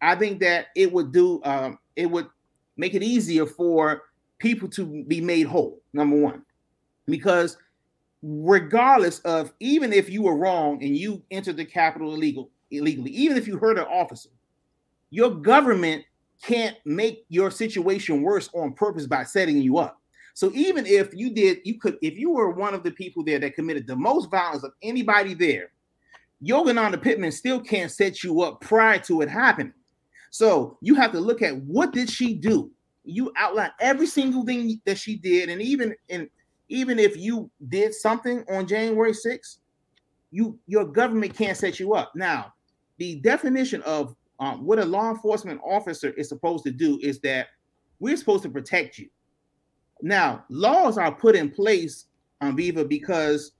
I 0.02 0.14
think 0.14 0.40
that 0.40 0.66
it 0.76 0.92
would 0.92 1.12
do 1.12 1.40
um, 1.44 1.78
it 1.96 2.06
would 2.06 2.28
make 2.76 2.94
it 2.94 3.02
easier 3.02 3.46
for 3.46 4.02
people 4.38 4.68
to 4.68 5.04
be 5.04 5.20
made 5.20 5.46
whole. 5.46 5.80
Number 5.92 6.16
one, 6.16 6.42
because 7.06 7.56
regardless 8.22 9.20
of 9.20 9.52
even 9.60 9.92
if 9.92 10.10
you 10.10 10.22
were 10.22 10.36
wrong 10.36 10.82
and 10.82 10.96
you 10.96 11.22
entered 11.30 11.56
the 11.56 11.64
Capitol 11.64 12.14
illegal 12.14 12.50
illegally, 12.70 13.10
even 13.12 13.36
if 13.36 13.46
you 13.46 13.56
hurt 13.56 13.78
an 13.78 13.84
officer, 13.84 14.30
your 15.10 15.30
government 15.30 16.04
can't 16.42 16.76
make 16.84 17.24
your 17.28 17.50
situation 17.50 18.22
worse 18.22 18.50
on 18.52 18.72
purpose 18.72 19.06
by 19.06 19.24
setting 19.24 19.62
you 19.62 19.78
up. 19.78 20.00
So 20.36 20.52
even 20.52 20.84
if 20.84 21.14
you 21.14 21.30
did, 21.30 21.60
you 21.64 21.78
could, 21.78 21.96
if 22.02 22.18
you 22.18 22.30
were 22.30 22.50
one 22.50 22.74
of 22.74 22.82
the 22.82 22.90
people 22.90 23.24
there 23.24 23.38
that 23.38 23.54
committed 23.54 23.86
the 23.86 23.96
most 23.96 24.30
violence 24.30 24.64
of 24.64 24.72
anybody 24.82 25.32
there, 25.32 25.70
Yogananda 26.44 27.00
Pittman 27.00 27.32
still 27.32 27.58
can't 27.58 27.90
set 27.90 28.22
you 28.22 28.42
up 28.42 28.60
prior 28.60 28.98
to 28.98 29.22
it 29.22 29.30
happening. 29.30 29.72
So 30.30 30.76
you 30.82 30.94
have 30.96 31.10
to 31.12 31.20
look 31.20 31.40
at 31.40 31.56
what 31.62 31.94
did 31.94 32.10
she 32.10 32.34
do? 32.34 32.70
You 33.02 33.32
outline 33.34 33.70
every 33.80 34.06
single 34.06 34.44
thing 34.44 34.78
that 34.84 34.98
she 34.98 35.16
did, 35.16 35.48
and 35.48 35.62
even 35.62 35.94
even 36.68 36.98
if 36.98 37.16
you 37.16 37.50
did 37.70 37.94
something 37.94 38.44
on 38.50 38.66
January 38.66 39.12
6th, 39.12 39.56
you 40.32 40.58
your 40.66 40.84
government 40.84 41.34
can't 41.34 41.56
set 41.56 41.80
you 41.80 41.94
up. 41.94 42.12
Now, 42.14 42.52
the 42.98 43.20
definition 43.20 43.80
of 43.84 44.14
um, 44.38 44.66
what 44.66 44.78
a 44.80 44.84
law 44.84 45.08
enforcement 45.08 45.62
officer 45.64 46.10
is 46.10 46.28
supposed 46.28 46.64
to 46.64 46.72
do 46.72 46.98
is 47.02 47.20
that 47.20 47.46
we're 48.00 48.18
supposed 48.18 48.42
to 48.42 48.50
protect 48.50 48.98
you. 48.98 49.08
Now, 50.02 50.44
laws 50.48 50.98
are 50.98 51.12
put 51.12 51.36
in 51.36 51.50
place 51.50 52.06
on 52.40 52.50
um, 52.50 52.56
Viva 52.56 52.84
because 52.84 53.52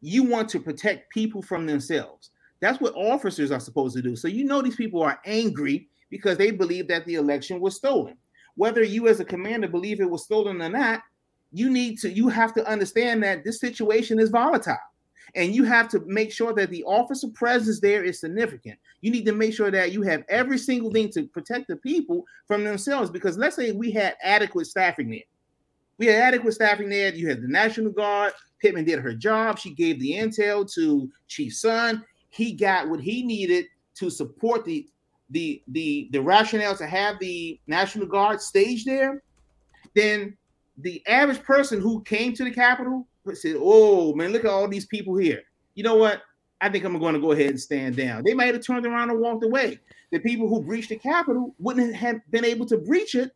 you 0.00 0.22
want 0.22 0.48
to 0.50 0.60
protect 0.60 1.10
people 1.10 1.42
from 1.42 1.66
themselves. 1.66 2.30
That's 2.60 2.80
what 2.80 2.94
officers 2.94 3.50
are 3.50 3.60
supposed 3.60 3.96
to 3.96 4.02
do. 4.02 4.16
So 4.16 4.28
you 4.28 4.44
know 4.44 4.62
these 4.62 4.76
people 4.76 5.02
are 5.02 5.20
angry 5.24 5.88
because 6.10 6.38
they 6.38 6.50
believe 6.50 6.88
that 6.88 7.04
the 7.06 7.14
election 7.14 7.60
was 7.60 7.76
stolen. 7.76 8.16
Whether 8.54 8.82
you 8.84 9.08
as 9.08 9.20
a 9.20 9.24
commander 9.24 9.66
believe 9.66 10.00
it 10.00 10.08
was 10.08 10.24
stolen 10.24 10.62
or 10.62 10.68
not, 10.68 11.02
you 11.52 11.70
need 11.70 11.98
to 12.00 12.10
you 12.10 12.28
have 12.28 12.54
to 12.54 12.66
understand 12.68 13.22
that 13.22 13.44
this 13.44 13.60
situation 13.60 14.20
is 14.20 14.30
volatile. 14.30 14.76
And 15.34 15.54
you 15.54 15.64
have 15.64 15.88
to 15.88 16.00
make 16.06 16.30
sure 16.30 16.52
that 16.52 16.70
the 16.70 16.84
officer 16.84 17.28
presence 17.28 17.80
there 17.80 18.04
is 18.04 18.20
significant. 18.20 18.78
You 19.00 19.10
need 19.10 19.26
to 19.26 19.32
make 19.32 19.52
sure 19.52 19.70
that 19.70 19.90
you 19.90 20.02
have 20.02 20.22
every 20.28 20.58
single 20.58 20.92
thing 20.92 21.10
to 21.10 21.26
protect 21.26 21.66
the 21.66 21.76
people 21.76 22.24
from 22.46 22.62
themselves. 22.62 23.10
Because 23.10 23.36
let's 23.36 23.56
say 23.56 23.72
we 23.72 23.90
had 23.90 24.16
adequate 24.22 24.66
staffing 24.66 25.10
there. 25.10 25.20
We 25.98 26.06
had 26.06 26.16
adequate 26.16 26.52
staffing 26.52 26.88
there. 26.88 27.14
You 27.14 27.28
had 27.28 27.42
the 27.42 27.48
National 27.48 27.92
Guard. 27.92 28.32
Pittman 28.60 28.84
did 28.84 29.00
her 29.00 29.14
job. 29.14 29.58
She 29.58 29.70
gave 29.70 30.00
the 30.00 30.12
intel 30.12 30.70
to 30.74 31.10
Chief 31.28 31.52
Sund. 31.52 32.02
He 32.30 32.52
got 32.52 32.88
what 32.88 33.00
he 33.00 33.24
needed 33.24 33.66
to 33.96 34.10
support 34.10 34.64
the 34.64 34.88
the 35.30 35.62
the 35.68 36.08
the 36.12 36.20
rationale 36.20 36.76
to 36.76 36.86
have 36.86 37.18
the 37.18 37.58
National 37.66 38.06
Guard 38.06 38.40
staged 38.40 38.86
there, 38.86 39.22
then 39.94 40.36
the 40.78 41.02
average 41.06 41.42
person 41.42 41.80
who 41.80 42.02
came 42.02 42.32
to 42.34 42.44
the 42.44 42.50
Capitol 42.50 43.06
said, 43.32 43.56
"Oh 43.58 44.14
man, 44.14 44.32
look 44.32 44.44
at 44.44 44.50
all 44.50 44.68
these 44.68 44.86
people 44.86 45.16
here. 45.16 45.42
You 45.74 45.84
know 45.84 45.96
what? 45.96 46.22
I 46.60 46.68
think 46.68 46.84
I'm 46.84 46.98
going 46.98 47.14
to 47.14 47.20
go 47.20 47.32
ahead 47.32 47.50
and 47.50 47.60
stand 47.60 47.96
down." 47.96 48.22
They 48.24 48.34
might 48.34 48.54
have 48.54 48.64
turned 48.64 48.86
around 48.86 49.10
and 49.10 49.20
walked 49.20 49.44
away. 49.44 49.80
The 50.12 50.20
people 50.20 50.48
who 50.48 50.62
breached 50.62 50.90
the 50.90 50.96
Capitol 50.96 51.54
wouldn't 51.58 51.94
have 51.94 52.20
been 52.30 52.44
able 52.44 52.66
to 52.66 52.78
breach 52.78 53.14
it 53.14 53.32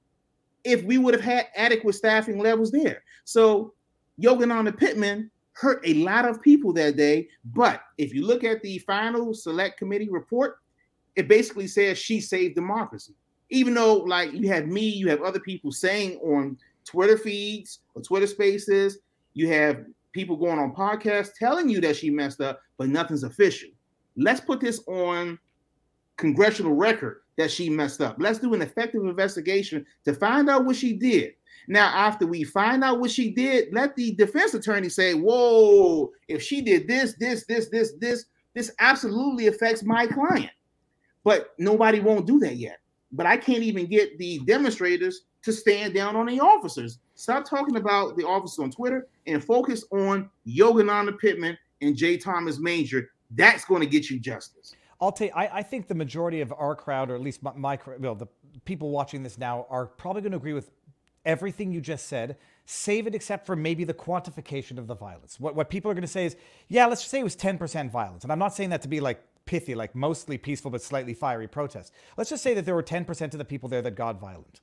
if 0.64 0.82
we 0.84 0.98
would 0.98 1.14
have 1.14 1.22
had 1.22 1.48
adequate 1.56 1.94
staffing 1.94 2.38
levels 2.38 2.70
there. 2.70 3.02
So 3.24 3.74
Yogananda 4.20 4.76
Pittman 4.76 5.30
hurt 5.52 5.80
a 5.84 5.94
lot 5.94 6.24
of 6.24 6.40
people 6.40 6.72
that 6.72 6.96
day. 6.96 7.28
But 7.44 7.82
if 7.98 8.14
you 8.14 8.24
look 8.24 8.44
at 8.44 8.62
the 8.62 8.78
final 8.78 9.34
select 9.34 9.78
committee 9.78 10.08
report, 10.08 10.58
it 11.16 11.26
basically 11.26 11.66
says 11.66 11.98
she 11.98 12.20
saved 12.20 12.54
democracy. 12.54 13.14
Even 13.50 13.74
though, 13.74 13.96
like, 13.96 14.32
you 14.32 14.48
have 14.48 14.66
me, 14.66 14.82
you 14.88 15.08
have 15.08 15.22
other 15.22 15.40
people 15.40 15.72
saying 15.72 16.18
on 16.18 16.56
Twitter 16.84 17.18
feeds 17.18 17.80
or 17.94 18.02
Twitter 18.02 18.26
spaces, 18.26 18.98
you 19.34 19.48
have 19.48 19.84
people 20.12 20.36
going 20.36 20.58
on 20.58 20.74
podcasts 20.74 21.34
telling 21.38 21.68
you 21.68 21.80
that 21.80 21.96
she 21.96 22.10
messed 22.10 22.40
up, 22.40 22.60
but 22.76 22.88
nothing's 22.88 23.24
official. 23.24 23.70
Let's 24.16 24.40
put 24.40 24.60
this 24.60 24.80
on 24.86 25.38
congressional 26.16 26.74
record 26.74 27.22
that 27.38 27.50
she 27.50 27.70
messed 27.70 28.02
up. 28.02 28.16
Let's 28.18 28.40
do 28.40 28.52
an 28.52 28.60
effective 28.60 29.04
investigation 29.04 29.86
to 30.04 30.12
find 30.12 30.50
out 30.50 30.66
what 30.66 30.76
she 30.76 30.92
did. 30.92 31.34
Now, 31.68 31.86
after 31.86 32.26
we 32.26 32.44
find 32.44 32.82
out 32.82 32.98
what 32.98 33.10
she 33.10 33.30
did, 33.30 33.72
let 33.72 33.94
the 33.94 34.12
defense 34.14 34.54
attorney 34.54 34.88
say, 34.88 35.14
Whoa, 35.14 36.10
if 36.26 36.42
she 36.42 36.60
did 36.60 36.88
this, 36.88 37.14
this, 37.14 37.46
this, 37.46 37.68
this, 37.68 37.92
this, 38.00 38.26
this 38.54 38.72
absolutely 38.80 39.46
affects 39.46 39.84
my 39.84 40.06
client. 40.06 40.50
But 41.24 41.54
nobody 41.58 42.00
won't 42.00 42.26
do 42.26 42.40
that 42.40 42.56
yet. 42.56 42.80
But 43.12 43.26
I 43.26 43.36
can't 43.36 43.62
even 43.62 43.86
get 43.86 44.18
the 44.18 44.40
demonstrators 44.40 45.22
to 45.42 45.52
stand 45.52 45.94
down 45.94 46.16
on 46.16 46.26
the 46.26 46.40
officers. 46.40 46.98
Stop 47.14 47.48
talking 47.48 47.76
about 47.76 48.16
the 48.16 48.26
officers 48.26 48.58
on 48.58 48.70
Twitter 48.70 49.06
and 49.26 49.44
focus 49.44 49.84
on 49.92 50.28
Yogananda 50.46 51.18
Pittman 51.18 51.56
and 51.82 51.96
J. 51.96 52.16
Thomas 52.16 52.58
Manger. 52.58 53.10
That's 53.30 53.64
going 53.64 53.80
to 53.80 53.86
get 53.86 54.10
you 54.10 54.18
justice. 54.18 54.74
I'll 55.00 55.12
tell 55.12 55.28
you, 55.28 55.32
I, 55.34 55.58
I, 55.58 55.62
think 55.62 55.86
the 55.86 55.94
majority 55.94 56.40
of 56.40 56.52
our 56.52 56.74
crowd, 56.74 57.10
or 57.10 57.14
at 57.14 57.20
least 57.20 57.42
my, 57.42 57.52
my 57.54 57.78
well, 58.00 58.16
the 58.16 58.26
people 58.64 58.90
watching 58.90 59.22
this 59.22 59.38
now, 59.38 59.66
are 59.70 59.86
probably 59.86 60.22
going 60.22 60.32
to 60.32 60.38
agree 60.38 60.52
with 60.52 60.70
everything 61.24 61.70
you 61.72 61.80
just 61.80 62.06
said, 62.06 62.36
save 62.64 63.06
it 63.06 63.14
except 63.14 63.46
for 63.46 63.54
maybe 63.54 63.84
the 63.84 63.94
quantification 63.94 64.78
of 64.78 64.86
the 64.86 64.94
violence. 64.94 65.38
What, 65.38 65.54
what 65.54 65.70
people 65.70 65.90
are 65.90 65.94
going 65.94 66.02
to 66.02 66.08
say 66.08 66.24
is, 66.24 66.36
yeah, 66.68 66.86
let's 66.86 67.02
just 67.02 67.10
say 67.10 67.20
it 67.20 67.24
was 67.24 67.36
10% 67.36 67.90
violence. 67.90 68.24
And 68.24 68.32
I'm 68.32 68.38
not 68.38 68.54
saying 68.54 68.70
that 68.70 68.82
to 68.82 68.88
be 68.88 68.98
like 68.98 69.22
pithy, 69.44 69.74
like 69.74 69.94
mostly 69.94 70.36
peaceful 70.36 70.70
but 70.70 70.82
slightly 70.82 71.14
fiery 71.14 71.48
protests. 71.48 71.92
Let's 72.16 72.30
just 72.30 72.42
say 72.42 72.54
that 72.54 72.64
there 72.64 72.74
were 72.74 72.82
10% 72.82 73.32
of 73.32 73.38
the 73.38 73.44
people 73.44 73.68
there 73.68 73.82
that 73.82 73.92
got 73.92 74.20
violent. 74.20 74.60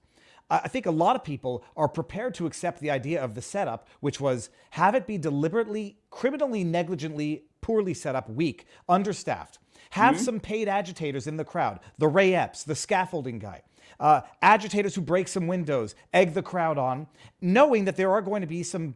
I 0.49 0.67
think 0.67 0.85
a 0.85 0.91
lot 0.91 1.15
of 1.15 1.23
people 1.23 1.63
are 1.75 1.87
prepared 1.87 2.35
to 2.35 2.45
accept 2.45 2.79
the 2.79 2.91
idea 2.91 3.23
of 3.23 3.33
the 3.33 3.41
setup, 3.41 3.87
which 3.99 4.19
was 4.21 4.51
have 4.71 4.93
it 4.93 5.07
be 5.07 5.17
deliberately, 5.17 5.97
criminally, 6.11 6.63
negligently, 6.63 7.45
poorly 7.65 7.95
set 7.95 8.15
up, 8.15 8.29
weak, 8.29 8.67
understaffed. 8.87 9.57
Have 9.89 10.15
mm-hmm. 10.15 10.23
some 10.23 10.39
paid 10.39 10.67
agitators 10.67 11.25
in 11.25 11.37
the 11.37 11.43
crowd, 11.43 11.79
the 11.97 12.07
Ray 12.07 12.35
Epps, 12.35 12.63
the 12.63 12.75
scaffolding 12.75 13.39
guy. 13.39 13.63
Uh, 13.99 14.21
agitators 14.43 14.93
who 14.93 15.01
break 15.01 15.27
some 15.27 15.47
windows, 15.47 15.95
egg 16.13 16.35
the 16.35 16.43
crowd 16.43 16.77
on, 16.77 17.07
knowing 17.41 17.85
that 17.85 17.95
there 17.95 18.11
are 18.11 18.21
going 18.21 18.41
to 18.41 18.47
be 18.47 18.61
some, 18.61 18.93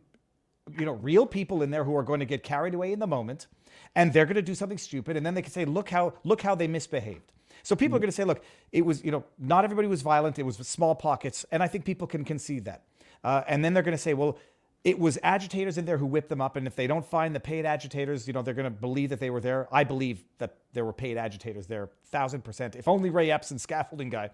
you 0.77 0.85
know, 0.85 0.91
real 0.91 1.25
people 1.25 1.63
in 1.63 1.71
there 1.71 1.83
who 1.83 1.95
are 1.95 2.03
going 2.03 2.19
to 2.19 2.27
get 2.27 2.43
carried 2.43 2.75
away 2.75 2.93
in 2.93 2.99
the 2.99 3.07
moment, 3.07 3.47
and 3.95 4.13
they're 4.13 4.25
going 4.25 4.35
to 4.35 4.43
do 4.43 4.53
something 4.53 4.77
stupid, 4.77 5.17
and 5.17 5.25
then 5.25 5.33
they 5.33 5.41
can 5.41 5.51
say, 5.51 5.65
"Look 5.65 5.89
how 5.89 6.13
look 6.23 6.43
how 6.43 6.53
they 6.53 6.67
misbehaved." 6.67 7.31
So 7.63 7.75
people 7.75 7.87
mm-hmm. 7.87 7.95
are 7.95 7.99
going 8.01 8.09
to 8.11 8.15
say, 8.15 8.23
"Look, 8.23 8.43
it 8.71 8.85
was 8.85 9.03
you 9.03 9.09
know 9.09 9.23
not 9.39 9.63
everybody 9.63 9.87
was 9.87 10.03
violent. 10.03 10.37
It 10.37 10.43
was 10.43 10.57
small 10.57 10.93
pockets," 10.93 11.43
and 11.51 11.63
I 11.63 11.67
think 11.67 11.85
people 11.85 12.05
can 12.05 12.23
concede 12.23 12.65
that. 12.65 12.83
Uh, 13.23 13.41
and 13.47 13.65
then 13.65 13.73
they're 13.73 13.87
going 13.89 13.97
to 13.97 14.03
say, 14.03 14.13
"Well." 14.13 14.37
It 14.83 14.97
was 14.97 15.17
agitators 15.23 15.77
in 15.77 15.85
there 15.85 15.97
who 15.97 16.05
whipped 16.05 16.29
them 16.29 16.39
up, 16.39 16.55
and 16.55 16.65
if 16.65 16.75
they 16.75 16.87
don't 16.87 17.05
find 17.05 17.35
the 17.35 17.39
paid 17.39 17.65
agitators, 17.65 18.27
you 18.27 18.33
know 18.33 18.41
they're 18.41 18.53
going 18.53 18.63
to 18.63 18.69
believe 18.69 19.09
that 19.09 19.19
they 19.19 19.29
were 19.29 19.41
there. 19.41 19.67
I 19.71 19.83
believe 19.83 20.23
that 20.37 20.57
there 20.73 20.85
were 20.85 20.93
paid 20.93 21.17
agitators 21.17 21.67
there, 21.67 21.89
thousand 22.05 22.43
percent. 22.43 22.75
If 22.75 22.87
only 22.87 23.09
Ray 23.09 23.27
Epson, 23.27 23.59
scaffolding 23.59 24.09
guy. 24.09 24.29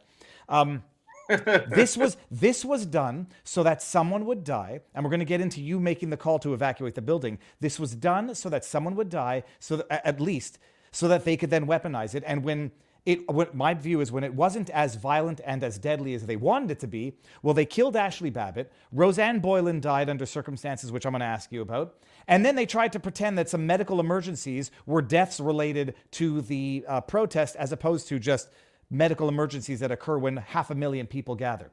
Um, 0.47 0.83
this 1.27 1.97
was 1.97 2.17
this 2.29 2.63
was 2.63 2.85
done 2.85 3.27
so 3.43 3.63
that 3.63 3.81
someone 3.81 4.25
would 4.27 4.43
die, 4.43 4.81
and 4.93 5.03
we're 5.03 5.09
going 5.09 5.19
to 5.19 5.25
get 5.25 5.41
into 5.41 5.61
you 5.61 5.79
making 5.79 6.11
the 6.11 6.17
call 6.17 6.37
to 6.39 6.53
evacuate 6.53 6.93
the 6.93 7.01
building. 7.01 7.39
This 7.59 7.79
was 7.79 7.95
done 7.95 8.35
so 8.35 8.47
that 8.49 8.63
someone 8.63 8.95
would 8.95 9.09
die, 9.09 9.43
so 9.59 9.77
that, 9.77 10.07
at 10.07 10.21
least 10.21 10.59
so 10.95 11.09
that 11.09 11.25
they 11.25 11.35
could 11.35 11.49
then 11.49 11.67
weaponize 11.67 12.15
it. 12.15 12.23
And 12.25 12.41
when 12.43 12.71
it, 13.05 13.29
what 13.31 13.53
my 13.53 13.73
view 13.75 14.01
is 14.01 14.11
when 14.11 14.23
it 14.23 14.33
wasn't 14.33 14.69
as 14.71 14.95
violent 14.95 15.39
and 15.45 15.63
as 15.63 15.77
deadly 15.77 16.15
as 16.15 16.25
they 16.25 16.35
wanted 16.35 16.71
it 16.71 16.79
to 16.79 16.87
be, 16.87 17.17
well, 17.43 17.53
they 17.53 17.65
killed 17.65 17.95
Ashley 17.95 18.31
Babbitt. 18.31 18.71
Rosanne 18.91 19.39
Boyland 19.39 19.83
died 19.83 20.09
under 20.09 20.25
circumstances 20.25 20.91
which 20.91 21.05
I'm 21.05 21.11
going 21.11 21.19
to 21.19 21.25
ask 21.25 21.51
you 21.51 21.61
about. 21.61 21.95
And 22.27 22.43
then 22.43 22.55
they 22.55 22.65
tried 22.65 22.93
to 22.93 22.99
pretend 22.99 23.37
that 23.37 23.49
some 23.49 23.67
medical 23.67 23.99
emergencies 23.99 24.71
were 24.87 25.03
deaths 25.03 25.39
related 25.39 25.93
to 26.11 26.41
the 26.41 26.83
uh, 26.87 27.01
protest 27.01 27.55
as 27.57 27.71
opposed 27.71 28.07
to 28.07 28.17
just 28.17 28.49
medical 28.89 29.29
emergencies 29.29 29.79
that 29.81 29.91
occur 29.91 30.17
when 30.17 30.37
half 30.37 30.71
a 30.71 30.75
million 30.75 31.05
people 31.05 31.35
gather. 31.35 31.69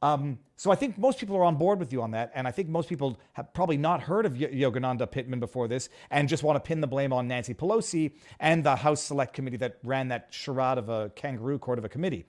Um, 0.00 0.38
so 0.56 0.70
I 0.70 0.76
think 0.76 0.96
most 0.96 1.18
people 1.18 1.36
are 1.36 1.44
on 1.44 1.56
board 1.56 1.78
with 1.80 1.92
you 1.92 2.02
on 2.02 2.12
that, 2.12 2.30
and 2.34 2.46
I 2.46 2.52
think 2.52 2.68
most 2.68 2.88
people 2.88 3.18
have 3.32 3.52
probably 3.52 3.76
not 3.76 4.00
heard 4.00 4.26
of 4.26 4.34
y- 4.40 4.46
Yogananda 4.46 5.10
Pittman 5.10 5.40
before 5.40 5.66
this, 5.66 5.88
and 6.10 6.28
just 6.28 6.42
want 6.42 6.56
to 6.56 6.60
pin 6.60 6.80
the 6.80 6.86
blame 6.86 7.12
on 7.12 7.26
Nancy 7.26 7.54
Pelosi 7.54 8.12
and 8.38 8.62
the 8.62 8.76
House 8.76 9.02
Select 9.02 9.32
Committee 9.32 9.56
that 9.56 9.78
ran 9.82 10.08
that 10.08 10.28
charade 10.30 10.78
of 10.78 10.88
a 10.88 11.10
kangaroo 11.16 11.58
court 11.58 11.78
of 11.78 11.84
a 11.84 11.88
committee. 11.88 12.26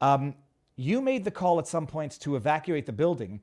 Um, 0.00 0.34
you 0.76 1.00
made 1.00 1.24
the 1.24 1.30
call 1.30 1.58
at 1.58 1.66
some 1.66 1.86
points 1.86 2.18
to 2.18 2.36
evacuate 2.36 2.86
the 2.86 2.92
building. 2.92 3.40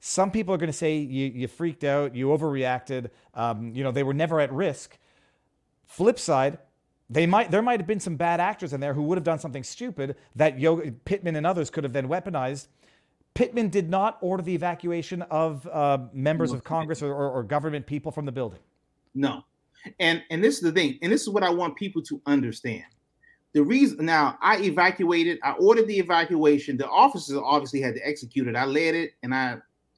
Some 0.00 0.30
people 0.30 0.54
are 0.54 0.58
going 0.58 0.70
to 0.70 0.76
say 0.76 0.96
you, 0.96 1.26
you 1.26 1.48
freaked 1.48 1.84
out, 1.84 2.14
you 2.14 2.28
overreacted. 2.28 3.10
Um, 3.34 3.72
you 3.74 3.82
know 3.84 3.92
they 3.92 4.02
were 4.02 4.14
never 4.14 4.40
at 4.40 4.52
risk. 4.52 4.98
Flip 5.86 6.18
side, 6.18 6.58
they 7.08 7.26
might 7.26 7.50
there 7.50 7.62
might 7.62 7.80
have 7.80 7.86
been 7.86 8.00
some 8.00 8.16
bad 8.16 8.40
actors 8.40 8.72
in 8.72 8.80
there 8.80 8.94
who 8.94 9.02
would 9.02 9.16
have 9.18 9.24
done 9.24 9.38
something 9.38 9.62
stupid 9.62 10.16
that 10.34 10.58
Yo- 10.58 10.90
Pittman 11.04 11.36
and 11.36 11.46
others 11.46 11.70
could 11.70 11.84
have 11.84 11.92
then 11.92 12.08
weaponized. 12.08 12.68
Pittman 13.34 13.68
did 13.68 13.88
not 13.88 14.18
order 14.20 14.42
the 14.42 14.54
evacuation 14.54 15.22
of 15.22 15.66
uh, 15.68 15.98
members 16.12 16.52
of 16.52 16.64
Congress 16.64 17.02
or, 17.02 17.12
or, 17.12 17.30
or 17.30 17.42
government 17.42 17.86
people 17.86 18.12
from 18.12 18.26
the 18.26 18.32
building. 18.32 18.60
No. 19.14 19.44
And 19.98 20.22
and 20.30 20.44
this 20.44 20.56
is 20.56 20.60
the 20.60 20.70
thing, 20.70 20.98
and 21.02 21.10
this 21.10 21.22
is 21.22 21.28
what 21.28 21.42
I 21.42 21.50
want 21.50 21.76
people 21.76 22.02
to 22.02 22.20
understand. 22.26 22.84
The 23.52 23.62
reason 23.62 24.06
now 24.06 24.38
I 24.40 24.58
evacuated, 24.60 25.38
I 25.42 25.52
ordered 25.52 25.88
the 25.88 25.98
evacuation. 25.98 26.76
The 26.76 26.88
officers 26.88 27.36
obviously 27.36 27.80
had 27.80 27.94
to 27.96 28.06
execute 28.06 28.46
it. 28.46 28.54
I 28.54 28.64
led 28.64 28.94
it 28.94 29.12
and 29.22 29.34
I 29.34 29.56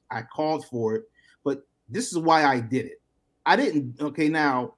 I 0.09 0.23
called 0.23 0.65
for 0.65 0.95
it, 0.95 1.03
but 1.43 1.67
this 1.87 2.11
is 2.11 2.17
why 2.17 2.45
I 2.45 2.59
did 2.59 2.85
it. 2.85 3.01
I 3.45 3.55
didn't 3.55 4.01
okay 4.01 4.27
now 4.27 4.73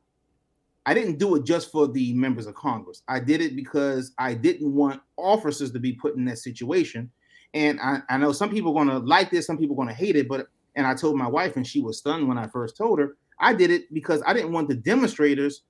I 0.85 0.93
didn't 0.93 1.17
do 1.17 1.35
it 1.35 1.43
just 1.43 1.71
for 1.71 1.87
the 1.87 2.13
members 2.13 2.47
of 2.47 2.55
Congress. 2.55 3.03
I 3.09 3.19
did 3.19 3.41
it 3.41 3.55
because 3.55 4.13
I 4.17 4.33
didn't 4.33 4.73
want 4.73 5.01
officers 5.17 5.71
to 5.71 5.79
be 5.79 5.93
put 5.93 6.15
in 6.15 6.23
that 6.25 6.37
situation. 6.37 7.11
And 7.53 7.79
I, 7.79 8.01
I 8.09 8.17
know 8.17 8.31
some 8.31 8.49
people 8.49 8.71
are 8.71 8.85
going 8.85 8.99
to 9.01 9.05
like 9.05 9.31
this, 9.31 9.47
some 9.47 9.57
people 9.57 9.75
are 9.75 9.83
going 9.83 9.89
to 9.89 9.93
hate 9.93 10.15
it, 10.15 10.27
but 10.27 10.47
and 10.75 10.85
I 10.85 10.93
told 10.93 11.17
my 11.17 11.27
wife, 11.27 11.55
and 11.55 11.65
she 11.65 11.81
was 11.81 11.97
stunned 11.97 12.27
when 12.27 12.37
I 12.37 12.47
first 12.47 12.77
told 12.77 12.99
her. 12.99 13.17
I 13.39 13.53
did 13.53 13.71
it 13.71 13.91
because 13.93 14.21
I 14.25 14.33
didn't 14.33 14.51
want 14.51 14.69
the 14.69 14.75
demonstrators 14.75 15.63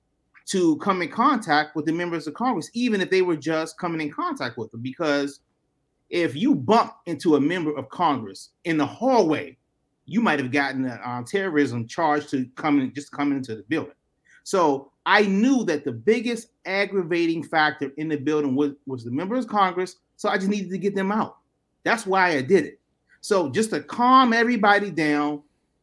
to 0.48 0.76
come 0.78 1.02
in 1.02 1.10
contact 1.10 1.76
with 1.76 1.86
the 1.86 1.92
members 1.92 2.26
of 2.26 2.34
Congress, 2.34 2.70
even 2.74 3.00
if 3.00 3.10
they 3.10 3.22
were 3.22 3.36
just 3.36 3.78
coming 3.78 4.00
in 4.00 4.10
contact 4.10 4.58
with 4.58 4.70
them. 4.70 4.80
Because 4.82 5.40
if 6.10 6.34
you 6.34 6.54
bump 6.54 6.92
into 7.06 7.36
a 7.36 7.40
member 7.40 7.76
of 7.76 7.88
Congress 7.90 8.50
in 8.64 8.76
the 8.76 8.86
hallway, 8.86 9.56
you 10.06 10.20
might 10.20 10.38
have 10.38 10.50
gotten 10.50 10.86
a 10.86 11.00
uh, 11.04 11.22
terrorism 11.22 11.86
charge 11.86 12.28
to 12.28 12.46
come 12.56 12.80
in, 12.80 12.94
just 12.94 13.12
coming 13.12 13.36
into 13.36 13.56
the 13.56 13.62
building. 13.64 13.92
So 14.44 14.90
I 15.04 15.22
knew 15.22 15.64
that 15.64 15.84
the 15.84 15.92
biggest 15.92 16.48
aggravating 16.64 17.42
factor 17.42 17.92
in 17.98 18.08
the 18.08 18.16
building 18.16 18.54
was, 18.54 18.72
was 18.86 19.04
the 19.04 19.10
members 19.10 19.44
of 19.44 19.50
Congress. 19.50 19.96
So 20.16 20.30
I 20.30 20.36
just 20.36 20.48
needed 20.48 20.70
to 20.70 20.78
get 20.78 20.94
them 20.94 21.12
out. 21.12 21.36
That's 21.84 22.06
why 22.06 22.30
I 22.30 22.42
did 22.42 22.64
it. 22.64 22.80
So 23.20 23.50
just 23.50 23.70
to 23.70 23.82
calm 23.82 24.32
everybody 24.32 24.90
down, 24.90 25.42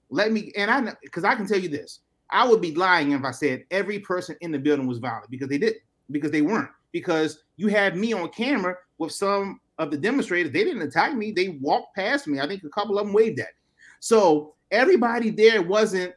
let 0.10 0.32
me 0.32 0.52
and 0.56 0.72
I 0.72 0.94
because 1.02 1.24
I 1.24 1.36
can 1.36 1.48
tell 1.48 1.60
you 1.60 1.70
this, 1.70 2.00
I 2.30 2.48
would 2.48 2.62
be 2.62 2.74
lying 2.76 3.12
if 3.12 3.24
I 3.24 3.32
said 3.32 3.66
every 3.72 4.00
person 4.00 4.36
in 4.42 4.52
the 4.52 4.60
building 4.60 4.88
was 4.88 5.00
violent 5.00 5.30
because 5.30 5.50
they 5.50 5.58
didn't, 5.58 5.82
because 6.12 6.32
they 6.32 6.42
weren't. 6.42 6.70
Because 6.92 7.44
you 7.58 7.68
had 7.68 7.98
me 7.98 8.14
on 8.14 8.30
camera 8.30 8.76
with 8.98 9.12
some 9.12 9.60
of 9.78 9.92
the 9.92 9.98
demonstrators, 9.98 10.52
they 10.52 10.64
didn't 10.64 10.82
attack 10.82 11.14
me, 11.14 11.32
they 11.32 11.60
walked 11.62 11.96
past 11.96 12.28
me. 12.28 12.40
I 12.40 12.48
think 12.48 12.64
a 12.64 12.70
couple 12.70 12.98
of 12.98 13.06
them 13.06 13.14
waved 13.14 13.40
at 13.40 13.48
me. 13.48 13.62
So 14.00 14.54
everybody 14.72 15.30
there 15.30 15.62
wasn't 15.62 16.14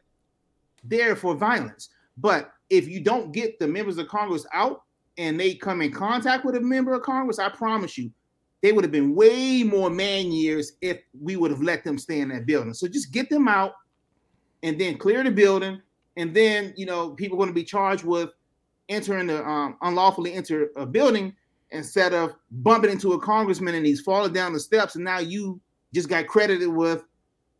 there 0.83 1.15
for 1.15 1.35
violence. 1.35 1.89
But 2.17 2.51
if 2.69 2.87
you 2.87 3.01
don't 3.01 3.31
get 3.31 3.59
the 3.59 3.67
members 3.67 3.97
of 3.97 4.07
Congress 4.07 4.45
out 4.53 4.83
and 5.17 5.39
they 5.39 5.55
come 5.55 5.81
in 5.81 5.91
contact 5.91 6.45
with 6.45 6.55
a 6.55 6.61
member 6.61 6.93
of 6.93 7.01
Congress, 7.01 7.39
I 7.39 7.49
promise 7.49 7.97
you, 7.97 8.11
they 8.61 8.71
would 8.71 8.83
have 8.83 8.91
been 8.91 9.15
way 9.15 9.63
more 9.63 9.89
man 9.89 10.31
years 10.31 10.73
if 10.81 10.99
we 11.19 11.35
would 11.35 11.51
have 11.51 11.61
let 11.61 11.83
them 11.83 11.97
stay 11.97 12.19
in 12.19 12.29
that 12.29 12.45
building. 12.45 12.73
So 12.73 12.87
just 12.87 13.11
get 13.11 13.29
them 13.29 13.47
out 13.47 13.73
and 14.63 14.79
then 14.79 14.97
clear 14.97 15.23
the 15.23 15.31
building. 15.31 15.81
And 16.17 16.33
then, 16.33 16.73
you 16.75 16.85
know, 16.85 17.11
people 17.11 17.37
are 17.37 17.39
going 17.39 17.49
to 17.49 17.53
be 17.53 17.63
charged 17.63 18.03
with 18.03 18.31
entering 18.89 19.27
the 19.27 19.45
um, 19.47 19.77
unlawfully 19.81 20.33
enter 20.33 20.71
a 20.75 20.85
building 20.85 21.33
instead 21.71 22.13
of 22.13 22.33
bumping 22.51 22.91
into 22.91 23.13
a 23.13 23.19
congressman 23.19 23.75
and 23.75 23.85
he's 23.85 24.01
falling 24.01 24.33
down 24.33 24.51
the 24.51 24.59
steps. 24.59 24.95
And 24.95 25.05
now 25.05 25.19
you 25.19 25.61
just 25.93 26.09
got 26.09 26.27
credited 26.27 26.67
with 26.67 27.03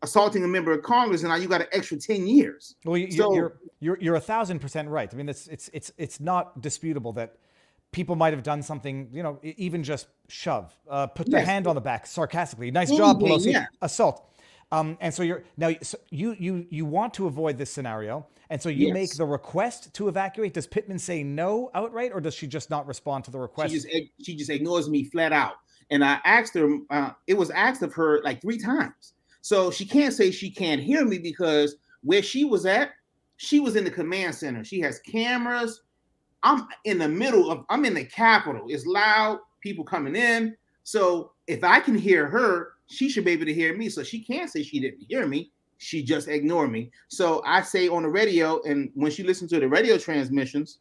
assaulting 0.01 0.43
a 0.43 0.47
member 0.47 0.71
of 0.71 0.81
Congress, 0.81 1.21
and 1.21 1.29
now 1.29 1.35
you 1.35 1.47
got 1.47 1.61
an 1.61 1.67
extra 1.71 1.97
ten 1.97 2.27
years. 2.27 2.75
Well, 2.85 2.97
you, 2.97 3.11
so, 3.11 3.33
you're 3.33 3.57
you're 3.79 3.97
you're 3.99 4.15
a 4.15 4.21
thousand 4.21 4.59
percent 4.59 4.89
right. 4.89 5.09
I 5.11 5.17
mean, 5.17 5.29
it's 5.29 5.47
it's 5.47 5.69
it's 5.73 5.91
it's 5.97 6.19
not 6.19 6.61
disputable 6.61 7.13
that 7.13 7.35
people 7.91 8.15
might 8.15 8.33
have 8.33 8.43
done 8.43 8.61
something, 8.61 9.09
you 9.11 9.23
know, 9.23 9.39
even 9.43 9.83
just 9.83 10.07
shove, 10.27 10.73
uh, 10.89 11.07
put 11.07 11.27
yes. 11.27 11.31
their 11.31 11.45
hand 11.45 11.67
on 11.67 11.75
the 11.75 11.81
back 11.81 12.05
sarcastically. 12.05 12.71
Nice 12.71 12.91
job, 12.91 13.19
Pelosi. 13.19 13.53
Yeah. 13.53 13.65
Assault. 13.81 14.25
Um, 14.71 14.97
and 15.01 15.11
so 15.11 15.23
you're 15.23 15.43
now 15.57 15.73
so 15.81 15.97
you 16.11 16.35
you 16.37 16.67
you 16.69 16.85
want 16.85 17.15
to 17.15 17.25
avoid 17.25 17.57
this 17.57 17.71
scenario, 17.71 18.27
and 18.51 18.61
so 18.61 18.69
you 18.69 18.87
yes. 18.87 18.93
make 18.93 19.13
the 19.15 19.25
request 19.25 19.91
to 19.95 20.07
evacuate. 20.07 20.53
Does 20.53 20.67
Pittman 20.67 20.99
say 20.99 21.23
no 21.23 21.71
outright, 21.73 22.11
or 22.13 22.21
does 22.21 22.35
she 22.35 22.45
just 22.45 22.69
not 22.69 22.85
respond 22.85 23.23
to 23.25 23.31
the 23.31 23.39
request? 23.39 23.73
She 23.73 23.79
just 23.79 23.87
she 24.21 24.35
just 24.35 24.51
ignores 24.51 24.87
me 24.87 25.05
flat 25.05 25.33
out. 25.33 25.53
And 25.89 26.05
I 26.05 26.19
asked 26.23 26.53
her. 26.53 26.77
Uh, 26.91 27.11
it 27.25 27.33
was 27.33 27.49
asked 27.49 27.81
of 27.81 27.93
her 27.93 28.21
like 28.23 28.41
three 28.41 28.59
times. 28.59 29.13
So 29.41 29.71
she 29.71 29.85
can't 29.85 30.13
say 30.13 30.29
she 30.29 30.51
can't 30.51 30.81
hear 30.81 31.03
me 31.03 31.17
because 31.17 31.77
where 32.03 32.21
she 32.21 32.45
was 32.45 32.67
at, 32.67 32.91
she 33.37 33.59
was 33.59 33.75
in 33.75 33.83
the 33.83 33.91
command 33.91 34.35
center. 34.35 34.63
She 34.63 34.81
has 34.81 34.99
cameras. 34.99 35.81
I'm 36.43 36.67
in 36.85 36.97
the 36.97 37.07
middle 37.07 37.51
of, 37.51 37.65
I'm 37.69 37.85
in 37.85 37.93
the 37.93 38.05
Capitol. 38.05 38.65
It's 38.69 38.85
loud, 38.85 39.39
people 39.61 39.83
coming 39.83 40.15
in. 40.15 40.55
So 40.83 41.33
if 41.47 41.63
I 41.63 41.79
can 41.79 41.97
hear 41.97 42.27
her, 42.27 42.73
she 42.87 43.09
should 43.09 43.25
be 43.25 43.31
able 43.31 43.45
to 43.45 43.53
hear 43.53 43.75
me. 43.75 43.89
So 43.89 44.03
she 44.03 44.23
can't 44.23 44.49
say 44.49 44.63
she 44.63 44.79
didn't 44.79 45.05
hear 45.07 45.27
me. 45.27 45.51
She 45.77 46.03
just 46.03 46.27
ignored 46.27 46.71
me. 46.71 46.91
So 47.07 47.41
I 47.45 47.61
say 47.61 47.87
on 47.87 48.03
the 48.03 48.09
radio, 48.09 48.61
and 48.63 48.89
when 48.95 49.11
she 49.11 49.23
listens 49.23 49.51
to 49.51 49.59
the 49.59 49.67
radio 49.67 49.97
transmissions, 49.97 50.79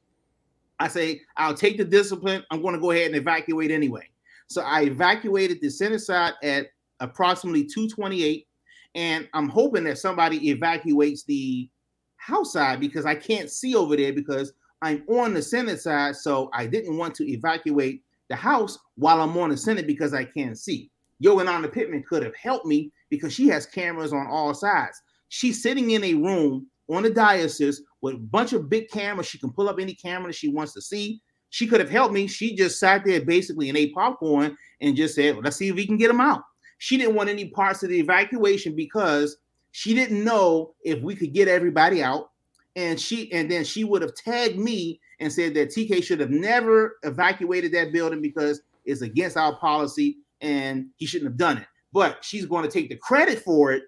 I 0.80 0.88
say, 0.88 1.22
I'll 1.36 1.54
take 1.54 1.76
the 1.76 1.84
discipline. 1.84 2.44
I'm 2.50 2.62
going 2.62 2.74
to 2.74 2.80
go 2.80 2.92
ahead 2.92 3.06
and 3.06 3.16
evacuate 3.16 3.70
anyway. 3.70 4.08
So 4.46 4.62
I 4.62 4.82
evacuated 4.82 5.60
the 5.60 5.70
Senate 5.70 6.00
side 6.00 6.34
at 6.42 6.68
approximately 7.00 7.64
228 7.64 8.46
and 8.94 9.28
I'm 9.34 9.48
hoping 9.48 9.84
that 9.84 9.98
somebody 9.98 10.48
evacuates 10.48 11.22
the 11.24 11.68
house 12.16 12.52
side 12.52 12.80
because 12.80 13.06
I 13.06 13.14
can't 13.14 13.50
see 13.50 13.76
over 13.76 13.96
there 13.96 14.12
because 14.12 14.52
I'm 14.82 15.04
on 15.08 15.34
the 15.34 15.42
Senate 15.42 15.80
side. 15.80 16.16
So 16.16 16.50
I 16.52 16.66
didn't 16.66 16.96
want 16.96 17.14
to 17.16 17.30
evacuate 17.30 18.02
the 18.28 18.36
house 18.36 18.78
while 18.96 19.20
I'm 19.20 19.36
on 19.38 19.50
the 19.50 19.56
Senate 19.56 19.86
because 19.86 20.14
I 20.14 20.24
can't 20.24 20.58
see. 20.58 20.90
Yogananda 21.22 21.72
Pittman 21.72 22.04
could 22.08 22.22
have 22.22 22.36
helped 22.36 22.66
me 22.66 22.92
because 23.10 23.32
she 23.32 23.48
has 23.48 23.66
cameras 23.66 24.12
on 24.12 24.26
all 24.28 24.54
sides. 24.54 25.02
She's 25.28 25.62
sitting 25.62 25.90
in 25.90 26.04
a 26.04 26.14
room 26.14 26.66
on 26.88 27.02
the 27.02 27.10
diocese 27.10 27.82
with 28.00 28.14
a 28.14 28.18
bunch 28.18 28.52
of 28.52 28.68
big 28.68 28.88
cameras. 28.90 29.26
She 29.26 29.38
can 29.38 29.52
pull 29.52 29.68
up 29.68 29.78
any 29.80 29.94
camera 29.94 30.32
she 30.32 30.48
wants 30.48 30.72
to 30.74 30.80
see. 30.80 31.20
She 31.50 31.66
could 31.66 31.80
have 31.80 31.90
helped 31.90 32.14
me. 32.14 32.26
She 32.26 32.54
just 32.54 32.78
sat 32.78 33.04
there 33.04 33.24
basically 33.24 33.68
and 33.68 33.78
ate 33.78 33.94
popcorn 33.94 34.56
and 34.80 34.96
just 34.96 35.14
said, 35.14 35.34
well, 35.34 35.42
let's 35.42 35.56
see 35.56 35.68
if 35.68 35.74
we 35.74 35.86
can 35.86 35.96
get 35.96 36.08
them 36.08 36.20
out. 36.20 36.42
She 36.78 36.96
didn't 36.96 37.16
want 37.16 37.30
any 37.30 37.46
parts 37.46 37.82
of 37.82 37.88
the 37.88 37.98
evacuation 37.98 38.76
because 38.76 39.38
she 39.72 39.94
didn't 39.94 40.22
know 40.22 40.74
if 40.84 41.02
we 41.02 41.16
could 41.16 41.32
get 41.32 41.48
everybody 41.48 42.02
out. 42.02 42.30
And 42.78 43.00
she 43.00 43.30
and 43.32 43.50
then 43.50 43.64
she 43.64 43.82
would 43.82 44.02
have 44.02 44.14
tagged 44.14 44.56
me 44.56 45.00
and 45.18 45.32
said 45.32 45.52
that 45.54 45.70
TK 45.70 46.00
should 46.04 46.20
have 46.20 46.30
never 46.30 46.98
evacuated 47.02 47.72
that 47.72 47.92
building 47.92 48.22
because 48.22 48.62
it's 48.84 49.02
against 49.02 49.36
our 49.36 49.56
policy 49.56 50.18
and 50.40 50.86
he 50.96 51.04
shouldn't 51.04 51.28
have 51.28 51.36
done 51.36 51.58
it. 51.58 51.66
But 51.92 52.24
she's 52.24 52.46
going 52.46 52.62
to 52.62 52.70
take 52.70 52.88
the 52.88 52.94
credit 52.94 53.40
for 53.40 53.72
it 53.72 53.82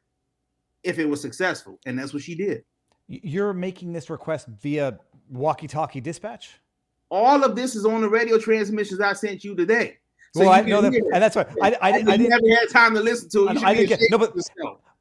if 0.82 0.98
it 0.98 1.04
was 1.04 1.20
successful. 1.20 1.78
And 1.86 1.96
that's 1.96 2.12
what 2.12 2.24
she 2.24 2.34
did. 2.34 2.64
You're 3.06 3.52
making 3.52 3.92
this 3.92 4.10
request 4.10 4.48
via 4.48 4.98
walkie 5.28 5.68
talkie 5.68 6.00
dispatch? 6.00 6.58
All 7.10 7.44
of 7.44 7.54
this 7.54 7.76
is 7.76 7.86
on 7.86 8.00
the 8.00 8.08
radio 8.08 8.38
transmissions 8.38 9.00
I 9.00 9.12
sent 9.12 9.44
you 9.44 9.54
today. 9.54 9.98
So 10.34 10.40
well, 10.40 10.50
I 10.50 10.62
know 10.62 10.80
that, 10.80 10.92
and 10.92 11.22
that's 11.22 11.36
why 11.36 11.44
I, 11.62 11.70
I, 11.70 11.76
I, 11.80 11.88
I 11.90 12.02
didn't 12.02 12.30
never 12.30 12.60
had 12.60 12.68
time 12.70 12.94
to 12.94 13.00
listen 13.00 13.28
to 13.30 13.48
it. 13.48 13.62
I, 13.62 13.74
didn't 13.74 13.88
get 13.88 14.00
no, 14.10 14.18
but 14.18 14.32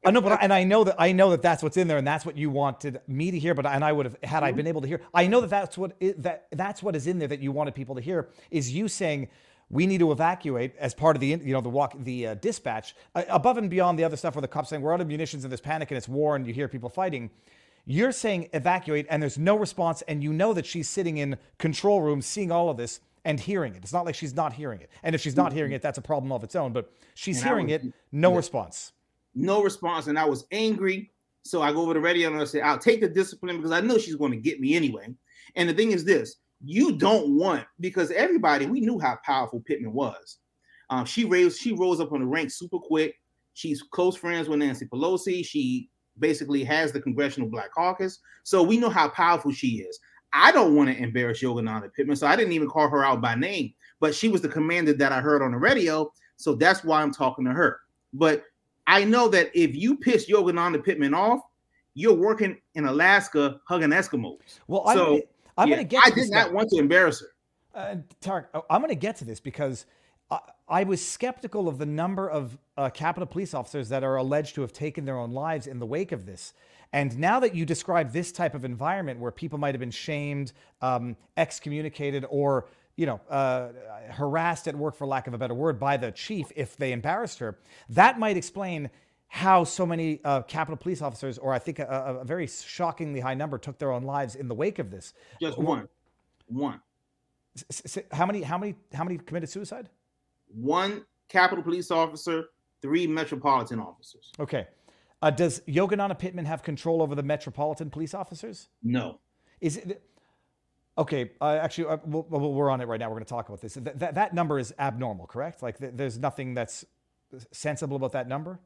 I 0.04 0.10
know, 0.10 0.20
but 0.22 0.42
and 0.42 0.52
I 0.52 0.64
know 0.64 0.84
that 0.84 0.96
I 0.98 1.12
know 1.12 1.30
that 1.30 1.42
that's 1.42 1.62
what's 1.62 1.76
in 1.76 1.86
there, 1.88 1.98
and 1.98 2.06
that's 2.06 2.24
what 2.24 2.36
you 2.36 2.48
wanted 2.48 3.00
me 3.06 3.30
to 3.30 3.38
hear. 3.38 3.54
But 3.54 3.66
and 3.66 3.84
I 3.84 3.92
would 3.92 4.06
have 4.06 4.16
had 4.22 4.36
mm-hmm. 4.38 4.44
I 4.44 4.52
been 4.52 4.66
able 4.66 4.80
to 4.80 4.88
hear. 4.88 5.02
I 5.12 5.26
know 5.26 5.40
that 5.42 5.50
that's 5.50 5.76
what 5.76 5.94
that 6.18 6.46
that's 6.52 6.82
what 6.82 6.96
is 6.96 7.06
in 7.06 7.18
there 7.18 7.28
that 7.28 7.40
you 7.40 7.52
wanted 7.52 7.74
people 7.74 7.94
to 7.96 8.00
hear 8.00 8.28
is 8.50 8.72
you 8.72 8.88
saying 8.88 9.28
we 9.68 9.86
need 9.86 9.98
to 9.98 10.10
evacuate 10.10 10.74
as 10.78 10.94
part 10.94 11.16
of 11.16 11.20
the 11.20 11.26
you 11.26 11.52
know 11.52 11.60
the 11.60 11.68
walk 11.68 11.94
the 12.02 12.28
uh, 12.28 12.34
dispatch 12.34 12.96
uh, 13.14 13.24
above 13.28 13.58
and 13.58 13.68
beyond 13.68 13.98
the 13.98 14.04
other 14.04 14.16
stuff 14.16 14.34
where 14.34 14.42
the 14.42 14.48
cops 14.48 14.70
saying 14.70 14.82
we're 14.82 14.94
out 14.94 15.00
of 15.00 15.06
munitions 15.06 15.44
and 15.44 15.52
there's 15.52 15.60
panic 15.60 15.90
and 15.90 15.98
it's 15.98 16.08
war 16.08 16.34
and 16.34 16.46
you 16.46 16.54
hear 16.54 16.66
people 16.66 16.88
fighting 16.88 17.30
You're 17.86 18.12
saying 18.12 18.48
evacuate, 18.52 19.06
and 19.10 19.22
there's 19.22 19.38
no 19.38 19.56
response, 19.56 20.02
and 20.02 20.22
you 20.22 20.32
know 20.32 20.52
that 20.54 20.66
she's 20.66 20.88
sitting 20.88 21.18
in 21.18 21.36
control 21.58 22.02
room, 22.02 22.22
seeing 22.22 22.50
all 22.52 22.68
of 22.70 22.76
this 22.76 23.00
and 23.24 23.40
hearing 23.40 23.74
it. 23.74 23.82
It's 23.82 23.92
not 23.92 24.04
like 24.06 24.14
she's 24.14 24.34
not 24.34 24.52
hearing 24.52 24.80
it. 24.80 24.90
And 25.02 25.14
if 25.14 25.20
she's 25.20 25.36
not 25.36 25.52
hearing 25.52 25.72
it, 25.72 25.82
that's 25.82 25.98
a 25.98 26.02
problem 26.02 26.32
of 26.32 26.44
its 26.44 26.54
own. 26.56 26.72
But 26.72 26.92
she's 27.14 27.38
And 27.38 27.46
hearing 27.48 27.70
it, 27.70 27.82
no 28.12 28.34
response. 28.34 28.92
No 29.34 29.62
response, 29.62 30.06
and 30.06 30.18
I 30.18 30.24
was 30.24 30.46
angry. 30.52 31.12
So 31.44 31.62
I 31.62 31.72
go 31.72 31.82
over 31.82 31.94
the 31.94 32.00
radio 32.00 32.30
and 32.30 32.40
I 32.40 32.44
say, 32.44 32.60
I'll 32.60 32.78
take 32.78 33.00
the 33.00 33.08
discipline 33.08 33.56
because 33.56 33.72
I 33.72 33.80
know 33.80 33.98
she's 33.98 34.16
going 34.16 34.32
to 34.32 34.36
get 34.36 34.60
me 34.60 34.76
anyway. 34.76 35.14
And 35.56 35.68
the 35.68 35.74
thing 35.74 35.92
is 35.92 36.04
this 36.04 36.36
you 36.62 36.92
don't 36.92 37.36
want 37.36 37.64
because 37.80 38.10
everybody 38.10 38.66
we 38.66 38.80
knew 38.80 38.98
how 38.98 39.18
powerful 39.24 39.60
Pittman 39.60 39.92
was. 39.92 40.38
Um, 40.90 41.04
she 41.04 41.24
raised 41.24 41.58
she 41.58 41.72
rose 41.72 42.00
up 42.00 42.12
on 42.12 42.20
the 42.20 42.26
ranks 42.26 42.58
super 42.58 42.78
quick. 42.78 43.14
She's 43.54 43.82
close 43.82 44.16
friends 44.16 44.48
with 44.48 44.58
Nancy 44.58 44.86
Pelosi. 44.86 45.44
She 45.44 45.88
basically 46.18 46.64
has 46.64 46.92
the 46.92 47.00
Congressional 47.00 47.48
Black 47.48 47.72
Caucus. 47.72 48.18
So 48.44 48.62
we 48.62 48.78
know 48.78 48.90
how 48.90 49.08
powerful 49.08 49.52
she 49.52 49.78
is. 49.78 49.98
I 50.32 50.52
don't 50.52 50.76
want 50.76 50.90
to 50.90 51.02
embarrass 51.02 51.42
Yogananda 51.42 51.92
Pittman, 51.92 52.16
so 52.16 52.26
I 52.26 52.36
didn't 52.36 52.52
even 52.52 52.68
call 52.68 52.88
her 52.88 53.04
out 53.04 53.20
by 53.20 53.34
name. 53.34 53.72
But 53.98 54.14
she 54.14 54.28
was 54.28 54.42
the 54.42 54.48
commander 54.48 54.92
that 54.92 55.12
I 55.12 55.20
heard 55.20 55.42
on 55.42 55.52
the 55.52 55.58
radio, 55.58 56.12
so 56.36 56.54
that's 56.54 56.84
why 56.84 57.02
I'm 57.02 57.12
talking 57.12 57.44
to 57.46 57.52
her. 57.52 57.80
But 58.12 58.44
I 58.86 59.04
know 59.04 59.28
that 59.28 59.50
if 59.54 59.74
you 59.74 59.96
piss 59.96 60.28
Yogananda 60.30 60.82
Pittman 60.82 61.14
off, 61.14 61.40
you're 61.94 62.14
working 62.14 62.56
in 62.74 62.86
Alaska 62.86 63.60
hugging 63.66 63.90
Eskimos. 63.90 64.38
Well, 64.66 64.84
I'm, 64.86 64.96
So, 64.96 65.06
gonna, 65.06 65.20
I'm 65.58 65.68
Yeah, 65.68 65.76
to 65.76 65.84
get 65.84 66.02
I 66.04 66.10
did 66.10 66.30
not 66.30 66.52
want 66.52 66.68
to 66.70 66.78
embarrass 66.78 67.20
her. 67.20 67.26
Uh, 67.74 67.96
Tarik, 68.20 68.46
I- 68.54 68.62
I'm 68.70 68.80
going 68.80 68.90
to 68.90 68.94
get 68.94 69.16
to 69.16 69.24
this 69.24 69.40
because 69.40 69.86
I, 70.30 70.38
I 70.68 70.84
was 70.84 71.06
skeptical 71.06 71.68
of 71.68 71.78
the 71.78 71.86
number 71.86 72.28
of 72.28 72.58
uh, 72.76 72.90
Capitol 72.90 73.26
police 73.26 73.54
officers 73.54 73.88
that 73.90 74.02
are 74.02 74.16
alleged 74.16 74.54
to 74.56 74.60
have 74.62 74.72
taken 74.72 75.04
their 75.04 75.18
own 75.18 75.32
lives 75.32 75.66
in 75.66 75.78
the 75.78 75.86
wake 75.86 76.12
of 76.12 76.26
this. 76.26 76.52
And 76.92 77.16
now 77.18 77.38
that 77.40 77.54
you 77.54 77.64
describe 77.64 78.12
this 78.12 78.32
type 78.32 78.54
of 78.54 78.64
environment 78.64 79.20
where 79.20 79.30
people 79.30 79.58
might 79.58 79.74
have 79.74 79.80
been 79.80 79.92
shamed, 79.92 80.52
um, 80.82 81.16
excommunicated, 81.36 82.24
or 82.28 82.66
you 82.96 83.06
know, 83.06 83.20
uh, 83.30 83.68
harassed 84.10 84.68
at 84.68 84.74
work, 84.76 84.94
for 84.96 85.06
lack 85.06 85.26
of 85.26 85.34
a 85.34 85.38
better 85.38 85.54
word, 85.54 85.78
by 85.78 85.96
the 85.96 86.10
chief 86.12 86.52
if 86.56 86.76
they 86.76 86.92
embarrassed 86.92 87.38
her, 87.38 87.58
that 87.88 88.18
might 88.18 88.36
explain 88.36 88.90
how 89.28 89.62
so 89.64 89.86
many 89.86 90.20
uh, 90.24 90.42
Capitol 90.42 90.76
police 90.76 91.00
officers, 91.00 91.38
or 91.38 91.52
I 91.52 91.58
think 91.58 91.78
a, 91.78 92.18
a 92.20 92.24
very 92.24 92.46
shockingly 92.46 93.20
high 93.20 93.34
number, 93.34 93.58
took 93.58 93.78
their 93.78 93.92
own 93.92 94.02
lives 94.02 94.34
in 94.34 94.48
the 94.48 94.54
wake 94.54 94.78
of 94.78 94.90
this. 94.90 95.14
Just 95.40 95.56
one, 95.56 95.88
one, 96.46 96.80
S- 97.56 97.96
s- 97.96 98.04
how 98.12 98.26
many? 98.26 98.42
How 98.42 98.58
many? 98.58 98.74
How 98.92 99.04
many 99.04 99.18
committed 99.18 99.48
suicide? 99.48 99.88
one 100.52 101.04
Capitol 101.28 101.62
Police 101.62 101.92
officer, 101.92 102.46
three 102.82 103.06
Metropolitan 103.06 103.78
officers. 103.78 104.32
Okay. 104.40 104.66
Uh, 105.22 105.30
does 105.30 105.60
Yogananda 105.68 106.18
Pittman 106.18 106.44
have 106.46 106.62
control 106.64 107.00
over 107.02 107.14
the 107.14 107.22
metropolitan 107.22 107.88
police 107.90 108.14
officers? 108.14 108.68
No, 108.82 109.20
Is 109.60 109.76
it 109.76 110.02
okay? 110.98 111.30
Uh, 111.40 111.58
actually, 111.62 111.86
uh, 111.86 111.98
we'll, 112.04 112.24
we're 112.52 112.70
on 112.70 112.80
it 112.80 112.86
right 112.86 113.00
now. 113.00 113.08
We're 113.08 113.16
going 113.16 113.24
to 113.24 113.30
talk 113.30 113.48
about 113.48 113.60
this. 113.60 113.74
That, 113.74 113.98
that, 113.98 114.14
that 114.14 114.34
number 114.34 114.58
is 114.58 114.72
abnormal, 114.78 115.26
correct? 115.26 115.62
Like, 115.62 115.78
th- 115.78 115.92
there's 115.94 116.18
nothing 116.18 116.54
that's 116.54 116.84
sensible 117.52 117.96
about 117.96 118.12
that 118.12 118.28
number. 118.28 118.60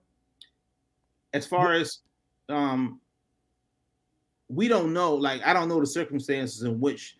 as 1.32 1.46
far 1.46 1.72
as 1.72 1.98
um, 2.48 3.00
we 4.48 4.68
don't 4.68 4.92
know. 4.92 5.14
Like 5.14 5.42
I 5.44 5.52
don't 5.52 5.68
know 5.68 5.80
the 5.80 5.86
circumstances 5.86 6.62
in 6.62 6.80
which 6.80 7.18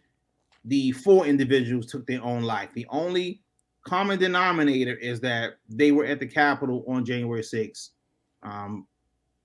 the 0.65 0.93
four 0.93 1.27
individuals 1.27 1.87
took 1.87 2.07
their 2.07 2.23
own 2.23 2.43
life. 2.43 2.71
The 2.75 2.87
only 2.89 3.43
common 3.87 4.19
denominator 4.19 4.95
is 4.95 5.21
that 5.21 5.55
they 5.69 5.93
were 5.93 6.07
at 6.07 6.21
the 6.21 6.27
Capitol 6.27 6.85
on 6.89 7.05
January 7.05 7.43
6th, 7.43 7.91
um, 8.43 8.87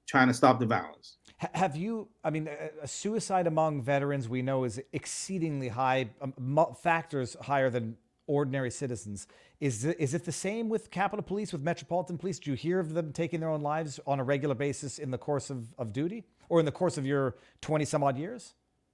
trying 0.07 0.27
to 0.27 0.33
stop 0.33 0.59
the 0.59 0.65
violence. 0.65 1.17
Ha- 1.39 1.49
Have 1.53 1.75
you? 1.75 2.07
I 2.23 2.29
mean, 2.29 2.47
a- 2.81 2.87
suicide 2.87 3.47
among 3.47 3.81
veterans 3.81 4.27
we 4.29 4.41
know 4.41 4.63
is 4.63 4.81
exceedingly 4.93 5.69
high, 5.69 6.09
um, 6.21 6.33
factors 6.81 7.35
higher 7.41 7.69
than 7.69 7.97
ordinary 8.27 8.69
citizens. 8.71 9.27
Is 9.59 9.85
it, 9.85 9.97
is 9.99 10.13
it 10.13 10.23
the 10.23 10.31
same 10.31 10.69
with 10.69 10.91
Capitol 10.91 11.23
Police, 11.23 11.51
with 11.51 11.61
Metropolitan 11.61 12.17
Police? 12.17 12.39
Do 12.39 12.51
you 12.51 12.55
hear 12.55 12.79
of 12.79 12.93
them 12.93 13.11
taking 13.11 13.39
their 13.39 13.49
own 13.49 13.61
lives 13.61 13.99
on 14.05 14.19
a 14.19 14.23
regular 14.23 14.55
basis 14.55 14.99
in 14.99 15.11
the 15.11 15.17
course 15.17 15.49
of, 15.49 15.73
of 15.77 15.91
duty 15.91 16.23
or 16.47 16.59
in 16.59 16.65
the 16.65 16.71
course 16.71 16.97
of 16.97 17.05
your 17.05 17.35
20 17.61 17.85
some 17.85 18.03
odd 18.03 18.17
years? 18.17 18.53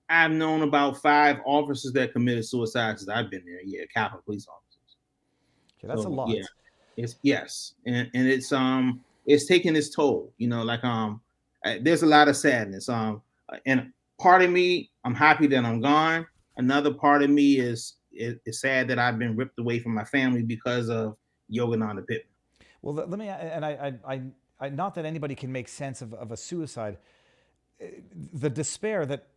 I've 0.10 0.32
known 0.32 0.62
about 0.62 1.02
five 1.02 1.38
officers 1.46 1.92
that 1.94 2.14
committed 2.14 2.46
suicide 2.46 3.00
since 3.00 3.10
I've 3.10 3.30
been 3.30 3.44
there. 3.46 3.62
Yeah, 3.64 3.86
Capitol 3.94 4.22
Police 4.26 4.48
officers. 4.48 4.96
Okay, 5.80 5.88
that's 5.88 6.04
So, 6.04 6.10
a 6.10 6.10
lot. 6.10 6.30
yeah. 6.30 6.44
It's 6.98 7.18
yes, 7.24 7.74
and 7.86 8.10
and 8.14 8.26
it's 8.26 8.54
um 8.54 9.02
it's 9.26 9.46
taking 9.48 9.76
its 9.76 9.90
toll. 9.90 10.32
You 10.38 10.48
know, 10.48 10.64
like 10.64 10.82
um, 10.86 11.20
there's 11.82 12.04
a 12.04 12.06
lot 12.06 12.28
of 12.28 12.36
sadness. 12.36 12.90
Um, 12.90 13.22
and 13.66 13.92
part 14.20 14.42
of 14.42 14.50
me, 14.52 14.92
I'm 15.04 15.16
happy 15.16 15.48
that 15.48 15.66
I'm 15.66 15.82
gone. 15.82 16.26
Another 16.58 16.94
part 16.94 17.24
of 17.24 17.30
me 17.30 17.60
is 17.60 17.96
is, 18.12 18.36
is 18.46 18.62
sad 18.62 18.88
that 18.88 18.98
I've 18.98 19.20
been 19.20 19.36
ripped 19.36 19.60
away 19.60 19.80
from 19.80 19.94
my 19.94 20.06
family 20.06 20.42
because 20.42 20.90
of 20.90 21.18
Yogananda 21.52 22.08
Pittman. 22.08 22.32
Well, 22.82 22.94
let 22.96 23.20
me, 23.20 23.28
and 23.28 23.66
I, 23.66 23.72
I, 24.06 24.14
I, 24.14 24.22
I 24.60 24.70
not 24.70 24.96
that 24.96 25.06
anybody 25.06 25.36
can 25.36 25.52
make 25.52 25.68
sense 25.68 26.02
of, 26.02 26.14
of 26.14 26.32
a 26.32 26.38
suicide. 26.38 26.98
Uh, 27.82 27.88
The 28.34 28.50
despair 28.50 29.06
that, 29.06 29.28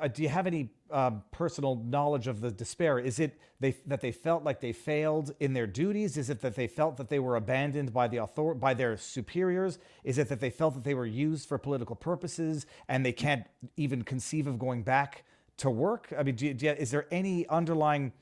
uh, 0.00 0.08
do 0.08 0.22
you 0.22 0.28
have 0.28 0.46
any 0.46 0.70
um, 0.90 1.22
personal 1.30 1.76
knowledge 1.76 2.26
of 2.26 2.40
the 2.40 2.50
despair? 2.50 2.98
Is 2.98 3.18
it 3.18 3.38
they 3.60 3.76
that 3.86 4.00
they 4.00 4.12
felt 4.12 4.44
like 4.44 4.60
they 4.60 4.72
failed 4.72 5.34
in 5.40 5.52
their 5.52 5.66
duties? 5.66 6.16
Is 6.16 6.30
it 6.30 6.40
that 6.42 6.54
they 6.54 6.66
felt 6.66 6.96
that 6.96 7.08
they 7.08 7.18
were 7.18 7.36
abandoned 7.36 7.92
by 7.92 8.08
the 8.08 8.20
author 8.20 8.54
by 8.54 8.74
their 8.74 8.96
superiors? 8.96 9.78
Is 10.04 10.18
it 10.18 10.28
that 10.28 10.40
they 10.40 10.50
felt 10.50 10.74
that 10.74 10.84
they 10.84 10.94
were 10.94 11.06
used 11.06 11.48
for 11.48 11.58
political 11.58 11.96
purposes 11.96 12.66
and 12.88 13.04
they 13.04 13.12
can't 13.12 13.46
even 13.76 14.02
conceive 14.02 14.46
of 14.46 14.58
going 14.58 14.82
back 14.82 15.24
to 15.58 15.70
work? 15.70 16.12
I 16.16 16.22
mean, 16.22 16.36
do 16.36 16.46
you, 16.46 16.54
do 16.54 16.66
you, 16.66 16.72
is 16.72 16.90
there 16.90 17.06
any 17.10 17.46
underlying, 17.48 18.12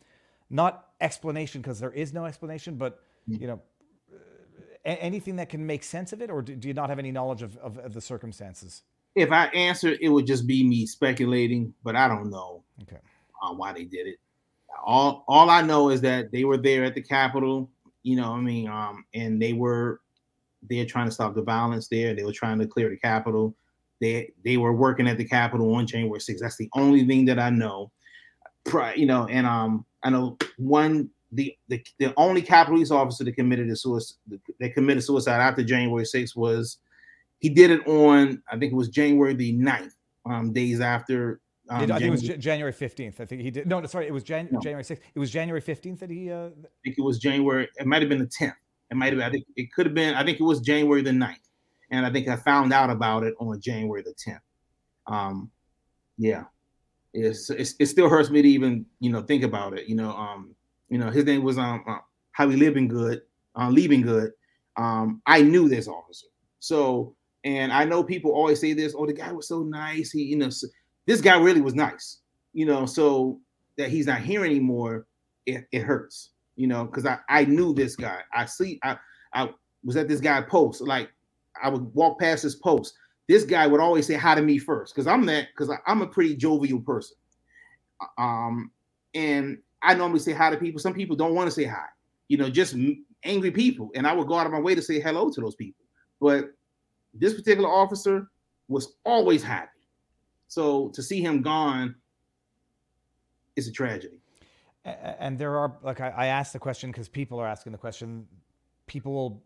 not 0.49 0.89
explanation 1.01 1.61
because 1.61 1.81
there 1.81 1.93
is 1.93 2.13
no 2.13 2.25
explanation, 2.25 2.77
but 2.77 3.03
you 3.27 3.47
know, 3.47 3.61
a- 4.85 5.03
anything 5.03 5.37
that 5.37 5.49
can 5.49 5.67
make 5.67 5.83
sense 5.83 6.13
of 6.13 6.23
it, 6.23 6.31
or 6.31 6.43
do, 6.43 6.57
do 6.57 6.69
you 6.69 6.75
not 6.75 6.89
have 6.89 6.99
any 6.99 7.13
knowledge 7.13 7.43
of, 7.43 7.57
of, 7.59 7.79
of 7.79 7.93
the 7.95 8.01
circumstances? 8.01 8.83
If 9.15 9.33
I 9.33 9.47
answer, 9.47 9.97
it 10.01 10.09
would 10.09 10.27
just 10.27 10.47
be 10.47 10.65
me 10.65 10.87
speculating, 10.87 11.75
but 11.83 11.97
I 11.97 12.09
don't 12.09 12.31
know 12.31 12.63
Okay. 12.83 12.99
uh, 13.43 13.53
why 13.53 13.73
they 13.73 13.85
did 13.85 14.07
it. 14.07 14.19
All 14.85 15.25
all 15.29 15.51
I 15.51 15.63
know 15.63 15.91
is 15.91 16.01
that 16.03 16.31
they 16.33 16.45
were 16.45 16.57
there 16.57 16.85
at 16.85 16.95
the 16.95 17.03
Capitol. 17.03 17.71
You 18.03 18.17
know, 18.17 18.33
I 18.33 18.41
mean, 18.41 18.69
um, 18.69 19.05
and 19.15 19.41
they 19.43 19.53
were 19.53 20.01
they're 20.69 20.87
trying 20.87 21.07
to 21.07 21.13
stop 21.13 21.35
the 21.35 21.43
violence 21.43 21.89
there. 21.89 22.15
They 22.15 22.25
were 22.25 22.33
trying 22.33 22.59
to 22.61 22.67
clear 22.67 22.89
the 22.89 22.97
Capitol. 22.97 23.55
They 24.01 24.33
they 24.45 24.57
were 24.57 24.73
working 24.73 25.09
at 25.09 25.19
the 25.19 25.25
Capitol 25.25 25.75
on 25.75 25.87
January 25.87 26.21
6th. 26.21 26.39
That's 26.39 26.57
the 26.57 26.71
only 26.75 27.07
thing 27.07 27.25
that 27.27 27.39
I 27.39 27.51
know. 27.51 27.91
You 28.97 29.07
know, 29.07 29.27
and 29.27 29.47
um, 29.47 29.85
I 30.03 30.11
know 30.11 30.39
one 30.57 31.11
the 31.33 31.55
the, 31.69 31.85
the 31.99 32.15
only 32.17 32.43
Capitol 32.43 32.77
police 32.77 32.91
officer 32.91 33.25
that 33.25 33.37
committed 33.37 33.69
a 33.69 33.77
suicide 33.77 34.17
that 34.61 34.75
committed 34.75 35.03
suicide 35.05 35.41
after 35.41 35.63
January 35.63 36.05
6th 36.05 36.37
was 36.37 36.79
he 37.41 37.49
did 37.49 37.71
it 37.71 37.87
on 37.87 38.43
I 38.51 38.59
think 38.59 38.73
it 38.73 38.77
was 38.77 38.89
January 38.89 39.35
the 39.35 39.53
9th, 39.59 39.93
um, 40.27 40.53
days 40.53 40.81
after. 40.81 41.41
Um, 41.69 41.77
I 41.77 41.87
think 41.87 41.91
it 42.03 42.11
was 42.11 42.21
January- 42.23 42.39
J- 42.39 42.43
January 42.43 42.73
15th. 42.73 43.21
I 43.21 43.25
think 43.27 43.43
he 43.43 43.51
did. 43.51 43.67
No, 43.69 43.85
sorry. 43.87 44.07
It 44.07 44.13
was 44.13 44.25
Jan- 44.25 44.49
No. 44.51 44.61
January 44.61 44.83
6th. 44.83 45.01
It 45.15 45.19
was 45.19 45.31
January 45.31 45.61
15th 45.63 46.01
that 46.01 46.11
he. 46.11 46.31
Uh, 46.31 46.47
I 46.47 46.51
think 46.85 46.99
it 46.99 47.03
was 47.03 47.19
January. 47.19 47.69
It 47.79 47.87
might 47.87 48.03
have 48.03 48.09
been 48.09 48.19
the 48.19 48.27
10th. 48.27 48.55
It 48.91 48.97
might 48.97 49.07
have 49.13 49.19
been. 49.19 49.23
I 49.29 49.31
think 49.31 49.47
it 49.57 49.73
could 49.73 49.87
have 49.87 49.95
been. 49.95 50.15
I 50.15 50.25
think 50.25 50.41
it 50.41 50.43
was 50.45 50.61
January 50.61 51.03
the 51.03 51.13
9th. 51.13 51.37
And 51.93 52.05
I 52.07 52.11
think 52.13 52.27
I 52.29 52.37
found 52.37 52.73
out 52.73 52.91
about 52.91 53.23
it 53.25 53.35
on 53.41 53.61
January 53.61 54.03
the 54.03 54.15
10th. 54.15 54.41
Um, 55.07 55.51
yeah, 56.19 56.45
it's, 57.15 57.51
it's 57.51 57.75
it 57.81 57.87
still 57.87 58.09
hurts 58.09 58.31
me 58.31 58.43
to 58.43 58.49
even 58.49 58.85
you 59.01 59.11
know 59.11 59.23
think 59.23 59.43
about 59.45 59.77
it. 59.79 59.89
You 59.89 59.97
know, 59.97 60.11
um, 60.11 60.55
you 60.89 60.99
know 60.99 61.11
his 61.11 61.25
name 61.25 61.43
was 61.43 61.57
um 61.59 61.83
uh, 61.89 61.99
Howard 62.33 62.57
Liebengood, 62.57 63.21
uh, 63.57 63.69
Liebengood. 63.71 64.31
Um, 64.77 65.23
I 65.27 65.43
knew 65.43 65.69
this 65.69 65.89
officer, 65.89 66.27
so 66.59 67.17
and 67.45 67.73
I 67.73 67.85
know 67.85 68.03
people 68.03 68.33
always 68.33 68.61
say 68.61 68.73
this. 68.73 68.95
Oh, 68.97 69.07
the 69.07 69.13
guy 69.13 69.33
was 69.33 69.49
so 69.49 69.63
nice. 69.63 70.11
He, 70.11 70.23
you 70.25 70.37
know, 70.37 70.51
so, 70.51 70.67
this 71.07 71.21
guy 71.21 71.39
really 71.39 71.61
was 71.61 71.75
nice. 71.75 72.19
You 72.53 72.67
know, 72.67 72.87
so 72.87 73.41
that 73.79 73.91
he's 73.91 74.07
not 74.07 74.21
here 74.21 74.45
anymore, 74.45 75.07
it, 75.47 75.65
it 75.73 75.83
hurts. 75.83 76.31
You 76.57 76.67
know, 76.67 76.85
because 76.85 77.07
I 77.07 77.19
I 77.29 77.45
knew 77.45 77.73
this 77.73 77.97
guy. 77.97 78.21
I 78.35 78.45
see. 78.45 78.79
I 78.83 78.99
I 79.33 79.51
was 79.85 79.97
at 79.97 80.09
this 80.09 80.21
guy 80.21 80.43
post. 80.43 80.83
Like 80.83 81.11
I 81.63 81.69
would 81.69 81.95
walk 81.95 82.21
past 82.21 82.43
his 82.43 82.57
post. 82.57 82.95
This 83.29 83.45
guy 83.45 83.67
would 83.67 83.81
always 83.81 84.07
say 84.07 84.15
hi 84.15 84.35
to 84.35 84.43
me 84.43 84.59
first 84.59 84.95
because 84.95 85.07
I'm 85.07 85.25
that 85.27 85.49
because 85.57 85.75
I'm 85.87 86.03
a 86.03 86.07
pretty 86.07 86.37
jovial 86.37 86.81
person. 86.81 87.17
Um, 88.19 88.71
and 89.15 89.59
I 89.83 89.95
normally 89.95 90.19
say 90.19 90.33
hi 90.33 90.51
to 90.51 90.57
people. 90.57 90.81
Some 90.81 90.95
people 90.95 91.17
don't 91.17 91.35
want 91.35 91.47
to 91.47 91.55
say 91.55 91.65
hi. 91.65 91.87
You 92.29 92.37
know, 92.37 92.51
just 92.51 92.77
angry 93.25 93.51
people, 93.51 93.91
and 93.95 94.07
I 94.07 94.13
would 94.13 94.27
go 94.27 94.35
out 94.35 94.47
of 94.47 94.53
my 94.53 94.61
way 94.61 94.75
to 94.75 94.83
say 94.83 95.01
hello 95.01 95.31
to 95.31 95.41
those 95.41 95.55
people. 95.55 95.85
But 96.21 96.51
this 97.15 97.35
particular 97.35 97.69
officer 97.69 98.29
was 98.69 98.95
always 99.05 99.43
happy. 99.43 99.69
So 100.49 100.89
to 100.91 101.03
see 101.03 101.21
him 101.21 101.43
gone 101.43 101.95
is 103.57 103.69
a 103.69 103.73
tragedy. 103.73 104.21
and 104.85 105.39
there 105.39 105.57
are 105.59 105.77
like 105.83 106.01
I, 106.01 106.09
I 106.11 106.27
asked 106.27 106.53
the 106.53 106.59
question 106.59 106.91
because 106.91 107.09
people 107.09 107.39
are 107.39 107.47
asking 107.47 107.73
the 107.73 107.79
question. 107.79 108.27
People 108.87 109.13
will 109.13 109.43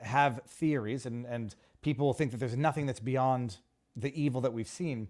have 0.00 0.40
theories, 0.46 1.06
and 1.06 1.26
and 1.26 1.54
people 1.82 2.06
will 2.06 2.14
think 2.14 2.30
that 2.32 2.38
there's 2.38 2.56
nothing 2.56 2.86
that's 2.86 3.00
beyond 3.00 3.58
the 3.96 4.12
evil 4.20 4.40
that 4.42 4.52
we've 4.52 4.68
seen. 4.68 5.08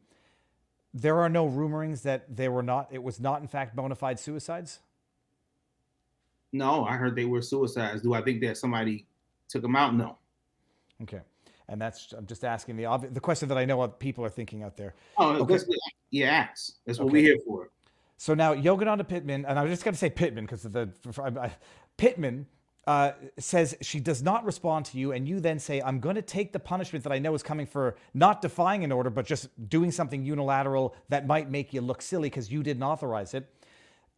there 0.94 1.18
are 1.20 1.28
no 1.28 1.46
rumorings 1.46 2.02
that 2.02 2.34
they 2.34 2.48
were 2.48 2.62
not. 2.62 2.88
It 2.90 3.02
was 3.02 3.20
not, 3.20 3.42
in 3.42 3.48
fact, 3.48 3.76
bona 3.76 3.94
fide 3.94 4.18
suicides. 4.18 4.80
No, 6.52 6.84
I 6.84 6.96
heard 6.96 7.14
they 7.14 7.26
were 7.26 7.42
suicides. 7.42 8.00
Do 8.02 8.14
I 8.14 8.22
think 8.22 8.40
that 8.42 8.56
somebody 8.56 9.06
took 9.48 9.60
them 9.62 9.76
out? 9.76 9.94
No. 9.94 10.16
Okay, 11.02 11.20
and 11.68 11.80
that's 11.80 12.12
I'm 12.12 12.26
just 12.26 12.44
asking 12.44 12.76
the 12.76 12.84
obvi- 12.84 13.12
the 13.12 13.20
question 13.20 13.48
that 13.48 13.58
I 13.58 13.64
know 13.64 13.76
what 13.76 13.98
people 13.98 14.24
are 14.24 14.28
thinking 14.30 14.62
out 14.62 14.76
there. 14.76 14.94
Oh, 15.18 15.34
Okay. 15.42 15.54
that's 15.54 15.66
you. 16.10 16.24
That's 16.24 16.98
what 16.98 17.00
Okay. 17.06 17.12
we're 17.12 17.22
here 17.22 17.38
for. 17.46 17.70
So 18.18 18.34
now 18.34 18.54
Yogananda 18.54 19.06
Pittman, 19.06 19.44
and 19.44 19.58
I 19.58 19.62
was 19.62 19.70
just 19.72 19.84
going 19.84 19.92
to 19.94 19.98
say 19.98 20.08
Pittman 20.10 20.44
because 20.44 20.64
of 20.64 20.72
the 20.72 20.90
I- 21.40 21.56
Pittman 21.96 22.46
uh, 22.86 23.12
says 23.36 23.76
she 23.82 23.98
does 23.98 24.22
not 24.22 24.44
respond 24.44 24.86
to 24.86 24.96
you, 24.98 25.10
and 25.10 25.26
you 25.28 25.40
then 25.40 25.58
say, 25.58 25.82
"I'm 25.82 25.98
going 25.98 26.14
to 26.14 26.22
take 26.22 26.52
the 26.52 26.60
punishment 26.60 27.02
that 27.02 27.12
I 27.12 27.18
know 27.18 27.34
is 27.34 27.42
coming 27.42 27.66
for 27.66 27.96
not 28.14 28.40
defying 28.40 28.84
an 28.84 28.92
order, 28.92 29.10
but 29.10 29.26
just 29.26 29.48
doing 29.68 29.90
something 29.90 30.24
unilateral 30.24 30.94
that 31.08 31.26
might 31.26 31.50
make 31.50 31.74
you 31.74 31.80
look 31.80 32.00
silly 32.00 32.28
because 32.30 32.50
you 32.50 32.62
didn't 32.62 32.84
authorize 32.84 33.34
it." 33.34 33.52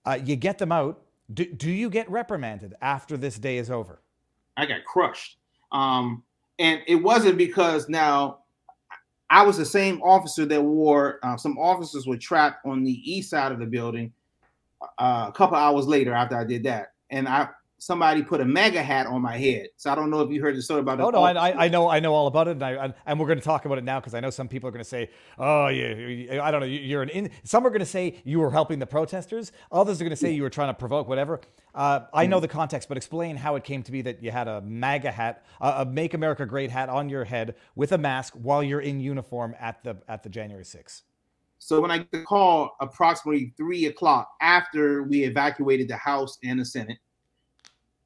Uh, 0.04 0.18
you 0.22 0.36
get 0.36 0.58
them 0.58 0.70
out. 0.70 1.00
Do, 1.32 1.44
do 1.46 1.70
you 1.70 1.88
get 1.90 2.10
reprimanded 2.10 2.74
after 2.80 3.16
this 3.16 3.38
day 3.38 3.56
is 3.58 3.70
over? 3.70 4.00
I 4.56 4.64
got 4.66 4.84
crushed. 4.84 5.38
Um, 5.72 6.22
and 6.58 6.82
it 6.86 6.96
wasn't 6.96 7.38
because 7.38 7.88
now 7.88 8.38
I 9.30 9.42
was 9.42 9.58
the 9.58 9.64
same 9.64 10.00
officer 10.02 10.46
that 10.46 10.62
wore 10.62 11.18
uh, 11.22 11.36
some 11.36 11.58
officers 11.58 12.06
were 12.06 12.16
trapped 12.16 12.64
on 12.66 12.84
the 12.84 12.92
east 13.10 13.30
side 13.30 13.52
of 13.52 13.58
the 13.58 13.66
building 13.66 14.12
uh, 14.98 15.26
a 15.28 15.32
couple 15.32 15.56
hours 15.56 15.86
later 15.86 16.12
after 16.12 16.36
I 16.36 16.44
did 16.44 16.62
that, 16.64 16.92
and 17.10 17.28
I 17.28 17.48
somebody 17.78 18.22
put 18.22 18.40
a 18.40 18.44
MAGA 18.44 18.82
hat 18.82 19.06
on 19.06 19.22
my 19.22 19.36
head. 19.36 19.68
So 19.76 19.90
I 19.90 19.94
don't 19.94 20.10
know 20.10 20.20
if 20.20 20.30
you 20.30 20.42
heard 20.42 20.56
the 20.56 20.62
story 20.62 20.80
about. 20.80 21.00
Oh 21.00 21.10
no, 21.10 21.22
I. 21.22 21.64
I 21.64 21.68
know 21.68 21.88
I 21.88 22.00
know 22.00 22.12
all 22.14 22.26
about 22.26 22.48
it, 22.48 22.52
and, 22.52 22.64
I, 22.64 22.92
and 23.06 23.18
we're 23.18 23.26
going 23.26 23.38
to 23.38 23.44
talk 23.44 23.64
about 23.64 23.78
it 23.78 23.84
now 23.84 24.00
because 24.00 24.14
I 24.14 24.20
know 24.20 24.30
some 24.30 24.48
people 24.48 24.68
are 24.68 24.72
going 24.72 24.82
to 24.84 24.88
say, 24.88 25.10
"Oh, 25.38 25.68
yeah, 25.68 25.94
you- 25.94 26.40
I 26.40 26.50
don't 26.50 26.60
know, 26.60 26.66
you- 26.66 26.80
you're 26.80 27.02
an." 27.02 27.08
In-. 27.10 27.30
Some 27.44 27.66
are 27.66 27.70
going 27.70 27.80
to 27.80 27.86
say 27.86 28.20
you 28.24 28.40
were 28.40 28.50
helping 28.50 28.78
the 28.78 28.86
protesters. 28.86 29.52
Others 29.72 30.00
are 30.00 30.04
going 30.04 30.10
to 30.10 30.16
say 30.16 30.30
you 30.32 30.42
were 30.42 30.50
trying 30.50 30.68
to 30.70 30.74
provoke 30.74 31.08
whatever. 31.08 31.40
Uh, 31.74 32.00
I 32.12 32.26
know 32.26 32.40
the 32.40 32.48
context, 32.48 32.88
but 32.88 32.96
explain 32.96 33.36
how 33.36 33.54
it 33.56 33.64
came 33.64 33.82
to 33.84 33.92
be 33.92 34.02
that 34.02 34.22
you 34.22 34.30
had 34.30 34.48
a 34.48 34.60
MAGA 34.62 35.12
hat, 35.12 35.44
a, 35.60 35.68
a 35.78 35.84
"Make 35.86 36.14
America 36.14 36.44
Great" 36.46 36.70
hat 36.70 36.88
on 36.88 37.08
your 37.08 37.24
head 37.24 37.54
with 37.76 37.92
a 37.92 37.98
mask 37.98 38.34
while 38.34 38.62
you're 38.62 38.80
in 38.80 39.00
uniform 39.00 39.54
at 39.60 39.82
the 39.84 39.96
at 40.08 40.22
the 40.22 40.28
January 40.28 40.64
6th. 40.64 41.02
So 41.60 41.80
when 41.80 41.90
I 41.90 41.98
get 41.98 42.12
the 42.12 42.22
call 42.22 42.76
approximately 42.80 43.52
three 43.56 43.86
o'clock 43.86 44.30
after 44.40 45.02
we 45.02 45.24
evacuated 45.24 45.88
the 45.88 45.96
House 45.96 46.38
and 46.44 46.60
the 46.60 46.64
Senate, 46.64 46.98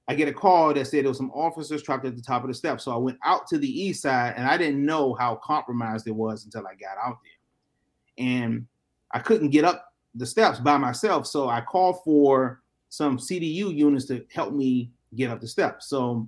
I 0.09 0.14
get 0.14 0.28
a 0.28 0.32
call 0.32 0.74
that 0.74 0.86
said 0.86 1.05
there 1.05 1.11
was 1.11 1.16
some 1.16 1.30
officers 1.30 1.82
trapped 1.82 2.05
at 2.05 2.16
the 2.16 2.22
top 2.22 2.42
of 2.42 2.48
the 2.48 2.55
steps. 2.55 2.84
So 2.84 2.92
I 2.92 2.96
went 2.96 3.18
out 3.24 3.46
to 3.48 3.59
the 3.59 3.68
east 3.68 4.03
side 4.03 4.34
and 4.36 4.46
I 4.46 4.57
didn't 4.57 4.84
know 4.84 5.14
how 5.14 5.36
compromised 5.36 6.09
it 6.09 6.14
was 6.14 6.44
until 6.44 6.66
I 6.66 6.74
got 6.74 6.98
out 7.03 7.18
there. 7.22 8.26
And 8.26 8.66
I 9.12 9.20
couldn't 9.20 9.50
get 9.50 9.64
up 9.64 9.92
the 10.14 10.26
steps 10.26 10.59
by 10.59 10.76
myself. 10.76 11.26
So 11.26 11.48
I 11.48 11.61
called 11.61 12.03
for 12.05 12.61
some 12.88 13.16
CDU 13.16 13.74
units 13.74 14.07
to 14.07 14.24
help 14.32 14.53
me 14.53 14.90
get 15.14 15.30
up 15.30 15.40
the 15.40 15.46
steps. 15.46 15.86
So 15.86 16.26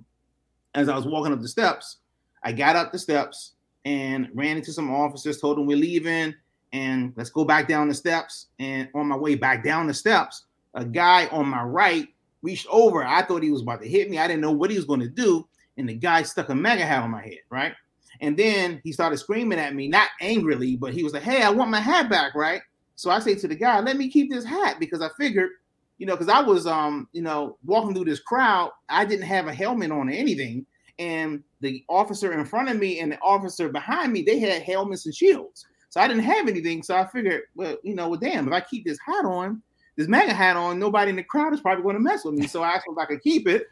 as 0.73 0.89
I 0.89 0.95
was 0.95 1.05
walking 1.05 1.33
up 1.33 1.41
the 1.41 1.47
steps, 1.47 1.97
I 2.43 2.53
got 2.53 2.75
up 2.75 2.91
the 2.91 2.99
steps 2.99 3.53
and 3.83 4.29
ran 4.33 4.57
into 4.57 4.71
some 4.71 4.93
officers, 4.93 5.39
told 5.39 5.57
them 5.57 5.65
we're 5.65 5.77
leaving 5.77 6.33
and 6.73 7.13
let's 7.15 7.29
go 7.29 7.45
back 7.45 7.67
down 7.67 7.87
the 7.87 7.93
steps. 7.93 8.47
And 8.59 8.89
on 8.95 9.07
my 9.07 9.17
way 9.17 9.35
back 9.35 9.63
down 9.63 9.87
the 9.87 9.93
steps, 9.93 10.45
a 10.73 10.83
guy 10.83 11.27
on 11.27 11.47
my 11.47 11.63
right 11.63 12.07
reached 12.45 12.67
over. 12.69 13.03
I 13.03 13.23
thought 13.23 13.43
he 13.43 13.51
was 13.51 13.61
about 13.61 13.81
to 13.81 13.89
hit 13.89 14.09
me. 14.09 14.19
I 14.19 14.27
didn't 14.27 14.41
know 14.41 14.51
what 14.51 14.69
he 14.69 14.77
was 14.77 14.85
going 14.85 15.01
to 15.01 15.09
do. 15.09 15.47
And 15.77 15.89
the 15.89 15.95
guy 15.95 16.23
stuck 16.23 16.49
a 16.49 16.55
MAGA 16.55 16.85
hat 16.85 17.03
on 17.03 17.11
my 17.11 17.21
head, 17.21 17.39
right? 17.49 17.73
And 18.21 18.37
then 18.37 18.79
he 18.83 18.93
started 18.93 19.17
screaming 19.17 19.59
at 19.59 19.75
me, 19.75 19.87
not 19.87 20.09
angrily, 20.21 20.77
but 20.77 20.93
he 20.93 21.03
was 21.03 21.11
like, 21.11 21.23
Hey, 21.23 21.41
I 21.41 21.49
want 21.49 21.71
my 21.71 21.81
hat 21.81 22.09
back, 22.09 22.33
right? 22.35 22.61
So 22.95 23.09
I 23.09 23.19
say 23.19 23.35
to 23.35 23.47
the 23.47 23.55
guy, 23.55 23.79
Let 23.81 23.97
me 23.97 24.09
keep 24.09 24.31
this 24.31 24.45
hat 24.45 24.77
because 24.79 25.01
I 25.01 25.09
figured, 25.17 25.49
you 25.97 26.05
know, 26.05 26.13
because 26.13 26.29
I 26.29 26.41
was 26.41 26.65
um, 26.65 27.09
you 27.11 27.21
know, 27.21 27.57
walking 27.65 27.93
through 27.93 28.05
this 28.05 28.21
crowd, 28.21 28.71
I 28.87 29.03
didn't 29.03 29.25
have 29.25 29.47
a 29.47 29.53
helmet 29.53 29.91
on 29.91 30.07
or 30.07 30.13
anything. 30.13 30.65
And 30.97 31.43
the 31.59 31.83
officer 31.89 32.31
in 32.31 32.45
front 32.45 32.69
of 32.69 32.77
me 32.77 32.99
and 32.99 33.11
the 33.11 33.19
officer 33.19 33.67
behind 33.67 34.13
me, 34.13 34.21
they 34.21 34.39
had 34.39 34.61
helmets 34.61 35.05
and 35.05 35.13
shields. 35.13 35.65
So 35.89 35.99
I 35.99 36.07
didn't 36.07 36.23
have 36.23 36.47
anything. 36.47 36.83
So 36.83 36.95
I 36.95 37.05
figured, 37.07 37.43
well, 37.55 37.75
you 37.83 37.95
know, 37.95 38.09
well, 38.09 38.19
damn, 38.19 38.47
if 38.47 38.53
I 38.53 38.61
keep 38.61 38.85
this 38.85 38.99
hat 39.05 39.25
on, 39.25 39.61
this 39.95 40.07
MAGA 40.07 40.33
hat 40.33 40.57
on, 40.57 40.79
nobody 40.79 41.09
in 41.09 41.15
the 41.15 41.23
crowd 41.23 41.53
is 41.53 41.61
probably 41.61 41.83
going 41.83 41.95
to 41.95 42.01
mess 42.01 42.25
with 42.25 42.35
me. 42.35 42.47
So 42.47 42.63
I 42.63 42.71
asked 42.71 42.87
him 42.87 42.95
if 42.97 42.99
I 42.99 43.05
could 43.05 43.21
keep 43.21 43.47
it. 43.47 43.67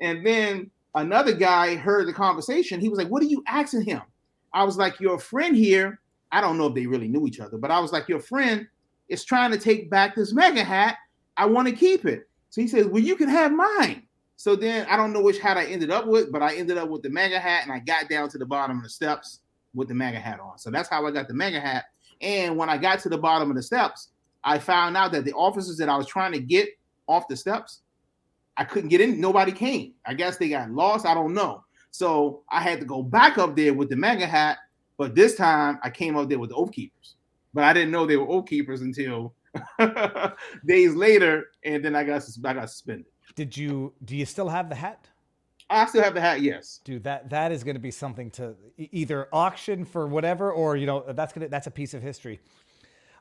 And 0.00 0.26
then 0.26 0.70
another 0.94 1.32
guy 1.32 1.74
heard 1.74 2.08
the 2.08 2.12
conversation. 2.12 2.80
He 2.80 2.88
was 2.88 2.98
like, 2.98 3.08
What 3.08 3.22
are 3.22 3.26
you 3.26 3.42
asking 3.46 3.82
him? 3.82 4.02
I 4.52 4.64
was 4.64 4.76
like, 4.76 4.98
Your 5.00 5.18
friend 5.18 5.56
here, 5.56 6.00
I 6.32 6.40
don't 6.40 6.58
know 6.58 6.66
if 6.66 6.74
they 6.74 6.86
really 6.86 7.08
knew 7.08 7.26
each 7.26 7.40
other, 7.40 7.58
but 7.58 7.70
I 7.70 7.78
was 7.78 7.92
like, 7.92 8.08
Your 8.08 8.20
friend 8.20 8.66
is 9.08 9.24
trying 9.24 9.52
to 9.52 9.58
take 9.58 9.90
back 9.90 10.14
this 10.14 10.32
MAGA 10.32 10.64
hat. 10.64 10.96
I 11.36 11.46
want 11.46 11.68
to 11.68 11.74
keep 11.74 12.04
it. 12.04 12.28
So 12.50 12.60
he 12.60 12.68
says, 12.68 12.86
Well, 12.86 13.02
you 13.02 13.16
can 13.16 13.28
have 13.28 13.52
mine. 13.52 14.02
So 14.36 14.54
then 14.54 14.86
I 14.90 14.96
don't 14.96 15.12
know 15.12 15.22
which 15.22 15.38
hat 15.38 15.56
I 15.56 15.64
ended 15.64 15.90
up 15.90 16.06
with, 16.06 16.30
but 16.30 16.42
I 16.42 16.54
ended 16.56 16.76
up 16.76 16.88
with 16.88 17.02
the 17.02 17.10
MAGA 17.10 17.38
hat 17.38 17.62
and 17.64 17.72
I 17.72 17.78
got 17.78 18.08
down 18.08 18.28
to 18.30 18.38
the 18.38 18.46
bottom 18.46 18.78
of 18.78 18.82
the 18.82 18.90
steps 18.90 19.40
with 19.74 19.88
the 19.88 19.94
MAGA 19.94 20.20
hat 20.20 20.40
on. 20.40 20.58
So 20.58 20.70
that's 20.70 20.88
how 20.88 21.06
I 21.06 21.10
got 21.10 21.28
the 21.28 21.34
MAGA 21.34 21.60
hat. 21.60 21.86
And 22.20 22.56
when 22.56 22.68
I 22.68 22.76
got 22.76 23.00
to 23.00 23.08
the 23.08 23.18
bottom 23.18 23.50
of 23.50 23.56
the 23.56 23.62
steps, 23.62 24.08
I 24.46 24.60
found 24.60 24.96
out 24.96 25.10
that 25.12 25.24
the 25.24 25.32
officers 25.32 25.76
that 25.78 25.88
I 25.88 25.96
was 25.96 26.06
trying 26.06 26.32
to 26.32 26.38
get 26.38 26.68
off 27.08 27.26
the 27.28 27.36
steps, 27.36 27.80
I 28.56 28.64
couldn't 28.64 28.88
get 28.88 29.00
in. 29.00 29.20
Nobody 29.20 29.50
came. 29.50 29.94
I 30.06 30.14
guess 30.14 30.38
they 30.38 30.48
got 30.48 30.70
lost. 30.70 31.04
I 31.04 31.14
don't 31.14 31.34
know. 31.34 31.64
So 31.90 32.42
I 32.48 32.60
had 32.60 32.78
to 32.78 32.86
go 32.86 33.02
back 33.02 33.38
up 33.38 33.56
there 33.56 33.74
with 33.74 33.90
the 33.90 33.96
MAGA 33.96 34.26
hat. 34.26 34.58
But 34.98 35.14
this 35.14 35.34
time 35.34 35.78
I 35.82 35.90
came 35.90 36.16
up 36.16 36.28
there 36.28 36.38
with 36.38 36.50
the 36.50 36.56
oath 36.56 36.72
keepers. 36.72 37.16
But 37.52 37.64
I 37.64 37.72
didn't 37.72 37.90
know 37.90 38.06
they 38.06 38.16
were 38.16 38.28
oath 38.28 38.46
keepers 38.46 38.80
until 38.82 39.34
days 40.66 40.94
later. 40.94 41.48
And 41.64 41.84
then 41.84 41.96
I 41.96 42.04
got 42.04 42.22
I 42.44 42.54
got 42.54 42.70
suspended. 42.70 43.06
Did 43.34 43.56
you? 43.56 43.92
Do 44.04 44.16
you 44.16 44.24
still 44.24 44.48
have 44.48 44.68
the 44.68 44.76
hat? 44.76 45.08
I 45.68 45.84
still 45.86 46.04
have 46.04 46.14
the 46.14 46.20
hat, 46.20 46.40
yes. 46.40 46.80
Dude, 46.84 47.02
that 47.02 47.28
that 47.30 47.50
is 47.50 47.64
going 47.64 47.74
to 47.74 47.80
be 47.80 47.90
something 47.90 48.30
to 48.32 48.54
either 48.78 49.28
auction 49.32 49.84
for 49.84 50.06
whatever, 50.06 50.52
or 50.52 50.76
you 50.76 50.86
know, 50.86 51.04
that's 51.12 51.32
gonna 51.32 51.48
that's 51.48 51.66
a 51.66 51.72
piece 51.72 51.92
of 51.92 52.02
history. 52.02 52.40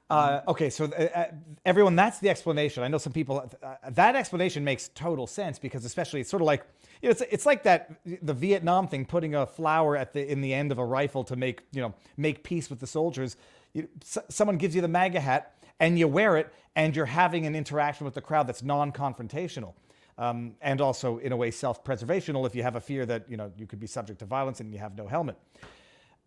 Uh, 0.10 0.42
okay, 0.48 0.70
so 0.70 0.86
uh, 0.86 1.04
uh, 1.16 1.26
everyone, 1.66 1.96
that's 1.96 2.20
the 2.20 2.30
explanation. 2.30 2.84
I 2.84 2.88
know 2.88 3.00
some 3.00 3.12
people 3.14 3.50
uh, 3.64 3.76
that 3.92 4.16
explanation 4.16 4.64
makes 4.64 4.90
total 4.90 5.26
sense 5.26 5.58
because, 5.58 5.84
especially, 5.84 6.22
it's 6.22 6.30
sort 6.30 6.44
of 6.44 6.46
like 6.46 6.64
you 7.02 7.10
know, 7.10 7.12
it's 7.12 7.22
it's 7.22 7.46
like 7.46 7.64
that 7.64 7.92
the 8.22 8.34
Vietnam 8.34 8.88
thing, 8.88 9.06
putting 9.06 9.34
a 9.34 9.48
flower 9.48 9.98
at 9.98 10.14
the 10.14 10.32
in 10.32 10.42
the 10.42 10.54
end 10.54 10.72
of 10.72 10.78
a 10.78 10.86
rifle 10.86 11.24
to 11.24 11.36
make 11.36 11.64
you 11.72 11.82
know 11.82 11.94
make 12.18 12.44
peace 12.44 12.70
with 12.70 12.80
the 12.80 12.88
soldiers. 12.88 13.36
You, 13.74 13.88
s- 14.02 14.20
someone 14.30 14.58
gives 14.58 14.76
you 14.76 14.82
the 14.82 14.88
MAGA 14.88 15.20
hat 15.20 15.56
and 15.80 15.98
you 15.98 16.08
wear 16.08 16.38
it, 16.38 16.54
and 16.76 16.96
you're 16.96 17.08
having 17.08 17.48
an 17.48 17.56
interaction 17.56 18.06
with 18.06 18.14
the 18.14 18.22
crowd 18.22 18.46
that's 18.48 18.62
non-confrontational. 18.64 19.74
Um, 20.18 20.56
and 20.62 20.82
also, 20.82 21.18
in 21.18 21.32
a 21.32 21.36
way, 21.36 21.50
self-preservational 21.52 22.46
if 22.46 22.56
you 22.56 22.62
have 22.62 22.76
a 22.76 22.82
fear 22.82 23.08
that 23.08 23.26
you 23.28 23.38
know 23.38 23.52
you 23.58 23.66
could 23.66 23.80
be 23.80 23.88
subject 23.88 24.20
to 24.20 24.26
violence 24.26 24.60
and 24.60 24.72
you 24.72 24.78
have 24.78 24.96
no 24.96 25.08
helmet. 25.08 25.36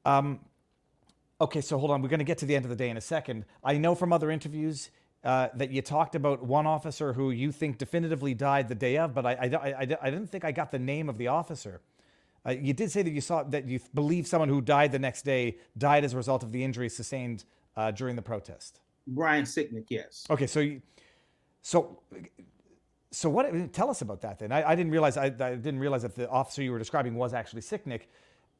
Um, 0.05 0.41
Okay, 1.41 1.61
so 1.61 1.79
hold 1.79 1.93
on. 1.93 2.03
We're 2.03 2.09
going 2.09 2.19
to 2.19 2.25
get 2.25 2.39
to 2.39 2.47
the 2.47 2.57
end 2.57 2.65
of 2.65 2.69
the 2.69 2.77
day 2.77 2.91
in 2.91 2.97
a 2.97 3.01
second. 3.01 3.45
I 3.63 3.79
know 3.79 3.95
from 3.95 4.13
other 4.13 4.31
interviews 4.31 4.91
uh, 5.23 5.49
that 5.55 5.71
you 5.71 5.83
talked 5.83 6.17
about 6.17 6.45
one 6.45 6.67
officer 6.67 7.13
who 7.13 7.31
you 7.31 7.53
think 7.53 7.79
definitively 7.79 8.35
died 8.35 8.69
the 8.69 8.75
day 8.75 8.99
of, 8.99 9.15
but 9.15 9.25
I, 9.25 9.33
I, 9.33 9.45
I, 9.45 9.97
I 10.03 10.11
didn't 10.11 10.29
think 10.29 10.45
I 10.45 10.51
got 10.51 10.73
the 10.73 10.81
name 10.81 11.09
of 11.09 11.17
the 11.17 11.29
officer. 11.29 11.81
Uh, 12.45 12.51
you 12.51 12.73
did 12.73 12.91
say 12.91 13.03
that 13.03 13.11
you 13.11 13.21
saw 13.21 13.45
that 13.45 13.69
you 13.69 13.79
believe 13.95 14.27
someone 14.27 14.49
who 14.49 14.61
died 14.61 14.91
the 14.91 14.99
next 14.99 15.23
day 15.23 15.59
died 15.77 16.05
as 16.05 16.15
a 16.15 16.17
result 16.17 16.43
of 16.43 16.51
the 16.51 16.63
injuries 16.63 16.97
sustained 16.97 17.45
uh, 17.77 17.91
during 17.93 18.17
the 18.17 18.23
protest. 18.23 18.81
Brian 19.07 19.45
Sicknick, 19.45 19.87
yes. 19.89 20.27
Okay, 20.31 20.47
so 20.47 20.61
you, 20.61 20.83
so 21.63 22.01
so 23.11 23.29
what? 23.29 23.73
Tell 23.73 23.91
us 23.91 24.03
about 24.03 24.21
that 24.23 24.39
then. 24.39 24.51
I, 24.53 24.71
I 24.71 24.75
didn't 24.75 24.93
realize 24.93 25.17
I, 25.17 25.27
I 25.27 25.31
didn't 25.31 25.79
realize 25.79 26.03
that 26.03 26.15
the 26.15 26.29
officer 26.29 26.63
you 26.63 26.73
were 26.73 26.79
describing 26.79 27.15
was 27.15 27.33
actually 27.35 27.63
Sicknick. 27.63 28.03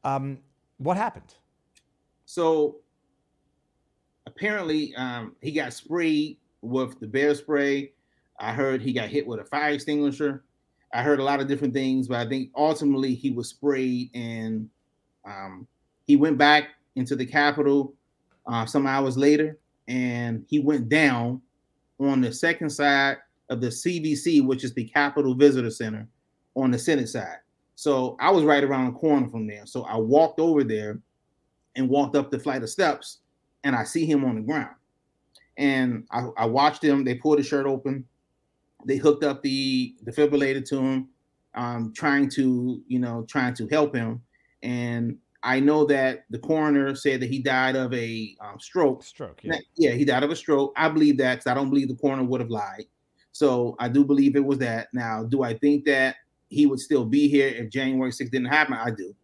Um, 0.05 0.39
what 0.79 0.97
happened? 0.97 1.35
So 2.29 2.77
apparently, 4.27 4.95
um, 4.97 5.35
he 5.41 5.51
got 5.51 5.73
sprayed 5.73 6.37
with 6.61 7.01
the 7.01 7.07
bear 7.07 7.35
spray. 7.35 7.93
I 8.39 8.53
heard 8.53 8.83
he 8.83 8.93
got 8.93 9.09
hit 9.09 9.27
with 9.27 9.41
a 9.41 9.47
fire 9.47 9.71
extinguisher. 9.71 10.45
I 10.93 11.03
heard 11.03 11.21
a 11.21 11.25
lot 11.25 11.41
of 11.41 11.49
different 11.49 11.73
things, 11.73 12.07
but 12.07 12.19
I 12.19 12.29
think 12.29 12.51
ultimately 12.55 13.15
he 13.15 13.31
was 13.31 13.49
sprayed 13.49 14.11
and 14.15 14.69
um, 15.25 15.67
he 16.07 16.17
went 16.17 16.37
back 16.37 16.65
into 16.97 17.17
the 17.17 17.25
Capitol 17.25 17.95
uh, 18.47 18.67
some 18.67 18.87
hours 18.87 19.17
later 19.17 19.57
and 19.89 20.45
he 20.51 20.59
went 20.59 20.91
down 20.91 21.41
on 21.99 22.21
the 22.21 22.31
second 22.31 22.69
side 22.69 23.17
of 23.49 23.63
the 23.63 23.69
CVC, 23.69 24.45
which 24.45 24.65
is 24.65 24.75
the 24.75 24.85
Capitol 24.85 25.35
Visitor 25.35 25.71
Center 25.71 26.07
on 26.55 26.73
the 26.73 26.79
Senate 26.79 27.09
side. 27.09 27.39
So 27.75 28.19
I 28.21 28.31
was 28.31 28.45
right 28.45 28.63
around 28.63 28.93
the 28.93 28.99
corner 28.99 29.31
from 29.31 29.47
there. 29.47 29.65
So 29.65 29.85
I 29.85 29.97
walked 29.97 30.41
over 30.41 30.63
there 30.63 31.01
and 31.79 31.89
walked 31.89 32.15
up 32.17 32.31
the 32.31 32.39
flight 32.39 32.63
of 32.63 32.69
steps 32.69 33.21
and 33.65 33.75
I 33.75 33.85
see 33.85 34.05
him 34.05 34.25
on 34.25 34.35
the 34.35 34.43
ground. 34.43 34.75
And 35.57 36.05
I, 36.11 36.29
I 36.37 36.47
watched 36.47 36.83
him. 36.83 37.05
They 37.05 37.15
pulled 37.15 37.39
his 37.39 37.47
shirt 37.47 37.67
open. 37.67 38.05
They 38.85 38.97
hooked 38.97 39.25
up 39.25 39.43
the 39.43 39.95
defibrillator 40.05 40.65
to 40.69 40.79
him, 40.79 41.09
um, 41.55 41.93
trying 41.95 42.29
to, 42.31 42.83
you 42.87 42.99
know, 42.99 43.25
trying 43.29 43.55
to 43.55 43.67
help 43.69 43.95
him. 43.95 44.23
And 44.63 45.19
I 45.43 45.59
know 45.61 45.85
that 45.87 46.25
the 46.31 46.39
coroner 46.39 46.95
said 46.95 47.21
that 47.21 47.31
he 47.31 47.41
died 47.41 47.75
of 47.75 47.93
a 47.93 48.37
um, 48.41 48.61
stroke. 48.61 49.03
Stroke. 49.03 49.41
Yeah. 49.43 49.57
Yeah, 49.77 49.91
he 49.93 50.05
died 50.05 50.23
of 50.23 50.31
a 50.31 50.37
stroke. 50.37 50.73
I 50.77 50.89
believe 50.89 51.19
that 51.19 51.37
because 51.37 51.51
I 51.51 51.55
don't 51.55 51.71
believe 51.71 51.89
the 51.89 51.97
coroner 51.97 52.25
would 52.25 52.41
have 52.41 52.51
lied. 52.51 52.85
So 53.33 53.77
I 53.79 53.89
do 53.89 54.05
believe 54.05 54.37
it 54.37 54.45
was 54.45 54.59
that. 54.59 54.89
Now, 54.93 55.25
do 55.25 55.43
I 55.43 55.55
think 55.55 55.85
that 55.87 56.17
he 56.49 56.67
would 56.67 56.81
still 56.81 57.05
be 57.05 57.29
here 57.29 57.49
if 57.49 57.71
January 57.71 58.11
6th 58.11 58.31
didn't 58.31 58.47
happen? 58.47 58.75
I 58.75 58.91
do. 58.91 59.15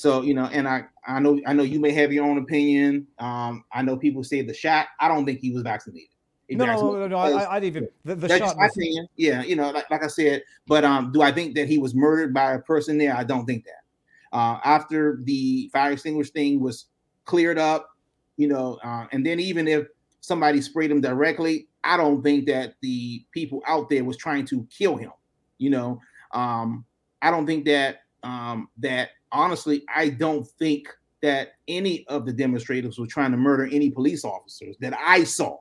So 0.00 0.22
you 0.22 0.32
know, 0.32 0.46
and 0.46 0.66
I 0.66 0.84
I 1.06 1.20
know 1.20 1.38
I 1.46 1.52
know 1.52 1.62
you 1.62 1.78
may 1.78 1.90
have 1.90 2.10
your 2.10 2.24
own 2.24 2.38
opinion. 2.38 3.06
Um, 3.18 3.64
I 3.70 3.82
know 3.82 3.98
people 3.98 4.24
say 4.24 4.40
the 4.40 4.54
shot. 4.54 4.86
I 4.98 5.08
don't 5.08 5.26
think 5.26 5.40
he 5.40 5.50
was 5.50 5.62
vaccinated. 5.62 6.08
No, 6.48 6.64
no, 6.64 6.96
no, 6.96 7.06
no. 7.06 7.16
I, 7.16 7.56
I'd 7.56 7.64
even 7.64 7.86
the, 8.04 8.16
the 8.16 8.28
shot. 8.28 8.56
my 8.56 8.64
Was, 8.64 8.76
opinion. 8.76 9.06
Yeah, 9.16 9.42
you 9.42 9.56
know, 9.56 9.70
like, 9.70 9.88
like 9.90 10.02
I 10.02 10.08
said, 10.08 10.42
but 10.66 10.84
um, 10.84 11.12
do 11.12 11.22
I 11.22 11.30
think 11.30 11.54
that 11.54 11.68
he 11.68 11.78
was 11.78 11.94
murdered 11.94 12.34
by 12.34 12.54
a 12.54 12.58
person 12.58 12.98
there? 12.98 13.14
I 13.14 13.24
don't 13.24 13.44
think 13.44 13.64
that. 13.66 14.36
Uh, 14.36 14.58
after 14.64 15.20
the 15.24 15.68
fire 15.72 15.92
extinguisher 15.92 16.32
thing 16.32 16.60
was 16.60 16.86
cleared 17.24 17.58
up, 17.58 17.90
you 18.36 18.48
know, 18.48 18.78
uh, 18.82 19.06
and 19.12 19.24
then 19.24 19.38
even 19.38 19.68
if 19.68 19.86
somebody 20.22 20.60
sprayed 20.60 20.90
him 20.90 21.00
directly, 21.00 21.68
I 21.84 21.96
don't 21.96 22.22
think 22.22 22.46
that 22.46 22.74
the 22.80 23.24
people 23.32 23.62
out 23.66 23.88
there 23.90 24.02
was 24.02 24.16
trying 24.16 24.46
to 24.46 24.66
kill 24.76 24.96
him. 24.96 25.12
You 25.58 25.70
know, 25.70 26.00
um, 26.32 26.84
I 27.22 27.30
don't 27.30 27.46
think 27.46 27.64
that 27.66 27.98
um, 28.22 28.68
that 28.78 29.10
honestly, 29.32 29.84
I 29.94 30.10
don't 30.10 30.46
think 30.46 30.88
that 31.22 31.52
any 31.68 32.06
of 32.08 32.24
the 32.24 32.32
demonstrators 32.32 32.98
were 32.98 33.06
trying 33.06 33.30
to 33.32 33.36
murder 33.36 33.68
any 33.70 33.90
police 33.90 34.24
officers 34.24 34.76
that 34.80 34.94
I 34.98 35.24
saw 35.24 35.58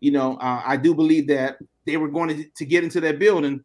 you 0.00 0.10
know, 0.10 0.36
uh, 0.36 0.62
I 0.64 0.76
do 0.76 0.94
believe 0.94 1.26
that 1.28 1.58
they 1.86 1.96
were 1.96 2.08
going 2.08 2.28
to, 2.28 2.44
to 2.44 2.64
get 2.64 2.84
into 2.84 3.00
that 3.00 3.18
building. 3.18 3.64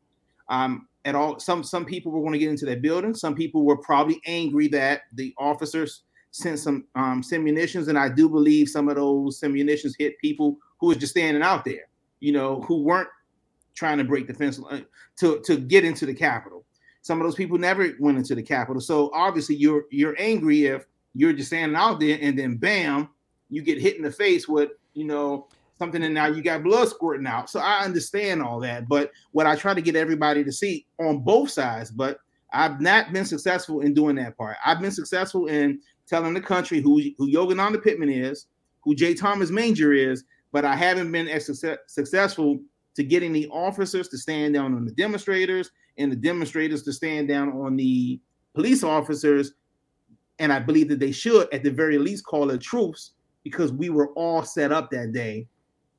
Um, 0.49 0.87
at 1.05 1.15
all, 1.15 1.39
some 1.39 1.63
some 1.63 1.85
people 1.85 2.11
were 2.11 2.21
going 2.21 2.33
to 2.33 2.39
get 2.39 2.49
into 2.49 2.65
that 2.67 2.81
building. 2.81 3.15
Some 3.15 3.35
people 3.35 3.63
were 3.63 3.77
probably 3.77 4.21
angry 4.25 4.67
that 4.69 5.01
the 5.13 5.33
officers 5.37 6.03
sent 6.31 6.59
some 6.59 6.85
um, 6.95 7.23
munitions, 7.31 7.87
and 7.87 7.97
I 7.97 8.09
do 8.09 8.29
believe 8.29 8.69
some 8.69 8.87
of 8.87 8.95
those 8.95 9.41
munitions 9.41 9.95
hit 9.97 10.17
people 10.19 10.57
who 10.79 10.87
was 10.87 10.97
just 10.97 11.11
standing 11.11 11.43
out 11.43 11.65
there, 11.65 11.87
you 12.19 12.31
know, 12.31 12.61
who 12.61 12.83
weren't 12.83 13.09
trying 13.73 13.97
to 13.97 14.03
break 14.03 14.27
the 14.27 14.33
fence 14.33 14.59
uh, 14.69 14.81
to 15.17 15.41
to 15.41 15.57
get 15.57 15.83
into 15.83 16.05
the 16.05 16.13
Capitol. 16.13 16.60
Some 17.01 17.19
of 17.19 17.25
those 17.25 17.35
people 17.35 17.57
never 17.57 17.91
went 17.99 18.17
into 18.17 18.35
the 18.35 18.43
Capitol. 18.43 18.81
So 18.81 19.11
obviously, 19.13 19.55
you're 19.55 19.85
you're 19.89 20.15
angry 20.19 20.65
if 20.65 20.85
you're 21.13 21.33
just 21.33 21.49
standing 21.49 21.75
out 21.75 21.99
there, 21.99 22.17
and 22.21 22.37
then 22.37 22.57
bam, 22.57 23.09
you 23.49 23.61
get 23.61 23.81
hit 23.81 23.97
in 23.97 24.03
the 24.03 24.11
face 24.11 24.47
with 24.47 24.71
you 24.93 25.05
know 25.05 25.47
something 25.81 26.03
and 26.03 26.13
now 26.13 26.27
you 26.27 26.43
got 26.43 26.63
blood 26.63 26.87
squirting 26.87 27.25
out. 27.25 27.49
So 27.49 27.59
I 27.59 27.83
understand 27.83 28.43
all 28.43 28.59
that. 28.59 28.87
But 28.87 29.11
what 29.31 29.47
I 29.47 29.55
try 29.55 29.73
to 29.73 29.81
get 29.81 29.95
everybody 29.95 30.43
to 30.43 30.51
see 30.51 30.85
on 30.99 31.21
both 31.21 31.49
sides, 31.49 31.89
but 31.89 32.19
I've 32.53 32.79
not 32.79 33.11
been 33.11 33.25
successful 33.25 33.81
in 33.81 33.95
doing 33.95 34.15
that 34.17 34.37
part. 34.37 34.57
I've 34.63 34.79
been 34.79 34.91
successful 34.91 35.47
in 35.47 35.79
telling 36.07 36.35
the 36.35 36.41
country 36.41 36.81
who, 36.81 37.01
who 37.17 37.31
Yogananda 37.31 37.83
Pittman 37.83 38.11
is, 38.11 38.45
who 38.81 38.93
J. 38.93 39.15
Thomas 39.15 39.49
Manger 39.49 39.91
is, 39.91 40.23
but 40.51 40.65
I 40.65 40.75
haven't 40.75 41.11
been 41.11 41.27
as 41.27 41.47
success, 41.47 41.79
successful 41.87 42.59
to 42.95 43.03
getting 43.03 43.31
the 43.31 43.47
officers 43.47 44.07
to 44.09 44.17
stand 44.17 44.53
down 44.53 44.75
on 44.75 44.85
the 44.85 44.91
demonstrators 44.91 45.71
and 45.97 46.11
the 46.11 46.15
demonstrators 46.15 46.83
to 46.83 46.93
stand 46.93 47.27
down 47.27 47.49
on 47.49 47.75
the 47.75 48.19
police 48.53 48.83
officers. 48.83 49.53
And 50.39 50.51
I 50.51 50.59
believe 50.59 50.89
that 50.89 50.99
they 50.99 51.11
should, 51.11 51.47
at 51.53 51.63
the 51.63 51.71
very 51.71 51.97
least, 51.97 52.25
call 52.25 52.49
it 52.51 52.61
truce 52.61 53.11
because 53.43 53.71
we 53.71 53.89
were 53.89 54.09
all 54.13 54.43
set 54.43 54.71
up 54.71 54.89
that 54.91 55.13
day 55.13 55.47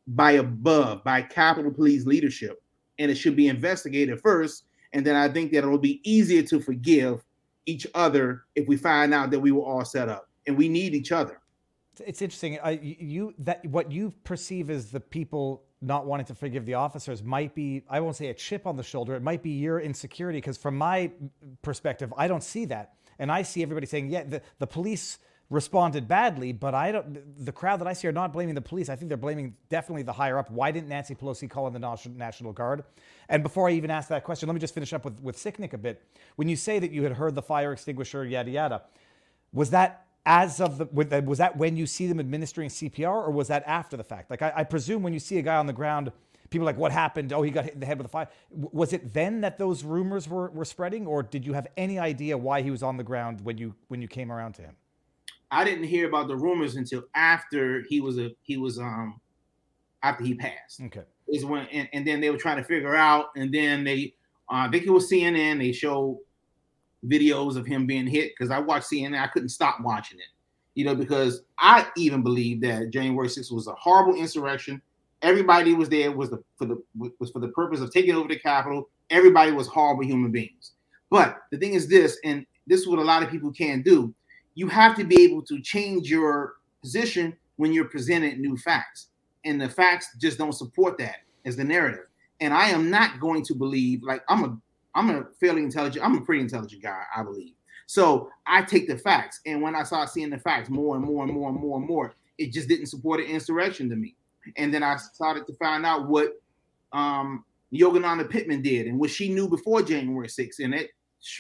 by 0.09 0.32
above, 0.32 1.05
by 1.05 1.22
Capitol 1.22 1.72
Police 1.72 2.07
leadership, 2.07 2.62
and 2.99 3.11
it 3.11 3.14
should 3.14 3.36
be 3.36 3.49
investigated 3.49 4.20
first. 4.20 4.64
And 4.93 5.07
then 5.07 5.16
I 5.16 5.28
think 5.28 5.53
that 5.53 5.59
it'll 5.59 5.78
be 5.78 6.01
easier 6.05 6.43
to 6.43 6.61
forgive 6.61 7.24
each 7.66 7.86
other 7.95 8.43
if 8.57 8.66
we 8.66 8.76
find 8.76 9.14
out 9.14 9.30
that 9.30 9.40
we 9.40 9.53
were 9.53 9.62
all 9.62 9.84
set 9.84 10.09
up, 10.09 10.28
and 10.47 10.57
we 10.57 10.68
need 10.68 10.95
each 10.95 11.12
other. 11.12 11.40
It's 12.01 12.22
interesting. 12.22 12.59
I, 12.62 12.72
you 12.82 13.34
that 13.38 13.64
what 13.66 13.93
you 13.93 14.12
perceive 14.24 14.70
as 14.70 14.90
the 14.90 15.01
people 15.01 15.62
not 15.83 16.07
wanting 16.07 16.26
to 16.26 16.35
forgive 16.35 16.64
the 16.64 16.74
officers 16.74 17.22
might 17.22 17.55
be 17.55 17.83
I 17.91 18.01
won't 18.01 18.16
say 18.16 18.28
a 18.28 18.35
chip 18.35 18.66
on 18.66 18.76
the 18.76 18.83
shoulder. 18.83 19.14
It 19.14 19.22
might 19.22 19.43
be 19.43 19.51
your 19.51 19.80
insecurity 19.80 20.39
because 20.39 20.57
from 20.57 20.76
my 20.76 21.11
perspective, 21.62 22.12
I 22.16 22.28
don't 22.28 22.43
see 22.43 22.64
that, 22.66 22.95
and 23.18 23.30
I 23.30 23.43
see 23.43 23.62
everybody 23.62 23.87
saying, 23.87 24.11
"Yeah, 24.11 24.24
the 24.24 24.43
the 24.59 24.66
police." 24.66 25.18
responded 25.51 26.09
badly, 26.09 26.51
but 26.51 26.74
I 26.74 26.91
don't. 26.93 27.45
The 27.45 27.53
crowd 27.53 27.78
that 27.80 27.87
I 27.87 27.93
see 27.93 28.09
are 28.09 28.12
not 28.12 28.33
blaming 28.33 28.55
the 28.55 28.62
police. 28.62 28.89
I 28.89 28.97
think 28.97 29.11
they're 29.11 29.18
blaming 29.18 29.55
definitely 29.68 30.03
the 30.03 30.12
higher 30.12 30.39
up. 30.39 30.51
Why 30.51 30.70
didn't 30.70 30.89
Nancy 30.89 31.14
Pelosi 31.14 31.49
call 31.49 31.66
in 31.66 31.74
the 31.74 31.99
National 32.16 32.55
Guard? 32.55 32.85
And 33.28 33.43
before 33.43 33.68
I 33.68 33.72
even 33.72 33.91
ask 33.91 34.09
that 34.09 34.24
question, 34.24 34.47
let 34.49 34.55
me 34.55 34.61
just 34.61 34.72
finish 34.72 34.95
up 34.95 35.05
with 35.05 35.20
with 35.20 35.37
Sicknick 35.37 35.74
a 35.74 35.78
bit. 35.78 36.03
When 36.37 36.49
you 36.49 36.57
say 36.57 36.78
that 36.78 36.91
you 36.91 37.03
had 37.03 37.12
heard 37.12 37.35
the 37.35 37.43
fire 37.43 37.72
extinguisher, 37.72 38.24
yada 38.24 38.51
yada, 38.51 38.83
was 39.53 39.68
that 39.70 40.07
as 40.25 40.61
of 40.61 40.79
the 40.79 40.87
was 41.25 41.39
that 41.39 41.57
when 41.57 41.77
you 41.77 41.87
see 41.87 42.07
them 42.07 42.20
administering 42.20 42.68
CPR, 42.68 43.12
or 43.12 43.31
was 43.31 43.49
that 43.49 43.64
after 43.66 43.97
the 43.97 44.05
fact? 44.05 44.31
Like 44.31 44.43
I, 44.43 44.53
I 44.57 44.64
presume 44.64 45.03
when 45.03 45.12
you 45.12 45.18
see 45.18 45.39
a 45.39 45.43
guy 45.43 45.57
on 45.57 45.66
the 45.66 45.73
ground. 45.73 46.12
People 46.51 46.68
are 46.68 46.73
like, 46.73 46.77
what 46.77 46.93
happened? 46.93 47.33
Oh, 47.33 47.41
he 47.41 47.51
got 47.51 47.64
hit 47.64 47.73
in 47.73 47.81
the 47.81 47.87
head 47.87 47.97
with 47.97 48.07
a 48.07 48.11
fire. 48.11 48.29
Was 48.51 48.93
it 48.93 49.14
then 49.14 49.41
that 49.41 49.57
those 49.57 49.85
rumors 49.85 50.29
were, 50.29 50.51
were 50.51 50.66
spreading, 50.66 51.07
or 51.07 51.23
did 51.23 51.47
you 51.47 51.55
have 51.55 51.66
any 51.79 51.99
idea 51.99 52.37
why 52.37 52.61
he 52.61 52.70
was 52.70 52.83
on 52.83 52.99
the 52.99 53.03
ground 53.03 53.41
when 53.41 53.57
you 53.57 53.75
when 53.89 54.03
you 54.03 54.09
came 54.09 54.31
around 54.31 54.53
to 54.57 54.62
him? 54.62 54.77
I 55.51 55.64
didn't 55.64 55.85
hear 55.85 56.07
about 56.07 56.29
the 56.29 56.37
rumors 56.37 56.77
until 56.77 57.05
after 57.14 57.85
he 57.89 58.01
was 58.01 58.18
a 58.18 58.31
he 58.43 58.59
was 58.59 58.79
um 58.79 59.20
after 60.03 60.25
he 60.25 60.35
passed. 60.35 60.81
Okay. 60.83 61.05
Is 61.29 61.45
when 61.45 61.66
and, 61.68 61.89
and 61.93 62.07
then 62.07 62.20
they 62.20 62.31
were 62.31 62.37
trying 62.37 62.59
to 62.59 62.64
figure 62.64 62.95
out, 62.95 63.27
and 63.35 63.53
then 63.53 63.83
they 63.83 64.14
uh, 64.51 64.66
I 64.66 64.70
think 64.70 64.85
it 64.85 64.91
was 64.91 65.11
CNN. 65.11 65.59
They 65.59 65.73
showed 65.73 66.18
videos 67.07 67.57
of 67.57 67.66
him 67.66 67.86
being 67.86 68.07
hit 68.07 68.32
because 68.32 68.50
I 68.50 68.59
watched 68.59 68.90
CNN. 68.90 69.20
I 69.20 69.26
couldn't 69.28 69.50
stop 69.50 69.80
watching 69.80 70.18
it, 70.18 70.26
you 70.74 70.84
know, 70.84 70.94
because 70.94 71.42
I 71.59 71.86
even 71.96 72.22
believe 72.22 72.61
that 72.62 72.90
January 72.90 73.28
6th 73.28 73.53
was 73.53 73.66
a 73.66 73.74
horrible 73.74 74.14
insurrection. 74.14 74.80
Everybody 75.22 75.74
was 75.74 75.88
there 75.88 76.11
was 76.11 76.30
the 76.30 76.42
for 76.57 76.66
the 76.66 76.82
was 76.96 77.30
for 77.30 77.38
the 77.38 77.48
purpose 77.48 77.80
of 77.80 77.92
taking 77.92 78.14
over 78.14 78.28
the 78.28 78.38
Capitol. 78.38 78.88
Everybody 79.11 79.53
was 79.53 79.66
horrible 79.68 80.05
human 80.05 80.32
beings. 80.32 80.72
But 81.11 81.42
the 81.50 81.59
thing 81.59 81.74
is 81.74 81.88
this, 81.88 82.18
and 82.24 82.46
this 82.66 82.80
is 82.80 82.88
what 82.88 82.98
a 82.98 83.03
lot 83.03 83.22
of 83.22 83.30
people 83.30 83.53
can't 83.53 83.84
do 83.84 84.14
you 84.55 84.68
have 84.68 84.96
to 84.96 85.05
be 85.05 85.22
able 85.22 85.42
to 85.42 85.61
change 85.61 86.11
your 86.11 86.55
position 86.82 87.36
when 87.57 87.72
you're 87.72 87.86
presented 87.86 88.38
new 88.38 88.57
facts. 88.57 89.09
And 89.44 89.61
the 89.61 89.68
facts 89.68 90.09
just 90.20 90.38
don't 90.38 90.53
support 90.53 90.98
that 90.98 91.16
as 91.44 91.57
the 91.57 91.64
narrative. 91.64 92.07
And 92.40 92.53
I 92.53 92.68
am 92.68 92.90
not 92.90 93.20
going 93.20 93.44
to 93.44 93.55
believe, 93.55 94.03
like 94.03 94.22
I'm 94.28 94.44
a 94.44 94.59
I'm 94.95 95.11
a 95.11 95.24
fairly 95.40 95.62
intelligent, 95.62 96.05
I'm 96.05 96.16
a 96.16 96.20
pretty 96.20 96.43
intelligent 96.43 96.82
guy, 96.82 97.03
I 97.16 97.22
believe. 97.22 97.55
So 97.86 98.30
I 98.47 98.62
take 98.62 98.88
the 98.88 98.97
facts. 98.97 99.40
And 99.47 99.62
when 99.62 99.74
I 99.74 99.82
started 99.82 100.11
seeing 100.11 100.30
the 100.30 100.38
facts 100.38 100.70
more 100.70 100.97
and 100.97 101.05
more 101.05 101.24
and 101.24 101.32
more 101.32 101.51
and 101.51 101.59
more 101.59 101.78
and 101.78 101.86
more, 101.86 102.14
it 102.38 102.53
just 102.53 102.68
didn't 102.68 102.86
support 102.86 103.20
an 103.20 103.26
insurrection 103.26 103.90
to 103.90 103.97
me. 103.97 104.16
And 104.57 104.72
then 104.72 104.82
I 104.82 104.97
started 104.97 105.47
to 105.47 105.55
find 105.55 105.86
out 105.86 106.09
what 106.09 106.32
um 106.93 107.45
Yogananda 107.72 108.28
Pittman 108.28 108.62
did 108.62 108.86
and 108.86 108.99
what 108.99 109.11
she 109.11 109.32
knew 109.32 109.49
before 109.49 109.82
January 109.82 110.28
6th. 110.28 110.59
And 110.62 110.74
it 110.74 110.90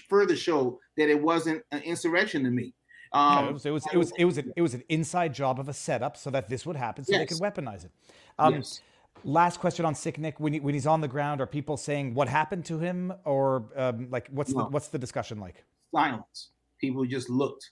further 0.08 0.36
showed 0.36 0.78
that 0.96 1.08
it 1.08 1.20
wasn't 1.20 1.62
an 1.72 1.82
insurrection 1.82 2.44
to 2.44 2.50
me. 2.50 2.72
Um, 3.12 3.48
it, 3.48 3.52
was, 3.52 3.66
it 3.66 3.70
was 3.70 3.86
it 3.92 3.96
was 3.96 4.12
it 4.18 4.24
was 4.24 4.38
an, 4.38 4.52
it 4.56 4.62
was 4.62 4.72
an 4.72 4.82
inside 4.88 5.34
job 5.34 5.60
of 5.60 5.68
a 5.68 5.74
setup 5.74 6.16
so 6.16 6.30
that 6.30 6.48
this 6.48 6.64
would 6.64 6.76
happen 6.76 7.04
so 7.04 7.12
yes. 7.12 7.20
they 7.20 7.26
could 7.26 7.42
weaponize 7.42 7.84
it. 7.84 7.90
Um, 8.38 8.54
yes. 8.54 8.80
Last 9.24 9.60
question 9.60 9.84
on 9.84 9.94
Sicknick 9.94 10.34
when 10.38 10.52
he, 10.52 10.60
when 10.60 10.74
he's 10.74 10.86
on 10.86 11.00
the 11.00 11.08
ground, 11.08 11.40
are 11.40 11.46
people 11.46 11.76
saying 11.76 12.14
what 12.14 12.28
happened 12.28 12.64
to 12.66 12.78
him, 12.78 13.12
or 13.24 13.64
um, 13.76 14.08
like 14.10 14.28
what's 14.30 14.52
no. 14.52 14.64
the 14.64 14.70
what's 14.70 14.88
the 14.88 14.98
discussion 14.98 15.38
like? 15.38 15.64
Silence. 15.94 16.50
People 16.80 17.04
just 17.04 17.30
looked. 17.30 17.70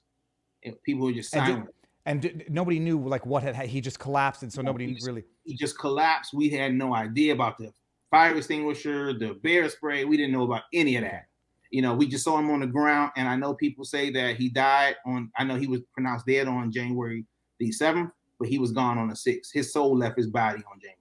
People 0.84 1.06
were 1.06 1.12
just 1.12 1.30
silent. 1.30 1.68
And, 2.06 2.22
did, 2.22 2.30
and 2.30 2.38
did, 2.40 2.50
nobody 2.54 2.78
knew 2.78 2.98
like 3.00 3.26
what 3.26 3.42
had 3.42 3.56
he 3.56 3.80
just 3.80 3.98
collapsed, 3.98 4.42
and 4.42 4.52
so 4.52 4.62
no, 4.62 4.66
nobody 4.66 4.94
he 4.94 4.98
really. 5.04 5.24
He 5.44 5.56
just 5.56 5.78
collapsed. 5.78 6.32
We 6.32 6.50
had 6.50 6.74
no 6.74 6.94
idea 6.94 7.32
about 7.32 7.58
the 7.58 7.72
fire 8.10 8.36
extinguisher, 8.36 9.12
the 9.12 9.34
bear 9.42 9.68
spray. 9.68 10.04
We 10.04 10.16
didn't 10.16 10.32
know 10.32 10.44
about 10.44 10.62
any 10.72 10.96
of 10.96 11.02
that. 11.02 11.26
You 11.70 11.82
know, 11.82 11.94
we 11.94 12.06
just 12.08 12.24
saw 12.24 12.38
him 12.38 12.50
on 12.50 12.60
the 12.60 12.66
ground, 12.66 13.12
and 13.16 13.28
I 13.28 13.36
know 13.36 13.54
people 13.54 13.84
say 13.84 14.10
that 14.10 14.36
he 14.36 14.48
died 14.48 14.96
on. 15.06 15.30
I 15.36 15.44
know 15.44 15.56
he 15.56 15.66
was 15.66 15.80
pronounced 15.92 16.26
dead 16.26 16.48
on 16.48 16.70
January 16.70 17.24
the 17.58 17.72
seventh, 17.72 18.10
but 18.38 18.48
he 18.48 18.58
was 18.58 18.72
gone 18.72 18.98
on 18.98 19.08
the 19.08 19.16
sixth. 19.16 19.52
His 19.52 19.72
soul 19.72 19.96
left 19.96 20.16
his 20.16 20.28
body 20.28 20.62
on 20.72 20.80
January 20.80 20.99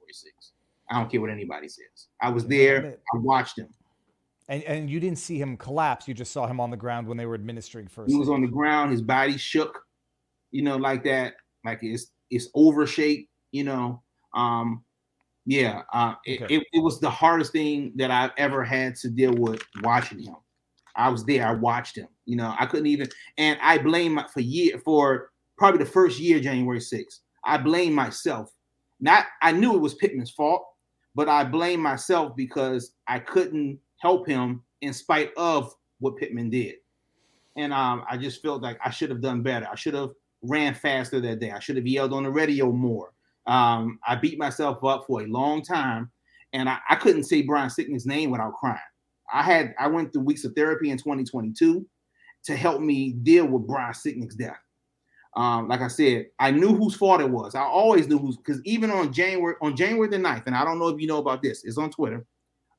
I 0.91 0.99
don't 0.99 1.11
care 1.11 1.21
what 1.21 1.29
anybody 1.29 1.67
says. 1.67 2.07
I 2.21 2.29
was 2.29 2.45
there. 2.45 2.97
I 3.13 3.17
watched 3.17 3.57
him. 3.57 3.69
And 4.47 4.63
and 4.63 4.89
you 4.89 4.99
didn't 4.99 5.19
see 5.19 5.39
him 5.39 5.57
collapse. 5.57 6.07
You 6.07 6.13
just 6.13 6.31
saw 6.31 6.47
him 6.47 6.59
on 6.59 6.71
the 6.71 6.77
ground 6.77 7.07
when 7.07 7.17
they 7.17 7.27
were 7.27 7.35
administering 7.35 7.87
first. 7.87 8.11
He 8.11 8.17
was 8.17 8.29
on 8.29 8.41
the 8.41 8.47
ground. 8.47 8.91
His 8.91 9.01
body 9.01 9.37
shook. 9.37 9.83
You 10.51 10.63
know, 10.63 10.77
like 10.77 11.03
that. 11.03 11.35
Like 11.63 11.79
it's 11.83 12.07
it's 12.31 12.49
over 12.55 12.87
shape. 12.87 13.29
You 13.51 13.63
know. 13.63 14.01
Um, 14.33 14.83
yeah. 15.45 15.81
Uh, 15.93 16.13
it, 16.25 16.43
okay. 16.43 16.55
it, 16.55 16.63
it 16.73 16.83
was 16.83 16.99
the 16.99 17.09
hardest 17.09 17.51
thing 17.51 17.91
that 17.95 18.11
I've 18.11 18.31
ever 18.37 18.63
had 18.63 18.95
to 18.97 19.09
deal 19.09 19.33
with 19.33 19.61
watching 19.81 20.19
him. 20.19 20.35
I 20.95 21.09
was 21.09 21.25
there. 21.25 21.47
I 21.47 21.53
watched 21.53 21.97
him. 21.97 22.07
You 22.25 22.35
know, 22.35 22.53
I 22.59 22.65
couldn't 22.65 22.87
even, 22.87 23.07
and 23.37 23.57
I 23.61 23.77
blame 23.77 24.19
for 24.31 24.41
year 24.41 24.79
for 24.83 25.31
probably 25.57 25.83
the 25.83 25.89
first 25.89 26.19
year, 26.19 26.39
January 26.39 26.79
6th. 26.79 27.19
I 27.43 27.57
blame 27.57 27.93
myself. 27.93 28.51
Not, 28.99 29.25
I 29.41 29.51
knew 29.51 29.73
it 29.75 29.81
was 29.81 29.95
Pittman's 29.95 30.31
fault, 30.31 30.63
but 31.15 31.29
I 31.29 31.43
blame 31.43 31.81
myself 31.81 32.35
because 32.35 32.93
I 33.07 33.19
couldn't 33.19 33.79
help 33.97 34.27
him 34.27 34.63
in 34.81 34.93
spite 34.93 35.31
of 35.37 35.73
what 35.99 36.17
Pittman 36.17 36.49
did. 36.49 36.75
and 37.55 37.73
um, 37.73 38.03
I 38.09 38.17
just 38.17 38.41
felt 38.41 38.61
like 38.61 38.79
I 38.83 38.89
should 38.89 39.09
have 39.09 39.21
done 39.21 39.41
better. 39.41 39.67
I 39.71 39.75
should 39.75 39.93
have 39.93 40.11
ran 40.41 40.73
faster 40.73 41.19
that 41.19 41.39
day. 41.39 41.51
I 41.51 41.59
should 41.59 41.75
have 41.75 41.87
yelled 41.87 42.13
on 42.13 42.23
the 42.23 42.29
radio 42.29 42.71
more. 42.71 43.11
Um, 43.47 43.99
I 44.07 44.15
beat 44.15 44.37
myself 44.39 44.83
up 44.83 45.05
for 45.07 45.21
a 45.21 45.27
long 45.27 45.61
time, 45.63 46.11
and 46.53 46.69
I, 46.69 46.77
I 46.89 46.95
couldn't 46.95 47.23
say 47.23 47.41
Brian 47.41 47.69
Sicknick's 47.69 48.05
name 48.05 48.31
without 48.31 48.53
crying. 48.53 48.77
I 49.33 49.43
had 49.43 49.75
I 49.79 49.87
went 49.87 50.13
through 50.13 50.23
weeks 50.23 50.45
of 50.45 50.53
therapy 50.55 50.89
in 50.89 50.97
2022 50.97 51.85
to 52.45 52.55
help 52.55 52.81
me 52.81 53.13
deal 53.13 53.45
with 53.45 53.67
Brian 53.67 53.93
Sicknick's 53.93 54.35
death. 54.35 54.59
Um, 55.39 55.69
like 55.69 55.79
I 55.79 55.87
said, 55.87 56.25
I 56.37 56.51
knew 56.51 56.75
whose 56.75 56.95
fault 56.95 57.21
it 57.21 57.29
was. 57.29 57.55
I 57.55 57.61
always 57.61 58.09
knew 58.09 58.19
whose 58.19 58.35
because 58.35 58.61
even 58.65 58.91
on 58.91 59.13
January 59.13 59.55
on 59.61 59.73
January 59.73 60.09
the 60.09 60.17
9th, 60.17 60.47
and 60.47 60.55
I 60.55 60.65
don't 60.65 60.79
know 60.79 60.89
if 60.89 60.99
you 60.99 61.07
know 61.07 61.19
about 61.19 61.41
this, 61.41 61.63
it's 61.63 61.77
on 61.77 61.91
Twitter. 61.91 62.25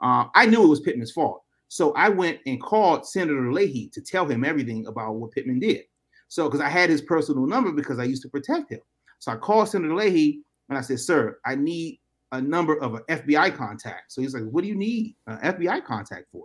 Uh, 0.03 0.27
I 0.35 0.45
knew 0.45 0.63
it 0.63 0.69
was 0.69 0.81
Pittman's 0.81 1.11
fault. 1.11 1.43
So 1.69 1.93
I 1.93 2.11
went 2.11 2.39
and 2.45 2.61
called 2.61 3.07
Senator 3.07 3.51
Leahy 3.51 3.89
to 3.95 4.03
tell 4.03 4.27
him 4.27 4.45
everything 4.45 4.87
about 4.89 5.15
what 5.15 5.31
Pittman 5.31 5.59
did. 5.59 5.85
So 6.29 6.49
because 6.49 6.61
I 6.61 6.69
had 6.69 6.91
his 6.91 7.01
personal 7.01 7.47
number 7.47 7.73
because 7.73 7.99
I 7.99 8.05
used 8.05 8.23
to 8.23 8.29
protect 8.29 8.71
him. 8.71 8.81
So 9.21 9.33
I 9.33 9.37
called 9.37 9.71
Senator 9.71 9.95
Leahy 9.95 10.43
and 10.69 10.77
I 10.77 10.83
said, 10.83 11.01
Sir, 11.01 11.39
I 11.47 11.55
need 11.55 11.99
a 12.33 12.43
number 12.43 12.79
of 12.83 12.93
an 12.93 13.03
FBI 13.09 13.57
contact. 13.57 14.13
So 14.13 14.21
he's 14.21 14.35
like, 14.35 14.45
What 14.45 14.65
do 14.65 14.69
you 14.69 14.77
need 14.77 15.17
an 15.29 15.39
FBI 15.39 15.83
contact 15.87 16.27
for? 16.31 16.45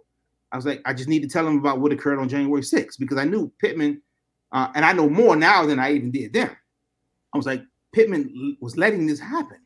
I 0.53 0.55
was 0.55 0.66
like, 0.66 0.82
I 0.86 0.93
just 0.93 1.09
need 1.09 1.24
to 1.24 1.28
tell 1.28 1.45
him 1.45 1.57
about 1.57 1.82
what 1.82 1.91
occurred 1.91 2.20
on 2.20 2.30
January 2.30 2.61
6th 2.61 2.99
because 2.99 3.18
I 3.18 3.26
knew 3.26 3.51
Pittman, 3.59 4.01
uh, 4.56 4.72
and 4.74 4.86
I 4.86 4.93
know 4.93 5.10
more 5.10 5.36
now 5.36 5.66
than 5.66 5.80
I 5.80 5.91
even 5.91 6.12
did 6.12 6.32
then. 6.32 6.49
I 7.34 7.38
was 7.38 7.45
like, 7.45 7.62
Pittman 7.93 8.58
was 8.62 8.78
letting 8.78 9.06
this 9.06 9.20
happen. 9.20 9.58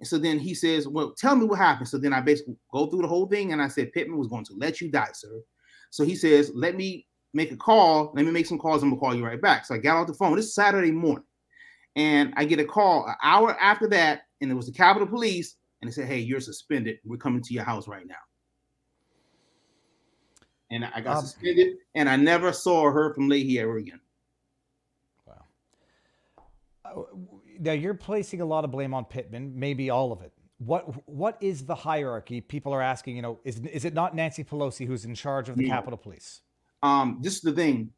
And 0.00 0.06
so 0.06 0.18
then 0.18 0.38
he 0.38 0.54
says, 0.54 0.86
Well, 0.86 1.14
tell 1.16 1.34
me 1.34 1.46
what 1.46 1.58
happened. 1.58 1.88
So 1.88 1.96
then 1.96 2.12
I 2.12 2.20
basically 2.20 2.56
go 2.70 2.86
through 2.86 3.02
the 3.02 3.08
whole 3.08 3.26
thing 3.26 3.52
and 3.52 3.62
I 3.62 3.68
said, 3.68 3.92
Pittman 3.92 4.18
was 4.18 4.28
going 4.28 4.44
to 4.44 4.54
let 4.58 4.82
you 4.82 4.90
die, 4.90 5.08
sir. 5.14 5.40
So 5.88 6.04
he 6.04 6.14
says, 6.14 6.52
Let 6.54 6.76
me 6.76 7.06
make 7.32 7.52
a 7.52 7.56
call. 7.56 8.12
Let 8.14 8.26
me 8.26 8.32
make 8.32 8.44
some 8.44 8.58
calls. 8.58 8.82
I'm 8.82 8.90
gonna 8.90 9.00
call 9.00 9.14
you 9.14 9.24
right 9.24 9.40
back. 9.40 9.64
So 9.64 9.76
I 9.76 9.78
got 9.78 9.96
off 9.96 10.08
the 10.08 10.14
phone. 10.14 10.36
This 10.36 10.44
is 10.44 10.54
Saturday 10.54 10.90
morning. 10.90 11.24
And 11.96 12.34
I 12.36 12.44
get 12.44 12.60
a 12.60 12.64
call 12.66 13.06
an 13.06 13.14
hour 13.22 13.58
after 13.58 13.88
that, 13.88 14.24
and 14.42 14.50
it 14.50 14.54
was 14.54 14.66
the 14.66 14.72
Capitol 14.72 15.08
Police, 15.08 15.56
and 15.80 15.88
they 15.88 15.92
said, 15.92 16.06
Hey, 16.06 16.18
you're 16.18 16.40
suspended. 16.40 16.98
We're 17.02 17.16
coming 17.16 17.40
to 17.40 17.54
your 17.54 17.64
house 17.64 17.88
right 17.88 18.06
now 18.06 18.16
and 20.70 20.84
I 20.84 21.00
got 21.00 21.18
um, 21.18 21.22
suspended, 21.22 21.76
and 21.94 22.08
I 22.08 22.16
never 22.16 22.52
saw 22.52 22.80
or 22.80 22.92
heard 22.92 23.14
from 23.14 23.28
Leahy 23.28 23.60
ever 23.60 23.76
again. 23.76 24.00
Now 27.58 27.72
you're 27.72 27.94
placing 27.94 28.40
a 28.40 28.44
lot 28.44 28.64
of 28.64 28.70
blame 28.70 28.94
on 28.94 29.04
Pittman, 29.04 29.52
maybe 29.58 29.90
all 29.90 30.12
of 30.12 30.22
it. 30.22 30.32
What 30.58 31.08
what 31.08 31.36
is 31.40 31.66
the 31.66 31.74
hierarchy? 31.74 32.40
People 32.40 32.72
are 32.72 32.82
asking. 32.82 33.16
You 33.16 33.22
know, 33.22 33.40
is 33.44 33.60
is 33.60 33.84
it 33.84 33.94
not 33.94 34.14
Nancy 34.14 34.44
Pelosi 34.44 34.86
who's 34.86 35.04
in 35.04 35.14
charge 35.14 35.48
of 35.48 35.56
the 35.56 35.64
yeah. 35.64 35.74
Capitol 35.74 35.98
Police? 35.98 36.42
Um, 36.82 37.18
this 37.22 37.34
is 37.34 37.40
the 37.40 37.52
thing. 37.52 37.90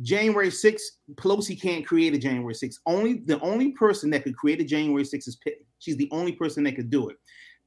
January 0.00 0.48
6th, 0.48 0.80
Pelosi 1.14 1.60
can't 1.60 1.86
create 1.86 2.14
a 2.14 2.18
January 2.18 2.54
6th. 2.54 2.76
Only 2.86 3.14
the 3.24 3.40
only 3.40 3.72
person 3.72 4.10
that 4.10 4.24
could 4.24 4.36
create 4.36 4.60
a 4.60 4.64
January 4.64 5.04
6th 5.04 5.28
is 5.28 5.36
Pittman. 5.36 5.66
She's 5.78 5.96
the 5.96 6.08
only 6.12 6.32
person 6.32 6.64
that 6.64 6.76
could 6.76 6.90
do 6.90 7.08
it. 7.08 7.16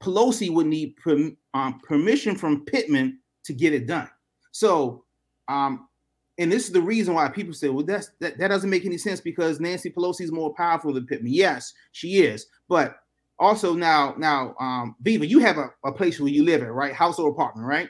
Pelosi 0.01 0.51
would 0.51 0.67
need 0.67 0.95
per, 0.97 1.31
um, 1.53 1.79
permission 1.79 2.35
from 2.35 2.65
Pittman 2.65 3.19
to 3.45 3.53
get 3.53 3.73
it 3.73 3.87
done. 3.87 4.09
So, 4.51 5.05
um, 5.47 5.87
and 6.37 6.51
this 6.51 6.65
is 6.65 6.71
the 6.71 6.81
reason 6.81 7.13
why 7.13 7.29
people 7.29 7.53
say, 7.53 7.69
well, 7.69 7.85
that's 7.85 8.11
that, 8.19 8.37
that 8.37 8.49
doesn't 8.49 8.69
make 8.69 8.85
any 8.85 8.97
sense 8.97 9.21
because 9.21 9.59
Nancy 9.59 9.89
Pelosi 9.89 10.21
is 10.21 10.31
more 10.31 10.53
powerful 10.53 10.93
than 10.93 11.05
Pittman. 11.05 11.31
Yes, 11.31 11.73
she 11.91 12.23
is, 12.23 12.47
but 12.67 12.97
also 13.39 13.73
now, 13.73 14.15
now, 14.17 14.55
um, 14.59 14.95
Viva, 15.01 15.25
you 15.25 15.39
have 15.39 15.57
a, 15.57 15.69
a 15.85 15.91
place 15.91 16.19
where 16.19 16.29
you 16.29 16.43
live 16.43 16.61
in, 16.61 16.67
right? 16.67 16.93
House 16.93 17.19
or 17.19 17.29
apartment, 17.29 17.67
right? 17.67 17.89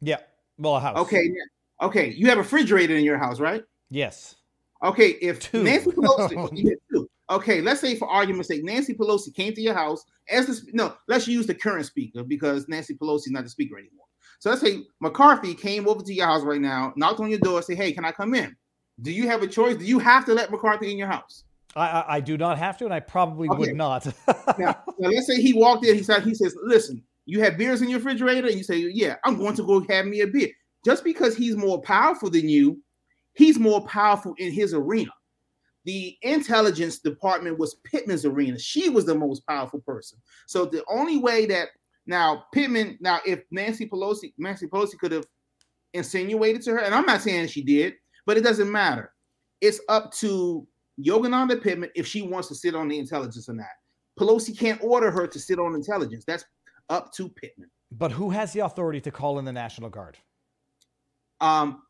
Yeah. 0.00 0.18
Well, 0.58 0.76
a 0.76 0.80
house. 0.80 0.96
Okay. 0.98 1.30
Okay. 1.82 2.12
You 2.12 2.28
have 2.28 2.38
a 2.38 2.42
refrigerator 2.42 2.96
in 2.96 3.04
your 3.04 3.18
house, 3.18 3.40
right? 3.40 3.62
Yes. 3.90 4.36
Okay. 4.82 5.10
If 5.20 5.40
two. 5.40 5.62
Nancy 5.62 5.90
Pelosi, 5.90 6.76
two. 6.92 7.08
Okay, 7.28 7.60
let's 7.60 7.80
say 7.80 7.96
for 7.96 8.08
argument's 8.08 8.48
sake, 8.48 8.62
Nancy 8.62 8.94
Pelosi 8.94 9.34
came 9.34 9.52
to 9.52 9.60
your 9.60 9.74
house 9.74 10.04
as 10.30 10.46
the 10.46 10.70
no. 10.72 10.94
Let's 11.08 11.26
use 11.26 11.46
the 11.46 11.54
current 11.54 11.84
speaker 11.86 12.22
because 12.22 12.68
Nancy 12.68 12.94
Pelosi 12.94 13.26
is 13.26 13.30
not 13.30 13.42
the 13.42 13.50
speaker 13.50 13.76
anymore. 13.78 14.05
So 14.38 14.50
let's 14.50 14.62
say 14.62 14.84
McCarthy 15.00 15.54
came 15.54 15.88
over 15.88 16.02
to 16.02 16.12
your 16.12 16.26
house 16.26 16.42
right 16.42 16.60
now, 16.60 16.92
knocked 16.96 17.20
on 17.20 17.30
your 17.30 17.38
door, 17.38 17.62
say, 17.62 17.74
"Hey, 17.74 17.92
can 17.92 18.04
I 18.04 18.12
come 18.12 18.34
in?" 18.34 18.54
Do 19.02 19.10
you 19.10 19.28
have 19.28 19.42
a 19.42 19.46
choice? 19.46 19.76
Do 19.76 19.84
you 19.84 19.98
have 19.98 20.24
to 20.26 20.34
let 20.34 20.50
McCarthy 20.50 20.90
in 20.90 20.98
your 20.98 21.08
house? 21.08 21.44
I, 21.74 21.86
I, 21.86 22.16
I 22.16 22.20
do 22.20 22.38
not 22.38 22.58
have 22.58 22.78
to, 22.78 22.84
and 22.86 22.94
I 22.94 23.00
probably 23.00 23.48
okay. 23.48 23.58
would 23.58 23.74
not. 23.74 24.06
now, 24.58 24.74
now, 24.98 25.08
let's 25.10 25.26
say 25.26 25.40
he 25.40 25.52
walked 25.52 25.84
in. 25.84 25.96
He 25.96 26.02
said, 26.02 26.22
"He 26.22 26.34
says, 26.34 26.56
listen, 26.62 27.02
you 27.26 27.40
have 27.42 27.58
beers 27.58 27.82
in 27.82 27.88
your 27.88 27.98
refrigerator," 27.98 28.46
and 28.48 28.56
you 28.56 28.64
say, 28.64 28.78
"Yeah, 28.78 29.16
I'm 29.24 29.36
going 29.36 29.54
to 29.56 29.62
go 29.62 29.84
have 29.88 30.06
me 30.06 30.20
a 30.20 30.26
beer." 30.26 30.48
Just 30.84 31.04
because 31.04 31.36
he's 31.36 31.56
more 31.56 31.82
powerful 31.82 32.30
than 32.30 32.48
you, 32.48 32.80
he's 33.34 33.58
more 33.58 33.84
powerful 33.86 34.34
in 34.38 34.52
his 34.52 34.72
arena. 34.72 35.10
The 35.84 36.16
intelligence 36.22 36.98
department 36.98 37.58
was 37.58 37.76
Pittman's 37.84 38.24
arena. 38.24 38.58
She 38.58 38.88
was 38.88 39.04
the 39.04 39.14
most 39.14 39.46
powerful 39.46 39.80
person. 39.80 40.18
So 40.46 40.64
the 40.64 40.84
only 40.88 41.18
way 41.18 41.46
that 41.46 41.68
now, 42.06 42.44
Pittman, 42.52 42.98
now 43.00 43.20
if 43.26 43.40
Nancy 43.50 43.88
Pelosi, 43.88 44.32
Nancy 44.38 44.66
Pelosi 44.66 44.98
could 44.98 45.12
have 45.12 45.26
insinuated 45.92 46.62
to 46.62 46.72
her, 46.72 46.78
and 46.78 46.94
I'm 46.94 47.06
not 47.06 47.22
saying 47.22 47.48
she 47.48 47.62
did, 47.62 47.94
but 48.26 48.36
it 48.36 48.42
doesn't 48.42 48.70
matter. 48.70 49.12
It's 49.60 49.80
up 49.88 50.12
to 50.14 50.66
Yogananda 51.04 51.62
Pittman 51.62 51.90
if 51.94 52.06
she 52.06 52.22
wants 52.22 52.48
to 52.48 52.54
sit 52.54 52.74
on 52.74 52.88
the 52.88 52.98
intelligence 52.98 53.48
or 53.48 53.54
not. 53.54 53.66
Pelosi 54.18 54.56
can't 54.56 54.82
order 54.82 55.10
her 55.10 55.26
to 55.26 55.38
sit 55.38 55.58
on 55.58 55.74
intelligence. 55.74 56.24
That's 56.26 56.44
up 56.88 57.12
to 57.14 57.28
Pittman. 57.28 57.70
But 57.90 58.12
who 58.12 58.30
has 58.30 58.52
the 58.52 58.60
authority 58.60 59.00
to 59.02 59.10
call 59.10 59.38
in 59.38 59.44
the 59.44 59.52
National 59.52 59.90
Guard? 59.90 60.18
Um, 61.40 61.82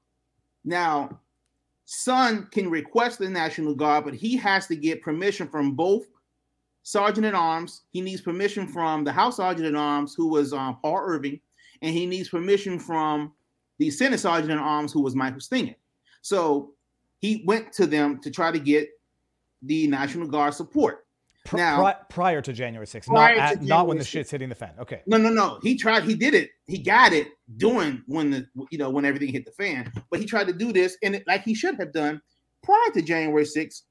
now, 0.65 1.21
Sund 1.87 2.51
can 2.51 2.69
request 2.69 3.19
the 3.19 3.31
National 3.31 3.75
Guard, 3.75 4.05
but 4.05 4.15
he 4.15 4.37
has 4.37 4.67
to 4.67 4.77
get 4.77 5.03
permission 5.03 5.49
from 5.49 5.73
both 5.73 6.07
sergeant 6.87 7.27
at 7.27 7.35
arms. 7.35 7.83
He 7.91 8.01
needs 8.01 8.21
permission 8.21 8.69
from 8.69 9.03
the 9.03 9.11
House 9.11 9.39
sergeant 9.39 9.67
at 9.67 9.75
arms, 9.75 10.15
who 10.15 10.29
was 10.29 10.53
um, 10.53 10.79
Paul 10.81 10.99
Irving, 10.99 11.41
and 11.83 11.93
he 11.93 12.07
needs 12.07 12.29
permission 12.29 12.79
from 12.79 13.33
the 13.79 13.91
Senate 13.91 14.21
sergeant 14.21 14.53
at 14.53 14.59
arms, 14.59 14.93
who 14.93 15.03
was 15.03 15.17
Michael 15.17 15.41
Stenger. 15.41 15.75
So 16.23 16.75
he 17.19 17.43
went 17.45 17.73
to 17.73 17.87
them 17.87 18.21
to 18.21 18.31
try 18.31 18.53
to 18.53 18.61
get 18.61 18.89
the 19.63 19.89
National 19.89 20.29
Guard 20.29 20.55
support. 20.55 21.07
now, 21.53 21.81
pri- 21.81 21.97
prior 22.09 22.41
to 22.41 22.53
January 22.53 22.87
6th, 22.87 23.11
not, 23.11 23.33
at, 23.33 23.37
January 23.37 23.67
not 23.67 23.87
when 23.89 23.99
the 23.99 24.05
6th. 24.05 24.07
shit's 24.07 24.31
hitting 24.31 24.49
the 24.49 24.55
fan. 24.55 24.75
Okay. 24.79 25.03
No, 25.09 25.17
no, 25.17 25.29
no. 25.29 25.59
He 25.65 25.77
tried. 25.77 26.05
He 26.05 26.15
did 26.15 26.35
it. 26.35 26.51
He 26.69 26.79
got 26.79 27.13
it 27.13 27.29
doing 27.57 28.01
when 28.07 28.31
the 28.31 28.47
you 28.71 28.79
know 28.79 28.91
when 28.91 29.05
everything 29.05 29.33
hit 29.33 29.45
the 29.45 29.51
fan. 29.51 29.93
But 30.09 30.21
he 30.21 30.27
tried 30.27 30.47
to 30.47 30.53
do 30.53 30.73
this, 30.73 30.97
and 31.03 31.17
it, 31.17 31.25
like 31.27 31.43
he 31.43 31.55
should 31.55 31.81
have 31.81 31.93
done 31.93 32.21
prior 32.63 32.93
to 32.95 33.03
January 33.03 33.45
6th, 33.45 33.83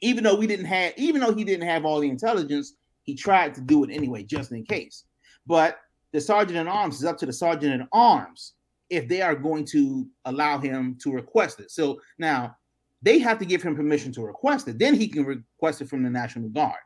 even 0.00 0.24
though 0.24 0.36
we 0.36 0.46
didn't 0.46 0.66
have, 0.66 0.92
even 0.96 1.20
though 1.20 1.34
he 1.34 1.44
didn't 1.44 1.68
have 1.68 1.84
all 1.84 2.00
the 2.00 2.08
intelligence, 2.08 2.74
he 3.02 3.14
tried 3.14 3.54
to 3.54 3.60
do 3.60 3.84
it 3.84 3.90
anyway, 3.90 4.22
just 4.22 4.52
in 4.52 4.64
case. 4.64 5.04
But 5.46 5.78
the 6.12 6.20
sergeant 6.20 6.58
at 6.58 6.66
arms 6.66 6.96
is 6.96 7.04
up 7.04 7.18
to 7.18 7.26
the 7.26 7.32
sergeant 7.32 7.80
at 7.80 7.88
arms 7.92 8.54
if 8.90 9.08
they 9.08 9.20
are 9.20 9.34
going 9.34 9.64
to 9.66 10.06
allow 10.24 10.58
him 10.58 10.96
to 11.02 11.12
request 11.12 11.60
it. 11.60 11.70
So 11.70 12.00
now 12.18 12.56
they 13.02 13.18
have 13.18 13.38
to 13.38 13.44
give 13.44 13.62
him 13.62 13.76
permission 13.76 14.12
to 14.12 14.22
request 14.22 14.68
it. 14.68 14.78
Then 14.78 14.94
he 14.94 15.08
can 15.08 15.24
request 15.24 15.80
it 15.82 15.88
from 15.88 16.02
the 16.02 16.10
National 16.10 16.48
Guard. 16.48 16.80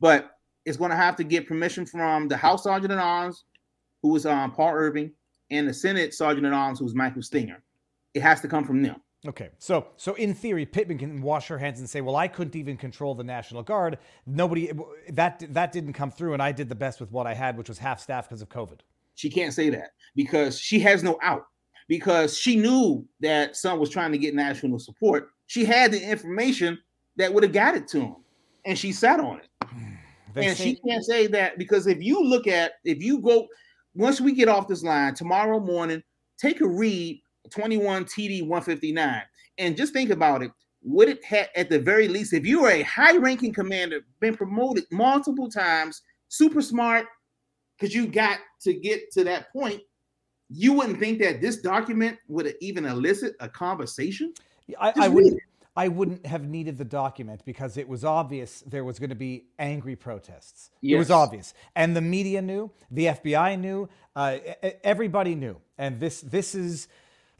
But 0.00 0.30
it's 0.64 0.76
going 0.76 0.90
to 0.90 0.96
have 0.96 1.16
to 1.16 1.24
get 1.24 1.46
permission 1.46 1.86
from 1.86 2.28
the 2.28 2.36
House 2.36 2.64
Sergeant 2.64 2.92
at 2.92 2.98
Arms, 2.98 3.44
who 4.02 4.10
was 4.10 4.26
um, 4.26 4.52
Paul 4.52 4.72
Irving, 4.72 5.12
and 5.50 5.68
the 5.68 5.74
Senate 5.74 6.14
Sergeant 6.14 6.46
at 6.46 6.52
Arms, 6.52 6.78
who 6.78 6.84
was 6.84 6.94
Michael 6.94 7.22
Stenger. 7.22 7.62
It 8.14 8.22
has 8.22 8.40
to 8.40 8.48
come 8.48 8.64
from 8.64 8.82
them. 8.82 8.96
Okay, 9.26 9.48
so 9.58 9.86
so 9.96 10.14
in 10.14 10.34
theory, 10.34 10.66
Pittman 10.66 10.98
can 10.98 11.22
wash 11.22 11.48
her 11.48 11.56
hands 11.56 11.78
and 11.80 11.88
say, 11.88 12.02
"Well, 12.02 12.16
I 12.16 12.28
couldn't 12.28 12.56
even 12.56 12.76
control 12.76 13.14
the 13.14 13.24
National 13.24 13.62
Guard. 13.62 13.98
Nobody 14.26 14.70
that 15.10 15.42
that 15.50 15.72
didn't 15.72 15.94
come 15.94 16.10
through, 16.10 16.34
and 16.34 16.42
I 16.42 16.52
did 16.52 16.68
the 16.68 16.74
best 16.74 17.00
with 17.00 17.10
what 17.10 17.26
I 17.26 17.32
had, 17.32 17.56
which 17.56 17.68
was 17.68 17.78
half 17.78 18.00
staff 18.00 18.28
because 18.28 18.42
of 18.42 18.50
COVID." 18.50 18.80
She 19.14 19.30
can't 19.30 19.54
say 19.54 19.70
that 19.70 19.90
because 20.14 20.58
she 20.58 20.78
has 20.80 21.02
no 21.02 21.18
out. 21.22 21.46
Because 21.88 22.36
she 22.36 22.56
knew 22.56 23.06
that 23.20 23.52
Sund 23.52 23.78
was 23.78 23.90
trying 23.90 24.12
to 24.12 24.18
get 24.18 24.34
national 24.34 24.78
support. 24.78 25.28
She 25.46 25.64
had 25.64 25.92
the 25.92 26.02
information 26.02 26.78
that 27.16 27.32
would 27.32 27.42
have 27.42 27.52
got 27.52 27.76
it 27.76 27.88
to 27.88 28.00
him, 28.00 28.16
and 28.64 28.78
she 28.78 28.92
sat 28.92 29.20
on 29.20 29.40
it. 29.40 29.48
They 30.34 30.48
and 30.48 30.56
say- 30.56 30.64
she 30.64 30.80
can't 30.88 31.04
say 31.04 31.28
that 31.28 31.58
because 31.58 31.86
if 31.86 32.02
you 32.02 32.20
look 32.20 32.48
at 32.48 32.72
if 32.84 33.00
you 33.00 33.20
go 33.20 33.46
once 33.94 34.20
we 34.20 34.32
get 34.32 34.48
off 34.48 34.66
this 34.66 34.82
line 34.82 35.14
tomorrow 35.14 35.60
morning, 35.60 36.02
take 36.38 36.60
a 36.60 36.66
read 36.66 37.22
21 37.50 38.04
TD 38.04 38.42
159. 38.42 39.22
And 39.58 39.76
just 39.76 39.92
think 39.92 40.10
about 40.10 40.42
it. 40.42 40.50
Would 40.82 41.08
it 41.08 41.24
have, 41.24 41.48
at 41.56 41.70
the 41.70 41.78
very 41.78 42.08
least, 42.08 42.32
if 42.32 42.44
you 42.44 42.62
were 42.62 42.70
a 42.70 42.82
high 42.82 43.16
ranking 43.16 43.52
commander, 43.52 44.00
been 44.20 44.36
promoted 44.36 44.84
multiple 44.90 45.48
times, 45.48 46.02
super 46.28 46.60
smart, 46.60 47.06
because 47.78 47.94
you 47.94 48.06
got 48.06 48.38
to 48.62 48.74
get 48.74 49.10
to 49.12 49.24
that 49.24 49.50
point, 49.52 49.80
you 50.50 50.74
wouldn't 50.74 50.98
think 50.98 51.20
that 51.20 51.40
this 51.40 51.56
document 51.56 52.18
would 52.28 52.54
even 52.60 52.84
elicit 52.84 53.34
a 53.40 53.48
conversation? 53.48 54.34
I, 54.78 54.92
I 54.96 55.08
wouldn't. 55.08 55.40
I 55.76 55.88
wouldn't 55.88 56.24
have 56.24 56.44
needed 56.44 56.78
the 56.78 56.84
document 56.84 57.40
because 57.44 57.76
it 57.76 57.88
was 57.88 58.04
obvious 58.04 58.62
there 58.64 58.84
was 58.84 59.00
going 59.00 59.10
to 59.10 59.16
be 59.16 59.46
angry 59.58 59.96
protests. 59.96 60.70
Yes. 60.80 60.94
It 60.94 60.98
was 60.98 61.10
obvious, 61.10 61.52
and 61.74 61.96
the 61.96 62.00
media 62.00 62.40
knew, 62.40 62.70
the 62.92 63.06
FBI 63.06 63.58
knew, 63.58 63.88
uh, 64.14 64.38
everybody 64.84 65.34
knew, 65.34 65.56
and 65.76 65.98
this 65.98 66.20
this 66.20 66.54
is 66.54 66.86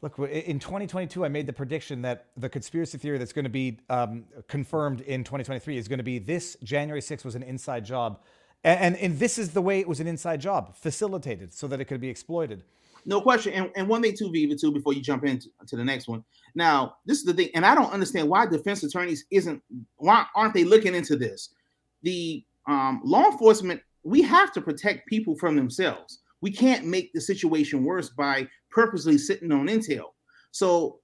Look, 0.04 0.18
in 0.18 0.58
2022, 0.58 1.24
I 1.24 1.28
made 1.28 1.46
the 1.46 1.52
prediction 1.54 2.02
that 2.02 2.26
the 2.36 2.50
conspiracy 2.50 2.98
theory 2.98 3.16
that's 3.16 3.32
going 3.32 3.46
to 3.46 3.50
be 3.50 3.78
um, 3.88 4.24
confirmed 4.48 5.00
in 5.00 5.24
2023 5.24 5.78
is 5.78 5.88
going 5.88 5.96
to 5.96 6.04
be 6.04 6.18
this 6.18 6.58
January 6.62 7.00
6th 7.00 7.24
was 7.24 7.34
an 7.34 7.42
inside 7.42 7.86
job. 7.86 8.20
And, 8.64 8.80
and, 8.80 8.96
and, 8.98 9.18
this 9.18 9.38
is 9.38 9.52
the 9.52 9.62
way 9.62 9.80
it 9.80 9.88
was 9.88 10.00
an 10.00 10.06
inside 10.06 10.42
job, 10.42 10.76
facilitated 10.76 11.54
so 11.54 11.66
that 11.68 11.80
it 11.80 11.86
could 11.86 12.02
be 12.02 12.10
exploited. 12.10 12.64
No 13.06 13.22
question. 13.22 13.54
And, 13.54 13.70
and 13.76 13.88
one 13.88 14.02
thing, 14.02 14.14
too, 14.14 14.30
Viva, 14.30 14.56
too, 14.56 14.72
before 14.72 14.92
you 14.92 15.00
jump 15.00 15.24
into 15.24 15.48
to 15.68 15.74
the 15.74 15.84
next 15.84 16.06
one. 16.06 16.22
Now, 16.54 16.96
this 17.06 17.16
is 17.16 17.24
the 17.24 17.32
thing, 17.32 17.48
and 17.54 17.64
I 17.64 17.74
don't 17.74 17.90
understand 17.90 18.28
why 18.28 18.44
defense 18.44 18.82
attorneys 18.82 19.24
isn't, 19.30 19.62
why 19.96 20.26
aren't 20.34 20.52
they 20.52 20.64
looking 20.64 20.94
into 20.94 21.16
this? 21.16 21.54
The 22.02 22.44
um, 22.66 23.00
law 23.04 23.24
enforcement, 23.24 23.80
we 24.02 24.20
have 24.20 24.52
to 24.52 24.60
protect 24.60 25.08
people 25.08 25.34
from 25.34 25.56
themselves. 25.56 26.18
We 26.44 26.50
can't 26.50 26.84
make 26.84 27.10
the 27.14 27.22
situation 27.22 27.84
worse 27.84 28.10
by 28.10 28.46
purposely 28.70 29.16
sitting 29.16 29.50
on 29.50 29.66
intel. 29.66 30.10
So 30.50 30.98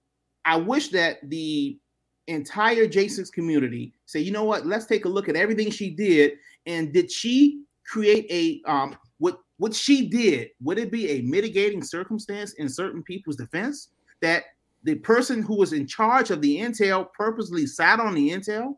I 0.45 0.57
wish 0.57 0.89
that 0.89 1.17
the 1.31 1.79
entire 2.27 2.87
J6 2.87 3.33
community 3.33 3.95
say, 4.05 4.21
you 4.21 4.33
know 4.33 4.45
what, 4.45 4.67
let's 4.67 4.85
take 4.85 5.07
a 5.07 5.09
look 5.09 5.31
at 5.31 5.37
everything 5.37 5.71
she 5.71 5.89
did. 5.89 6.33
And 6.67 6.93
did 6.93 7.11
she 7.11 7.63
create 7.87 8.27
a 8.29 8.71
um 8.71 8.95
what 9.17 9.39
what 9.57 9.75
she 9.75 10.11
did, 10.11 10.51
would 10.61 10.79
it 10.79 10.93
be 10.93 11.09
a 11.09 11.23
mitigating 11.23 11.83
circumstance 11.83 12.53
in 12.59 12.69
certain 12.69 13.03
people's 13.03 13.37
defense 13.37 13.89
that 14.21 14.45
the 14.85 14.97
person 14.97 15.41
who 15.41 15.57
was 15.57 15.73
in 15.73 15.87
charge 15.87 16.31
of 16.31 16.43
the 16.43 16.59
intel 16.59 17.07
purposely 17.17 17.67
sat 17.67 17.99
on 17.99 18.13
the 18.13 18.29
intel 18.29 18.75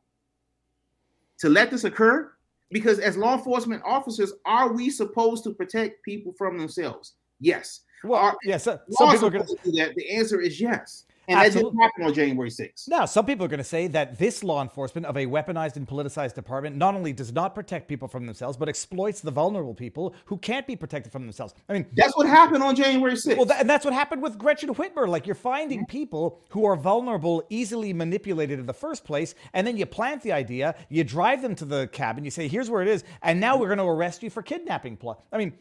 to 1.38 1.48
let 1.48 1.72
this 1.72 1.82
occur? 1.82 2.30
Because 2.72 2.98
as 2.98 3.16
law 3.16 3.36
enforcement 3.36 3.82
officers, 3.84 4.32
are 4.46 4.72
we 4.72 4.90
supposed 4.90 5.44
to 5.44 5.52
protect 5.52 6.02
people 6.04 6.32
from 6.32 6.58
themselves? 6.58 7.14
Yes. 7.40 7.80
Well, 8.04 8.36
yes. 8.42 8.66
Yeah, 8.66 8.76
some 8.90 9.10
people 9.10 9.28
are 9.28 9.30
going 9.30 9.46
to 9.46 9.56
do 9.64 9.72
that. 9.72 9.94
The 9.94 10.10
answer 10.10 10.40
is 10.40 10.60
yes. 10.60 11.04
And 11.28 11.38
Absolutely. 11.38 11.62
that 11.62 11.70
didn't 11.70 11.82
happen 11.82 12.04
on 12.04 12.14
January 12.14 12.50
6th. 12.50 12.88
Now, 12.88 13.04
some 13.04 13.24
people 13.24 13.44
are 13.44 13.48
going 13.48 13.58
to 13.58 13.64
say 13.64 13.86
that 13.88 14.18
this 14.18 14.42
law 14.42 14.60
enforcement 14.60 15.06
of 15.06 15.16
a 15.16 15.26
weaponized 15.26 15.76
and 15.76 15.86
politicized 15.86 16.34
department 16.34 16.76
not 16.76 16.94
only 16.94 17.12
does 17.12 17.32
not 17.32 17.54
protect 17.54 17.88
people 17.88 18.08
from 18.08 18.26
themselves, 18.26 18.56
but 18.56 18.68
exploits 18.68 19.20
the 19.20 19.30
vulnerable 19.30 19.74
people 19.74 20.14
who 20.24 20.36
can't 20.38 20.66
be 20.66 20.74
protected 20.74 21.12
from 21.12 21.22
themselves. 21.22 21.54
I 21.68 21.74
mean, 21.74 21.86
that's 21.94 22.16
what 22.16 22.26
happened 22.26 22.62
on 22.62 22.74
January 22.74 23.14
6th. 23.14 23.36
Well, 23.36 23.46
that, 23.46 23.60
and 23.60 23.70
that's 23.70 23.84
what 23.84 23.94
happened 23.94 24.22
with 24.22 24.36
Gretchen 24.36 24.74
Whitmer. 24.74 25.06
Like, 25.06 25.26
you're 25.26 25.34
finding 25.34 25.86
people 25.86 26.40
who 26.48 26.64
are 26.64 26.76
vulnerable, 26.76 27.44
easily 27.50 27.92
manipulated 27.92 28.58
in 28.58 28.66
the 28.66 28.74
first 28.74 29.04
place, 29.04 29.34
and 29.52 29.64
then 29.64 29.76
you 29.76 29.86
plant 29.86 30.22
the 30.22 30.32
idea, 30.32 30.74
you 30.88 31.04
drive 31.04 31.40
them 31.40 31.54
to 31.56 31.64
the 31.64 31.86
cabin, 31.88 32.24
you 32.24 32.30
say, 32.30 32.48
here's 32.48 32.68
where 32.68 32.82
it 32.82 32.88
is, 32.88 33.04
and 33.22 33.38
now 33.38 33.52
mm-hmm. 33.52 33.60
we're 33.60 33.68
going 33.68 33.78
to 33.78 33.84
arrest 33.84 34.22
you 34.22 34.30
for 34.30 34.42
kidnapping 34.42 34.96
plot. 34.96 35.24
I 35.32 35.38
mean, 35.38 35.52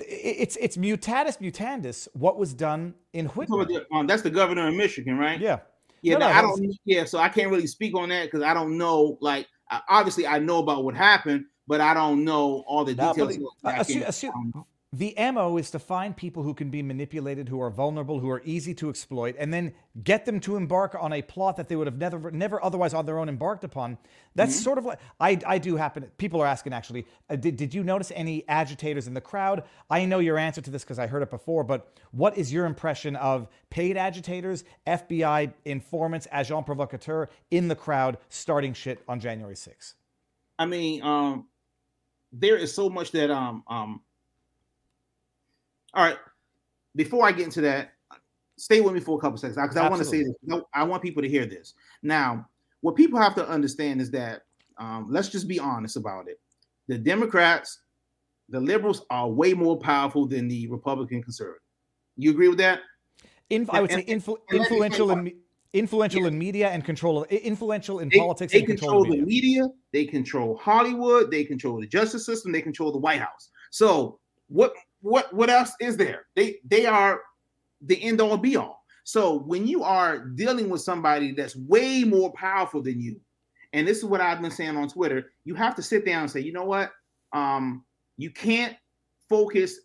it's 0.00 0.56
it's 0.56 0.76
mutatis 0.76 1.38
mutandis 1.38 2.08
what 2.14 2.38
was 2.38 2.52
done 2.52 2.94
in 3.12 3.28
Whitmer. 3.28 3.84
Um, 3.92 4.06
that's 4.06 4.22
the 4.22 4.30
governor 4.30 4.68
of 4.68 4.74
Michigan, 4.74 5.18
right? 5.18 5.40
Yeah. 5.40 5.60
Yeah, 6.02 6.18
no, 6.18 6.28
no, 6.28 6.34
I 6.34 6.42
don't. 6.42 6.78
Yeah, 6.84 7.04
so 7.06 7.18
I 7.18 7.30
can't 7.30 7.50
really 7.50 7.66
speak 7.66 7.96
on 7.96 8.10
that 8.10 8.24
because 8.24 8.42
I 8.42 8.52
don't 8.52 8.76
know. 8.76 9.16
Like, 9.22 9.48
obviously, 9.88 10.26
I 10.26 10.38
know 10.38 10.58
about 10.58 10.84
what 10.84 10.94
happened, 10.94 11.46
but 11.66 11.80
I 11.80 11.94
don't 11.94 12.24
know 12.24 12.62
all 12.66 12.84
the 12.84 12.94
details. 12.94 13.38
No, 13.38 13.70
assume, 13.70 14.02
assume, 14.02 14.52
um, 14.54 14.64
the 14.94 15.12
MO 15.18 15.56
is 15.56 15.72
to 15.72 15.80
find 15.80 16.16
people 16.16 16.44
who 16.44 16.54
can 16.54 16.70
be 16.70 16.80
manipulated, 16.80 17.48
who 17.48 17.60
are 17.60 17.68
vulnerable, 17.68 18.20
who 18.20 18.30
are 18.30 18.40
easy 18.44 18.72
to 18.74 18.88
exploit, 18.88 19.34
and 19.40 19.52
then 19.52 19.74
get 20.04 20.24
them 20.24 20.38
to 20.38 20.54
embark 20.54 20.96
on 21.00 21.12
a 21.12 21.20
plot 21.20 21.56
that 21.56 21.66
they 21.66 21.74
would 21.74 21.88
have 21.88 21.98
never, 21.98 22.30
never 22.30 22.64
otherwise 22.64 22.94
on 22.94 23.04
their 23.04 23.18
own 23.18 23.28
embarked 23.28 23.64
upon. 23.64 23.98
That's 24.36 24.54
mm-hmm. 24.54 24.62
sort 24.62 24.78
of 24.78 24.84
like 24.84 25.00
I, 25.18 25.36
I 25.44 25.58
do 25.58 25.74
happen. 25.74 26.08
People 26.16 26.40
are 26.40 26.46
asking 26.46 26.74
actually, 26.74 27.06
uh, 27.28 27.34
did, 27.34 27.56
did 27.56 27.74
you 27.74 27.82
notice 27.82 28.12
any 28.14 28.48
agitators 28.48 29.08
in 29.08 29.14
the 29.14 29.20
crowd? 29.20 29.64
I 29.90 30.04
know 30.04 30.20
your 30.20 30.38
answer 30.38 30.60
to 30.60 30.70
this 30.70 30.84
because 30.84 31.00
I 31.00 31.08
heard 31.08 31.22
it 31.22 31.30
before, 31.30 31.64
but 31.64 31.92
what 32.12 32.38
is 32.38 32.52
your 32.52 32.64
impression 32.64 33.16
of 33.16 33.48
paid 33.70 33.96
agitators, 33.96 34.62
FBI 34.86 35.52
informants, 35.64 36.28
agent 36.32 36.66
provocateur 36.66 37.28
in 37.50 37.66
the 37.66 37.74
crowd 37.74 38.18
starting 38.28 38.72
shit 38.72 39.02
on 39.08 39.18
January 39.18 39.56
6th? 39.56 39.94
I 40.56 40.66
mean, 40.66 41.02
um, 41.02 41.48
there 42.34 42.56
is 42.56 42.74
so 42.74 42.90
much 42.90 43.12
that 43.12 43.30
um 43.30 43.62
um 43.68 44.00
all 45.94 46.04
right. 46.04 46.18
Before 46.96 47.26
I 47.26 47.32
get 47.32 47.44
into 47.44 47.60
that, 47.62 47.92
stay 48.56 48.80
with 48.80 48.94
me 48.94 49.00
for 49.00 49.18
a 49.18 49.20
couple 49.20 49.36
seconds 49.36 49.56
because 49.56 49.76
I 49.76 49.88
want 49.88 50.00
to 50.02 50.08
say 50.08 50.22
this. 50.22 50.34
No, 50.42 50.66
I 50.72 50.84
want 50.84 51.02
people 51.02 51.22
to 51.22 51.28
hear 51.28 51.46
this. 51.46 51.74
Now, 52.02 52.46
what 52.82 52.96
people 52.96 53.18
have 53.18 53.34
to 53.36 53.48
understand 53.48 54.00
is 54.00 54.10
that 54.12 54.42
um, 54.78 55.06
let's 55.10 55.28
just 55.28 55.48
be 55.48 55.58
honest 55.58 55.96
about 55.96 56.28
it. 56.28 56.40
The 56.88 56.98
Democrats, 56.98 57.80
the 58.48 58.60
liberals 58.60 59.06
are 59.10 59.28
way 59.28 59.54
more 59.54 59.78
powerful 59.78 60.26
than 60.26 60.48
the 60.48 60.66
Republican 60.68 61.22
conservative. 61.22 61.62
You 62.16 62.30
agree 62.30 62.48
with 62.48 62.58
that? 62.58 62.80
I 63.50 63.80
would 63.80 63.90
say 63.90 64.04
influ- 64.04 64.38
influential 64.52 65.10
in 65.10 65.32
influential 65.72 66.22
yeah. 66.22 66.28
in 66.28 66.38
media 66.38 66.68
and 66.70 66.84
control 66.84 67.22
of 67.22 67.30
influential 67.30 67.98
in 67.98 68.08
they, 68.08 68.18
politics. 68.18 68.52
They 68.52 68.62
control, 68.62 69.04
control 69.04 69.20
the 69.20 69.24
media. 69.24 69.62
media. 69.62 69.68
They 69.92 70.04
control 70.06 70.56
Hollywood. 70.56 71.30
They 71.30 71.44
control 71.44 71.80
the 71.80 71.86
justice 71.86 72.24
system. 72.24 72.52
They 72.52 72.62
control 72.62 72.92
the 72.92 72.98
White 72.98 73.20
House. 73.20 73.50
So 73.70 74.20
what 74.48 74.72
what 75.04 75.32
what 75.34 75.50
else 75.50 75.72
is 75.80 75.98
there? 75.98 76.26
They 76.34 76.56
they 76.64 76.86
are 76.86 77.20
the 77.82 78.02
end 78.02 78.22
all 78.22 78.38
be 78.38 78.56
all. 78.56 78.82
So 79.04 79.40
when 79.40 79.66
you 79.66 79.84
are 79.84 80.18
dealing 80.18 80.70
with 80.70 80.80
somebody 80.80 81.32
that's 81.32 81.54
way 81.54 82.04
more 82.04 82.32
powerful 82.32 82.82
than 82.82 82.98
you, 83.00 83.20
and 83.74 83.86
this 83.86 83.98
is 83.98 84.06
what 84.06 84.22
I've 84.22 84.40
been 84.40 84.50
saying 84.50 84.78
on 84.78 84.88
Twitter, 84.88 85.30
you 85.44 85.54
have 85.56 85.74
to 85.74 85.82
sit 85.82 86.06
down 86.06 86.22
and 86.22 86.30
say, 86.30 86.40
you 86.40 86.54
know 86.54 86.64
what? 86.64 86.90
Um, 87.34 87.84
you 88.16 88.30
can't 88.30 88.76
focus 89.28 89.78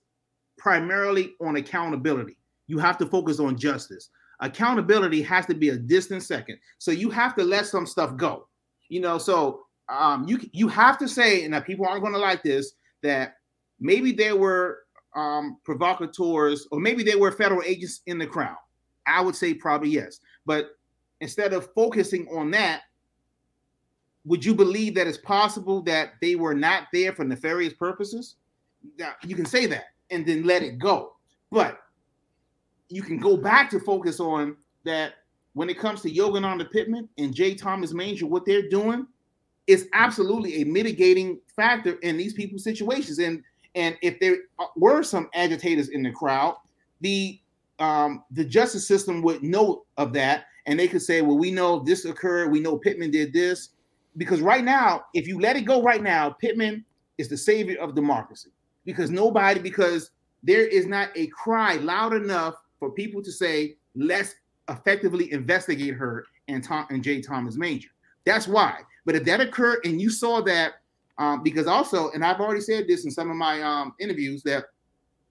primarily 0.57 1.33
on 1.41 1.57
accountability. 1.57 2.37
You 2.67 2.79
have 2.79 2.97
to 2.99 3.05
focus 3.05 3.41
on 3.41 3.57
justice. 3.57 4.09
Accountability 4.39 5.21
has 5.23 5.45
to 5.47 5.53
be 5.53 5.69
a 5.69 5.75
distant 5.75 6.23
second. 6.23 6.59
So 6.77 6.91
you 6.91 7.09
have 7.09 7.35
to 7.35 7.43
let 7.43 7.65
some 7.65 7.85
stuff 7.85 8.15
go. 8.15 8.47
You 8.87 9.01
know, 9.01 9.17
so 9.17 9.63
um, 9.89 10.25
you 10.29 10.39
you 10.53 10.69
have 10.69 10.97
to 10.99 11.09
say, 11.09 11.43
and 11.43 11.53
that 11.53 11.65
people 11.65 11.85
aren't 11.85 12.01
going 12.03 12.13
to 12.13 12.19
like 12.19 12.41
this, 12.41 12.71
that 13.03 13.33
maybe 13.81 14.11
there 14.11 14.37
were 14.37 14.79
um, 15.19 15.57
provocateurs, 15.63 16.67
or 16.71 16.79
maybe 16.79 17.03
they 17.03 17.15
were 17.15 17.31
federal 17.31 17.61
agents 17.63 18.01
in 18.05 18.17
the 18.17 18.27
crowd. 18.27 18.57
I 19.05 19.21
would 19.21 19.35
say 19.35 19.53
probably 19.53 19.89
yes. 19.89 20.19
But 20.45 20.77
instead 21.19 21.53
of 21.53 21.73
focusing 21.73 22.27
on 22.27 22.51
that, 22.51 22.83
would 24.25 24.45
you 24.45 24.53
believe 24.53 24.95
that 24.95 25.07
it's 25.07 25.17
possible 25.17 25.81
that 25.83 26.13
they 26.21 26.35
were 26.35 26.53
not 26.53 26.87
there 26.93 27.13
for 27.13 27.25
nefarious 27.25 27.73
purposes? 27.73 28.35
Now, 28.97 29.13
you 29.25 29.35
can 29.35 29.45
say 29.45 29.65
that 29.65 29.85
and 30.09 30.25
then 30.25 30.43
let 30.43 30.61
it 30.61 30.79
go. 30.79 31.15
But 31.51 31.79
you 32.89 33.01
can 33.01 33.17
go 33.17 33.35
back 33.35 33.69
to 33.71 33.79
focus 33.79 34.19
on 34.19 34.55
that 34.85 35.13
when 35.53 35.69
it 35.69 35.79
comes 35.79 36.01
to 36.01 36.11
Yogananda 36.11 36.71
Pittman 36.71 37.09
and 37.17 37.33
J. 37.33 37.55
Thomas 37.55 37.93
Manger, 37.93 38.27
what 38.27 38.45
they're 38.45 38.69
doing 38.69 39.07
is 39.67 39.87
absolutely 39.93 40.61
a 40.61 40.65
mitigating 40.65 41.39
factor 41.55 41.93
in 42.01 42.17
these 42.17 42.33
people's 42.33 42.63
situations. 42.63 43.19
And 43.19 43.43
and 43.75 43.97
if 44.01 44.19
there 44.19 44.37
were 44.75 45.03
some 45.03 45.29
agitators 45.33 45.89
in 45.89 46.03
the 46.03 46.11
crowd, 46.11 46.55
the 47.01 47.39
um, 47.79 48.23
the 48.31 48.43
justice 48.43 48.87
system 48.87 49.21
would 49.21 49.41
know 49.41 49.85
of 49.97 50.11
that, 50.13 50.45
and 50.65 50.77
they 50.77 50.87
could 50.87 51.01
say, 51.01 51.21
"Well, 51.21 51.37
we 51.37 51.51
know 51.51 51.79
this 51.79 52.05
occurred. 52.05 52.51
We 52.51 52.59
know 52.59 52.77
Pittman 52.77 53.11
did 53.11 53.33
this." 53.33 53.69
Because 54.17 54.41
right 54.41 54.63
now, 54.63 55.05
if 55.13 55.27
you 55.27 55.39
let 55.39 55.55
it 55.55 55.61
go 55.61 55.81
right 55.81 56.01
now, 56.01 56.31
Pittman 56.31 56.83
is 57.17 57.29
the 57.29 57.37
savior 57.37 57.79
of 57.79 57.95
democracy. 57.95 58.49
Because 58.85 59.11
nobody, 59.11 59.59
because 59.59 60.11
there 60.43 60.65
is 60.65 60.87
not 60.87 61.09
a 61.15 61.27
cry 61.27 61.75
loud 61.75 62.13
enough 62.13 62.55
for 62.79 62.91
people 62.91 63.21
to 63.23 63.31
say, 63.31 63.77
"Let's 63.95 64.35
effectively 64.67 65.31
investigate 65.31 65.93
her 65.93 66.25
and 66.47 66.63
Tom 66.63 66.85
and 66.89 67.03
J. 67.03 67.21
Thomas 67.21 67.55
Manger." 67.55 67.89
That's 68.25 68.47
why. 68.47 68.81
But 69.05 69.15
if 69.15 69.23
that 69.25 69.41
occurred 69.41 69.85
and 69.85 70.01
you 70.01 70.09
saw 70.09 70.41
that 70.41 70.73
um, 71.19 71.43
because 71.43 71.67
also, 71.67 72.09
and 72.11 72.23
I've 72.23 72.39
already 72.39 72.61
said 72.61 72.87
this 72.87 73.03
in 73.03 73.11
some 73.11 73.29
of 73.29 73.35
my 73.35 73.61
um, 73.61 73.93
interviews, 73.99 74.41
that 74.43 74.65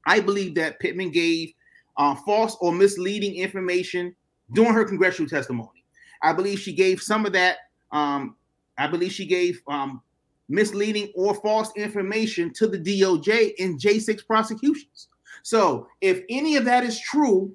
I 0.07 0.21
believe 0.21 0.55
that 0.55 0.79
Pittman 0.79 1.11
gave 1.11 1.53
uh, 1.97 2.15
false 2.15 2.57
or 2.61 2.73
misleading 2.73 3.35
information 3.35 4.15
during 4.53 4.75
her 4.75 4.85
congressional 4.85 5.29
testimony. 5.29 5.85
I 6.23 6.35
believe 6.35 6.61
she 6.61 6.75
gave 6.75 7.01
some 7.01 7.25
of 7.25 7.33
that. 7.33 7.57
Um, 7.91 8.37
I 8.77 8.87
believe 8.87 9.13
she 9.13 9.25
gave 9.27 9.61
um, 9.67 10.03
misleading 10.51 11.11
or 11.15 11.35
false 11.35 11.73
information 11.75 12.53
to 12.55 12.69
the 12.69 12.79
DOJ 12.79 13.55
in 13.57 13.79
J6 13.79 14.27
prosecutions. 14.27 15.09
So, 15.43 15.89
if 16.03 16.23
any 16.29 16.57
of 16.57 16.67
that 16.67 16.85
is 16.85 17.01
true, 17.01 17.55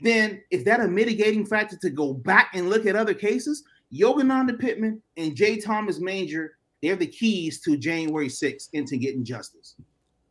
then 0.00 0.40
is 0.50 0.62
that 0.64 0.80
a 0.80 0.86
mitigating 0.88 1.44
factor 1.44 1.76
to 1.78 1.90
go 1.90 2.14
back 2.14 2.50
and 2.54 2.70
look 2.70 2.86
at 2.86 2.94
other 2.94 3.14
cases? 3.14 3.64
Yogananda 3.92 4.58
Pittman 4.58 5.02
and 5.16 5.34
J. 5.34 5.60
Thomas 5.60 5.98
Manger 5.98 6.56
they're 6.82 6.96
the 6.96 7.06
keys 7.06 7.60
to 7.60 7.76
January 7.76 8.28
6th 8.28 8.68
into 8.72 8.96
getting 8.96 9.24
justice. 9.24 9.76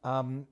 Um, 0.03 0.45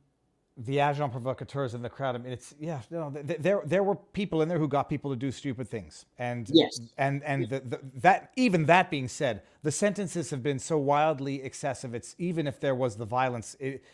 the 0.65 0.80
agent 0.80 1.11
provocateurs 1.11 1.73
in 1.73 1.81
the 1.81 1.89
crowd. 1.89 2.15
I 2.15 2.17
mean, 2.17 2.34
it's 2.34 2.53
yeah. 2.59 2.81
No, 2.91 3.09
there 3.11 3.61
there 3.65 3.84
were 3.84 3.95
people 3.95 4.41
in 4.41 4.49
there 4.49 4.59
who 4.59 4.67
got 4.67 4.89
people 4.89 5.09
to 5.09 5.15
do 5.15 5.31
stupid 5.31 5.69
things, 5.69 6.05
and 6.17 6.49
yes, 6.53 6.81
and 6.97 7.23
and 7.23 7.49
the, 7.49 7.61
the, 7.61 7.80
that 7.95 8.31
even 8.35 8.65
that 8.65 8.91
being 8.91 9.07
said, 9.07 9.41
the 9.63 9.71
sentences 9.71 10.30
have 10.31 10.43
been 10.43 10.59
so 10.59 10.77
wildly 10.77 11.41
excessive. 11.43 11.93
It's 11.93 12.13
even 12.17 12.45
if 12.45 12.59
there 12.59 12.76
was 12.76 12.97
the 12.97 13.05
violence, 13.05 13.55
it, 13.61 13.85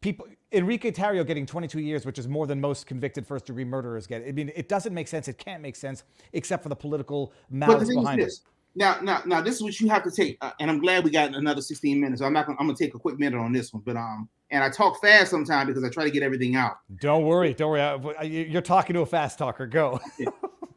people 0.00 0.26
Enrique 0.52 0.90
Tarrio 0.90 1.26
getting 1.26 1.44
22 1.44 1.80
years, 1.80 2.06
which 2.06 2.18
is 2.18 2.26
more 2.26 2.46
than 2.46 2.62
most 2.62 2.86
convicted 2.86 3.26
first 3.26 3.44
degree 3.44 3.64
murderers 3.64 4.06
get. 4.06 4.24
I 4.26 4.32
mean, 4.32 4.50
it 4.56 4.70
doesn't 4.70 4.94
make 4.94 5.08
sense. 5.08 5.28
It 5.28 5.36
can't 5.36 5.62
make 5.62 5.76
sense 5.76 6.02
except 6.32 6.62
for 6.62 6.70
the 6.70 6.76
political 6.76 7.34
malice 7.50 7.94
behind 7.94 8.22
it. 8.22 8.32
Now, 8.76 8.98
now, 9.00 9.22
now, 9.24 9.40
this 9.40 9.54
is 9.54 9.62
what 9.62 9.80
you 9.80 9.88
have 9.88 10.04
to 10.04 10.10
take, 10.10 10.36
uh, 10.42 10.50
and 10.60 10.70
I'm 10.70 10.80
glad 10.80 11.02
we 11.02 11.10
got 11.10 11.34
another 11.34 11.62
16 11.62 11.98
minutes. 11.98 12.20
So 12.20 12.26
I'm 12.26 12.34
not. 12.34 12.46
Gonna, 12.46 12.58
I'm 12.60 12.66
gonna 12.66 12.76
take 12.76 12.94
a 12.94 12.98
quick 12.98 13.18
minute 13.18 13.38
on 13.38 13.50
this 13.50 13.72
one, 13.72 13.82
but 13.86 13.96
um, 13.96 14.28
and 14.50 14.62
I 14.62 14.68
talk 14.68 15.00
fast 15.00 15.30
sometimes 15.30 15.66
because 15.66 15.82
I 15.82 15.88
try 15.88 16.04
to 16.04 16.10
get 16.10 16.22
everything 16.22 16.56
out. 16.56 16.76
Don't 17.00 17.24
worry, 17.24 17.54
don't 17.54 17.70
worry. 17.70 18.26
You're 18.26 18.60
talking 18.60 18.92
to 18.92 19.00
a 19.00 19.06
fast 19.06 19.38
talker. 19.38 19.66
Go. 19.66 19.98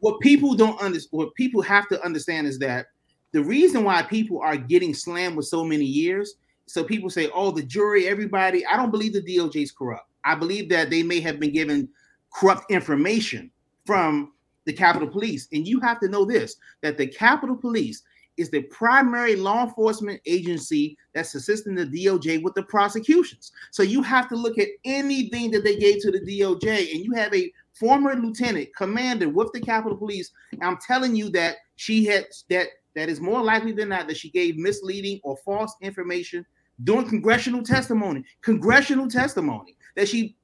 what 0.00 0.18
people 0.20 0.54
don't 0.54 0.80
understand, 0.80 1.10
what 1.10 1.34
people 1.34 1.60
have 1.60 1.88
to 1.88 2.02
understand 2.02 2.46
is 2.46 2.58
that 2.60 2.86
the 3.32 3.44
reason 3.44 3.84
why 3.84 4.02
people 4.02 4.40
are 4.40 4.56
getting 4.56 4.94
slammed 4.94 5.36
with 5.36 5.46
so 5.46 5.62
many 5.62 5.84
years. 5.84 6.36
So 6.64 6.82
people 6.82 7.10
say, 7.10 7.28
"Oh, 7.34 7.50
the 7.50 7.62
jury, 7.62 8.08
everybody." 8.08 8.64
I 8.64 8.78
don't 8.78 8.90
believe 8.90 9.12
the 9.12 9.22
DOJ 9.22 9.62
is 9.62 9.72
corrupt. 9.72 10.08
I 10.24 10.34
believe 10.36 10.70
that 10.70 10.88
they 10.88 11.02
may 11.02 11.20
have 11.20 11.38
been 11.38 11.52
given 11.52 11.88
corrupt 12.32 12.70
information 12.70 13.50
from 13.84 14.32
the 14.70 14.76
Capitol 14.76 15.08
Police. 15.08 15.48
And 15.52 15.66
you 15.66 15.80
have 15.80 15.98
to 16.00 16.08
know 16.08 16.24
this 16.24 16.56
that 16.82 16.96
the 16.96 17.06
Capitol 17.06 17.56
Police 17.56 18.02
is 18.36 18.50
the 18.50 18.62
primary 18.62 19.36
law 19.36 19.64
enforcement 19.64 20.20
agency 20.26 20.96
that's 21.12 21.34
assisting 21.34 21.74
the 21.74 21.86
DOJ 21.86 22.42
with 22.42 22.54
the 22.54 22.62
prosecutions. 22.62 23.50
So 23.72 23.82
you 23.82 24.02
have 24.02 24.28
to 24.28 24.36
look 24.36 24.58
at 24.58 24.68
anything 24.84 25.50
that 25.50 25.64
they 25.64 25.76
gave 25.76 26.00
to 26.02 26.12
the 26.12 26.20
DOJ, 26.20 26.94
and 26.94 27.04
you 27.04 27.12
have 27.14 27.34
a 27.34 27.52
former 27.74 28.14
lieutenant 28.14 28.68
commander 28.76 29.28
with 29.28 29.52
the 29.52 29.60
Capitol 29.60 29.98
Police. 29.98 30.30
I'm 30.62 30.78
telling 30.78 31.16
you 31.16 31.30
that 31.30 31.56
she 31.76 32.04
had 32.04 32.26
that 32.48 32.68
that 32.94 33.08
is 33.08 33.20
more 33.20 33.42
likely 33.42 33.72
than 33.72 33.88
not 33.88 34.08
that 34.08 34.16
she 34.16 34.30
gave 34.30 34.56
misleading 34.56 35.20
or 35.22 35.36
false 35.44 35.74
information 35.80 36.46
during 36.84 37.08
congressional 37.08 37.62
testimony. 37.62 38.24
Congressional 38.42 39.08
testimony 39.08 39.76
that 39.96 40.08
she 40.08 40.36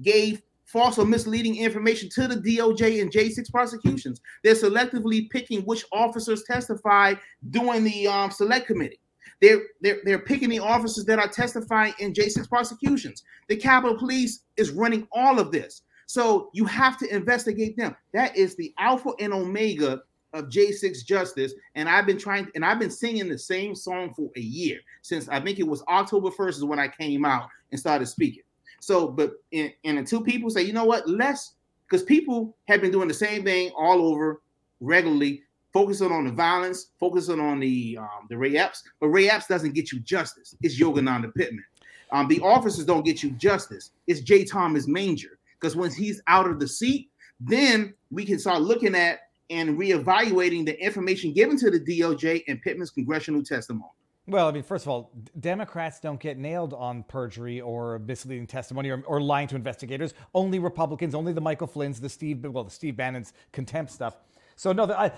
gave 0.00 0.42
false 0.72 0.98
or 0.98 1.04
misleading 1.04 1.56
information 1.56 2.08
to 2.08 2.26
the 2.26 2.36
DOJ 2.36 3.02
and 3.02 3.12
J6 3.12 3.50
prosecutions. 3.50 4.22
They're 4.42 4.54
selectively 4.54 5.28
picking 5.28 5.60
which 5.62 5.84
officers 5.92 6.44
testify 6.44 7.14
during 7.50 7.84
the 7.84 8.08
um, 8.08 8.30
select 8.30 8.66
committee. 8.66 8.98
They're, 9.42 9.60
they're, 9.82 10.00
they're 10.04 10.20
picking 10.20 10.48
the 10.48 10.60
officers 10.60 11.04
that 11.04 11.18
are 11.18 11.28
testifying 11.28 11.92
in 11.98 12.14
J6 12.14 12.48
prosecutions. 12.48 13.22
The 13.48 13.56
Capitol 13.56 13.98
Police 13.98 14.44
is 14.56 14.70
running 14.70 15.06
all 15.12 15.38
of 15.38 15.52
this. 15.52 15.82
So 16.06 16.50
you 16.54 16.64
have 16.64 16.96
to 16.98 17.14
investigate 17.14 17.76
them. 17.76 17.94
That 18.12 18.36
is 18.36 18.56
the 18.56 18.72
alpha 18.78 19.10
and 19.18 19.32
omega 19.32 20.02
of 20.32 20.46
J6 20.46 21.04
justice. 21.04 21.52
And 21.74 21.88
I've 21.88 22.06
been 22.06 22.18
trying, 22.18 22.48
and 22.54 22.64
I've 22.64 22.78
been 22.78 22.90
singing 22.90 23.28
the 23.28 23.38
same 23.38 23.74
song 23.74 24.14
for 24.14 24.30
a 24.36 24.40
year 24.40 24.78
since 25.02 25.28
I 25.28 25.40
think 25.40 25.58
it 25.58 25.66
was 25.66 25.82
October 25.88 26.30
1st 26.30 26.48
is 26.48 26.64
when 26.64 26.78
I 26.78 26.88
came 26.88 27.24
out 27.24 27.48
and 27.70 27.80
started 27.80 28.06
speaking. 28.06 28.42
So, 28.82 29.06
but 29.06 29.34
and, 29.52 29.72
and 29.84 29.98
until 29.98 30.22
people 30.22 30.50
say, 30.50 30.62
you 30.62 30.72
know 30.72 30.84
what, 30.84 31.08
less 31.08 31.54
because 31.88 32.02
people 32.02 32.56
have 32.66 32.80
been 32.80 32.90
doing 32.90 33.06
the 33.06 33.14
same 33.14 33.44
thing 33.44 33.70
all 33.76 34.02
over 34.08 34.42
regularly, 34.80 35.44
focusing 35.72 36.10
on 36.10 36.24
the 36.24 36.32
violence, 36.32 36.88
focusing 36.98 37.38
on 37.38 37.60
the 37.60 37.96
um, 38.00 38.26
the 38.28 38.36
Ray 38.36 38.56
Epps, 38.56 38.82
but 38.98 39.06
Ray 39.06 39.30
Epps 39.30 39.46
doesn't 39.46 39.74
get 39.74 39.92
you 39.92 40.00
justice. 40.00 40.56
It's 40.62 40.80
Yogananda 40.80 41.32
Pittman. 41.32 41.64
Um, 42.10 42.26
the 42.26 42.40
officers 42.40 42.84
don't 42.84 43.04
get 43.04 43.22
you 43.22 43.30
justice. 43.30 43.92
It's 44.08 44.20
J. 44.20 44.44
Thomas 44.44 44.88
Manger 44.88 45.38
because 45.60 45.76
once 45.76 45.94
he's 45.94 46.20
out 46.26 46.50
of 46.50 46.58
the 46.58 46.66
seat, 46.66 47.08
then 47.38 47.94
we 48.10 48.24
can 48.24 48.36
start 48.36 48.62
looking 48.62 48.96
at 48.96 49.20
and 49.48 49.78
reevaluating 49.78 50.66
the 50.66 50.76
information 50.82 51.32
given 51.32 51.56
to 51.58 51.70
the 51.70 51.78
DOJ 51.78 52.42
and 52.48 52.60
Pittman's 52.62 52.90
congressional 52.90 53.44
testimony. 53.44 53.92
Well, 54.28 54.46
I 54.46 54.52
mean, 54.52 54.62
first 54.62 54.84
of 54.84 54.88
all, 54.88 55.10
Democrats 55.38 55.98
don't 55.98 56.20
get 56.20 56.38
nailed 56.38 56.74
on 56.74 57.02
perjury 57.02 57.60
or 57.60 57.98
misleading 57.98 58.46
testimony 58.46 58.90
or, 58.90 59.02
or, 59.06 59.20
lying 59.20 59.48
to 59.48 59.56
investigators. 59.56 60.14
Only 60.32 60.60
Republicans, 60.60 61.14
only 61.14 61.32
the 61.32 61.40
Michael 61.40 61.66
Flynn's, 61.66 62.00
the 62.00 62.08
Steve, 62.08 62.44
well, 62.44 62.62
the 62.62 62.70
Steve 62.70 62.96
Bannon's 62.96 63.32
contempt 63.50 63.90
stuff. 63.90 64.16
So 64.54 64.72
no, 64.72 64.84
I, 64.84 65.10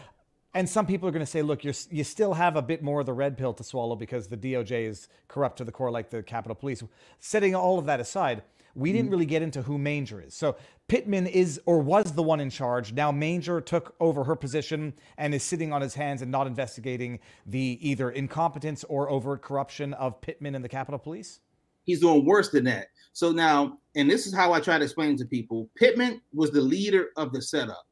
and 0.55 0.67
some 0.67 0.87
people 0.87 1.07
are 1.07 1.13
going 1.13 1.21
to 1.25 1.31
say, 1.31 1.43
look, 1.43 1.65
you're, 1.65 1.75
you 1.91 2.03
still 2.03 2.33
have 2.33 2.57
a 2.57 2.63
bit 2.63 2.83
more 2.83 3.01
of 3.01 3.07
the 3.07 3.13
red 3.13 3.37
pill 3.37 3.53
to 3.55 3.65
swallow 3.65 3.95
because 3.95 4.29
the 4.29 4.37
DOJ 4.39 4.89
is 4.89 5.09
corrupt 5.29 5.59
to 5.59 5.65
the 5.65 5.73
core, 5.73 5.91
like 5.91 6.09
the 6.09 6.23
Capitol 6.23 6.55
Police. 6.55 6.83
Setting 7.19 7.55
all 7.55 7.79
of 7.79 7.85
that 7.87 8.01
aside, 8.01 8.43
we 8.75 8.93
didn't 8.93 9.11
really 9.11 9.27
get 9.27 9.43
into 9.43 9.63
who 9.63 9.79
Manger 9.79 10.21
is. 10.21 10.35
So 10.35 10.57
Pittman 10.89 11.27
is 11.27 11.61
or 11.67 11.81
was 11.81 12.13
the 12.13 12.23
one 12.23 12.41
in 12.41 12.51
charge. 12.51 12.93
Now 12.93 13.13
Manger 13.13 13.61
took 13.61 13.95
over 14.01 14.25
her 14.25 14.37
position 14.37 14.95
and 15.19 15.35
is 15.35 15.43
sitting 15.43 15.73
on 15.73 15.81
his 15.81 15.95
hands 15.95 16.23
and 16.23 16.31
not 16.31 16.47
investigating 16.47 17.21
the 17.47 17.79
either 17.81 18.11
incompetence 18.11 18.85
or 18.85 19.09
overt 19.11 19.43
corruption 19.43 19.95
of 19.95 20.21
Pittman 20.21 20.55
and 20.55 20.65
the 20.65 20.69
Capitol 20.69 20.99
Police. 20.99 21.41
He's 21.85 22.01
doing 22.01 22.25
worse 22.25 22.51
than 22.51 22.65
that. 22.65 22.89
So 23.13 23.31
now, 23.31 23.79
and 23.95 24.11
this 24.11 24.27
is 24.27 24.35
how 24.35 24.53
I 24.53 24.61
try 24.61 24.79
to 24.79 24.85
explain 24.85 25.17
to 25.19 25.25
people: 25.25 25.69
Pittman 25.77 26.21
was 26.33 26.51
the 26.51 26.61
leader 26.61 27.11
of 27.17 27.33
the 27.33 27.43
setup. 27.43 27.87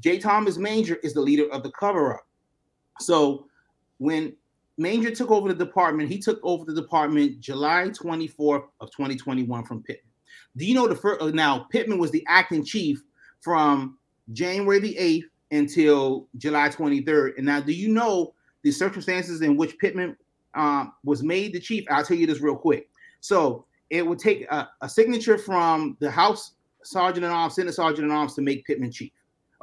J. 0.00 0.18
Thomas 0.18 0.58
Manger 0.58 0.96
is 1.02 1.14
the 1.14 1.20
leader 1.20 1.50
of 1.50 1.62
the 1.62 1.70
cover-up. 1.72 2.26
So 3.00 3.46
when 3.98 4.34
Manger 4.78 5.10
took 5.10 5.30
over 5.30 5.48
the 5.48 5.64
department. 5.64 6.10
He 6.10 6.18
took 6.18 6.38
over 6.42 6.64
the 6.64 6.74
department 6.74 7.40
July 7.40 7.88
24th 7.88 8.64
of 8.80 8.90
2021 8.90 9.64
from 9.64 9.82
Pittman. 9.82 10.12
Do 10.56 10.64
you 10.64 10.74
know 10.74 10.86
the 10.86 10.96
first? 10.96 11.22
Uh, 11.22 11.30
now 11.30 11.66
Pittman 11.70 11.98
was 11.98 12.10
the 12.10 12.24
acting 12.28 12.64
chief 12.64 13.02
from 13.40 13.98
January 14.32 14.80
the 14.80 14.96
8th 14.96 15.24
until 15.50 16.28
July 16.36 16.68
23rd. 16.68 17.36
And 17.36 17.46
now, 17.46 17.60
do 17.60 17.72
you 17.72 17.88
know 17.88 18.34
the 18.62 18.70
circumstances 18.70 19.42
in 19.42 19.56
which 19.56 19.78
Pittman 19.78 20.16
um, 20.54 20.92
was 21.04 21.22
made 21.22 21.52
the 21.52 21.60
chief? 21.60 21.84
I'll 21.90 22.04
tell 22.04 22.16
you 22.16 22.26
this 22.26 22.40
real 22.40 22.56
quick. 22.56 22.88
So 23.20 23.64
it 23.90 24.06
would 24.06 24.18
take 24.18 24.46
a, 24.50 24.68
a 24.80 24.88
signature 24.88 25.38
from 25.38 25.96
the 26.00 26.10
House 26.10 26.52
Sergeant 26.82 27.24
at 27.24 27.32
Arms, 27.32 27.54
Senate 27.54 27.74
Sergeant 27.74 28.10
at 28.10 28.14
Arms 28.14 28.34
to 28.34 28.42
make 28.42 28.66
Pittman 28.66 28.90
chief. 28.90 29.12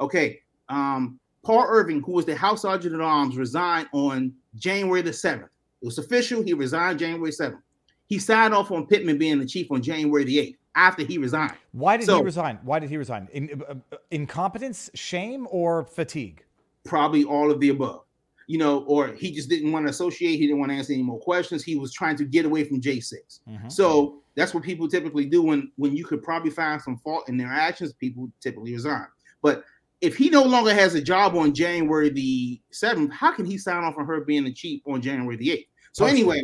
Okay. 0.00 0.40
Um, 0.68 1.18
Paul 1.44 1.66
Irving, 1.68 2.02
who 2.02 2.12
was 2.12 2.24
the 2.24 2.34
House 2.34 2.62
Sergeant 2.62 2.94
at 2.94 3.00
Arms, 3.00 3.36
resigned 3.36 3.88
on 3.92 4.32
January 4.56 5.02
the 5.02 5.10
7th. 5.10 5.44
It 5.44 5.84
was 5.84 5.98
official. 5.98 6.42
He 6.42 6.54
resigned 6.54 6.98
January 6.98 7.30
7th. 7.30 7.60
He 8.06 8.18
signed 8.18 8.54
off 8.54 8.70
on 8.70 8.86
Pittman 8.86 9.18
being 9.18 9.38
the 9.38 9.46
chief 9.46 9.70
on 9.70 9.82
January 9.82 10.24
the 10.24 10.36
8th 10.38 10.56
after 10.76 11.04
he 11.04 11.18
resigned. 11.18 11.54
Why 11.72 11.96
did 11.96 12.06
so, 12.06 12.18
he 12.18 12.22
resign? 12.22 12.58
Why 12.62 12.78
did 12.78 12.90
he 12.90 12.96
resign? 12.96 13.28
In, 13.32 13.62
uh, 13.68 13.74
uh, 13.92 13.96
incompetence, 14.10 14.90
shame, 14.94 15.46
or 15.50 15.84
fatigue? 15.84 16.44
Probably 16.84 17.24
all 17.24 17.50
of 17.50 17.60
the 17.60 17.70
above. 17.70 18.02
You 18.46 18.58
know, 18.58 18.80
or 18.84 19.08
he 19.08 19.32
just 19.32 19.48
didn't 19.48 19.72
want 19.72 19.86
to 19.86 19.90
associate. 19.90 20.36
He 20.36 20.46
didn't 20.46 20.58
want 20.58 20.70
to 20.70 20.76
answer 20.76 20.92
any 20.92 21.02
more 21.02 21.18
questions. 21.18 21.64
He 21.64 21.76
was 21.76 21.92
trying 21.94 22.16
to 22.16 22.24
get 22.24 22.44
away 22.44 22.64
from 22.64 22.78
J6. 22.78 23.40
Mm-hmm. 23.48 23.68
So 23.70 24.20
that's 24.34 24.52
what 24.52 24.62
people 24.62 24.86
typically 24.86 25.24
do 25.24 25.40
when 25.42 25.72
when 25.76 25.96
you 25.96 26.04
could 26.04 26.22
probably 26.22 26.50
find 26.50 26.80
some 26.82 26.98
fault 26.98 27.26
in 27.30 27.38
their 27.38 27.48
actions. 27.48 27.94
People 27.94 28.30
typically 28.40 28.74
resign. 28.74 29.06
But 29.40 29.64
if 30.04 30.16
he 30.16 30.28
no 30.28 30.42
longer 30.42 30.74
has 30.74 30.94
a 30.94 31.00
job 31.00 31.34
on 31.34 31.54
January 31.54 32.10
the 32.10 32.60
7th, 32.72 33.10
how 33.10 33.32
can 33.32 33.46
he 33.46 33.56
sign 33.56 33.82
off 33.82 33.96
on 33.96 34.04
her 34.04 34.20
being 34.20 34.44
the 34.44 34.52
chief 34.52 34.82
on 34.86 35.00
January 35.00 35.36
the 35.36 35.48
8th? 35.48 35.66
So 35.92 36.04
anyway, 36.06 36.42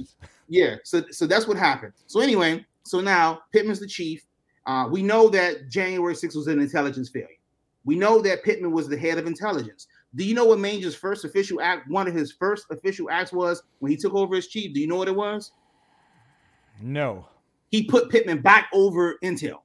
yeah, 0.48 0.76
so 0.84 1.02
so 1.10 1.26
that's 1.26 1.46
what 1.46 1.56
happened. 1.56 1.92
So 2.06 2.20
anyway, 2.20 2.64
so 2.84 3.00
now 3.00 3.40
Pittman's 3.52 3.80
the 3.80 3.86
chief. 3.86 4.24
Uh, 4.66 4.88
we 4.90 5.02
know 5.02 5.28
that 5.28 5.68
January 5.68 6.14
6th 6.14 6.36
was 6.36 6.46
an 6.46 6.60
intelligence 6.60 7.08
failure. 7.10 7.28
We 7.84 7.96
know 7.96 8.20
that 8.22 8.44
Pittman 8.44 8.72
was 8.72 8.88
the 8.88 8.96
head 8.96 9.18
of 9.18 9.26
intelligence. 9.26 9.88
Do 10.14 10.24
you 10.24 10.34
know 10.34 10.44
what 10.44 10.58
Manger's 10.58 10.94
first 10.94 11.24
official 11.24 11.60
act, 11.60 11.90
one 11.90 12.08
of 12.08 12.14
his 12.14 12.32
first 12.32 12.66
official 12.70 13.10
acts 13.10 13.32
was 13.32 13.62
when 13.80 13.90
he 13.90 13.96
took 13.96 14.14
over 14.14 14.36
as 14.36 14.46
chief? 14.46 14.72
Do 14.72 14.80
you 14.80 14.86
know 14.86 14.96
what 14.96 15.08
it 15.08 15.16
was? 15.16 15.52
No. 16.80 17.26
He 17.70 17.84
put 17.84 18.08
Pittman 18.08 18.40
back 18.40 18.68
over 18.72 19.16
Intel. 19.22 19.60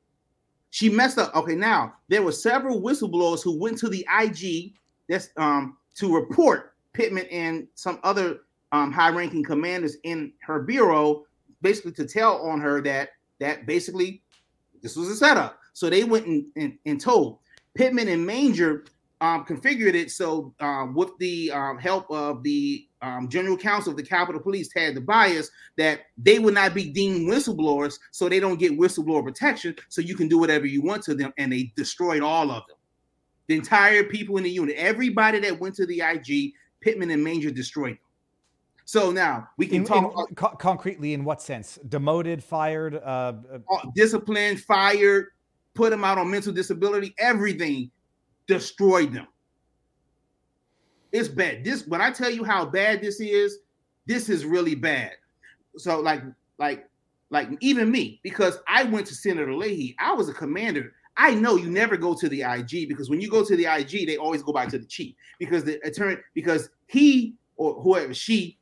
She 0.76 0.90
messed 0.90 1.18
up. 1.18 1.34
Okay, 1.34 1.56
now 1.56 1.94
there 2.10 2.22
were 2.22 2.34
several 2.34 2.82
whistleblowers 2.82 3.42
who 3.42 3.58
went 3.58 3.78
to 3.78 3.88
the 3.88 4.06
IG 4.20 4.74
that's 5.08 5.30
um 5.38 5.78
to 5.94 6.14
report 6.14 6.74
Pittman 6.92 7.28
and 7.32 7.66
some 7.76 7.98
other 8.04 8.40
um, 8.74 8.92
high-ranking 8.92 9.46
commanders 9.46 9.96
in 10.04 10.34
her 10.42 10.64
bureau, 10.64 11.24
basically 11.62 11.94
to 11.94 12.06
tell 12.06 12.46
on 12.46 12.60
her 12.60 12.82
that 12.82 13.12
that 13.40 13.66
basically 13.66 14.22
this 14.82 14.98
was 14.98 15.08
a 15.08 15.16
setup. 15.16 15.60
So 15.72 15.90
they 15.90 16.04
went 16.04 16.26
and, 16.26 16.46
and, 16.58 16.78
and 16.86 17.00
told 17.00 17.40
Pittman 17.76 18.10
and 18.10 18.26
Manger 18.26 18.84
um, 19.22 19.46
configured 19.46 19.94
it 19.94 20.12
so 20.12 20.54
um, 20.60 20.94
with 20.94 21.18
the 21.20 21.52
um, 21.52 21.78
help 21.78 22.06
of 22.12 22.44
the 22.44 22.86
um, 23.02 23.30
general 23.30 23.56
counsel 23.56 23.92
of 23.92 23.98
the 23.98 24.04
Capitol 24.04 24.42
Police, 24.42 24.70
had 24.76 24.96
the 24.96 25.02
bias 25.02 25.50
that 25.78 26.02
they 26.18 26.40
would 26.40 26.56
not 26.56 26.74
be 26.74 26.90
deemed 26.90 27.30
whistleblowers, 27.30 27.96
so 28.12 28.28
they 28.28 28.40
don't 28.40 28.60
get 28.60 28.78
whistleblower 28.78 29.24
protection. 29.24 29.76
So 29.90 30.02
you 30.02 30.16
can 30.16 30.28
do 30.28 30.40
whatever 30.40 30.66
you 30.66 30.82
want 30.82 31.04
to 31.04 31.14
them, 31.14 31.32
and 31.38 31.54
they 31.54 31.72
destroyed 31.76 32.24
all 32.24 32.50
of 32.50 32.64
them. 32.68 32.78
The 33.48 33.56
entire 33.56 34.04
people 34.04 34.38
in 34.38 34.44
the 34.44 34.50
unit, 34.50 34.76
everybody 34.76 35.40
that 35.40 35.60
went 35.60 35.76
to 35.76 35.86
the 35.86 36.02
IG, 36.02 36.54
Pittman 36.82 37.12
and 37.12 37.24
Manger 37.24 37.52
destroyed 37.52 37.92
them. 37.92 38.00
So 38.86 39.12
now 39.12 39.48
we 39.58 39.68
can 39.68 39.78
in, 39.78 39.86
talk 39.86 39.98
in, 39.98 40.06
about, 40.06 40.36
co- 40.36 40.56
concretely 40.58 41.14
in 41.14 41.24
what 41.24 41.42
sense? 41.42 41.80
Demoted, 41.88 42.44
fired, 42.44 42.96
uh, 42.96 43.34
uh, 43.72 43.80
disciplined, 43.96 44.62
fired, 44.62 45.28
put 45.74 45.92
them 45.92 46.04
out 46.04 46.18
on 46.18 46.30
mental 46.30 46.54
disability, 46.54 47.14
everything 47.20 47.92
destroyed 48.48 49.14
them. 49.14 49.28
It's 51.12 51.28
bad. 51.28 51.64
This 51.64 51.88
when 51.88 52.02
I 52.02 52.12
tell 52.12 52.30
you 52.30 52.44
how 52.44 52.66
bad 52.66 53.02
this 53.02 53.20
is, 53.20 53.60
this 54.06 54.30
is 54.30 54.46
really 54.46 54.76
bad. 54.76 55.14
So 55.78 56.00
like 56.00 56.22
like 56.58 56.90
like 57.30 57.50
even 57.60 57.92
me, 57.92 58.20
because 58.24 58.60
I 58.68 58.84
went 58.84 59.08
to 59.08 59.16
Senator 59.16 59.54
Leahy. 59.54 59.96
I 60.00 60.14
was 60.14 60.30
a 60.30 60.34
commander. 60.34 60.94
I 61.18 61.34
know 61.34 61.56
you 61.56 61.70
never 61.70 61.98
go 61.98 62.14
to 62.14 62.28
the 62.28 62.42
IG 62.42 62.90
because 62.90 63.10
when 63.10 63.22
you 63.22 63.30
go 63.30 63.44
to 63.44 63.56
the 63.56 63.66
IG, 63.66 64.06
they 64.06 64.18
always 64.18 64.44
go 64.44 64.52
back 64.52 64.70
to 64.70 64.78
the 64.78 64.86
chief 64.86 65.16
because 65.40 65.64
the 65.64 65.80
attorney 65.88 66.18
because 66.34 66.70
he 66.88 67.36
or 67.56 67.82
whoever 67.82 68.14
she 68.14 68.58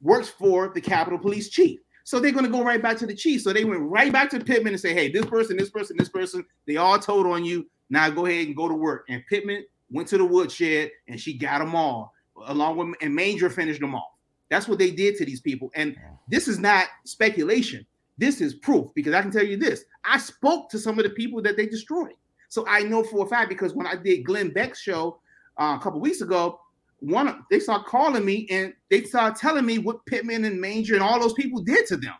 works 0.00 0.28
for 0.28 0.68
the 0.74 0.80
Capitol 0.80 1.18
Police 1.18 1.48
chief. 1.48 1.80
So 2.04 2.18
they're 2.18 2.32
going 2.32 2.44
to 2.44 2.50
go 2.50 2.64
right 2.64 2.82
back 2.82 2.96
to 2.98 3.06
the 3.06 3.14
chief. 3.14 3.42
So 3.42 3.52
they 3.52 3.64
went 3.64 3.80
right 3.82 4.12
back 4.12 4.30
to 4.30 4.40
Pittman 4.40 4.72
and 4.72 4.80
say, 4.80 4.92
"Hey, 4.92 5.10
this 5.10 5.26
person, 5.26 5.56
this 5.56 5.70
person, 5.70 5.96
this 5.96 6.08
person, 6.08 6.44
they 6.66 6.76
all 6.76 6.98
told 6.98 7.26
on 7.26 7.44
you. 7.44 7.66
Now 7.92 8.10
go 8.10 8.26
ahead 8.26 8.46
and 8.46 8.56
go 8.56 8.66
to 8.66 8.74
work." 8.74 9.04
And 9.08 9.22
Pittman 9.28 9.64
went 9.90 10.08
to 10.08 10.18
the 10.18 10.24
woodshed 10.24 10.90
and 11.06 11.20
she 11.20 11.36
got 11.36 11.58
them 11.58 11.76
all, 11.76 12.14
along 12.46 12.78
with 12.78 12.96
and 13.02 13.14
Manger 13.14 13.50
finished 13.50 13.80
them 13.80 13.94
off. 13.94 14.08
That's 14.48 14.66
what 14.66 14.78
they 14.78 14.90
did 14.90 15.16
to 15.16 15.24
these 15.24 15.40
people. 15.40 15.70
And 15.74 15.96
this 16.28 16.48
is 16.48 16.58
not 16.58 16.88
speculation. 17.04 17.86
This 18.18 18.40
is 18.40 18.54
proof 18.54 18.88
because 18.94 19.14
I 19.14 19.22
can 19.22 19.30
tell 19.30 19.44
you 19.44 19.56
this. 19.56 19.84
I 20.04 20.18
spoke 20.18 20.70
to 20.70 20.78
some 20.78 20.98
of 20.98 21.04
the 21.04 21.10
people 21.10 21.42
that 21.42 21.56
they 21.56 21.66
destroyed. 21.66 22.14
So 22.48 22.66
I 22.66 22.82
know 22.82 23.02
for 23.02 23.24
a 23.24 23.28
fact 23.28 23.48
because 23.48 23.74
when 23.74 23.86
I 23.86 23.96
did 23.96 24.24
Glenn 24.24 24.50
Beck's 24.50 24.80
show 24.80 25.20
uh, 25.58 25.76
a 25.78 25.82
couple 25.82 26.00
weeks 26.00 26.20
ago, 26.20 26.60
one 27.00 27.44
they 27.50 27.58
started 27.58 27.86
calling 27.86 28.24
me 28.24 28.46
and 28.50 28.72
they 28.90 29.02
started 29.02 29.36
telling 29.36 29.66
me 29.66 29.78
what 29.78 30.04
Pittman 30.06 30.44
and 30.44 30.60
Manger 30.60 30.94
and 30.94 31.02
all 31.02 31.20
those 31.20 31.32
people 31.34 31.62
did 31.62 31.86
to 31.86 31.96
them. 31.96 32.14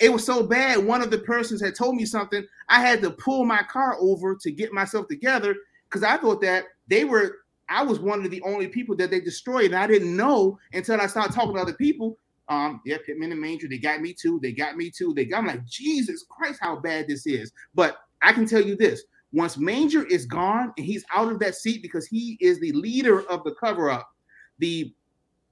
It 0.00 0.10
was 0.10 0.24
so 0.24 0.42
bad. 0.42 0.84
One 0.84 1.02
of 1.02 1.10
the 1.10 1.18
persons 1.18 1.60
had 1.60 1.74
told 1.74 1.94
me 1.94 2.06
something. 2.06 2.46
I 2.68 2.80
had 2.80 3.02
to 3.02 3.10
pull 3.10 3.44
my 3.44 3.62
car 3.62 3.96
over 4.00 4.34
to 4.34 4.50
get 4.50 4.72
myself 4.72 5.08
together 5.08 5.54
because 5.88 6.02
I 6.02 6.16
thought 6.16 6.40
that 6.40 6.64
they 6.88 7.04
were. 7.04 7.36
I 7.68 7.84
was 7.84 8.00
one 8.00 8.24
of 8.24 8.30
the 8.30 8.42
only 8.42 8.66
people 8.66 8.96
that 8.96 9.10
they 9.10 9.20
destroyed, 9.20 9.66
and 9.66 9.76
I 9.76 9.86
didn't 9.86 10.16
know 10.16 10.58
until 10.72 11.00
I 11.00 11.06
started 11.06 11.34
talking 11.34 11.54
to 11.54 11.60
other 11.60 11.74
people. 11.74 12.16
Um, 12.48 12.80
yeah, 12.84 12.96
Pittman 13.06 13.30
and 13.30 13.40
Manger, 13.40 13.68
they 13.68 13.78
got 13.78 14.00
me 14.00 14.12
too. 14.12 14.40
They 14.42 14.52
got 14.52 14.76
me 14.76 14.90
too. 14.90 15.14
They 15.14 15.26
got. 15.26 15.38
I'm 15.38 15.46
like, 15.46 15.64
Jesus 15.66 16.24
Christ, 16.28 16.58
how 16.60 16.76
bad 16.76 17.06
this 17.06 17.26
is. 17.26 17.52
But 17.74 17.98
I 18.22 18.32
can 18.32 18.46
tell 18.46 18.62
you 18.62 18.76
this: 18.76 19.04
once 19.32 19.58
Manger 19.58 20.04
is 20.06 20.24
gone 20.24 20.72
and 20.76 20.86
he's 20.86 21.04
out 21.14 21.30
of 21.30 21.38
that 21.40 21.54
seat 21.54 21.82
because 21.82 22.06
he 22.06 22.38
is 22.40 22.58
the 22.58 22.72
leader 22.72 23.20
of 23.28 23.44
the 23.44 23.54
cover 23.54 23.90
up, 23.90 24.10
the 24.58 24.92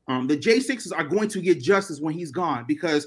um, 0.08 0.26
the 0.26 0.36
J6s 0.36 0.90
are 0.96 1.04
going 1.04 1.28
to 1.28 1.40
get 1.40 1.60
justice 1.60 2.00
when 2.00 2.14
he's 2.14 2.32
gone 2.32 2.64
because 2.66 3.06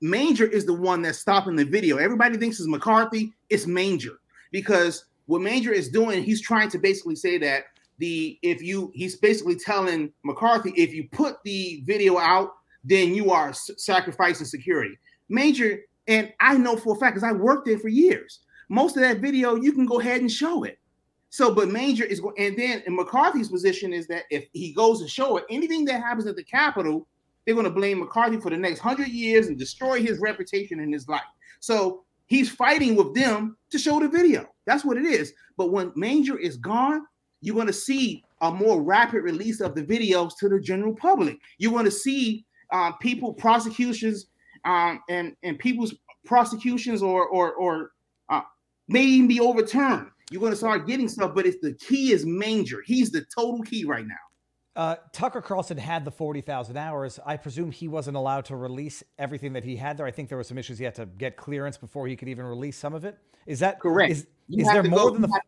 Manger 0.00 0.46
is 0.46 0.64
the 0.64 0.74
one 0.74 1.02
that's 1.02 1.18
stopping 1.18 1.56
the 1.56 1.64
video. 1.64 1.98
Everybody 1.98 2.38
thinks 2.38 2.58
it's 2.58 2.68
McCarthy, 2.68 3.32
it's 3.48 3.66
Manger 3.66 4.20
because 4.50 5.04
what 5.26 5.42
Manger 5.42 5.72
is 5.72 5.88
doing, 5.88 6.22
he's 6.22 6.40
trying 6.40 6.70
to 6.70 6.78
basically 6.78 7.16
say 7.16 7.38
that 7.38 7.64
the 7.98 8.38
if 8.42 8.62
you 8.62 8.90
he's 8.94 9.16
basically 9.16 9.56
telling 9.56 10.12
McCarthy 10.24 10.72
if 10.76 10.94
you 10.94 11.08
put 11.12 11.36
the 11.44 11.82
video 11.84 12.18
out, 12.18 12.52
then 12.82 13.14
you 13.14 13.30
are 13.30 13.52
sacrificing 13.52 14.46
security. 14.46 14.98
Manger, 15.28 15.80
and 16.08 16.32
I 16.40 16.56
know 16.56 16.76
for 16.76 16.96
a 16.96 16.98
fact 16.98 17.14
because 17.14 17.28
I 17.28 17.32
worked 17.32 17.66
there 17.66 17.78
for 17.78 17.88
years 17.88 18.40
most 18.70 18.96
of 18.96 19.02
that 19.02 19.18
video 19.18 19.56
you 19.56 19.72
can 19.72 19.84
go 19.84 20.00
ahead 20.00 20.22
and 20.22 20.30
show 20.30 20.62
it. 20.62 20.78
So, 21.28 21.54
but 21.54 21.68
Manger 21.68 22.04
is 22.04 22.20
going, 22.20 22.34
and 22.38 22.56
then 22.56 22.82
in 22.86 22.96
McCarthy's 22.96 23.48
position 23.48 23.92
is 23.92 24.06
that 24.08 24.24
if 24.30 24.48
he 24.52 24.72
goes 24.72 25.00
and 25.00 25.10
show 25.10 25.36
it, 25.36 25.44
anything 25.50 25.84
that 25.84 26.02
happens 26.02 26.26
at 26.26 26.34
the 26.34 26.42
Capitol, 26.42 27.06
they're 27.44 27.54
going 27.54 27.64
to 27.64 27.70
blame 27.70 28.00
McCarthy 28.00 28.38
for 28.38 28.50
the 28.50 28.56
next 28.56 28.80
hundred 28.80 29.08
years 29.08 29.48
and 29.48 29.58
destroy 29.58 30.00
his 30.00 30.18
reputation 30.18 30.80
in 30.80 30.92
his 30.92 31.08
life. 31.08 31.22
So 31.60 32.04
he's 32.26 32.50
fighting 32.50 32.96
with 32.96 33.14
them 33.14 33.56
to 33.70 33.78
show 33.78 34.00
the 34.00 34.08
video. 34.08 34.46
That's 34.66 34.84
what 34.84 34.96
it 34.96 35.04
is. 35.04 35.32
But 35.56 35.72
when 35.72 35.92
Manger 35.96 36.38
is 36.38 36.56
gone, 36.56 37.04
you're 37.40 37.54
going 37.54 37.66
to 37.66 37.72
see 37.72 38.24
a 38.42 38.50
more 38.50 38.82
rapid 38.82 39.22
release 39.22 39.60
of 39.60 39.74
the 39.74 39.82
videos 39.82 40.32
to 40.38 40.48
the 40.48 40.60
general 40.60 40.94
public. 40.94 41.38
You're 41.58 41.72
going 41.72 41.84
to 41.84 41.90
see 41.90 42.44
uh, 42.72 42.92
people 42.92 43.34
prosecutions 43.34 44.26
um, 44.64 45.00
and 45.08 45.34
and 45.42 45.58
people's 45.58 45.94
prosecutions 46.24 47.02
or 47.02 47.26
or 47.26 47.54
or 47.54 47.92
uh, 48.28 48.42
may 48.88 49.02
even 49.02 49.28
be 49.28 49.40
overturned. 49.40 50.08
You're 50.30 50.40
going 50.40 50.52
to 50.52 50.56
start 50.56 50.86
getting 50.86 51.08
stuff, 51.08 51.34
but 51.34 51.46
it's 51.46 51.60
the 51.60 51.74
key 51.74 52.12
is 52.12 52.24
Manger. 52.24 52.82
He's 52.86 53.10
the 53.10 53.24
total 53.34 53.62
key 53.62 53.84
right 53.84 54.06
now. 54.06 54.14
Uh, 54.76 54.96
Tucker 55.12 55.40
Carlson 55.40 55.76
had 55.76 56.04
the 56.04 56.10
40,000 56.10 56.76
hours. 56.76 57.18
I 57.26 57.36
presume 57.36 57.72
he 57.72 57.88
wasn't 57.88 58.16
allowed 58.16 58.44
to 58.46 58.56
release 58.56 59.02
everything 59.18 59.52
that 59.54 59.64
he 59.64 59.76
had 59.76 59.96
there. 59.96 60.06
I 60.06 60.10
think 60.10 60.28
there 60.28 60.38
were 60.38 60.44
some 60.44 60.58
issues. 60.58 60.78
He 60.78 60.84
had 60.84 60.94
to 60.94 61.06
get 61.06 61.36
clearance 61.36 61.76
before 61.76 62.06
he 62.06 62.14
could 62.14 62.28
even 62.28 62.44
release 62.44 62.76
some 62.76 62.94
of 62.94 63.04
it. 63.04 63.18
Is 63.46 63.58
that 63.60 63.80
correct? 63.80 64.12
Is, 64.12 64.26
is 64.48 64.66
there 64.66 64.82
more 64.84 64.98
go, 64.98 65.10
than 65.10 65.22
the 65.22 65.28
have, 65.28 65.42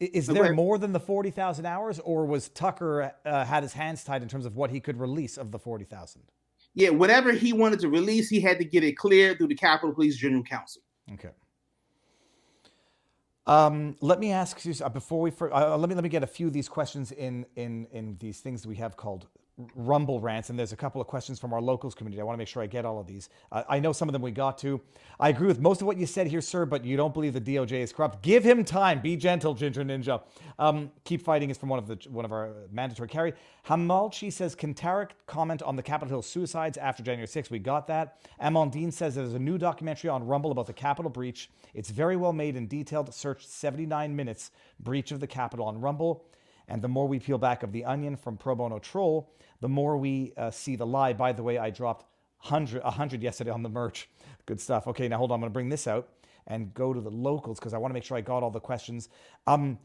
is 0.00 0.26
there 0.26 0.52
more 0.52 0.78
than 0.78 0.92
the 0.92 1.00
40,000 1.00 1.64
hours 1.64 2.00
or 2.00 2.26
was 2.26 2.48
Tucker 2.48 3.12
uh, 3.24 3.44
had 3.44 3.62
his 3.62 3.72
hands 3.72 4.02
tied 4.02 4.22
in 4.22 4.28
terms 4.28 4.46
of 4.46 4.56
what 4.56 4.70
he 4.70 4.80
could 4.80 4.98
release 4.98 5.36
of 5.36 5.52
the 5.52 5.58
40,000? 5.58 6.22
Yeah, 6.74 6.90
whatever 6.90 7.30
he 7.30 7.52
wanted 7.52 7.78
to 7.80 7.88
release, 7.88 8.28
he 8.28 8.40
had 8.40 8.58
to 8.58 8.64
get 8.64 8.82
it 8.82 8.96
cleared 8.96 9.38
through 9.38 9.46
the 9.46 9.54
Capitol 9.54 9.94
Police 9.94 10.16
General 10.16 10.42
Counsel. 10.42 10.82
Okay. 11.12 11.30
Um, 13.46 13.96
let 14.00 14.20
me 14.20 14.32
ask 14.32 14.64
you 14.64 14.74
uh, 14.82 14.88
before 14.88 15.20
we 15.20 15.30
uh, 15.40 15.76
let 15.76 15.88
me 15.88 15.94
let 15.94 16.02
me 16.02 16.08
get 16.08 16.22
a 16.22 16.26
few 16.26 16.46
of 16.46 16.52
these 16.52 16.68
questions 16.68 17.12
in 17.12 17.44
in 17.56 17.86
in 17.92 18.16
these 18.18 18.40
things 18.40 18.66
we 18.66 18.76
have 18.76 18.96
called 18.96 19.26
Rumble 19.76 20.20
rants, 20.20 20.50
and 20.50 20.58
there's 20.58 20.72
a 20.72 20.76
couple 20.76 21.00
of 21.00 21.06
questions 21.06 21.38
from 21.38 21.52
our 21.52 21.60
locals 21.60 21.94
community. 21.94 22.20
I 22.20 22.24
want 22.24 22.34
to 22.34 22.38
make 22.38 22.48
sure 22.48 22.60
I 22.60 22.66
get 22.66 22.84
all 22.84 22.98
of 22.98 23.06
these. 23.06 23.28
Uh, 23.52 23.62
I 23.68 23.78
know 23.78 23.92
some 23.92 24.08
of 24.08 24.12
them 24.12 24.20
we 24.20 24.32
got 24.32 24.58
to. 24.58 24.80
I 25.20 25.28
agree 25.28 25.46
with 25.46 25.60
most 25.60 25.80
of 25.80 25.86
what 25.86 25.96
you 25.96 26.06
said 26.06 26.26
here, 26.26 26.40
sir, 26.40 26.66
but 26.66 26.84
you 26.84 26.96
don't 26.96 27.14
believe 27.14 27.34
the 27.34 27.40
DOJ 27.40 27.74
is 27.74 27.92
corrupt. 27.92 28.20
Give 28.20 28.42
him 28.42 28.64
time. 28.64 29.00
Be 29.00 29.16
gentle, 29.16 29.54
Ginger 29.54 29.84
Ninja. 29.84 30.22
Um, 30.58 30.90
keep 31.04 31.22
fighting 31.22 31.50
is 31.50 31.56
from 31.56 31.68
one 31.68 31.78
of 31.78 31.86
the 31.86 31.96
one 32.10 32.24
of 32.24 32.32
our 32.32 32.52
mandatory 32.72 33.08
carry. 33.08 33.32
Hamalchi 33.68 34.32
says, 34.32 34.56
can 34.56 34.74
Tarik 34.74 35.10
comment 35.26 35.62
on 35.62 35.76
the 35.76 35.82
Capitol 35.82 36.08
Hill 36.08 36.22
suicides 36.22 36.76
after 36.76 37.04
January 37.04 37.28
6th? 37.28 37.50
We 37.50 37.60
got 37.60 37.86
that. 37.86 38.18
Amandine 38.42 38.92
says 38.92 39.14
there's 39.14 39.34
a 39.34 39.38
new 39.38 39.56
documentary 39.56 40.10
on 40.10 40.26
Rumble 40.26 40.50
about 40.50 40.66
the 40.66 40.72
Capitol 40.72 41.12
breach. 41.12 41.48
It's 41.74 41.90
very 41.90 42.16
well 42.16 42.32
made 42.32 42.56
and 42.56 42.68
detailed. 42.68 43.14
Searched 43.14 43.48
79 43.48 44.16
minutes 44.16 44.50
breach 44.80 45.12
of 45.12 45.20
the 45.20 45.28
Capitol 45.28 45.66
on 45.66 45.80
Rumble. 45.80 46.24
And 46.68 46.80
the 46.80 46.88
more 46.88 47.06
we 47.06 47.18
peel 47.18 47.38
back 47.38 47.62
of 47.62 47.72
the 47.72 47.84
onion 47.84 48.16
from 48.16 48.36
Pro 48.36 48.54
Bono 48.54 48.78
Troll, 48.78 49.30
the 49.60 49.68
more 49.68 49.96
we 49.96 50.32
uh, 50.36 50.50
see 50.50 50.76
the 50.76 50.86
lie. 50.86 51.12
By 51.12 51.32
the 51.32 51.42
way, 51.42 51.58
I 51.58 51.70
dropped 51.70 52.06
100, 52.42 52.82
100 52.82 53.22
yesterday 53.22 53.50
on 53.50 53.62
the 53.62 53.68
merch. 53.68 54.08
Good 54.46 54.60
stuff. 54.60 54.86
Okay, 54.86 55.08
now 55.08 55.18
hold 55.18 55.30
on. 55.30 55.36
I'm 55.36 55.40
going 55.40 55.50
to 55.50 55.54
bring 55.54 55.68
this 55.68 55.86
out 55.86 56.08
and 56.46 56.72
go 56.74 56.92
to 56.92 57.00
the 57.00 57.10
locals 57.10 57.58
because 57.58 57.74
I 57.74 57.78
want 57.78 57.90
to 57.90 57.94
make 57.94 58.04
sure 58.04 58.16
I 58.16 58.20
got 58.20 58.42
all 58.42 58.50
the 58.50 58.60
questions. 58.60 59.08
Um, 59.46 59.78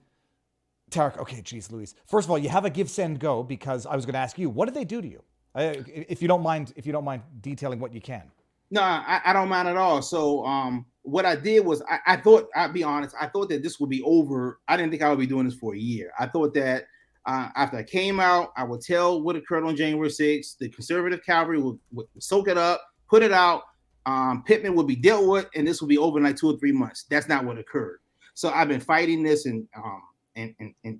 Tarik, 0.89 1.17
okay, 1.19 1.41
geez, 1.41 1.71
Louise. 1.71 1.95
First 2.07 2.25
of 2.27 2.31
all, 2.31 2.37
you 2.37 2.49
have 2.49 2.65
a 2.65 2.69
give, 2.69 2.89
send, 2.89 3.19
go 3.19 3.43
because 3.43 3.85
I 3.85 3.95
was 3.95 4.05
going 4.05 4.13
to 4.13 4.19
ask 4.19 4.37
you, 4.37 4.49
what 4.49 4.65
did 4.65 4.75
they 4.75 4.85
do 4.85 5.01
to 5.01 5.07
you? 5.07 5.23
Uh, 5.55 5.73
if 5.87 6.21
you 6.21 6.27
don't 6.27 6.43
mind, 6.43 6.73
if 6.75 6.85
you 6.85 6.91
don't 6.91 7.03
mind 7.03 7.21
detailing 7.41 7.79
what 7.79 7.93
you 7.93 8.01
can. 8.01 8.23
No, 8.71 8.81
I, 8.81 9.21
I 9.25 9.33
don't 9.33 9.49
mind 9.49 9.67
at 9.67 9.77
all. 9.77 10.01
So, 10.01 10.45
um, 10.45 10.85
what 11.09 11.25
I 11.25 11.35
did 11.35 11.65
was 11.65 11.81
I, 11.89 11.99
I 12.05 12.15
thought 12.17 12.49
I'd 12.55 12.73
be 12.73 12.83
honest. 12.83 13.15
I 13.19 13.27
thought 13.27 13.49
that 13.49 13.63
this 13.63 13.79
would 13.79 13.89
be 13.89 14.01
over. 14.03 14.59
I 14.67 14.77
didn't 14.77 14.91
think 14.91 15.03
I 15.03 15.09
would 15.09 15.19
be 15.19 15.27
doing 15.27 15.45
this 15.45 15.55
for 15.55 15.73
a 15.73 15.77
year. 15.77 16.11
I 16.19 16.27
thought 16.27 16.53
that 16.53 16.85
uh, 17.25 17.49
after 17.55 17.77
I 17.77 17.83
came 17.83 18.19
out, 18.19 18.51
I 18.57 18.63
would 18.63 18.81
tell 18.81 19.21
what 19.21 19.35
occurred 19.35 19.63
on 19.63 19.75
January 19.75 20.09
6th. 20.09 20.57
The 20.57 20.69
conservative 20.69 21.23
cavalry 21.25 21.59
would, 21.61 21.77
would, 21.91 22.07
soak 22.19 22.47
it 22.47 22.57
up, 22.57 22.81
put 23.09 23.23
it 23.23 23.31
out. 23.31 23.63
Um, 24.05 24.43
Pittman 24.45 24.75
would 24.75 24.87
be 24.87 24.95
dealt 24.95 25.27
with, 25.27 25.47
and 25.55 25.67
this 25.67 25.81
would 25.81 25.89
be 25.89 25.97
over 25.97 26.17
in 26.17 26.23
like 26.23 26.37
two 26.37 26.49
or 26.49 26.57
three 26.57 26.71
months. 26.71 27.05
That's 27.09 27.27
not 27.27 27.45
what 27.45 27.57
occurred. 27.57 27.99
So 28.33 28.49
I've 28.49 28.69
been 28.69 28.79
fighting 28.79 29.21
this, 29.21 29.45
and 29.45 29.67
um, 29.75 30.01
and 30.35 30.55
and 30.59 30.73
and, 30.85 30.99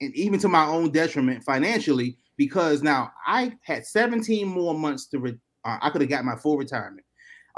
and 0.00 0.14
even 0.16 0.40
to 0.40 0.48
my 0.48 0.64
own 0.64 0.90
detriment 0.90 1.44
financially, 1.44 2.16
because 2.36 2.82
now 2.82 3.12
I 3.26 3.52
had 3.62 3.86
17 3.86 4.48
more 4.48 4.74
months 4.74 5.06
to. 5.08 5.18
Re- 5.18 5.38
uh, 5.64 5.78
I 5.82 5.90
could 5.90 6.00
have 6.00 6.10
got 6.10 6.24
my 6.24 6.36
full 6.36 6.56
retirement. 6.56 7.04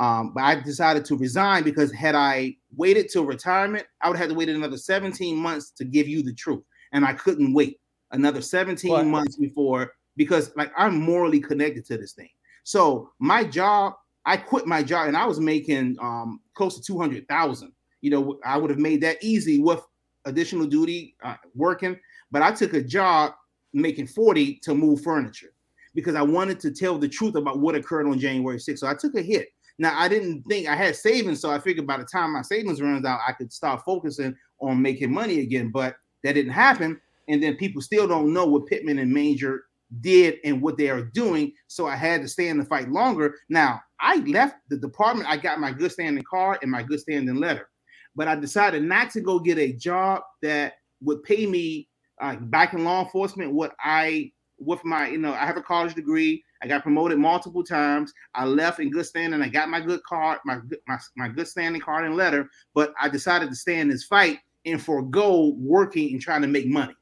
Um, 0.00 0.32
but 0.34 0.42
I 0.42 0.54
decided 0.54 1.04
to 1.04 1.16
resign 1.16 1.62
because 1.62 1.92
had 1.92 2.14
I 2.14 2.56
waited 2.74 3.10
till 3.10 3.26
retirement, 3.26 3.86
I 4.00 4.08
would 4.08 4.16
have 4.16 4.30
to 4.30 4.34
wait 4.34 4.48
another 4.48 4.78
17 4.78 5.36
months 5.36 5.70
to 5.72 5.84
give 5.84 6.08
you 6.08 6.22
the 6.22 6.32
truth. 6.32 6.64
And 6.92 7.04
I 7.04 7.12
couldn't 7.12 7.52
wait 7.52 7.78
another 8.10 8.40
17 8.40 8.90
what? 8.90 9.06
months 9.06 9.36
before 9.36 9.92
because 10.16 10.52
like 10.56 10.72
I'm 10.74 10.98
morally 10.98 11.38
connected 11.38 11.84
to 11.86 11.98
this 11.98 12.12
thing. 12.12 12.30
So 12.64 13.10
my 13.18 13.44
job, 13.44 13.92
I 14.24 14.38
quit 14.38 14.66
my 14.66 14.82
job 14.82 15.08
and 15.08 15.16
I 15.16 15.26
was 15.26 15.38
making 15.38 15.98
um, 16.00 16.40
close 16.54 16.76
to 16.76 16.82
200,000. 16.82 17.70
You 18.00 18.10
know, 18.10 18.40
I 18.42 18.56
would 18.56 18.70
have 18.70 18.78
made 18.78 19.02
that 19.02 19.22
easy 19.22 19.60
with 19.60 19.82
additional 20.24 20.66
duty 20.66 21.14
uh, 21.22 21.36
working, 21.54 21.98
but 22.30 22.40
I 22.40 22.52
took 22.52 22.72
a 22.72 22.82
job 22.82 23.32
making 23.74 24.06
40 24.06 24.60
to 24.62 24.74
move 24.74 25.02
furniture 25.02 25.52
because 25.94 26.14
I 26.14 26.22
wanted 26.22 26.58
to 26.60 26.70
tell 26.70 26.96
the 26.96 27.08
truth 27.08 27.34
about 27.34 27.58
what 27.58 27.74
occurred 27.74 28.06
on 28.06 28.18
January 28.18 28.56
6th. 28.56 28.78
So 28.78 28.86
I 28.86 28.94
took 28.94 29.14
a 29.14 29.22
hit. 29.22 29.48
Now 29.80 29.98
I 29.98 30.08
didn't 30.08 30.42
think 30.42 30.68
I 30.68 30.76
had 30.76 30.94
savings, 30.94 31.40
so 31.40 31.50
I 31.50 31.58
figured 31.58 31.86
by 31.86 31.96
the 31.96 32.04
time 32.04 32.34
my 32.34 32.42
savings 32.42 32.82
runs 32.82 33.06
out, 33.06 33.20
I 33.26 33.32
could 33.32 33.50
start 33.50 33.82
focusing 33.82 34.36
on 34.60 34.80
making 34.80 35.10
money 35.10 35.40
again. 35.40 35.70
But 35.72 35.96
that 36.22 36.34
didn't 36.34 36.52
happen, 36.52 37.00
and 37.28 37.42
then 37.42 37.56
people 37.56 37.80
still 37.80 38.06
don't 38.06 38.34
know 38.34 38.44
what 38.44 38.66
Pittman 38.66 38.98
and 38.98 39.10
Manger 39.10 39.62
did 40.02 40.36
and 40.44 40.60
what 40.60 40.76
they 40.76 40.90
are 40.90 41.02
doing. 41.02 41.52
So 41.66 41.86
I 41.86 41.96
had 41.96 42.20
to 42.20 42.28
stay 42.28 42.48
in 42.48 42.58
the 42.58 42.64
fight 42.66 42.90
longer. 42.90 43.34
Now 43.48 43.80
I 44.00 44.16
left 44.16 44.56
the 44.68 44.76
department. 44.76 45.30
I 45.30 45.38
got 45.38 45.60
my 45.60 45.72
good 45.72 45.92
standing 45.92 46.24
card 46.30 46.58
and 46.60 46.70
my 46.70 46.82
good 46.82 47.00
standing 47.00 47.36
letter, 47.36 47.70
but 48.14 48.28
I 48.28 48.34
decided 48.34 48.82
not 48.82 49.08
to 49.12 49.22
go 49.22 49.38
get 49.38 49.56
a 49.56 49.72
job 49.72 50.20
that 50.42 50.74
would 51.00 51.22
pay 51.22 51.46
me 51.46 51.88
uh, 52.20 52.36
back 52.36 52.74
in 52.74 52.84
law 52.84 53.02
enforcement 53.02 53.54
what 53.54 53.72
I 53.82 54.30
with 54.58 54.84
my 54.84 55.08
you 55.08 55.16
know 55.16 55.32
I 55.32 55.46
have 55.46 55.56
a 55.56 55.62
college 55.62 55.94
degree. 55.94 56.44
I 56.62 56.68
got 56.68 56.82
promoted 56.82 57.18
multiple 57.18 57.64
times. 57.64 58.12
I 58.34 58.44
left 58.44 58.80
in 58.80 58.90
good 58.90 59.06
standing. 59.06 59.40
I 59.40 59.48
got 59.48 59.68
my 59.68 59.80
good 59.80 60.02
card, 60.04 60.38
my 60.44 60.58
my, 60.86 60.98
my 61.16 61.28
good 61.28 61.48
standing 61.48 61.80
card 61.80 62.04
and 62.04 62.16
letter, 62.16 62.50
but 62.74 62.92
I 63.00 63.08
decided 63.08 63.48
to 63.48 63.56
stay 63.56 63.80
in 63.80 63.88
this 63.88 64.04
fight 64.04 64.38
and 64.66 64.82
forego 64.82 65.54
working 65.56 66.12
and 66.12 66.20
trying 66.20 66.42
to 66.42 66.48
make 66.48 66.66
money. 66.66 66.94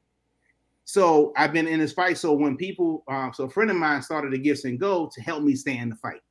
So 0.85 1.33
I've 1.37 1.53
been 1.53 1.67
in 1.67 1.79
this 1.79 1.93
fight. 1.93 2.17
So 2.17 2.33
when 2.33 2.57
people, 2.57 3.03
uh, 3.07 3.31
so 3.31 3.43
a 3.43 3.49
friend 3.49 3.69
of 3.69 3.77
mine 3.77 4.01
started 4.01 4.33
a 4.33 4.39
Give 4.39 4.57
Send 4.57 4.79
Go 4.79 5.07
to 5.13 5.21
help 5.21 5.43
me 5.43 5.53
stay 5.55 5.77
in 5.77 5.89
the 5.89 5.95
fight, 5.95 6.21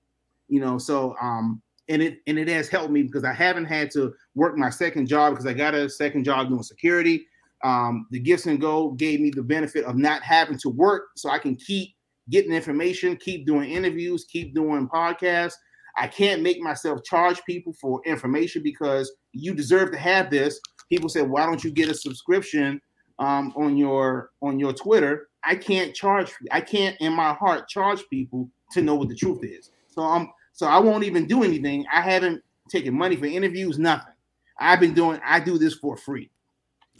you 0.48 0.60
know. 0.60 0.78
So 0.78 1.14
um, 1.20 1.62
and 1.88 2.02
it 2.02 2.18
and 2.26 2.38
it 2.38 2.48
has 2.48 2.68
helped 2.68 2.90
me 2.90 3.02
because 3.02 3.24
I 3.24 3.32
haven't 3.32 3.66
had 3.66 3.90
to 3.92 4.14
work 4.34 4.56
my 4.56 4.70
second 4.70 5.06
job 5.06 5.34
because 5.34 5.46
I 5.46 5.52
got 5.52 5.74
a 5.74 5.88
second 5.88 6.24
job 6.24 6.48
doing 6.48 6.62
security. 6.62 7.26
Um, 7.62 8.06
the 8.10 8.18
Give 8.18 8.40
Send 8.40 8.60
Go 8.60 8.90
gave 8.92 9.20
me 9.20 9.30
the 9.30 9.42
benefit 9.42 9.84
of 9.84 9.96
not 9.96 10.22
having 10.22 10.58
to 10.58 10.70
work, 10.70 11.10
so 11.16 11.30
I 11.30 11.38
can 11.38 11.54
keep 11.54 11.94
getting 12.30 12.52
information, 12.52 13.16
keep 13.16 13.46
doing 13.46 13.70
interviews, 13.70 14.24
keep 14.24 14.54
doing 14.54 14.88
podcasts. 14.88 15.54
I 15.96 16.06
can't 16.06 16.42
make 16.42 16.60
myself 16.60 17.02
charge 17.04 17.42
people 17.44 17.72
for 17.80 18.00
information 18.06 18.62
because 18.62 19.12
you 19.32 19.54
deserve 19.54 19.90
to 19.92 19.98
have 19.98 20.30
this. 20.30 20.60
People 20.88 21.08
say, 21.08 21.22
"Why 21.22 21.44
don't 21.46 21.62
you 21.62 21.70
get 21.70 21.88
a 21.88 21.94
subscription 21.94 22.80
um, 23.18 23.52
on 23.56 23.76
your 23.76 24.30
on 24.42 24.58
your 24.58 24.72
Twitter?" 24.72 25.28
I 25.44 25.54
can't 25.54 25.94
charge. 25.94 26.32
I 26.50 26.60
can't, 26.60 26.96
in 27.00 27.12
my 27.12 27.32
heart, 27.32 27.68
charge 27.68 28.02
people 28.10 28.50
to 28.72 28.82
know 28.82 28.94
what 28.94 29.08
the 29.08 29.14
truth 29.14 29.42
is. 29.42 29.70
So 29.88 30.02
I'm 30.02 30.30
so 30.52 30.66
I 30.66 30.78
won't 30.78 31.04
even 31.04 31.26
do 31.26 31.42
anything. 31.42 31.84
I 31.92 32.00
haven't 32.00 32.42
taken 32.68 32.94
money 32.94 33.16
for 33.16 33.26
interviews, 33.26 33.78
nothing. 33.78 34.14
I've 34.60 34.80
been 34.80 34.94
doing. 34.94 35.20
I 35.24 35.40
do 35.40 35.58
this 35.58 35.74
for 35.74 35.96
free. 35.96 36.30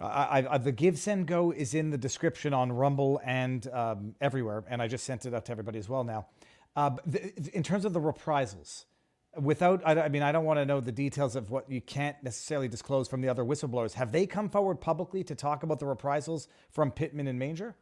I, 0.00 0.46
I, 0.48 0.58
the 0.58 0.72
Give 0.72 0.98
Send 0.98 1.26
Go 1.26 1.50
is 1.50 1.74
in 1.74 1.90
the 1.90 1.98
description 1.98 2.54
on 2.54 2.70
Rumble 2.70 3.20
and 3.24 3.66
um, 3.72 4.14
everywhere, 4.20 4.64
and 4.68 4.80
I 4.80 4.88
just 4.88 5.04
sent 5.04 5.26
it 5.26 5.34
out 5.34 5.44
to 5.46 5.52
everybody 5.52 5.78
as 5.78 5.88
well 5.88 6.04
now. 6.04 6.26
Uh, 6.76 6.90
the, 7.06 7.32
in 7.56 7.62
terms 7.62 7.84
of 7.84 7.92
the 7.92 8.00
reprisals, 8.00 8.84
without, 9.40 9.82
I, 9.84 10.02
I 10.02 10.08
mean, 10.08 10.22
I 10.22 10.30
don't 10.30 10.44
want 10.44 10.58
to 10.58 10.64
know 10.64 10.80
the 10.80 10.92
details 10.92 11.34
of 11.34 11.50
what 11.50 11.68
you 11.70 11.80
can't 11.80 12.16
necessarily 12.22 12.68
disclose 12.68 13.08
from 13.08 13.20
the 13.20 13.28
other 13.28 13.44
whistleblowers. 13.44 13.94
Have 13.94 14.12
they 14.12 14.26
come 14.26 14.48
forward 14.48 14.80
publicly 14.80 15.24
to 15.24 15.34
talk 15.34 15.62
about 15.62 15.80
the 15.80 15.86
reprisals 15.86 16.48
from 16.70 16.92
Pittman 16.92 17.26
and 17.26 17.38
Manger? 17.38 17.74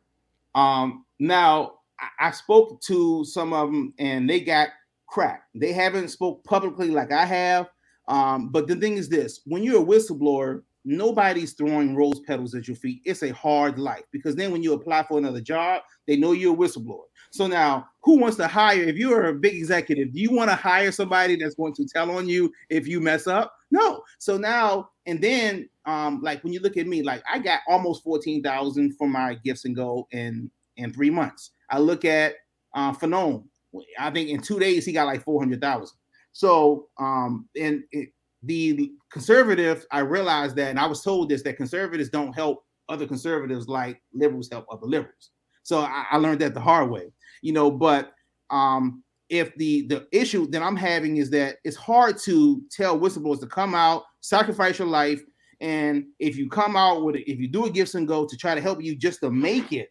Um, 0.54 1.04
now, 1.18 1.74
I, 2.00 2.28
I 2.28 2.30
spoke 2.30 2.80
to 2.82 3.24
some 3.24 3.52
of 3.52 3.70
them, 3.70 3.92
and 3.98 4.28
they 4.28 4.40
got 4.40 4.68
crap. 5.06 5.42
They 5.54 5.72
haven't 5.72 6.08
spoke 6.08 6.44
publicly 6.44 6.88
like 6.88 7.12
I 7.12 7.26
have. 7.26 7.68
Um, 8.08 8.50
but 8.50 8.68
the 8.68 8.76
thing 8.76 8.94
is 8.94 9.08
this: 9.08 9.40
when 9.44 9.62
you're 9.62 9.82
a 9.82 9.84
whistleblower, 9.84 10.62
nobody's 10.86 11.52
throwing 11.52 11.96
rose 11.96 12.20
petals 12.20 12.54
at 12.54 12.68
your 12.68 12.76
feet. 12.76 13.02
It's 13.04 13.22
a 13.22 13.34
hard 13.34 13.78
life 13.78 14.04
because 14.12 14.36
then 14.36 14.52
when 14.52 14.62
you 14.62 14.72
apply 14.72 15.02
for 15.02 15.18
another 15.18 15.40
job, 15.40 15.82
they 16.06 16.16
know 16.16 16.32
you're 16.32 16.54
a 16.54 16.56
whistleblower. 16.56 17.04
So 17.32 17.46
now, 17.46 17.88
who 18.02 18.18
wants 18.18 18.36
to 18.36 18.46
hire? 18.46 18.80
If 18.82 18.96
you're 18.96 19.26
a 19.26 19.34
big 19.34 19.56
executive, 19.56 20.12
do 20.12 20.20
you 20.20 20.30
want 20.30 20.48
to 20.48 20.56
hire 20.56 20.92
somebody 20.92 21.36
that's 21.36 21.56
going 21.56 21.74
to 21.74 21.86
tell 21.86 22.10
on 22.12 22.28
you 22.28 22.52
if 22.70 22.86
you 22.86 23.00
mess 23.00 23.26
up? 23.26 23.52
No. 23.70 24.02
So 24.18 24.38
now, 24.38 24.90
and 25.06 25.20
then, 25.20 25.68
um, 25.86 26.20
like 26.22 26.42
when 26.44 26.52
you 26.52 26.60
look 26.60 26.76
at 26.76 26.86
me, 26.86 27.02
like 27.02 27.22
I 27.30 27.40
got 27.40 27.60
almost 27.68 28.04
fourteen 28.04 28.42
thousand 28.42 28.96
for 28.96 29.08
my 29.08 29.34
Give 29.44 29.58
Send 29.58 29.76
Go 29.76 30.06
in 30.12 30.50
in 30.76 30.92
three 30.92 31.10
months. 31.10 31.50
I 31.68 31.80
look 31.80 32.04
at 32.04 32.34
uh, 32.74 32.92
Fanone. 32.92 33.44
I 33.98 34.10
think 34.10 34.30
in 34.30 34.40
two 34.40 34.60
days 34.60 34.86
he 34.86 34.92
got 34.92 35.06
like 35.06 35.24
four 35.24 35.40
hundred 35.40 35.60
thousand. 35.60 35.98
So, 36.32 36.88
um, 36.98 37.48
and 37.58 37.82
it, 37.90 38.10
the 38.46 38.92
conservative, 39.10 39.86
I 39.90 40.00
realized 40.00 40.56
that, 40.56 40.70
and 40.70 40.78
I 40.78 40.86
was 40.86 41.02
told 41.02 41.28
this 41.28 41.42
that 41.42 41.56
conservatives 41.56 42.10
don't 42.10 42.32
help 42.32 42.64
other 42.88 43.06
conservatives 43.06 43.68
like 43.68 44.00
liberals 44.12 44.48
help 44.50 44.66
other 44.70 44.86
liberals. 44.86 45.30
So 45.62 45.80
I, 45.80 46.04
I 46.12 46.16
learned 46.18 46.40
that 46.40 46.54
the 46.54 46.60
hard 46.60 46.90
way, 46.90 47.12
you 47.42 47.52
know. 47.52 47.70
But 47.70 48.12
um, 48.50 49.02
if 49.28 49.54
the 49.56 49.86
the 49.88 50.06
issue 50.12 50.46
that 50.48 50.62
I'm 50.62 50.76
having 50.76 51.16
is 51.16 51.30
that 51.30 51.56
it's 51.64 51.76
hard 51.76 52.18
to 52.24 52.62
tell 52.70 52.98
whistleblowers 52.98 53.40
to 53.40 53.46
come 53.46 53.74
out, 53.74 54.04
sacrifice 54.20 54.78
your 54.78 54.88
life, 54.88 55.22
and 55.60 56.04
if 56.18 56.36
you 56.36 56.48
come 56.48 56.76
out 56.76 57.04
with 57.04 57.16
it, 57.16 57.30
if 57.30 57.38
you 57.38 57.48
do 57.48 57.66
a 57.66 57.70
Give 57.70 57.88
Send 57.88 58.08
Go 58.08 58.26
to 58.26 58.36
try 58.36 58.54
to 58.54 58.60
help 58.60 58.82
you 58.82 58.94
just 58.94 59.20
to 59.20 59.30
make 59.30 59.72
it, 59.72 59.88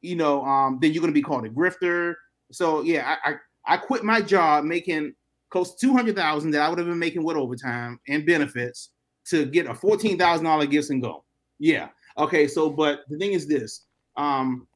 you 0.00 0.14
know, 0.14 0.44
um, 0.44 0.78
then 0.80 0.92
you're 0.92 1.00
going 1.00 1.12
to 1.12 1.20
be 1.20 1.22
called 1.22 1.46
a 1.46 1.50
grifter. 1.50 2.14
So 2.52 2.82
yeah, 2.82 3.16
I, 3.24 3.30
I 3.30 3.34
I 3.74 3.76
quit 3.76 4.04
my 4.04 4.20
job 4.20 4.64
making 4.64 5.14
close 5.50 5.74
to 5.74 5.86
200,000 5.86 6.50
that 6.50 6.62
I 6.62 6.68
would 6.68 6.78
have 6.78 6.88
been 6.88 6.98
making 6.98 7.24
with 7.24 7.36
overtime 7.36 7.98
and 8.08 8.26
benefits 8.26 8.90
to 9.26 9.46
get 9.46 9.66
a 9.66 9.74
$14,000 9.74 10.70
Give 10.70 10.84
Send 10.84 11.02
Go. 11.02 11.24
Yeah. 11.58 11.88
Okay. 12.16 12.46
So, 12.46 12.70
but 12.70 13.00
the 13.08 13.18
thing 13.18 13.32
is 13.32 13.46
this, 13.46 13.84
um, 14.16 14.66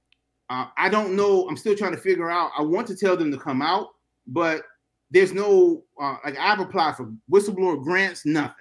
uh, 0.51 0.67
I 0.77 0.89
don't 0.89 1.17
know. 1.17 1.49
I'm 1.49 1.57
still 1.57 1.77
trying 1.77 1.95
to 1.95 2.01
figure 2.01 2.31
out. 2.31 2.51
I 2.57 2.63
want 2.63 2.87
to 2.89 2.97
tell 2.97 3.17
them 3.17 3.31
to 3.31 3.39
come 3.39 3.63
out, 3.63 3.89
but 4.27 4.63
there's 5.11 5.33
no 5.33 5.83
uh, 6.01 6.17
like 6.25 6.37
I've 6.39 6.61
applied 6.61 6.97
for 6.97 7.13
whistleblower 7.31 7.83
grants, 7.83 8.27
nothing. 8.27 8.55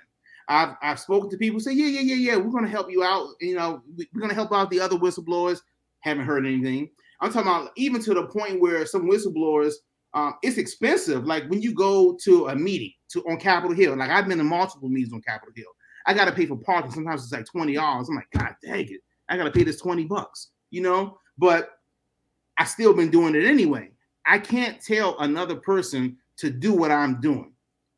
I've 0.48 0.76
I've 0.82 1.00
spoken 1.00 1.30
to 1.32 1.38
people 1.38 1.60
say, 1.60 1.74
yeah, 1.74 1.88
yeah, 1.88 2.02
yeah, 2.02 2.16
yeah, 2.16 2.36
we're 2.38 2.52
gonna 2.52 2.70
help 2.70 2.90
you 2.90 3.04
out. 3.04 3.30
You 3.42 3.56
know, 3.56 3.82
we're 3.98 4.22
gonna 4.22 4.34
help 4.34 4.54
out 4.54 4.70
the 4.70 4.80
other 4.80 4.98
whistleblowers. 4.98 5.60
Haven't 6.00 6.26
heard 6.26 6.46
anything. 6.46 6.90
I'm 7.20 7.32
talking 7.32 7.52
about 7.52 7.72
even 7.76 8.02
to 8.04 8.14
the 8.14 8.26
point 8.28 8.62
where 8.62 8.86
some 8.86 9.10
whistleblowers 9.10 9.74
um, 10.14 10.36
it's 10.44 10.58
expensive. 10.58 11.26
Like 11.26 11.50
when 11.50 11.62
you 11.62 11.74
go 11.74 12.18
to 12.24 12.48
a 12.48 12.56
meeting 12.56 12.92
to 13.10 13.24
on 13.30 13.38
Capitol 13.38 13.76
Hill, 13.76 13.96
like 13.96 14.10
I've 14.10 14.28
been 14.28 14.38
to 14.38 14.44
multiple 14.44 14.90
meetings 14.90 15.14
on 15.14 15.22
Capitol 15.22 15.54
Hill. 15.56 15.68
I 16.06 16.14
got 16.14 16.26
to 16.26 16.32
pay 16.32 16.46
for 16.46 16.58
parking. 16.58 16.92
Sometimes 16.92 17.24
it's 17.24 17.32
like 17.32 17.46
twenty 17.46 17.74
dollars. 17.74 18.10
I'm 18.10 18.16
like, 18.16 18.30
God 18.36 18.56
dang 18.64 18.88
it! 18.90 19.02
I 19.30 19.38
got 19.38 19.46
to 19.46 19.52
pay 19.52 19.64
this 19.64 19.80
twenty 19.80 20.06
bucks, 20.06 20.50
you 20.70 20.82
know. 20.82 21.18
But 21.38 21.70
I 22.58 22.66
still 22.66 22.94
been 22.94 23.10
doing 23.10 23.36
it 23.36 23.46
anyway. 23.46 23.92
I 24.26 24.38
can't 24.38 24.82
tell 24.82 25.18
another 25.20 25.56
person 25.56 26.18
to 26.38 26.50
do 26.50 26.74
what 26.74 26.92
I'm 26.92 27.20
doing. 27.22 27.54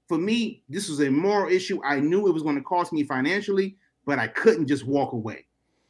For 0.07 0.17
me, 0.17 0.63
this 0.69 0.89
was 0.89 1.01
a 1.01 1.09
moral 1.09 1.51
issue. 1.51 1.81
I 1.83 1.99
knew 1.99 2.27
it 2.27 2.33
was 2.33 2.43
going 2.43 2.55
to 2.55 2.61
cost 2.61 2.93
me 2.93 3.03
financially, 3.03 3.75
but 4.05 4.19
I 4.19 4.27
couldn't 4.27 4.67
just 4.67 4.85
walk 4.85 5.13
away. 5.13 5.45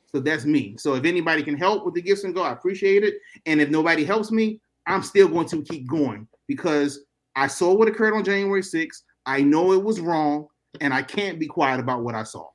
So 0.06 0.20
that's 0.20 0.46
me. 0.46 0.76
So 0.78 0.94
if 0.94 1.06
anybody 1.06 1.42
can 1.42 1.58
help 1.58 1.86
with 1.86 1.96
the 1.96 2.02
Give 2.02 2.18
Send 2.18 2.36
Go, 2.36 2.44
I 2.44 2.52
appreciate 2.52 3.04
it. 3.04 3.16
And 3.48 3.60
if 3.60 3.70
nobody 3.70 4.06
helps 4.06 4.32
me, 4.32 4.60
I'm 4.88 5.04
still 5.04 5.28
going 5.28 5.48
to 5.48 5.62
keep 5.62 5.88
going 5.88 6.28
because 6.48 7.06
I 7.36 7.48
saw 7.48 7.74
what 7.74 7.88
occurred 7.88 8.14
on 8.14 8.24
January 8.24 8.62
6th. 8.62 9.04
I 9.26 9.42
know 9.42 9.72
it 9.74 9.84
was 9.84 10.00
wrong, 10.00 10.48
and 10.82 10.94
I 10.94 11.02
can't 11.02 11.40
be 11.40 11.48
quiet 11.48 11.80
about 11.80 12.04
what 12.04 12.16
I 12.16 12.24
saw. 12.24 12.50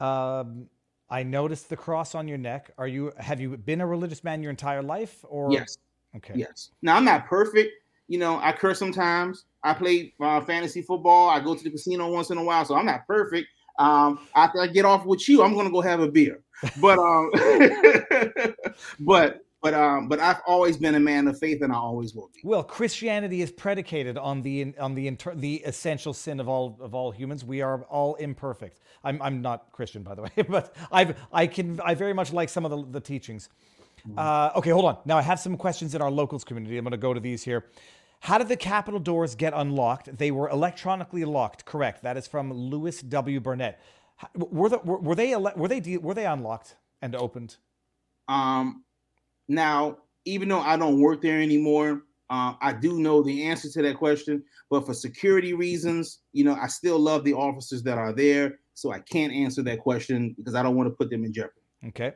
Um, 0.00 0.68
I 1.08 1.22
noticed 1.22 1.68
the 1.68 1.76
cross 1.76 2.14
on 2.14 2.28
your 2.28 2.38
neck. 2.38 2.70
Are 2.78 2.88
you 2.88 3.12
have 3.18 3.40
you 3.40 3.56
been 3.56 3.80
a 3.80 3.86
religious 3.86 4.24
man 4.24 4.42
your 4.42 4.50
entire 4.50 4.82
life, 4.82 5.24
or 5.28 5.52
yes? 5.52 5.78
Okay. 6.16 6.34
Yes. 6.36 6.70
Now 6.82 6.96
I'm 6.96 7.04
not 7.04 7.26
perfect. 7.26 7.70
You 8.08 8.18
know, 8.18 8.40
I 8.42 8.52
curse 8.52 8.78
sometimes. 8.78 9.44
I 9.62 9.74
play 9.74 10.14
uh, 10.20 10.40
fantasy 10.40 10.82
football. 10.82 11.28
I 11.28 11.38
go 11.40 11.54
to 11.54 11.62
the 11.62 11.70
casino 11.70 12.10
once 12.10 12.30
in 12.30 12.38
a 12.38 12.44
while, 12.44 12.64
so 12.64 12.74
I'm 12.74 12.86
not 12.86 13.06
perfect. 13.06 13.48
Um, 13.78 14.20
after 14.34 14.60
I 14.60 14.66
get 14.66 14.84
off 14.84 15.04
with 15.04 15.28
you, 15.28 15.42
I'm 15.42 15.54
gonna 15.54 15.70
go 15.70 15.80
have 15.80 16.00
a 16.00 16.08
beer. 16.08 16.42
But 16.80 16.98
um, 16.98 17.30
but 19.00 19.44
but 19.62 19.74
um, 19.74 20.08
but 20.08 20.20
I've 20.20 20.40
always 20.46 20.76
been 20.76 20.94
a 20.94 21.00
man 21.00 21.28
of 21.28 21.38
faith, 21.38 21.60
and 21.62 21.72
I 21.72 21.76
always 21.76 22.14
will 22.14 22.30
be. 22.34 22.40
Well, 22.44 22.62
Christianity 22.62 23.42
is 23.42 23.52
predicated 23.52 24.16
on 24.16 24.40
the 24.42 24.74
on 24.78 24.94
the 24.94 25.06
inter- 25.06 25.34
the 25.34 25.56
essential 25.66 26.14
sin 26.14 26.40
of 26.40 26.48
all 26.48 26.78
of 26.80 26.94
all 26.94 27.10
humans. 27.10 27.44
We 27.44 27.60
are 27.60 27.82
all 27.82 28.14
imperfect. 28.14 28.80
I'm 29.04 29.20
I'm 29.20 29.42
not 29.42 29.70
Christian, 29.72 30.02
by 30.02 30.14
the 30.14 30.22
way, 30.36 30.42
but 30.48 30.74
I've 30.90 31.16
I 31.32 31.46
can 31.46 31.78
I 31.84 31.94
very 31.94 32.14
much 32.14 32.32
like 32.32 32.48
some 32.48 32.64
of 32.64 32.70
the, 32.70 32.98
the 32.98 33.00
teachings. 33.00 33.50
Mm-hmm. 34.08 34.18
Uh, 34.18 34.50
okay, 34.56 34.70
hold 34.70 34.86
on. 34.86 34.96
Now 35.04 35.18
I 35.18 35.22
have 35.22 35.38
some 35.38 35.58
questions 35.58 35.94
in 35.94 36.00
our 36.00 36.10
locals 36.10 36.42
community. 36.42 36.78
I'm 36.78 36.84
going 36.84 36.92
to 36.92 36.96
go 36.96 37.12
to 37.12 37.20
these 37.20 37.42
here. 37.42 37.66
How 38.20 38.38
did 38.38 38.48
the 38.48 38.56
Capitol 38.56 39.00
doors 39.00 39.34
get 39.34 39.52
unlocked? 39.54 40.16
They 40.16 40.30
were 40.30 40.48
electronically 40.48 41.24
locked. 41.24 41.64
Correct. 41.64 42.02
That 42.02 42.16
is 42.16 42.26
from 42.26 42.52
Lewis 42.52 43.00
W. 43.00 43.40
Burnett. 43.40 43.80
Were, 44.34 44.68
the, 44.68 44.78
were, 44.78 44.98
were 44.98 45.14
they 45.14 45.34
were 45.36 45.68
they 45.68 45.96
were 45.98 46.14
they 46.14 46.26
unlocked 46.26 46.76
and 47.00 47.14
opened? 47.14 47.56
Um, 48.28 48.84
now, 49.50 49.98
even 50.24 50.48
though 50.48 50.60
I 50.60 50.76
don't 50.76 51.00
work 51.00 51.20
there 51.20 51.40
anymore, 51.40 52.02
uh, 52.30 52.54
I 52.60 52.72
do 52.72 53.00
know 53.00 53.22
the 53.22 53.44
answer 53.44 53.68
to 53.70 53.82
that 53.82 53.96
question. 53.96 54.44
But 54.70 54.86
for 54.86 54.94
security 54.94 55.52
reasons, 55.52 56.20
you 56.32 56.44
know, 56.44 56.54
I 56.54 56.68
still 56.68 56.98
love 56.98 57.24
the 57.24 57.34
officers 57.34 57.82
that 57.82 57.98
are 57.98 58.12
there. 58.12 58.60
So 58.74 58.92
I 58.92 59.00
can't 59.00 59.32
answer 59.32 59.62
that 59.64 59.80
question 59.80 60.34
because 60.38 60.54
I 60.54 60.62
don't 60.62 60.76
want 60.76 60.86
to 60.88 60.94
put 60.94 61.10
them 61.10 61.24
in 61.24 61.32
jeopardy. 61.32 61.60
Okay. 61.88 62.12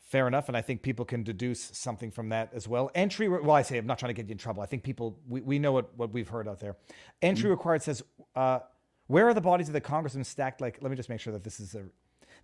Fair 0.00 0.28
enough. 0.28 0.46
And 0.46 0.56
I 0.56 0.62
think 0.62 0.82
people 0.82 1.04
can 1.04 1.24
deduce 1.24 1.60
something 1.60 2.12
from 2.12 2.28
that 2.28 2.50
as 2.54 2.68
well. 2.68 2.92
Entry, 2.94 3.28
well, 3.28 3.50
I 3.50 3.62
say 3.62 3.76
I'm 3.76 3.86
not 3.86 3.98
trying 3.98 4.10
to 4.10 4.14
get 4.14 4.28
you 4.28 4.32
in 4.32 4.38
trouble. 4.38 4.62
I 4.62 4.66
think 4.66 4.84
people, 4.84 5.18
we, 5.28 5.40
we 5.40 5.58
know 5.58 5.72
what, 5.72 5.96
what 5.98 6.12
we've 6.12 6.28
heard 6.28 6.46
out 6.46 6.60
there. 6.60 6.76
Entry 7.20 7.44
mm-hmm. 7.44 7.50
required 7.50 7.82
says, 7.82 8.04
uh, 8.36 8.60
where 9.08 9.26
are 9.26 9.34
the 9.34 9.40
bodies 9.40 9.66
of 9.66 9.72
the 9.72 9.80
congressmen 9.80 10.22
stacked? 10.22 10.60
Like, 10.60 10.78
let 10.80 10.90
me 10.90 10.96
just 10.96 11.08
make 11.08 11.18
sure 11.18 11.32
that 11.32 11.42
this 11.42 11.58
is 11.58 11.74
a, 11.74 11.82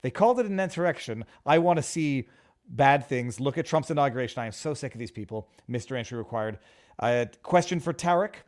they 0.01 0.11
called 0.11 0.41
it 0.41 0.47
an 0.47 0.59
insurrection. 0.59 1.25
I 1.47 1.59
want 1.59 1.77
to 1.77 1.83
see 1.85 2.29
bad 2.69 3.07
things. 3.07 3.41
Look 3.41 3.59
at 3.59 3.67
Trump's 3.67 3.91
inauguration. 3.91 4.43
I 4.43 4.47
am 4.47 4.53
so 4.53 4.75
sick 4.75 4.95
of 4.95 4.99
these 4.99 5.11
people. 5.11 5.49
Mr. 5.71 5.97
Entry 5.97 6.19
required. 6.19 6.59
Uh, 6.99 7.27
question 7.43 7.81
for 7.81 7.93
Tarik. 7.93 8.45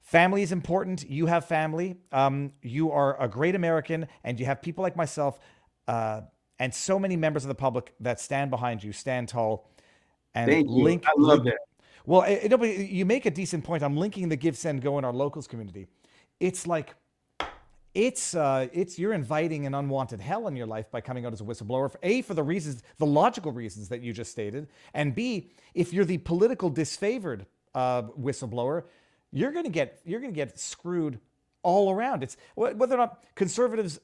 Family 0.00 0.42
is 0.42 0.52
important. 0.52 1.08
You 1.08 1.26
have 1.26 1.46
family. 1.46 1.96
Um, 2.12 2.52
you 2.62 2.92
are 2.92 3.20
a 3.20 3.28
great 3.28 3.54
American, 3.54 4.06
and 4.22 4.38
you 4.38 4.46
have 4.46 4.62
people 4.62 4.82
like 4.82 4.96
myself 4.96 5.40
uh, 5.88 6.20
and 6.58 6.72
so 6.72 6.98
many 6.98 7.16
members 7.16 7.44
of 7.44 7.48
the 7.48 7.54
public 7.54 7.92
that 8.00 8.20
stand 8.20 8.50
behind 8.50 8.82
you, 8.82 8.92
stand 8.92 9.28
tall, 9.28 9.68
and 10.34 10.50
Thank 10.50 10.68
link. 10.70 11.04
You. 11.04 11.10
I 11.10 11.14
love 11.32 11.44
that. 11.44 11.58
Well, 12.04 12.22
it, 12.22 12.52
it, 12.52 12.88
you 12.88 13.04
make 13.04 13.26
a 13.26 13.30
decent 13.30 13.64
point. 13.64 13.82
I'm 13.82 13.96
linking 13.96 14.28
the 14.28 14.36
Give 14.36 14.56
Send 14.56 14.80
Go 14.80 14.98
in 14.98 15.04
our 15.04 15.12
locals 15.12 15.48
community. 15.48 15.88
It's 16.38 16.66
like 16.66 16.94
it's 17.96 18.34
uh, 18.34 18.68
it's 18.74 18.98
you're 18.98 19.14
inviting 19.14 19.64
an 19.64 19.74
unwanted 19.74 20.20
hell 20.20 20.48
in 20.48 20.54
your 20.54 20.66
life 20.66 20.90
by 20.90 21.00
coming 21.00 21.24
out 21.24 21.32
as 21.32 21.40
a 21.40 21.44
whistleblower. 21.44 21.90
For, 21.90 21.98
a 22.02 22.20
for 22.20 22.34
the 22.34 22.42
reasons, 22.42 22.82
the 22.98 23.06
logical 23.06 23.52
reasons 23.52 23.88
that 23.88 24.02
you 24.02 24.12
just 24.12 24.30
stated, 24.30 24.68
and 24.92 25.14
B 25.14 25.50
if 25.72 25.94
you're 25.94 26.04
the 26.04 26.18
political 26.18 26.70
disfavored 26.70 27.46
uh, 27.74 28.02
whistleblower, 28.02 28.84
you're 29.32 29.50
gonna 29.50 29.70
get 29.70 30.00
you're 30.04 30.20
gonna 30.20 30.32
get 30.32 30.58
screwed 30.58 31.18
all 31.62 31.90
around. 31.90 32.22
It's 32.22 32.36
whether 32.54 32.94
or 32.94 32.98
not 32.98 33.24
conservatives, 33.34 33.98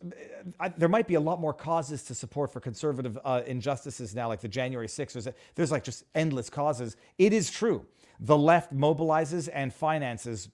I, 0.58 0.70
there 0.70 0.88
might 0.88 1.06
be 1.06 1.14
a 1.14 1.20
lot 1.20 1.38
more 1.38 1.52
causes 1.52 2.02
to 2.04 2.14
support 2.14 2.50
for 2.50 2.60
conservative 2.60 3.18
uh, 3.24 3.42
injustices 3.46 4.14
now, 4.14 4.26
like 4.26 4.40
the 4.40 4.48
January 4.48 4.88
6th. 4.88 5.12
There's, 5.12 5.28
there's 5.54 5.70
like 5.70 5.84
just 5.84 6.02
endless 6.14 6.50
causes. 6.50 6.96
It 7.18 7.32
is 7.32 7.50
true. 7.50 7.86
The 8.18 8.36
left 8.36 8.74
mobilizes 8.74 9.48
and 9.52 9.72
finances 9.72 10.48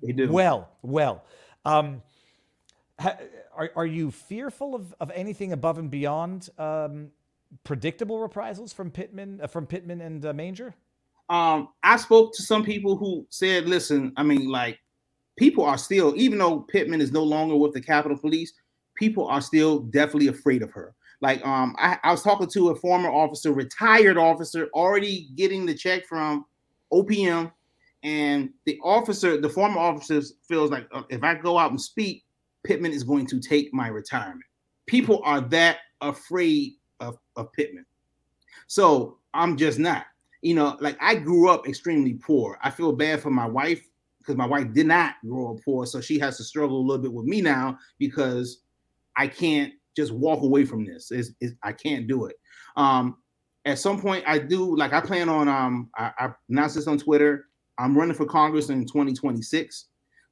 well, 0.00 0.70
well. 0.82 1.24
Um, 1.66 2.02
are, 2.98 3.70
are 3.76 3.86
you 3.86 4.10
fearful 4.10 4.74
of, 4.74 4.94
of 5.00 5.10
anything 5.14 5.52
above 5.52 5.78
and 5.78 5.90
beyond 5.90 6.48
um, 6.58 7.10
predictable 7.64 8.20
reprisals 8.20 8.72
from 8.72 8.90
Pittman, 8.90 9.40
uh, 9.42 9.46
from 9.46 9.66
Pittman 9.66 10.00
and 10.00 10.24
uh, 10.24 10.32
Manger? 10.32 10.74
Um, 11.28 11.68
I 11.82 11.96
spoke 11.96 12.34
to 12.34 12.42
some 12.42 12.64
people 12.64 12.96
who 12.96 13.26
said, 13.30 13.68
listen, 13.68 14.12
I 14.16 14.22
mean, 14.22 14.48
like, 14.48 14.78
people 15.36 15.64
are 15.64 15.78
still, 15.78 16.14
even 16.16 16.38
though 16.38 16.60
Pittman 16.60 17.00
is 17.00 17.12
no 17.12 17.22
longer 17.22 17.56
with 17.56 17.72
the 17.72 17.80
Capitol 17.80 18.16
Police, 18.16 18.52
people 18.94 19.26
are 19.26 19.40
still 19.40 19.80
definitely 19.80 20.28
afraid 20.28 20.62
of 20.62 20.72
her. 20.72 20.94
Like, 21.20 21.44
um, 21.46 21.74
I, 21.78 21.98
I 22.02 22.10
was 22.10 22.22
talking 22.22 22.48
to 22.48 22.70
a 22.70 22.76
former 22.76 23.10
officer, 23.10 23.52
retired 23.52 24.18
officer, 24.18 24.68
already 24.74 25.28
getting 25.34 25.66
the 25.66 25.74
check 25.74 26.06
from 26.06 26.44
OPM, 26.92 27.52
and 28.02 28.50
the 28.66 28.78
officer, 28.84 29.40
the 29.40 29.48
former 29.48 29.80
officer, 29.80 30.20
feels 30.46 30.70
like 30.70 30.86
uh, 30.92 31.02
if 31.10 31.22
I 31.22 31.34
go 31.34 31.58
out 31.58 31.70
and 31.70 31.80
speak, 31.80 32.24
Pittman 32.66 32.92
is 32.92 33.04
going 33.04 33.26
to 33.26 33.38
take 33.38 33.72
my 33.72 33.88
retirement. 33.88 34.42
People 34.86 35.22
are 35.24 35.40
that 35.40 35.78
afraid 36.00 36.72
of, 37.00 37.16
of 37.36 37.52
Pittman. 37.52 37.86
So 38.66 39.18
I'm 39.34 39.56
just 39.56 39.78
not. 39.78 40.06
You 40.42 40.54
know, 40.54 40.76
like 40.80 40.96
I 41.00 41.14
grew 41.14 41.48
up 41.48 41.68
extremely 41.68 42.14
poor. 42.14 42.58
I 42.62 42.70
feel 42.70 42.92
bad 42.92 43.20
for 43.20 43.30
my 43.30 43.46
wife 43.46 43.82
because 44.18 44.36
my 44.36 44.46
wife 44.46 44.72
did 44.72 44.86
not 44.86 45.14
grow 45.26 45.52
up 45.54 45.62
poor, 45.64 45.86
so 45.86 46.00
she 46.00 46.18
has 46.18 46.36
to 46.36 46.44
struggle 46.44 46.78
a 46.78 46.84
little 46.84 47.02
bit 47.02 47.12
with 47.12 47.26
me 47.26 47.40
now 47.40 47.78
because 47.98 48.62
I 49.16 49.28
can't 49.28 49.72
just 49.96 50.12
walk 50.12 50.42
away 50.42 50.64
from 50.64 50.84
this. 50.84 51.10
It's, 51.10 51.30
it's, 51.40 51.54
I 51.62 51.72
can't 51.72 52.06
do 52.06 52.26
it. 52.26 52.36
Um, 52.76 53.16
at 53.64 53.78
some 53.78 54.00
point, 54.00 54.24
I 54.26 54.38
do 54.38 54.76
like 54.76 54.92
I 54.92 55.00
plan 55.00 55.28
on. 55.28 55.48
Um, 55.48 55.90
I, 55.96 56.12
I 56.18 56.28
announced 56.48 56.74
this 56.74 56.86
on 56.86 56.98
Twitter. 56.98 57.46
I'm 57.78 57.96
running 57.96 58.14
for 58.14 58.26
Congress 58.26 58.68
in 58.68 58.86
2026. 58.86 59.86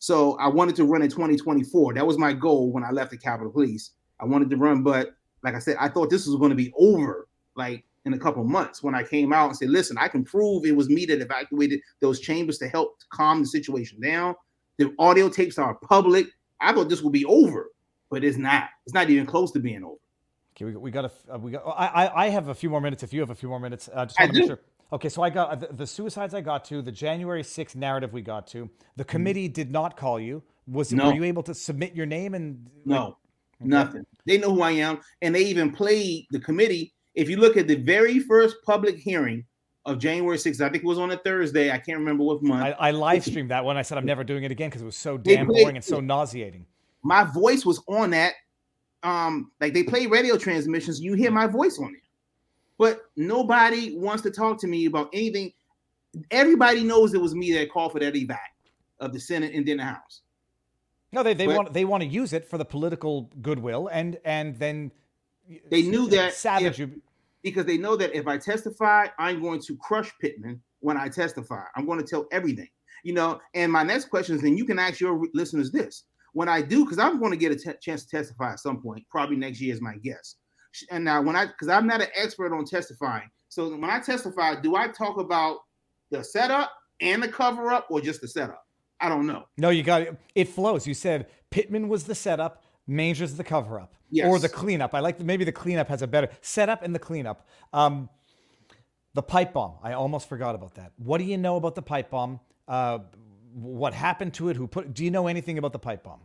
So 0.04 0.36
I 0.36 0.48
wanted 0.48 0.76
to 0.76 0.84
run 0.84 1.00
in 1.00 1.08
2024. 1.08 1.94
That 1.94 2.06
was 2.06 2.18
my 2.18 2.34
goal 2.34 2.70
when 2.70 2.84
I 2.84 2.90
left 2.90 3.10
the 3.10 3.16
Capitol 3.16 3.50
Police. 3.50 3.92
I 4.20 4.26
wanted 4.26 4.50
to 4.50 4.56
run, 4.58 4.82
but 4.82 5.14
like 5.42 5.54
I 5.54 5.58
said, 5.58 5.78
I 5.80 5.88
thought 5.88 6.10
this 6.10 6.26
was 6.26 6.36
going 6.36 6.50
to 6.50 6.54
be 6.54 6.74
over 6.78 7.26
like 7.56 7.86
in 8.04 8.12
a 8.12 8.18
couple 8.18 8.44
months 8.44 8.82
when 8.82 8.94
I 8.94 9.02
came 9.02 9.32
out 9.32 9.46
and 9.46 9.56
said, 9.56 9.70
listen, 9.70 9.96
I 9.98 10.08
can 10.08 10.22
prove 10.22 10.66
it 10.66 10.76
was 10.76 10.90
me 10.90 11.06
that 11.06 11.22
evacuated 11.22 11.80
those 12.00 12.20
chambers 12.20 12.58
to 12.58 12.68
help 12.68 12.98
calm 13.08 13.40
the 13.40 13.46
situation 13.46 13.98
down. 13.98 14.34
The 14.76 14.94
audio 14.98 15.30
tapes 15.30 15.56
are 15.56 15.74
public. 15.76 16.26
I 16.60 16.74
thought 16.74 16.90
this 16.90 17.00
would 17.00 17.14
be 17.14 17.24
over, 17.24 17.70
but 18.10 18.22
it's 18.24 18.36
not. 18.36 18.64
It's 18.84 18.92
not 18.92 19.08
even 19.08 19.24
close 19.24 19.52
to 19.52 19.58
being 19.58 19.84
over. 19.84 19.96
Okay, 20.54 20.66
we, 20.66 20.76
we 20.76 20.90
got 20.90 21.06
a 21.06 21.34
uh, 21.34 21.38
we 21.38 21.52
got. 21.52 21.62
I 21.64 22.26
I 22.26 22.28
have 22.28 22.48
a 22.48 22.54
few 22.54 22.68
more 22.68 22.82
minutes. 22.82 23.02
If 23.02 23.14
you 23.14 23.20
have 23.20 23.30
a 23.30 23.34
few 23.34 23.48
more 23.48 23.58
minutes, 23.58 23.88
uh, 23.94 24.04
just 24.04 24.20
want 24.20 24.34
to 24.34 24.38
make 24.38 24.48
sure. 24.48 24.60
Okay, 24.94 25.08
so 25.08 25.22
I 25.22 25.30
got 25.30 25.50
uh, 25.50 25.54
the, 25.56 25.66
the, 25.74 25.86
suicides 25.86 26.34
I 26.34 26.40
got 26.40 26.64
to, 26.66 26.80
the 26.80 26.92
January 26.92 27.42
6th 27.42 27.74
narrative 27.74 28.12
we 28.12 28.22
got 28.22 28.46
to. 28.48 28.70
The 28.96 29.02
mm-hmm. 29.02 29.10
committee 29.10 29.48
did 29.48 29.72
not 29.72 29.96
call 29.96 30.20
you. 30.20 30.42
Was 30.68 30.92
no. 30.92 31.08
were 31.08 31.14
you 31.14 31.24
able 31.24 31.42
to 31.42 31.52
submit 31.52 31.94
your 31.94 32.06
name 32.06 32.32
and 32.32 32.70
no, 32.86 33.02
okay. 33.06 33.16
nothing. 33.60 34.06
They 34.24 34.38
know 34.38 34.54
who 34.54 34.62
I 34.62 34.70
am, 34.70 35.00
and 35.20 35.34
they 35.34 35.42
even 35.42 35.72
played 35.72 36.26
the 36.30 36.40
committee 36.40 36.94
if 37.14 37.28
you 37.28 37.36
look 37.36 37.56
at 37.56 37.66
the 37.66 37.76
very 37.76 38.18
first 38.18 38.56
public 38.64 38.96
hearing 38.96 39.44
of 39.86 39.98
January 39.98 40.36
6th, 40.36 40.60
I 40.60 40.68
think 40.68 40.82
it 40.82 40.86
was 40.86 40.98
on 40.98 41.10
a 41.10 41.16
Thursday. 41.18 41.70
I 41.70 41.78
can't 41.78 41.98
remember 41.98 42.24
what 42.24 42.42
month. 42.42 42.76
I, 42.78 42.88
I 42.88 42.90
live 42.90 43.24
streamed 43.24 43.50
that 43.50 43.64
one. 43.64 43.76
I 43.76 43.82
said 43.82 43.98
I'm 43.98 44.06
never 44.06 44.24
doing 44.24 44.42
it 44.44 44.50
again 44.50 44.70
because 44.70 44.82
it 44.82 44.86
was 44.86 44.96
so 44.96 45.16
damn 45.16 45.46
boring 45.46 45.76
and 45.76 45.84
so 45.84 46.00
nauseating. 46.00 46.66
My 47.02 47.24
voice 47.24 47.64
was 47.66 47.82
on 47.86 48.10
that. 48.10 48.34
Um, 49.02 49.52
like 49.60 49.74
they 49.74 49.82
play 49.82 50.06
radio 50.06 50.38
transmissions, 50.38 51.00
you 51.00 51.12
hear 51.12 51.30
my 51.30 51.46
voice 51.46 51.78
on 51.78 51.94
it. 51.94 52.00
But 52.78 53.02
nobody 53.16 53.96
wants 53.96 54.22
to 54.24 54.30
talk 54.30 54.60
to 54.60 54.66
me 54.66 54.86
about 54.86 55.08
anything. 55.12 55.52
Everybody 56.30 56.82
knows 56.82 57.14
it 57.14 57.20
was 57.20 57.34
me 57.34 57.52
that 57.54 57.70
called 57.70 57.92
for 57.92 58.00
that 58.00 58.14
evac 58.14 58.38
of 59.00 59.12
the 59.12 59.20
Senate 59.20 59.54
and 59.54 59.66
then 59.66 59.78
the 59.78 59.84
House. 59.84 60.22
No, 61.12 61.22
they, 61.22 61.34
they 61.34 61.46
but, 61.46 61.56
want 61.56 61.72
they 61.72 61.84
want 61.84 62.02
to 62.02 62.08
use 62.08 62.32
it 62.32 62.48
for 62.48 62.58
the 62.58 62.64
political 62.64 63.30
goodwill 63.40 63.88
and 63.92 64.18
and 64.24 64.58
then 64.58 64.90
they 65.70 65.82
knew 65.82 66.08
that 66.08 66.34
savage 66.34 66.80
if, 66.80 66.90
because 67.42 67.66
they 67.66 67.76
know 67.76 67.94
that 67.96 68.14
if 68.14 68.26
I 68.26 68.38
testify, 68.38 69.06
I'm 69.18 69.40
going 69.40 69.60
to 69.60 69.76
crush 69.76 70.10
Pittman 70.20 70.60
when 70.80 70.96
I 70.96 71.08
testify. 71.08 71.62
I'm 71.76 71.86
going 71.86 72.00
to 72.00 72.04
tell 72.04 72.26
everything, 72.32 72.68
you 73.04 73.12
know. 73.12 73.40
And 73.54 73.70
my 73.70 73.82
next 73.82 74.06
question 74.06 74.36
is, 74.36 74.42
and 74.42 74.58
you 74.58 74.64
can 74.64 74.78
ask 74.78 75.00
your 75.00 75.24
listeners 75.34 75.70
this: 75.70 76.04
when 76.32 76.48
I 76.48 76.62
do, 76.62 76.84
because 76.84 76.98
I'm 76.98 77.20
going 77.20 77.30
to 77.30 77.36
get 77.36 77.52
a 77.52 77.74
chance 77.80 78.04
to 78.04 78.10
testify 78.10 78.52
at 78.52 78.58
some 78.58 78.82
point, 78.82 79.04
probably 79.08 79.36
next 79.36 79.60
year, 79.60 79.72
is 79.72 79.80
my 79.80 79.96
guess. 80.02 80.36
And 80.90 81.04
now, 81.04 81.22
when 81.22 81.36
I, 81.36 81.46
because 81.46 81.68
I'm 81.68 81.86
not 81.86 82.00
an 82.00 82.08
expert 82.14 82.54
on 82.54 82.64
testifying, 82.64 83.28
so 83.48 83.68
when 83.70 83.90
I 83.90 84.00
testify, 84.00 84.60
do 84.60 84.76
I 84.76 84.88
talk 84.88 85.18
about 85.18 85.58
the 86.10 86.22
setup 86.24 86.72
and 87.00 87.22
the 87.22 87.28
cover 87.28 87.72
up, 87.72 87.86
or 87.90 88.00
just 88.00 88.20
the 88.20 88.28
setup? 88.28 88.64
I 89.00 89.08
don't 89.08 89.26
know. 89.26 89.44
No, 89.58 89.70
you 89.70 89.82
got 89.82 90.02
it. 90.02 90.16
It 90.34 90.48
flows. 90.48 90.86
You 90.86 90.94
said 90.94 91.26
Pittman 91.50 91.88
was 91.88 92.04
the 92.04 92.14
setup, 92.14 92.64
Manger's 92.86 93.34
the 93.34 93.44
cover 93.44 93.80
up 93.80 93.94
yes. 94.10 94.28
or 94.28 94.38
the 94.38 94.48
cleanup. 94.48 94.94
I 94.94 95.00
like 95.00 95.18
the, 95.18 95.24
maybe 95.24 95.44
the 95.44 95.52
cleanup 95.52 95.88
has 95.88 96.02
a 96.02 96.06
better 96.06 96.28
setup 96.40 96.82
and 96.82 96.94
the 96.94 96.98
cleanup. 96.98 97.46
Um, 97.72 98.08
the 99.14 99.22
pipe 99.22 99.52
bomb. 99.52 99.74
I 99.82 99.92
almost 99.92 100.28
forgot 100.28 100.54
about 100.54 100.74
that. 100.74 100.92
What 100.96 101.18
do 101.18 101.24
you 101.24 101.38
know 101.38 101.56
about 101.56 101.74
the 101.74 101.82
pipe 101.82 102.10
bomb? 102.10 102.40
Uh, 102.66 102.98
what 103.52 103.94
happened 103.94 104.34
to 104.34 104.48
it? 104.48 104.56
Who 104.56 104.66
put? 104.66 104.92
Do 104.92 105.04
you 105.04 105.10
know 105.10 105.28
anything 105.28 105.58
about 105.58 105.72
the 105.72 105.78
pipe 105.78 106.02
bomb? 106.02 106.20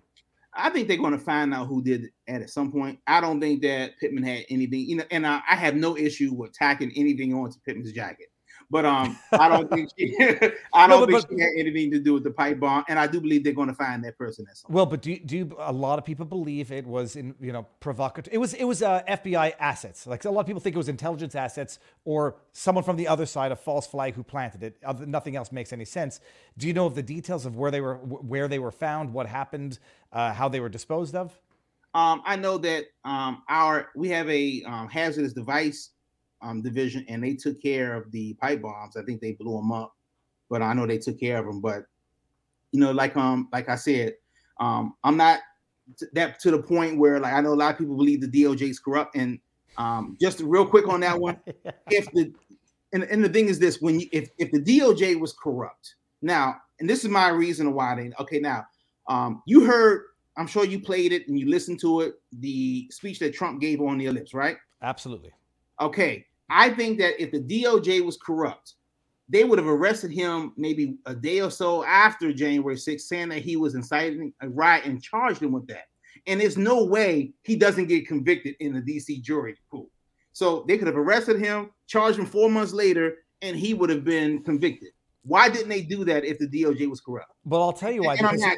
I 0.54 0.70
think 0.70 0.88
they're 0.88 0.98
going 0.98 1.18
to 1.18 1.20
find 1.20 1.54
out 1.54 1.68
who 1.68 1.82
did 1.82 2.06
it 2.06 2.12
at 2.42 2.50
some 2.50 2.72
point. 2.72 3.00
I 3.06 3.22
don't 3.22 3.40
think 3.40 3.62
that 3.62 3.98
Pittman 4.00 4.24
had 4.24 4.46
anything, 4.50 4.82
you 4.82 4.96
know, 4.98 5.04
and 5.12 5.26
I, 5.26 5.42
I 5.50 5.56
have 5.56 5.76
no 5.76 5.96
issue 5.96 6.34
with 6.34 6.54
tacking 6.54 6.92
anything 6.96 7.34
onto 7.34 7.60
Pittman's 7.66 7.94
jacket. 7.94 8.28
But 8.72 8.86
um, 8.86 9.18
I 9.32 9.50
don't 9.50 9.70
think 9.70 9.90
she, 9.98 10.16
I 10.74 10.86
don't 10.86 11.00
no, 11.02 11.08
but, 11.08 11.28
think 11.28 11.40
she 11.40 11.44
had 11.44 11.52
anything 11.58 11.90
to 11.92 12.00
do 12.00 12.14
with 12.14 12.24
the 12.24 12.30
pipe 12.32 12.60
bomb, 12.60 12.84
and 12.88 13.00
I 13.00 13.08
do 13.08 13.20
believe 13.20 13.44
they're 13.44 13.54
going 13.54 13.68
to 13.68 13.74
find 13.74 14.04
that 14.04 14.18
person 14.18 14.46
at 14.50 14.58
some. 14.58 14.72
Well, 14.72 14.86
but 14.86 15.02
do 15.02 15.18
do 15.18 15.56
a 15.58 15.74
lot 15.74 15.98
of 15.98 16.06
people 16.06 16.26
believe 16.26 16.72
it 16.72 16.86
was 16.86 17.16
in 17.16 17.34
you 17.42 17.52
know 17.52 17.66
provocative? 17.80 18.32
It 18.32 18.38
was 18.38 18.54
it 18.54 18.66
was 18.66 18.84
uh, 18.84 19.02
FBI 19.08 19.54
assets. 19.60 20.06
Like 20.06 20.24
a 20.26 20.30
lot 20.30 20.42
of 20.42 20.48
people 20.48 20.62
think 20.62 20.76
it 20.76 20.78
was 20.78 20.90
intelligence 20.90 21.34
assets 21.34 21.80
or 22.06 22.36
someone 22.52 22.84
from 22.84 22.96
the 22.96 23.08
other 23.08 23.26
side, 23.26 23.52
a 23.52 23.56
false 23.56 23.88
flag 23.88 24.14
who 24.14 24.24
planted 24.24 24.62
it. 24.62 24.78
Other, 24.86 25.06
nothing 25.08 25.36
else 25.36 25.52
makes 25.52 25.74
any 25.74 25.86
sense. 25.86 26.20
Do 26.58 26.68
you 26.68 26.74
know 26.74 26.86
of 26.86 26.94
the 26.94 27.04
details 27.04 27.48
of 27.48 27.58
where 27.58 27.72
they 27.72 27.82
were 27.82 27.96
where 27.96 28.48
they 28.48 28.60
were 28.60 28.72
found, 28.72 29.14
what 29.14 29.26
happened, 29.26 29.80
uh, 30.14 30.32
how 30.34 30.48
they 30.48 30.60
were 30.60 30.70
disposed 30.70 31.16
of? 31.16 31.40
Um, 31.96 32.22
I 32.24 32.36
know 32.36 32.60
that 32.60 32.86
um, 33.04 33.42
our 33.50 33.90
we 33.96 34.10
have 34.10 34.30
a 34.30 34.62
um, 34.68 34.90
hazardous 34.90 35.34
device 35.34 35.90
um, 36.42 36.62
division, 36.62 37.06
and 37.08 37.24
they 37.24 37.36
took 37.36 37.62
care 37.62 37.96
of 37.96 38.12
the 38.12 38.34
pipe 38.36 38.62
bombs. 38.62 38.98
I 38.98 39.04
think 39.04 39.22
they 39.22 39.34
blew 39.34 39.58
them 39.58 39.72
up, 39.72 39.96
but 40.50 40.62
I 40.62 40.74
know 40.74 40.86
they 40.86 40.98
took 40.98 41.20
care 41.20 41.40
of 41.40 41.46
them. 41.46 41.62
But 41.62 41.84
you 42.72 42.80
know, 42.80 42.92
like 42.92 43.16
um, 43.18 43.50
like 43.52 43.70
I 43.70 43.76
said, 43.76 44.16
um, 44.60 44.96
I'm 45.04 45.18
not 45.18 45.40
t- 45.98 46.08
that 46.14 46.40
to 46.42 46.52
the 46.52 46.62
point 46.62 46.98
where 46.98 47.20
like 47.20 47.34
I 47.34 47.42
know 47.42 47.54
a 47.54 47.56
lot 47.56 47.72
of 47.72 47.78
people 47.78 47.96
believe 47.96 48.22
the 48.22 48.28
DOJ 48.28 48.70
is 48.70 48.80
corrupt. 48.80 49.16
And 49.16 49.40
um, 49.78 50.18
just 50.20 50.40
real 50.42 50.66
quick 50.66 50.88
on 50.88 51.00
that 51.02 51.20
one, 51.20 51.40
if 51.90 52.12
the 52.12 52.34
and, 52.94 53.04
and 53.04 53.24
the 53.24 53.30
thing 53.30 53.48
is 53.48 53.60
this: 53.60 53.82
when 53.82 54.00
you, 54.00 54.08
if 54.12 54.30
if 54.38 54.52
the 54.52 54.62
DOJ 54.62 55.20
was 55.20 55.34
corrupt, 55.34 55.96
now, 56.22 56.58
and 56.80 56.90
this 56.90 57.04
is 57.04 57.10
my 57.10 57.30
reason 57.30 57.74
why 57.74 57.96
they 57.96 58.12
okay 58.20 58.40
now, 58.40 58.66
um, 59.08 59.42
you 59.46 59.66
heard. 59.66 60.06
I'm 60.38 60.48
sure 60.48 60.64
you 60.64 60.80
played 60.80 61.12
it 61.12 61.28
and 61.28 61.38
you 61.38 61.50
listened 61.50 61.82
to 61.82 62.00
it. 62.00 62.14
The 62.32 62.88
speech 62.92 63.20
that 63.20 63.34
Trump 63.34 63.60
gave 63.60 63.82
on 63.82 63.98
the 63.98 64.06
ellipse, 64.06 64.34
right? 64.34 64.56
Absolutely. 64.82 65.34
Okay, 65.82 66.26
I 66.50 66.70
think 66.70 67.00
that 67.00 67.22
if 67.22 67.32
the 67.32 67.42
DOJ 67.42 68.04
was 68.04 68.18
corrupt, 68.18 68.76
they 69.30 69.44
would 69.44 69.60
have 69.60 69.68
arrested 69.68 70.12
him 70.12 70.54
maybe 70.58 70.98
a 71.06 71.14
day 71.14 71.42
or 71.42 71.52
so 71.52 71.84
after 71.86 72.34
January 72.34 72.76
6th, 72.76 73.02
saying 73.02 73.30
that 73.30 73.44
he 73.44 73.56
was 73.56 73.76
inciting 73.76 74.34
a 74.42 74.50
riot 74.50 74.86
and 74.86 75.02
charged 75.02 75.42
him 75.42 75.52
with 75.52 75.68
that. 75.68 75.86
And 76.26 76.42
there's 76.42 76.58
no 76.58 76.84
way 76.84 77.32
he 77.44 77.56
doesn't 77.56 77.88
get 77.88 78.08
convicted 78.08 78.56
in 78.60 78.74
the 78.74 78.82
DC 78.82 79.22
jury 79.22 79.56
pool. 79.72 79.90
So 80.34 80.66
they 80.68 80.78
could 80.78 80.88
have 80.88 80.98
arrested 80.98 81.40
him, 81.40 81.70
charged 81.88 82.18
him 82.18 82.26
four 82.26 82.50
months 82.50 82.74
later, 82.74 83.18
and 83.42 83.56
he 83.56 83.74
would 83.74 83.90
have 83.90 84.04
been 84.04 84.44
convicted. 84.44 84.90
Why 85.24 85.50
didn't 85.50 85.70
they 85.70 85.82
do 85.82 86.04
that 86.06 86.26
if 86.26 86.40
the 86.40 86.48
DOJ 86.48 86.90
was 86.90 87.02
corrupt? 87.02 87.32
Well, 87.46 87.62
I'll 87.62 87.74
tell 87.74 87.92
you 87.92 88.04
why. 88.04 88.16
And, 88.16 88.42
and 88.42 88.58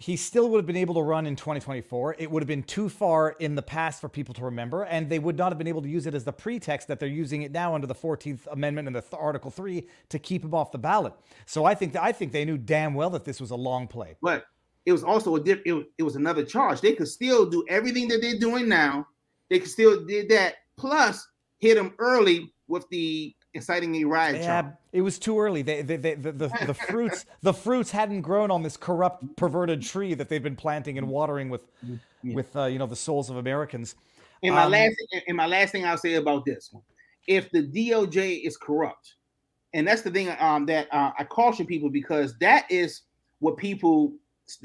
he 0.00 0.16
still 0.16 0.48
would 0.48 0.58
have 0.58 0.66
been 0.66 0.76
able 0.76 0.94
to 0.94 1.02
run 1.02 1.26
in 1.26 1.34
2024. 1.34 2.16
It 2.20 2.30
would 2.30 2.40
have 2.40 2.46
been 2.46 2.62
too 2.62 2.88
far 2.88 3.30
in 3.40 3.56
the 3.56 3.62
past 3.62 4.00
for 4.00 4.08
people 4.08 4.32
to 4.34 4.44
remember, 4.44 4.84
and 4.84 5.10
they 5.10 5.18
would 5.18 5.36
not 5.36 5.50
have 5.50 5.58
been 5.58 5.66
able 5.66 5.82
to 5.82 5.88
use 5.88 6.06
it 6.06 6.14
as 6.14 6.22
the 6.22 6.32
pretext 6.32 6.86
that 6.86 7.00
they're 7.00 7.08
using 7.08 7.42
it 7.42 7.50
now 7.50 7.74
under 7.74 7.86
the 7.86 7.96
14th 7.96 8.46
Amendment 8.46 8.86
and 8.86 8.94
the 8.94 9.00
th- 9.00 9.14
Article 9.18 9.50
3 9.50 9.88
to 10.10 10.18
keep 10.20 10.44
him 10.44 10.54
off 10.54 10.70
the 10.70 10.78
ballot. 10.78 11.14
So 11.46 11.64
I 11.64 11.74
think 11.74 11.94
that, 11.94 12.04
I 12.04 12.12
think 12.12 12.30
they 12.30 12.44
knew 12.44 12.56
damn 12.56 12.94
well 12.94 13.10
that 13.10 13.24
this 13.24 13.40
was 13.40 13.50
a 13.50 13.56
long 13.56 13.88
play. 13.88 14.14
But 14.22 14.44
it 14.86 14.92
was 14.92 15.02
also 15.02 15.34
a 15.34 15.40
diff- 15.42 15.62
it, 15.66 15.86
it 15.98 16.04
was 16.04 16.14
another 16.14 16.44
charge. 16.44 16.80
They 16.80 16.94
could 16.94 17.08
still 17.08 17.50
do 17.50 17.64
everything 17.68 18.06
that 18.08 18.20
they're 18.22 18.38
doing 18.38 18.68
now. 18.68 19.04
They 19.50 19.58
could 19.58 19.70
still 19.70 20.06
did 20.06 20.28
that 20.28 20.54
plus 20.76 21.26
hit 21.58 21.76
him 21.76 21.94
early 21.98 22.52
with 22.68 22.88
the 22.90 23.34
inciting 23.54 23.94
a 23.96 24.04
riot 24.04 24.36
Yeah, 24.36 24.70
it 24.92 25.02
was 25.02 25.18
too 25.18 25.38
early. 25.38 25.62
They, 25.62 25.82
they, 25.82 25.96
they, 25.96 26.14
the, 26.14 26.32
the, 26.32 26.48
the 26.66 26.74
fruits 26.74 27.26
the 27.42 27.54
fruits 27.54 27.90
hadn't 27.90 28.22
grown 28.22 28.50
on 28.50 28.62
this 28.62 28.76
corrupt, 28.76 29.24
perverted 29.36 29.82
tree 29.82 30.14
that 30.14 30.28
they've 30.28 30.42
been 30.42 30.56
planting 30.56 30.98
and 30.98 31.08
watering 31.08 31.48
with 31.48 31.62
with 32.22 32.54
uh, 32.56 32.64
you 32.64 32.78
know 32.78 32.86
the 32.86 32.96
souls 32.96 33.30
of 33.30 33.36
Americans. 33.36 33.94
And 34.42 34.54
my 34.54 34.64
Um, 34.64 34.72
last 34.72 34.96
and 35.26 35.36
my 35.36 35.46
last 35.46 35.72
thing 35.72 35.84
I'll 35.84 35.98
say 35.98 36.14
about 36.14 36.44
this 36.44 36.72
if 37.26 37.50
the 37.50 37.66
DOJ 37.66 38.46
is 38.46 38.56
corrupt, 38.56 39.14
and 39.74 39.86
that's 39.86 40.02
the 40.02 40.10
thing 40.10 40.34
um, 40.38 40.66
that 40.66 40.92
uh, 40.92 41.12
I 41.18 41.24
caution 41.24 41.66
people 41.66 41.90
because 41.90 42.36
that 42.38 42.70
is 42.70 43.02
what 43.40 43.56
people. 43.56 44.12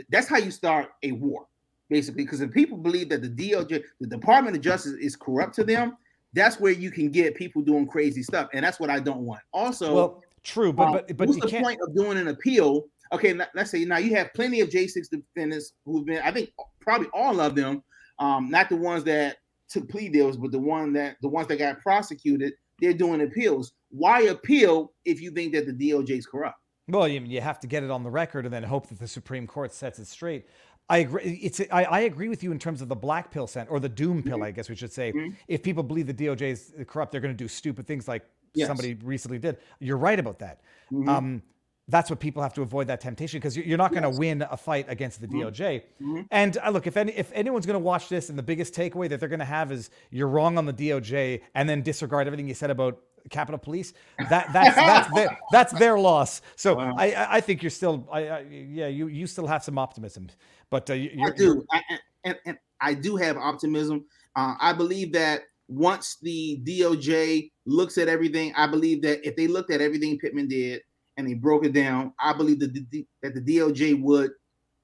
That's 0.10 0.30
how 0.30 0.38
you 0.38 0.50
start 0.50 0.92
a 1.04 1.12
war, 1.12 1.46
basically. 1.90 2.24
Because 2.24 2.40
if 2.40 2.52
people 2.52 2.78
believe 2.78 3.10
that 3.10 3.22
the 3.22 3.30
DOJ, 3.30 3.84
the 4.00 4.08
Department 4.08 4.56
of 4.56 4.62
Justice, 4.62 4.94
is 4.94 5.18
corrupt 5.18 5.56
to 5.56 5.66
them, 5.66 5.98
that's 6.34 6.60
where 6.60 6.72
you 6.72 6.92
can 6.92 7.10
get 7.10 7.36
people 7.36 7.62
doing 7.62 7.88
crazy 7.88 8.24
stuff, 8.24 8.50
and 8.54 8.66
that's 8.66 8.80
what 8.80 8.90
I 8.90 9.00
don't 9.00 9.22
want. 9.22 9.42
Also, 9.54 9.94
Well, 9.94 10.24
true, 10.44 10.74
but 10.74 10.88
um, 10.88 10.92
but 10.94 11.18
but 11.18 11.28
what's 11.28 11.40
the 11.40 11.48
can't. 11.48 11.64
point 11.64 11.80
of 11.82 11.96
doing 11.96 12.18
an 12.18 12.28
appeal? 12.28 12.86
Okay, 13.12 13.40
let's 13.54 13.70
say 13.70 13.86
now 13.86 13.98
you 13.98 14.16
have 14.16 14.34
plenty 14.34 14.62
of 14.62 14.70
J6 14.70 15.10
defendants 15.10 15.74
who've 15.86 16.06
been, 16.06 16.22
I 16.24 16.32
think 16.32 16.50
probably 16.80 17.08
all 17.14 17.40
of 17.40 17.54
them, 17.54 17.84
um, 18.18 18.50
not 18.50 18.70
the 18.70 18.76
ones 18.76 19.04
that 19.04 19.38
took 19.70 19.88
plea 19.88 20.10
deals, 20.10 20.36
but 20.36 20.52
the 20.52 20.60
one 20.60 20.94
that 20.94 21.18
the 21.22 21.30
ones 21.30 21.48
that 21.48 21.58
got 21.58 21.80
prosecuted, 21.80 22.54
they're 22.80 22.94
doing 22.94 23.22
appeals. 23.22 23.74
Why 23.90 24.22
appeal 24.24 24.94
if 25.06 25.22
you 25.22 25.30
think 25.30 25.54
that 25.54 25.68
the 25.68 25.74
DOJ 25.74 26.10
is 26.12 26.26
corrupt? 26.26 26.58
Well, 26.88 27.08
you, 27.08 27.22
you 27.22 27.40
have 27.40 27.60
to 27.62 27.68
get 27.68 27.84
it 27.84 27.92
on 27.92 28.04
the 28.04 28.10
record 28.10 28.46
and 28.46 28.54
then 28.54 28.64
hope 28.64 28.88
that 28.88 29.00
the 29.00 29.08
Supreme 29.08 29.48
Court 29.48 29.74
sets 29.74 30.00
it 30.00 30.08
straight. 30.08 30.48
I 30.90 30.98
agree. 31.00 31.40
It's 31.42 31.62
I, 31.72 31.84
I 31.86 32.00
agree 32.02 32.28
with 32.30 32.44
you 32.44 32.52
in 32.52 32.60
terms 32.60 32.82
of 32.82 32.88
the 32.90 32.96
black 32.96 33.32
pill 33.32 33.48
scent 33.48 33.70
or 33.72 33.80
the 33.80 33.90
doom 33.90 34.22
pill, 34.22 34.34
Mm-hmm. 34.38 34.44
I 34.44 34.52
guess 34.52 34.70
we 34.70 34.76
should 34.76 34.92
say. 34.94 35.14
If 35.48 35.64
people 35.64 35.82
believe 35.84 36.08
the 36.08 36.14
DOJ 36.14 36.42
is 36.42 36.74
corrupt, 36.88 37.12
they're 37.12 37.22
going 37.22 37.34
to 37.36 37.44
do 37.44 37.48
stupid 37.48 37.88
things 37.88 38.08
like 38.08 38.24
Yes. 38.56 38.68
somebody 38.68 38.94
recently 39.04 39.40
did. 39.40 39.58
You're 39.80 39.98
right 39.98 40.20
about 40.20 40.38
that. 40.40 40.62
Mm-hmm. 40.92 41.10
Um, 41.10 41.42
that's 41.88 42.10
what 42.12 42.20
people 42.20 42.44
have 42.44 42.54
to 42.54 42.62
avoid 42.62 42.86
that 42.88 43.02
temptation 43.02 43.40
because 43.40 43.58
you're 43.58 43.80
not 43.80 43.92
going 43.92 44.04
to 44.04 44.10
win 44.12 44.44
a 44.44 44.56
fight 44.56 44.86
against 44.90 45.22
the 45.22 45.28
Mm-hmm. 45.28 45.48
DOJ. 45.48 46.28
And 46.30 46.58
uh, 46.60 46.70
look, 46.70 46.86
if 46.86 46.96
any 46.96 47.14
if 47.14 47.32
anyone's 47.34 47.66
going 47.66 47.80
to 47.82 47.84
watch 47.84 48.10
this, 48.10 48.30
and 48.30 48.38
the 48.38 48.44
biggest 48.44 48.74
takeaway 48.76 49.10
that 49.10 49.20
they're 49.20 49.28
going 49.30 49.40
to 49.40 49.46
have 49.46 49.72
is 49.72 49.90
you're 50.12 50.28
wrong 50.28 50.58
on 50.60 50.66
the 50.66 50.74
DOJ, 50.74 51.42
and 51.56 51.68
then 51.68 51.82
disregard 51.82 52.28
everything 52.28 52.48
you 52.48 52.54
said 52.54 52.70
about 52.70 53.00
Capitol 53.30 53.58
Police. 53.58 53.94
That 54.30 54.52
that's 54.54 54.76
that's 54.76 55.14
their, 55.16 55.38
that's 55.52 55.74
their 55.74 55.98
loss. 55.98 56.42
So 56.56 56.78
I 56.80 57.08
I- 57.08 57.36
I 57.38 57.42
think 57.42 57.64
you're 57.64 57.70
still 57.72 58.08
I, 58.12 58.28
I 58.28 58.40
yeah 58.42 58.88
you 58.88 59.08
you 59.08 59.26
still 59.28 59.48
have 59.48 59.64
some 59.64 59.78
optimism, 59.80 60.28
but 60.74 60.90
uh, 60.90 60.94
you- 60.94 61.24
I 61.24 61.30
do, 61.30 61.64
I, 61.72 61.82
and, 62.24 62.36
and, 62.48 62.58
I 62.82 62.96
do 62.96 63.16
have 63.16 63.38
optimism. 63.38 64.06
Uh, 64.36 64.56
I 64.60 64.74
believe 64.74 65.14
that 65.14 65.44
once 65.68 66.18
the 66.24 66.60
DOJ 66.64 67.52
looks 67.68 68.00
at 68.00 68.08
everything, 68.08 68.54
I 68.58 68.66
believe 68.66 69.04
that 69.04 69.26
if 69.26 69.36
they 69.36 69.46
looked 69.46 69.70
at 69.70 69.82
everything 69.82 70.18
Pittman 70.18 70.48
did 70.48 70.82
and 71.16 71.28
they 71.28 71.36
broke 71.36 71.64
it 71.64 71.74
down, 71.74 72.12
I 72.20 72.34
believe 72.34 72.60
that 72.62 72.74
the, 72.74 73.06
that 73.22 73.36
the 73.36 73.42
DOJ 73.42 74.02
would, 74.02 74.32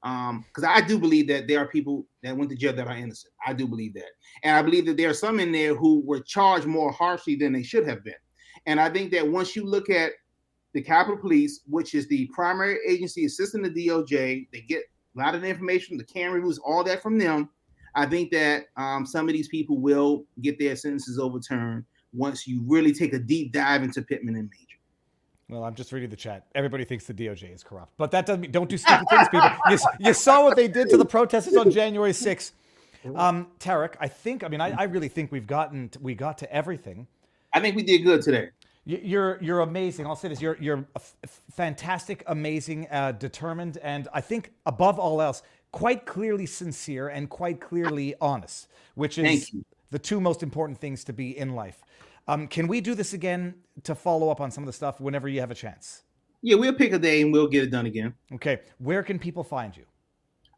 because 0.03 0.63
I 0.63 0.79
do 0.79 0.99
believe 0.99 1.27
that 1.29 1.47
there 1.47 1.57
are 1.59 1.67
people 1.67 2.05
that 2.21 2.37
went 2.37 2.51
to 2.51 2.55
jail 2.55 2.73
that 2.73 2.87
are 2.87 2.95
innocent. 2.95 3.33
I 3.45 3.53
do 3.53 3.67
believe 3.67 3.95
that, 3.95 4.11
and 4.43 4.55
I 4.55 4.61
believe 4.61 4.85
that 4.85 4.95
there 4.95 5.09
are 5.09 5.15
some 5.15 5.39
in 5.39 5.51
there 5.51 5.73
who 5.73 6.03
were 6.05 6.21
charged 6.21 6.67
more 6.67 6.91
harshly 6.91 7.35
than 7.35 7.51
they 7.51 7.63
should 7.63 7.87
have 7.87 8.03
been. 8.03 8.13
And 8.67 8.79
I 8.79 8.91
think 8.91 9.11
that 9.13 9.27
once 9.27 9.55
you 9.55 9.65
look 9.65 9.89
at 9.89 10.11
the 10.73 10.83
Capitol 10.83 11.17
Police, 11.17 11.61
which 11.67 11.95
is 11.95 12.07
the 12.07 12.29
primary 12.31 12.77
agency 12.87 13.25
assisting 13.25 13.63
the 13.63 13.71
DOJ, 13.71 14.47
they 14.53 14.61
get 14.61 14.83
a 15.15 15.19
lot 15.19 15.35
of 15.35 15.41
the 15.41 15.47
information, 15.47 15.97
the 15.97 16.03
camera 16.03 16.35
reviews, 16.35 16.59
all 16.59 16.83
that 16.83 17.01
from 17.01 17.17
them. 17.17 17.49
I 17.95 18.05
think 18.05 18.31
that 18.31 18.65
um, 18.77 19.05
some 19.05 19.27
of 19.27 19.33
these 19.33 19.47
people 19.47 19.77
will 19.77 20.25
get 20.41 20.59
their 20.59 20.75
sentences 20.75 21.17
overturned 21.17 21.85
once 22.13 22.47
you 22.47 22.61
really 22.65 22.93
take 22.93 23.13
a 23.13 23.19
deep 23.19 23.51
dive 23.51 23.83
into 23.83 24.01
Pittman 24.01 24.35
and 24.35 24.49
Manger. 24.49 24.65
Well, 25.49 25.63
I'm 25.63 25.73
just 25.73 25.91
reading 25.91 26.11
the 26.11 26.15
chat. 26.15 26.45
Everybody 26.53 26.85
thinks 26.85 27.05
the 27.05 27.13
DOJ 27.13 27.53
is 27.53 27.63
corrupt, 27.63 27.93
but 27.97 28.11
that 28.11 28.27
doesn't 28.27 28.41
mean 28.41 28.51
don't 28.51 28.69
do 28.69 28.77
stupid 28.77 29.07
things, 29.09 29.29
people. 29.29 29.49
You, 29.69 29.77
you 29.99 30.13
saw 30.13 30.43
what 30.43 30.55
they 30.55 30.67
did 30.67 30.89
to 30.89 30.97
the 30.97 31.05
protesters 31.05 31.55
on 31.55 31.71
January 31.71 32.11
6th. 32.11 32.51
Um, 33.15 33.47
Tarik, 33.57 33.95
I 33.99 34.07
think. 34.07 34.43
I 34.43 34.47
mean, 34.47 34.61
I, 34.61 34.71
I 34.71 34.83
really 34.83 35.07
think 35.07 35.31
we've 35.31 35.47
gotten 35.47 35.89
we 36.01 36.13
got 36.13 36.37
to 36.39 36.53
everything. 36.53 37.07
I 37.53 37.59
think 37.59 37.75
we 37.75 37.81
did 37.81 38.03
good 38.03 38.21
today. 38.21 38.49
You- 38.89 39.01
You're 39.03 39.37
you're 39.39 39.59
amazing. 39.59 40.07
I'll 40.07 40.15
say 40.15 40.29
this. 40.29 40.41
You're 40.41 40.57
you're 40.59 40.77
a 40.79 40.85
f- 40.95 41.15
f- 41.23 41.41
fantastic, 41.51 42.23
amazing, 42.25 42.87
uh, 42.89 43.11
determined, 43.11 43.77
and 43.83 44.07
I 44.13 44.21
think 44.21 44.51
above 44.65 44.97
all 44.97 45.21
else, 45.21 45.43
quite 45.71 46.07
clearly 46.07 46.47
sincere 46.47 47.09
and 47.09 47.29
quite 47.29 47.61
clearly 47.61 48.15
honest, 48.19 48.67
which 48.95 49.19
is 49.19 49.51
the 49.91 49.99
two 49.99 50.19
most 50.19 50.41
important 50.41 50.79
things 50.79 51.03
to 51.03 51.13
be 51.13 51.37
in 51.37 51.53
life. 51.53 51.83
Um, 52.27 52.47
can 52.47 52.67
we 52.67 52.81
do 52.81 52.95
this 52.95 53.13
again 53.13 53.53
to 53.83 53.93
follow 53.93 54.29
up 54.31 54.41
on 54.41 54.49
some 54.49 54.63
of 54.63 54.67
the 54.67 54.73
stuff 54.73 54.99
whenever 54.99 55.27
you 55.27 55.39
have 55.39 55.51
a 55.51 55.55
chance? 55.55 56.01
Yeah, 56.41 56.55
we'll 56.55 56.73
pick 56.73 56.91
a 56.91 56.97
day 56.99 57.21
and 57.21 57.31
we'll 57.31 57.47
get 57.47 57.63
it 57.63 57.69
done 57.69 57.85
again. 57.85 58.15
Okay, 58.33 58.61
where 58.79 59.03
can 59.03 59.19
people 59.19 59.43
find 59.43 59.77
you? 59.77 59.85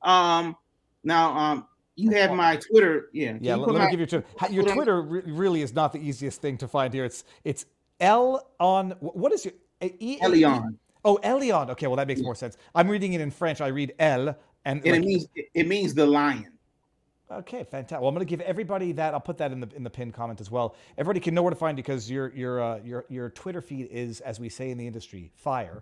Um, 0.09 0.55
now, 1.03 1.37
um, 1.37 1.67
you 1.97 2.11
have 2.11 2.31
my 2.31 2.55
Twitter. 2.55 3.09
Yeah, 3.11 3.33
Can 3.33 3.43
Yeah, 3.43 3.55
let, 3.55 3.71
let 3.71 3.85
me 3.85 3.91
give 3.91 3.99
you 3.99 4.05
Twitter. 4.05 4.25
Your 4.53 4.63
Twitter 4.63 5.01
re- 5.01 5.21
really 5.25 5.61
is 5.61 5.73
not 5.73 5.91
the 5.91 5.99
easiest 5.99 6.41
thing 6.41 6.57
to 6.59 6.67
find 6.69 6.93
here. 6.93 7.03
It's 7.03 7.25
it's 7.43 7.65
L 8.01 8.51
on 8.59 8.91
what 8.99 9.31
is 9.31 9.45
your 9.45 9.53
E- 9.81 9.91
E- 9.99 10.19
Elion. 10.19 10.75
Oh, 11.05 11.17
Elion. 11.23 11.69
Okay, 11.71 11.87
well 11.87 11.95
that 11.95 12.07
makes 12.07 12.21
more 12.21 12.35
sense. 12.35 12.57
I'm 12.75 12.87
reading 12.89 13.13
it 13.13 13.21
in 13.21 13.31
French. 13.31 13.61
I 13.61 13.67
read 13.67 13.93
L 13.99 14.29
and 14.65 14.79
and 14.79 14.85
it 14.85 14.91
like- 14.91 15.01
means 15.01 15.27
it 15.53 15.67
means 15.67 15.93
the 15.93 16.05
lion. 16.05 16.47
Okay, 17.31 17.63
fantastic. 17.63 17.99
Well, 18.01 18.09
I'm 18.09 18.13
going 18.15 18.27
to 18.27 18.29
give 18.29 18.41
everybody 18.41 18.91
that. 18.91 19.13
I'll 19.13 19.21
put 19.21 19.37
that 19.37 19.53
in 19.53 19.61
the 19.61 19.69
in 19.73 19.83
the 19.83 19.89
pinned 19.89 20.13
comment 20.13 20.41
as 20.41 20.51
well. 20.51 20.75
Everybody 20.97 21.21
can 21.21 21.33
know 21.33 21.41
where 21.41 21.49
to 21.49 21.55
find 21.55 21.77
you 21.77 21.83
because 21.83 22.11
your 22.11 22.27
your 22.35 22.61
uh, 22.61 22.79
your 22.83 23.05
your 23.07 23.29
Twitter 23.29 23.61
feed 23.61 23.87
is, 23.89 24.19
as 24.19 24.37
we 24.39 24.49
say 24.49 24.69
in 24.69 24.77
the 24.77 24.85
industry, 24.85 25.31
fire. 25.35 25.81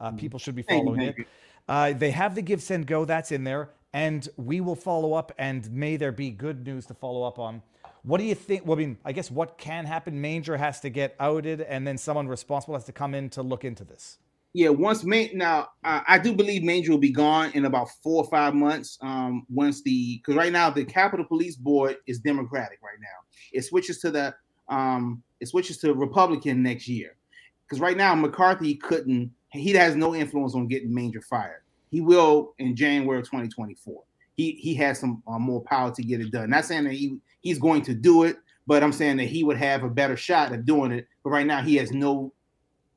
Uh, 0.00 0.10
people 0.12 0.38
should 0.38 0.54
be 0.54 0.62
Mm-hmm. 0.62 0.68
Thank 0.68 0.80
you, 0.82 0.84
following 0.84 1.00
thank 1.00 1.18
it. 1.20 1.26
Uh, 1.68 1.92
they 1.98 2.10
have 2.10 2.34
the 2.34 2.42
Give 2.42 2.60
Send 2.60 2.86
Go. 2.86 3.06
That's 3.06 3.32
in 3.32 3.42
there, 3.44 3.70
and 3.94 4.28
we 4.36 4.60
will 4.60 4.74
follow 4.76 5.14
up. 5.14 5.32
And 5.38 5.70
may 5.72 5.96
there 5.96 6.12
be 6.12 6.30
good 6.30 6.66
news 6.66 6.84
to 6.86 6.94
follow 6.94 7.22
up 7.22 7.38
on. 7.38 7.62
What 8.04 8.18
do 8.18 8.24
you 8.24 8.34
think? 8.34 8.66
Well, 8.66 8.76
I 8.76 8.80
mean, 8.80 8.98
I 9.04 9.12
guess 9.12 9.30
what 9.30 9.58
can 9.58 9.86
happen? 9.86 10.20
Manger 10.20 10.56
has 10.56 10.80
to 10.80 10.90
get 10.90 11.14
outed, 11.20 11.60
and 11.60 11.86
then 11.86 11.96
someone 11.96 12.26
responsible 12.26 12.74
has 12.74 12.84
to 12.84 12.92
come 12.92 13.14
in 13.14 13.30
to 13.30 13.42
look 13.42 13.64
into 13.64 13.84
this. 13.84 14.18
Yeah, 14.54 14.68
once 14.68 15.02
Main 15.02 15.30
now 15.38 15.68
uh, 15.82 16.00
I 16.06 16.18
do 16.18 16.34
believe 16.34 16.62
Manger 16.62 16.90
will 16.90 16.98
be 16.98 17.12
gone 17.12 17.52
in 17.54 17.64
about 17.64 17.88
four 18.02 18.24
or 18.24 18.30
five 18.30 18.54
months. 18.54 18.98
Um, 19.00 19.46
once 19.48 19.82
the 19.82 20.18
because 20.18 20.36
right 20.36 20.52
now 20.52 20.68
the 20.68 20.84
Capitol 20.84 21.24
Police 21.24 21.56
Board 21.56 21.96
is 22.06 22.18
Democratic 22.18 22.80
right 22.82 22.98
now. 23.00 23.06
It 23.52 23.62
switches 23.62 23.98
to 24.00 24.10
the 24.10 24.34
um, 24.68 25.22
it 25.40 25.48
switches 25.48 25.78
to 25.78 25.94
Republican 25.94 26.62
next 26.62 26.86
year. 26.86 27.16
Because 27.64 27.80
right 27.80 27.96
now 27.96 28.14
McCarthy 28.14 28.74
couldn't 28.74 29.32
he 29.52 29.70
has 29.72 29.96
no 29.96 30.14
influence 30.14 30.54
on 30.54 30.66
getting 30.66 30.92
Manger 30.92 31.22
fired. 31.22 31.62
He 31.90 32.00
will 32.00 32.54
in 32.58 32.76
January 32.76 33.20
of 33.20 33.24
2024. 33.24 34.02
He 34.42 34.52
he 34.52 34.74
has 34.74 34.98
some 34.98 35.22
uh, 35.28 35.38
more 35.38 35.60
power 35.60 35.92
to 35.92 36.02
get 36.02 36.20
it 36.20 36.32
done. 36.32 36.50
Not 36.50 36.64
saying 36.64 36.84
that 36.84 36.94
he 36.94 37.18
he's 37.42 37.60
going 37.60 37.82
to 37.82 37.94
do 37.94 38.24
it, 38.24 38.38
but 38.66 38.82
I'm 38.82 38.92
saying 38.92 39.18
that 39.18 39.26
he 39.26 39.44
would 39.44 39.56
have 39.56 39.84
a 39.84 39.88
better 39.88 40.16
shot 40.16 40.52
at 40.52 40.64
doing 40.64 40.90
it. 40.90 41.06
But 41.22 41.30
right 41.30 41.46
now 41.46 41.62
he 41.62 41.76
has 41.76 41.92
no 41.92 42.32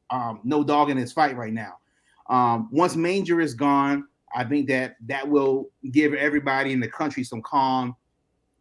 um, 0.10 0.40
no 0.44 0.64
dog 0.64 0.90
in 0.90 0.98
his 0.98 1.14
fight 1.14 1.38
right 1.38 1.54
now. 1.54 1.78
Um, 2.32 2.70
once 2.72 2.96
Manger 2.96 3.40
is 3.42 3.54
gone, 3.54 4.08
I 4.36 4.44
think 4.44 4.68
that 4.70 4.96
that 5.06 5.28
will 5.28 5.70
give 5.92 6.16
everybody 6.16 6.72
in 6.72 6.80
the 6.80 6.88
country 6.88 7.24
some 7.24 7.44
calm. 7.44 7.96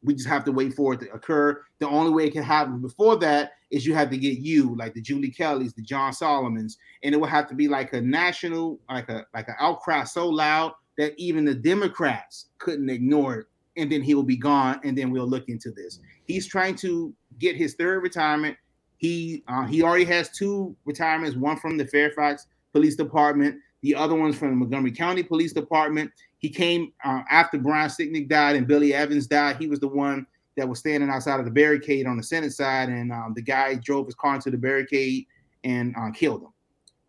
We 0.03 0.15
just 0.15 0.29
have 0.29 0.45
to 0.45 0.53
wait 0.53 0.75
for 0.75 0.93
it 0.93 1.01
to 1.01 1.11
occur. 1.13 1.63
The 1.79 1.89
only 1.89 2.13
way 2.13 2.27
it 2.27 2.35
can 2.35 2.43
happen 2.43 2.83
before 2.83 3.17
that 3.17 3.53
is 3.71 3.87
you 3.87 3.95
have 3.95 4.11
to 4.11 4.19
get 4.19 4.41
you, 4.41 4.77
like 4.77 4.93
the 4.93 5.01
Julie 5.01 5.31
Kellys, 5.31 5.73
the 5.73 5.81
John 5.81 6.13
Solomons, 6.13 6.77
and 7.03 7.15
it 7.15 7.19
will 7.19 7.29
have 7.29 7.49
to 7.49 7.55
be 7.55 7.67
like 7.67 7.95
a 7.95 8.03
national, 8.03 8.79
like 8.91 9.09
a 9.09 9.25
like 9.33 9.49
an 9.49 9.55
outcry 9.59 10.05
so 10.05 10.29
loud 10.29 10.75
that 10.99 11.15
even 11.17 11.45
the 11.45 11.55
Democrats 11.55 12.47
couldn't 12.59 12.91
ignore 12.91 13.37
it. 13.37 13.47
And 13.77 13.91
then 13.91 14.03
he 14.03 14.15
will 14.15 14.23
be 14.23 14.37
gone, 14.37 14.81
and 14.85 14.97
then 14.97 15.11
we'll 15.11 15.27
look 15.27 15.49
into 15.49 15.73
this. 15.73 15.99
He's 16.27 16.47
trying 16.47 16.77
to 16.77 17.13
get 17.41 17.57
his 17.57 17.75
third 17.75 18.05
retirement. 18.05 18.57
He 18.99 19.43
uh, 19.49 19.67
he 19.67 19.83
already 19.83 20.05
has 20.05 20.31
two 20.31 20.77
retirements, 20.85 21.37
one 21.37 21.57
from 21.57 21.77
the 21.77 21.85
Fairfax 21.85 22.47
Police 22.73 22.95
Department, 22.95 23.57
the 23.85 23.95
other 23.95 24.15
one's 24.15 24.39
from 24.39 24.49
the 24.49 24.57
Montgomery 24.57 24.93
County 24.93 25.23
Police 25.23 25.53
Department. 25.53 26.11
He 26.39 26.49
came 26.49 26.95
uh, 27.05 27.21
after 27.31 27.59
Brian 27.59 27.91
Sicknick 27.91 28.31
died 28.31 28.57
and 28.57 28.67
Billy 28.67 28.95
Evans 28.95 29.27
died. 29.27 29.57
He 29.59 29.67
was 29.67 29.79
the 29.79 29.89
one 29.89 30.27
that 30.57 30.67
was 30.67 30.79
standing 30.79 31.11
outside 31.11 31.39
of 31.39 31.45
the 31.45 31.51
barricade 31.51 32.07
on 32.07 32.17
the 32.17 32.23
Senate 32.23 32.55
side, 32.55 32.89
and 32.89 33.13
um, 33.13 33.35
the 33.37 33.43
guy 33.43 33.75
drove 33.75 34.07
his 34.07 34.15
car 34.15 34.37
into 34.37 34.51
the 34.51 34.57
barricade 34.57 35.27
and 35.65 35.95
uh, 35.99 36.11
killed 36.13 36.41
him. 36.41 36.53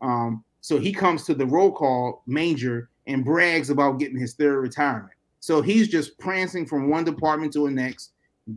Um, 0.02 0.44
so 0.60 0.78
he 0.78 0.92
comes 0.92 1.24
to 1.28 1.34
the 1.34 1.46
roll 1.46 1.72
call 1.72 2.24
Manger 2.28 2.90
and 3.08 3.24
brags 3.24 3.70
about 3.70 4.00
getting 4.00 4.18
his 4.18 4.34
third 4.34 4.60
retirement. 4.60 5.14
So 5.40 5.62
he's 5.62 5.88
just 5.88 6.18
prancing 6.18 6.66
from 6.66 6.90
one 6.90 7.04
department 7.04 7.54
to 7.54 7.66
the 7.66 7.72
next, 7.72 8.14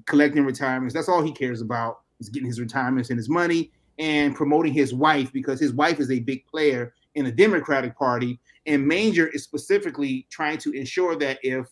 collecting 0.06 0.44
retirements. 0.44 0.94
That's 0.94 1.08
all 1.08 1.22
he 1.22 1.32
cares 1.32 1.60
about 1.60 2.00
is 2.20 2.28
getting 2.28 2.48
his 2.48 2.60
retirements 2.60 3.10
and 3.10 3.18
his 3.18 3.28
money 3.28 3.70
and 3.98 4.34
promoting 4.34 4.72
his 4.72 4.94
wife 4.94 5.32
because 5.32 5.60
his 5.60 5.72
wife 5.72 6.00
is 6.00 6.10
a 6.10 6.20
big 6.20 6.46
player 6.46 6.94
in 7.14 7.24
the 7.24 7.32
Democratic 7.32 7.96
Party. 7.96 8.38
And 8.66 8.86
Manger 8.86 9.28
is 9.28 9.44
specifically 9.44 10.26
trying 10.30 10.58
to 10.58 10.72
ensure 10.72 11.16
that 11.16 11.38
if 11.42 11.66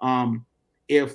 um, 0.00 0.44
if 0.88 1.14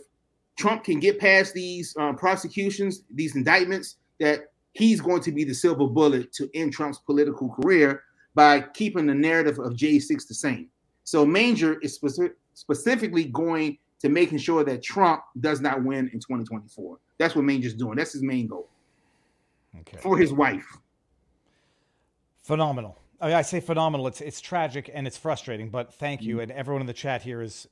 Trump 0.58 0.84
can 0.84 1.00
get 1.00 1.20
past 1.20 1.54
these 1.54 1.96
uh, 2.00 2.14
prosecutions, 2.14 3.04
these 3.14 3.36
indictments, 3.36 3.98
that 4.20 4.52
he's 4.74 5.02
going 5.02 5.22
to 5.22 5.32
be 5.32 5.44
the 5.44 5.54
silver 5.54 5.88
bullet 5.88 6.32
to 6.34 6.50
end 6.54 6.74
Trump's 6.74 7.00
political 7.00 7.50
career 7.50 8.04
by 8.36 8.62
keeping 8.62 9.06
the 9.06 9.14
narrative 9.14 9.60
of 9.60 9.74
J6 9.74 10.28
the 10.28 10.34
same. 10.34 10.70
So 11.04 11.26
Manger 11.26 11.80
is 11.82 11.94
specific, 11.94 12.38
specifically 12.54 13.26
going 13.26 13.78
to 14.00 14.10
making 14.10 14.38
sure 14.38 14.64
that 14.64 14.84
Trump 14.84 15.24
does 15.40 15.62
not 15.62 15.84
win 15.84 16.10
in 16.14 16.20
2024. 16.20 16.98
That's 17.18 17.36
what 17.36 17.46
Manger's 17.46 17.74
doing. 17.74 17.96
That's 17.96 18.14
his 18.14 18.24
main 18.24 18.48
goal 18.48 18.70
Okay. 19.82 19.98
for 19.98 20.18
his 20.18 20.32
wife. 20.34 20.66
Phenomenal. 22.42 23.00
I, 23.22 23.28
mean, 23.28 23.36
I 23.36 23.42
say 23.42 23.62
phenomenal. 23.62 24.08
It's 24.08 24.20
it's 24.20 24.42
tragic 24.42 24.92
and 24.94 25.08
it's 25.08 25.18
frustrating, 25.18 25.70
but 25.70 25.94
thank 25.94 26.22
you. 26.22 26.36
Mm-hmm. 26.36 26.42
And 26.42 26.52
everyone 26.52 26.82
in 26.82 26.88
the 26.88 26.94
chat 26.94 27.22
here 27.22 27.42
is 27.42 27.68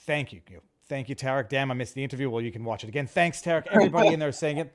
thank 0.00 0.32
you. 0.32 0.40
Thank 0.88 1.08
you, 1.08 1.14
Tarik. 1.14 1.48
Damn, 1.48 1.70
I 1.70 1.74
missed 1.74 1.94
the 1.94 2.04
interview. 2.04 2.28
Well, 2.28 2.42
you 2.42 2.52
can 2.52 2.64
watch 2.64 2.84
it 2.84 2.88
again. 2.88 3.06
Thanks, 3.06 3.40
Tarik. 3.40 3.66
Everybody 3.70 4.08
in 4.08 4.20
there 4.20 4.32
saying 4.32 4.58
it. 4.58 4.72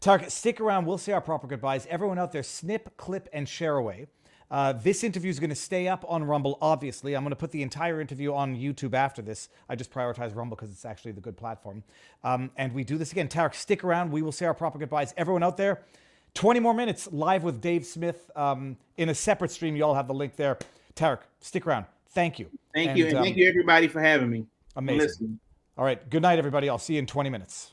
Tarik, 0.00 0.30
stick 0.30 0.60
around. 0.60 0.84
We'll 0.84 0.98
say 0.98 1.12
our 1.12 1.20
proper 1.20 1.46
goodbyes. 1.46 1.86
Everyone 1.88 2.18
out 2.18 2.30
there, 2.30 2.42
snip, 2.42 2.96
clip, 2.96 3.28
and 3.32 3.48
share 3.48 3.76
away. 3.76 4.06
Uh, 4.50 4.72
this 4.72 5.02
interview 5.02 5.30
is 5.30 5.40
going 5.40 5.50
to 5.50 5.56
stay 5.56 5.88
up 5.88 6.04
on 6.08 6.22
Rumble, 6.24 6.58
obviously. 6.60 7.14
I'm 7.14 7.22
going 7.22 7.30
to 7.30 7.36
put 7.36 7.50
the 7.50 7.62
entire 7.62 8.00
interview 8.00 8.32
on 8.32 8.56
YouTube 8.56 8.94
after 8.94 9.22
this. 9.22 9.48
I 9.68 9.74
just 9.74 9.92
prioritize 9.92 10.36
Rumble 10.36 10.56
because 10.56 10.70
it's 10.70 10.84
actually 10.84 11.12
the 11.12 11.20
good 11.20 11.36
platform. 11.36 11.82
Um, 12.22 12.50
and 12.56 12.72
we 12.72 12.84
do 12.84 12.96
this 12.96 13.12
again. 13.12 13.28
Tarik, 13.28 13.54
stick 13.54 13.82
around. 13.82 14.12
We 14.12 14.22
will 14.22 14.32
say 14.32 14.46
our 14.46 14.54
proper 14.54 14.78
goodbyes. 14.78 15.14
Everyone 15.16 15.42
out 15.42 15.56
there, 15.56 15.82
20 16.34 16.60
more 16.60 16.74
minutes 16.74 17.08
live 17.12 17.42
with 17.42 17.60
Dave 17.60 17.84
Smith 17.84 18.30
um, 18.36 18.76
in 18.96 19.08
a 19.08 19.14
separate 19.14 19.50
stream. 19.50 19.74
You 19.74 19.84
all 19.84 19.94
have 19.94 20.06
the 20.06 20.14
link 20.14 20.36
there. 20.36 20.58
Tarik, 20.94 21.20
stick 21.40 21.66
around. 21.66 21.86
Thank 22.10 22.38
you. 22.38 22.48
Thank 22.72 22.96
you. 22.96 23.06
And 23.06 23.18
thank 23.18 23.36
you, 23.36 23.48
everybody, 23.48 23.88
for 23.88 24.00
having 24.00 24.30
me. 24.30 24.46
Amazing. 24.76 25.38
All 25.76 25.84
right. 25.84 26.08
Good 26.08 26.22
night, 26.22 26.38
everybody. 26.38 26.68
I'll 26.68 26.78
see 26.78 26.94
you 26.94 26.98
in 27.00 27.06
20 27.06 27.30
minutes. 27.30 27.72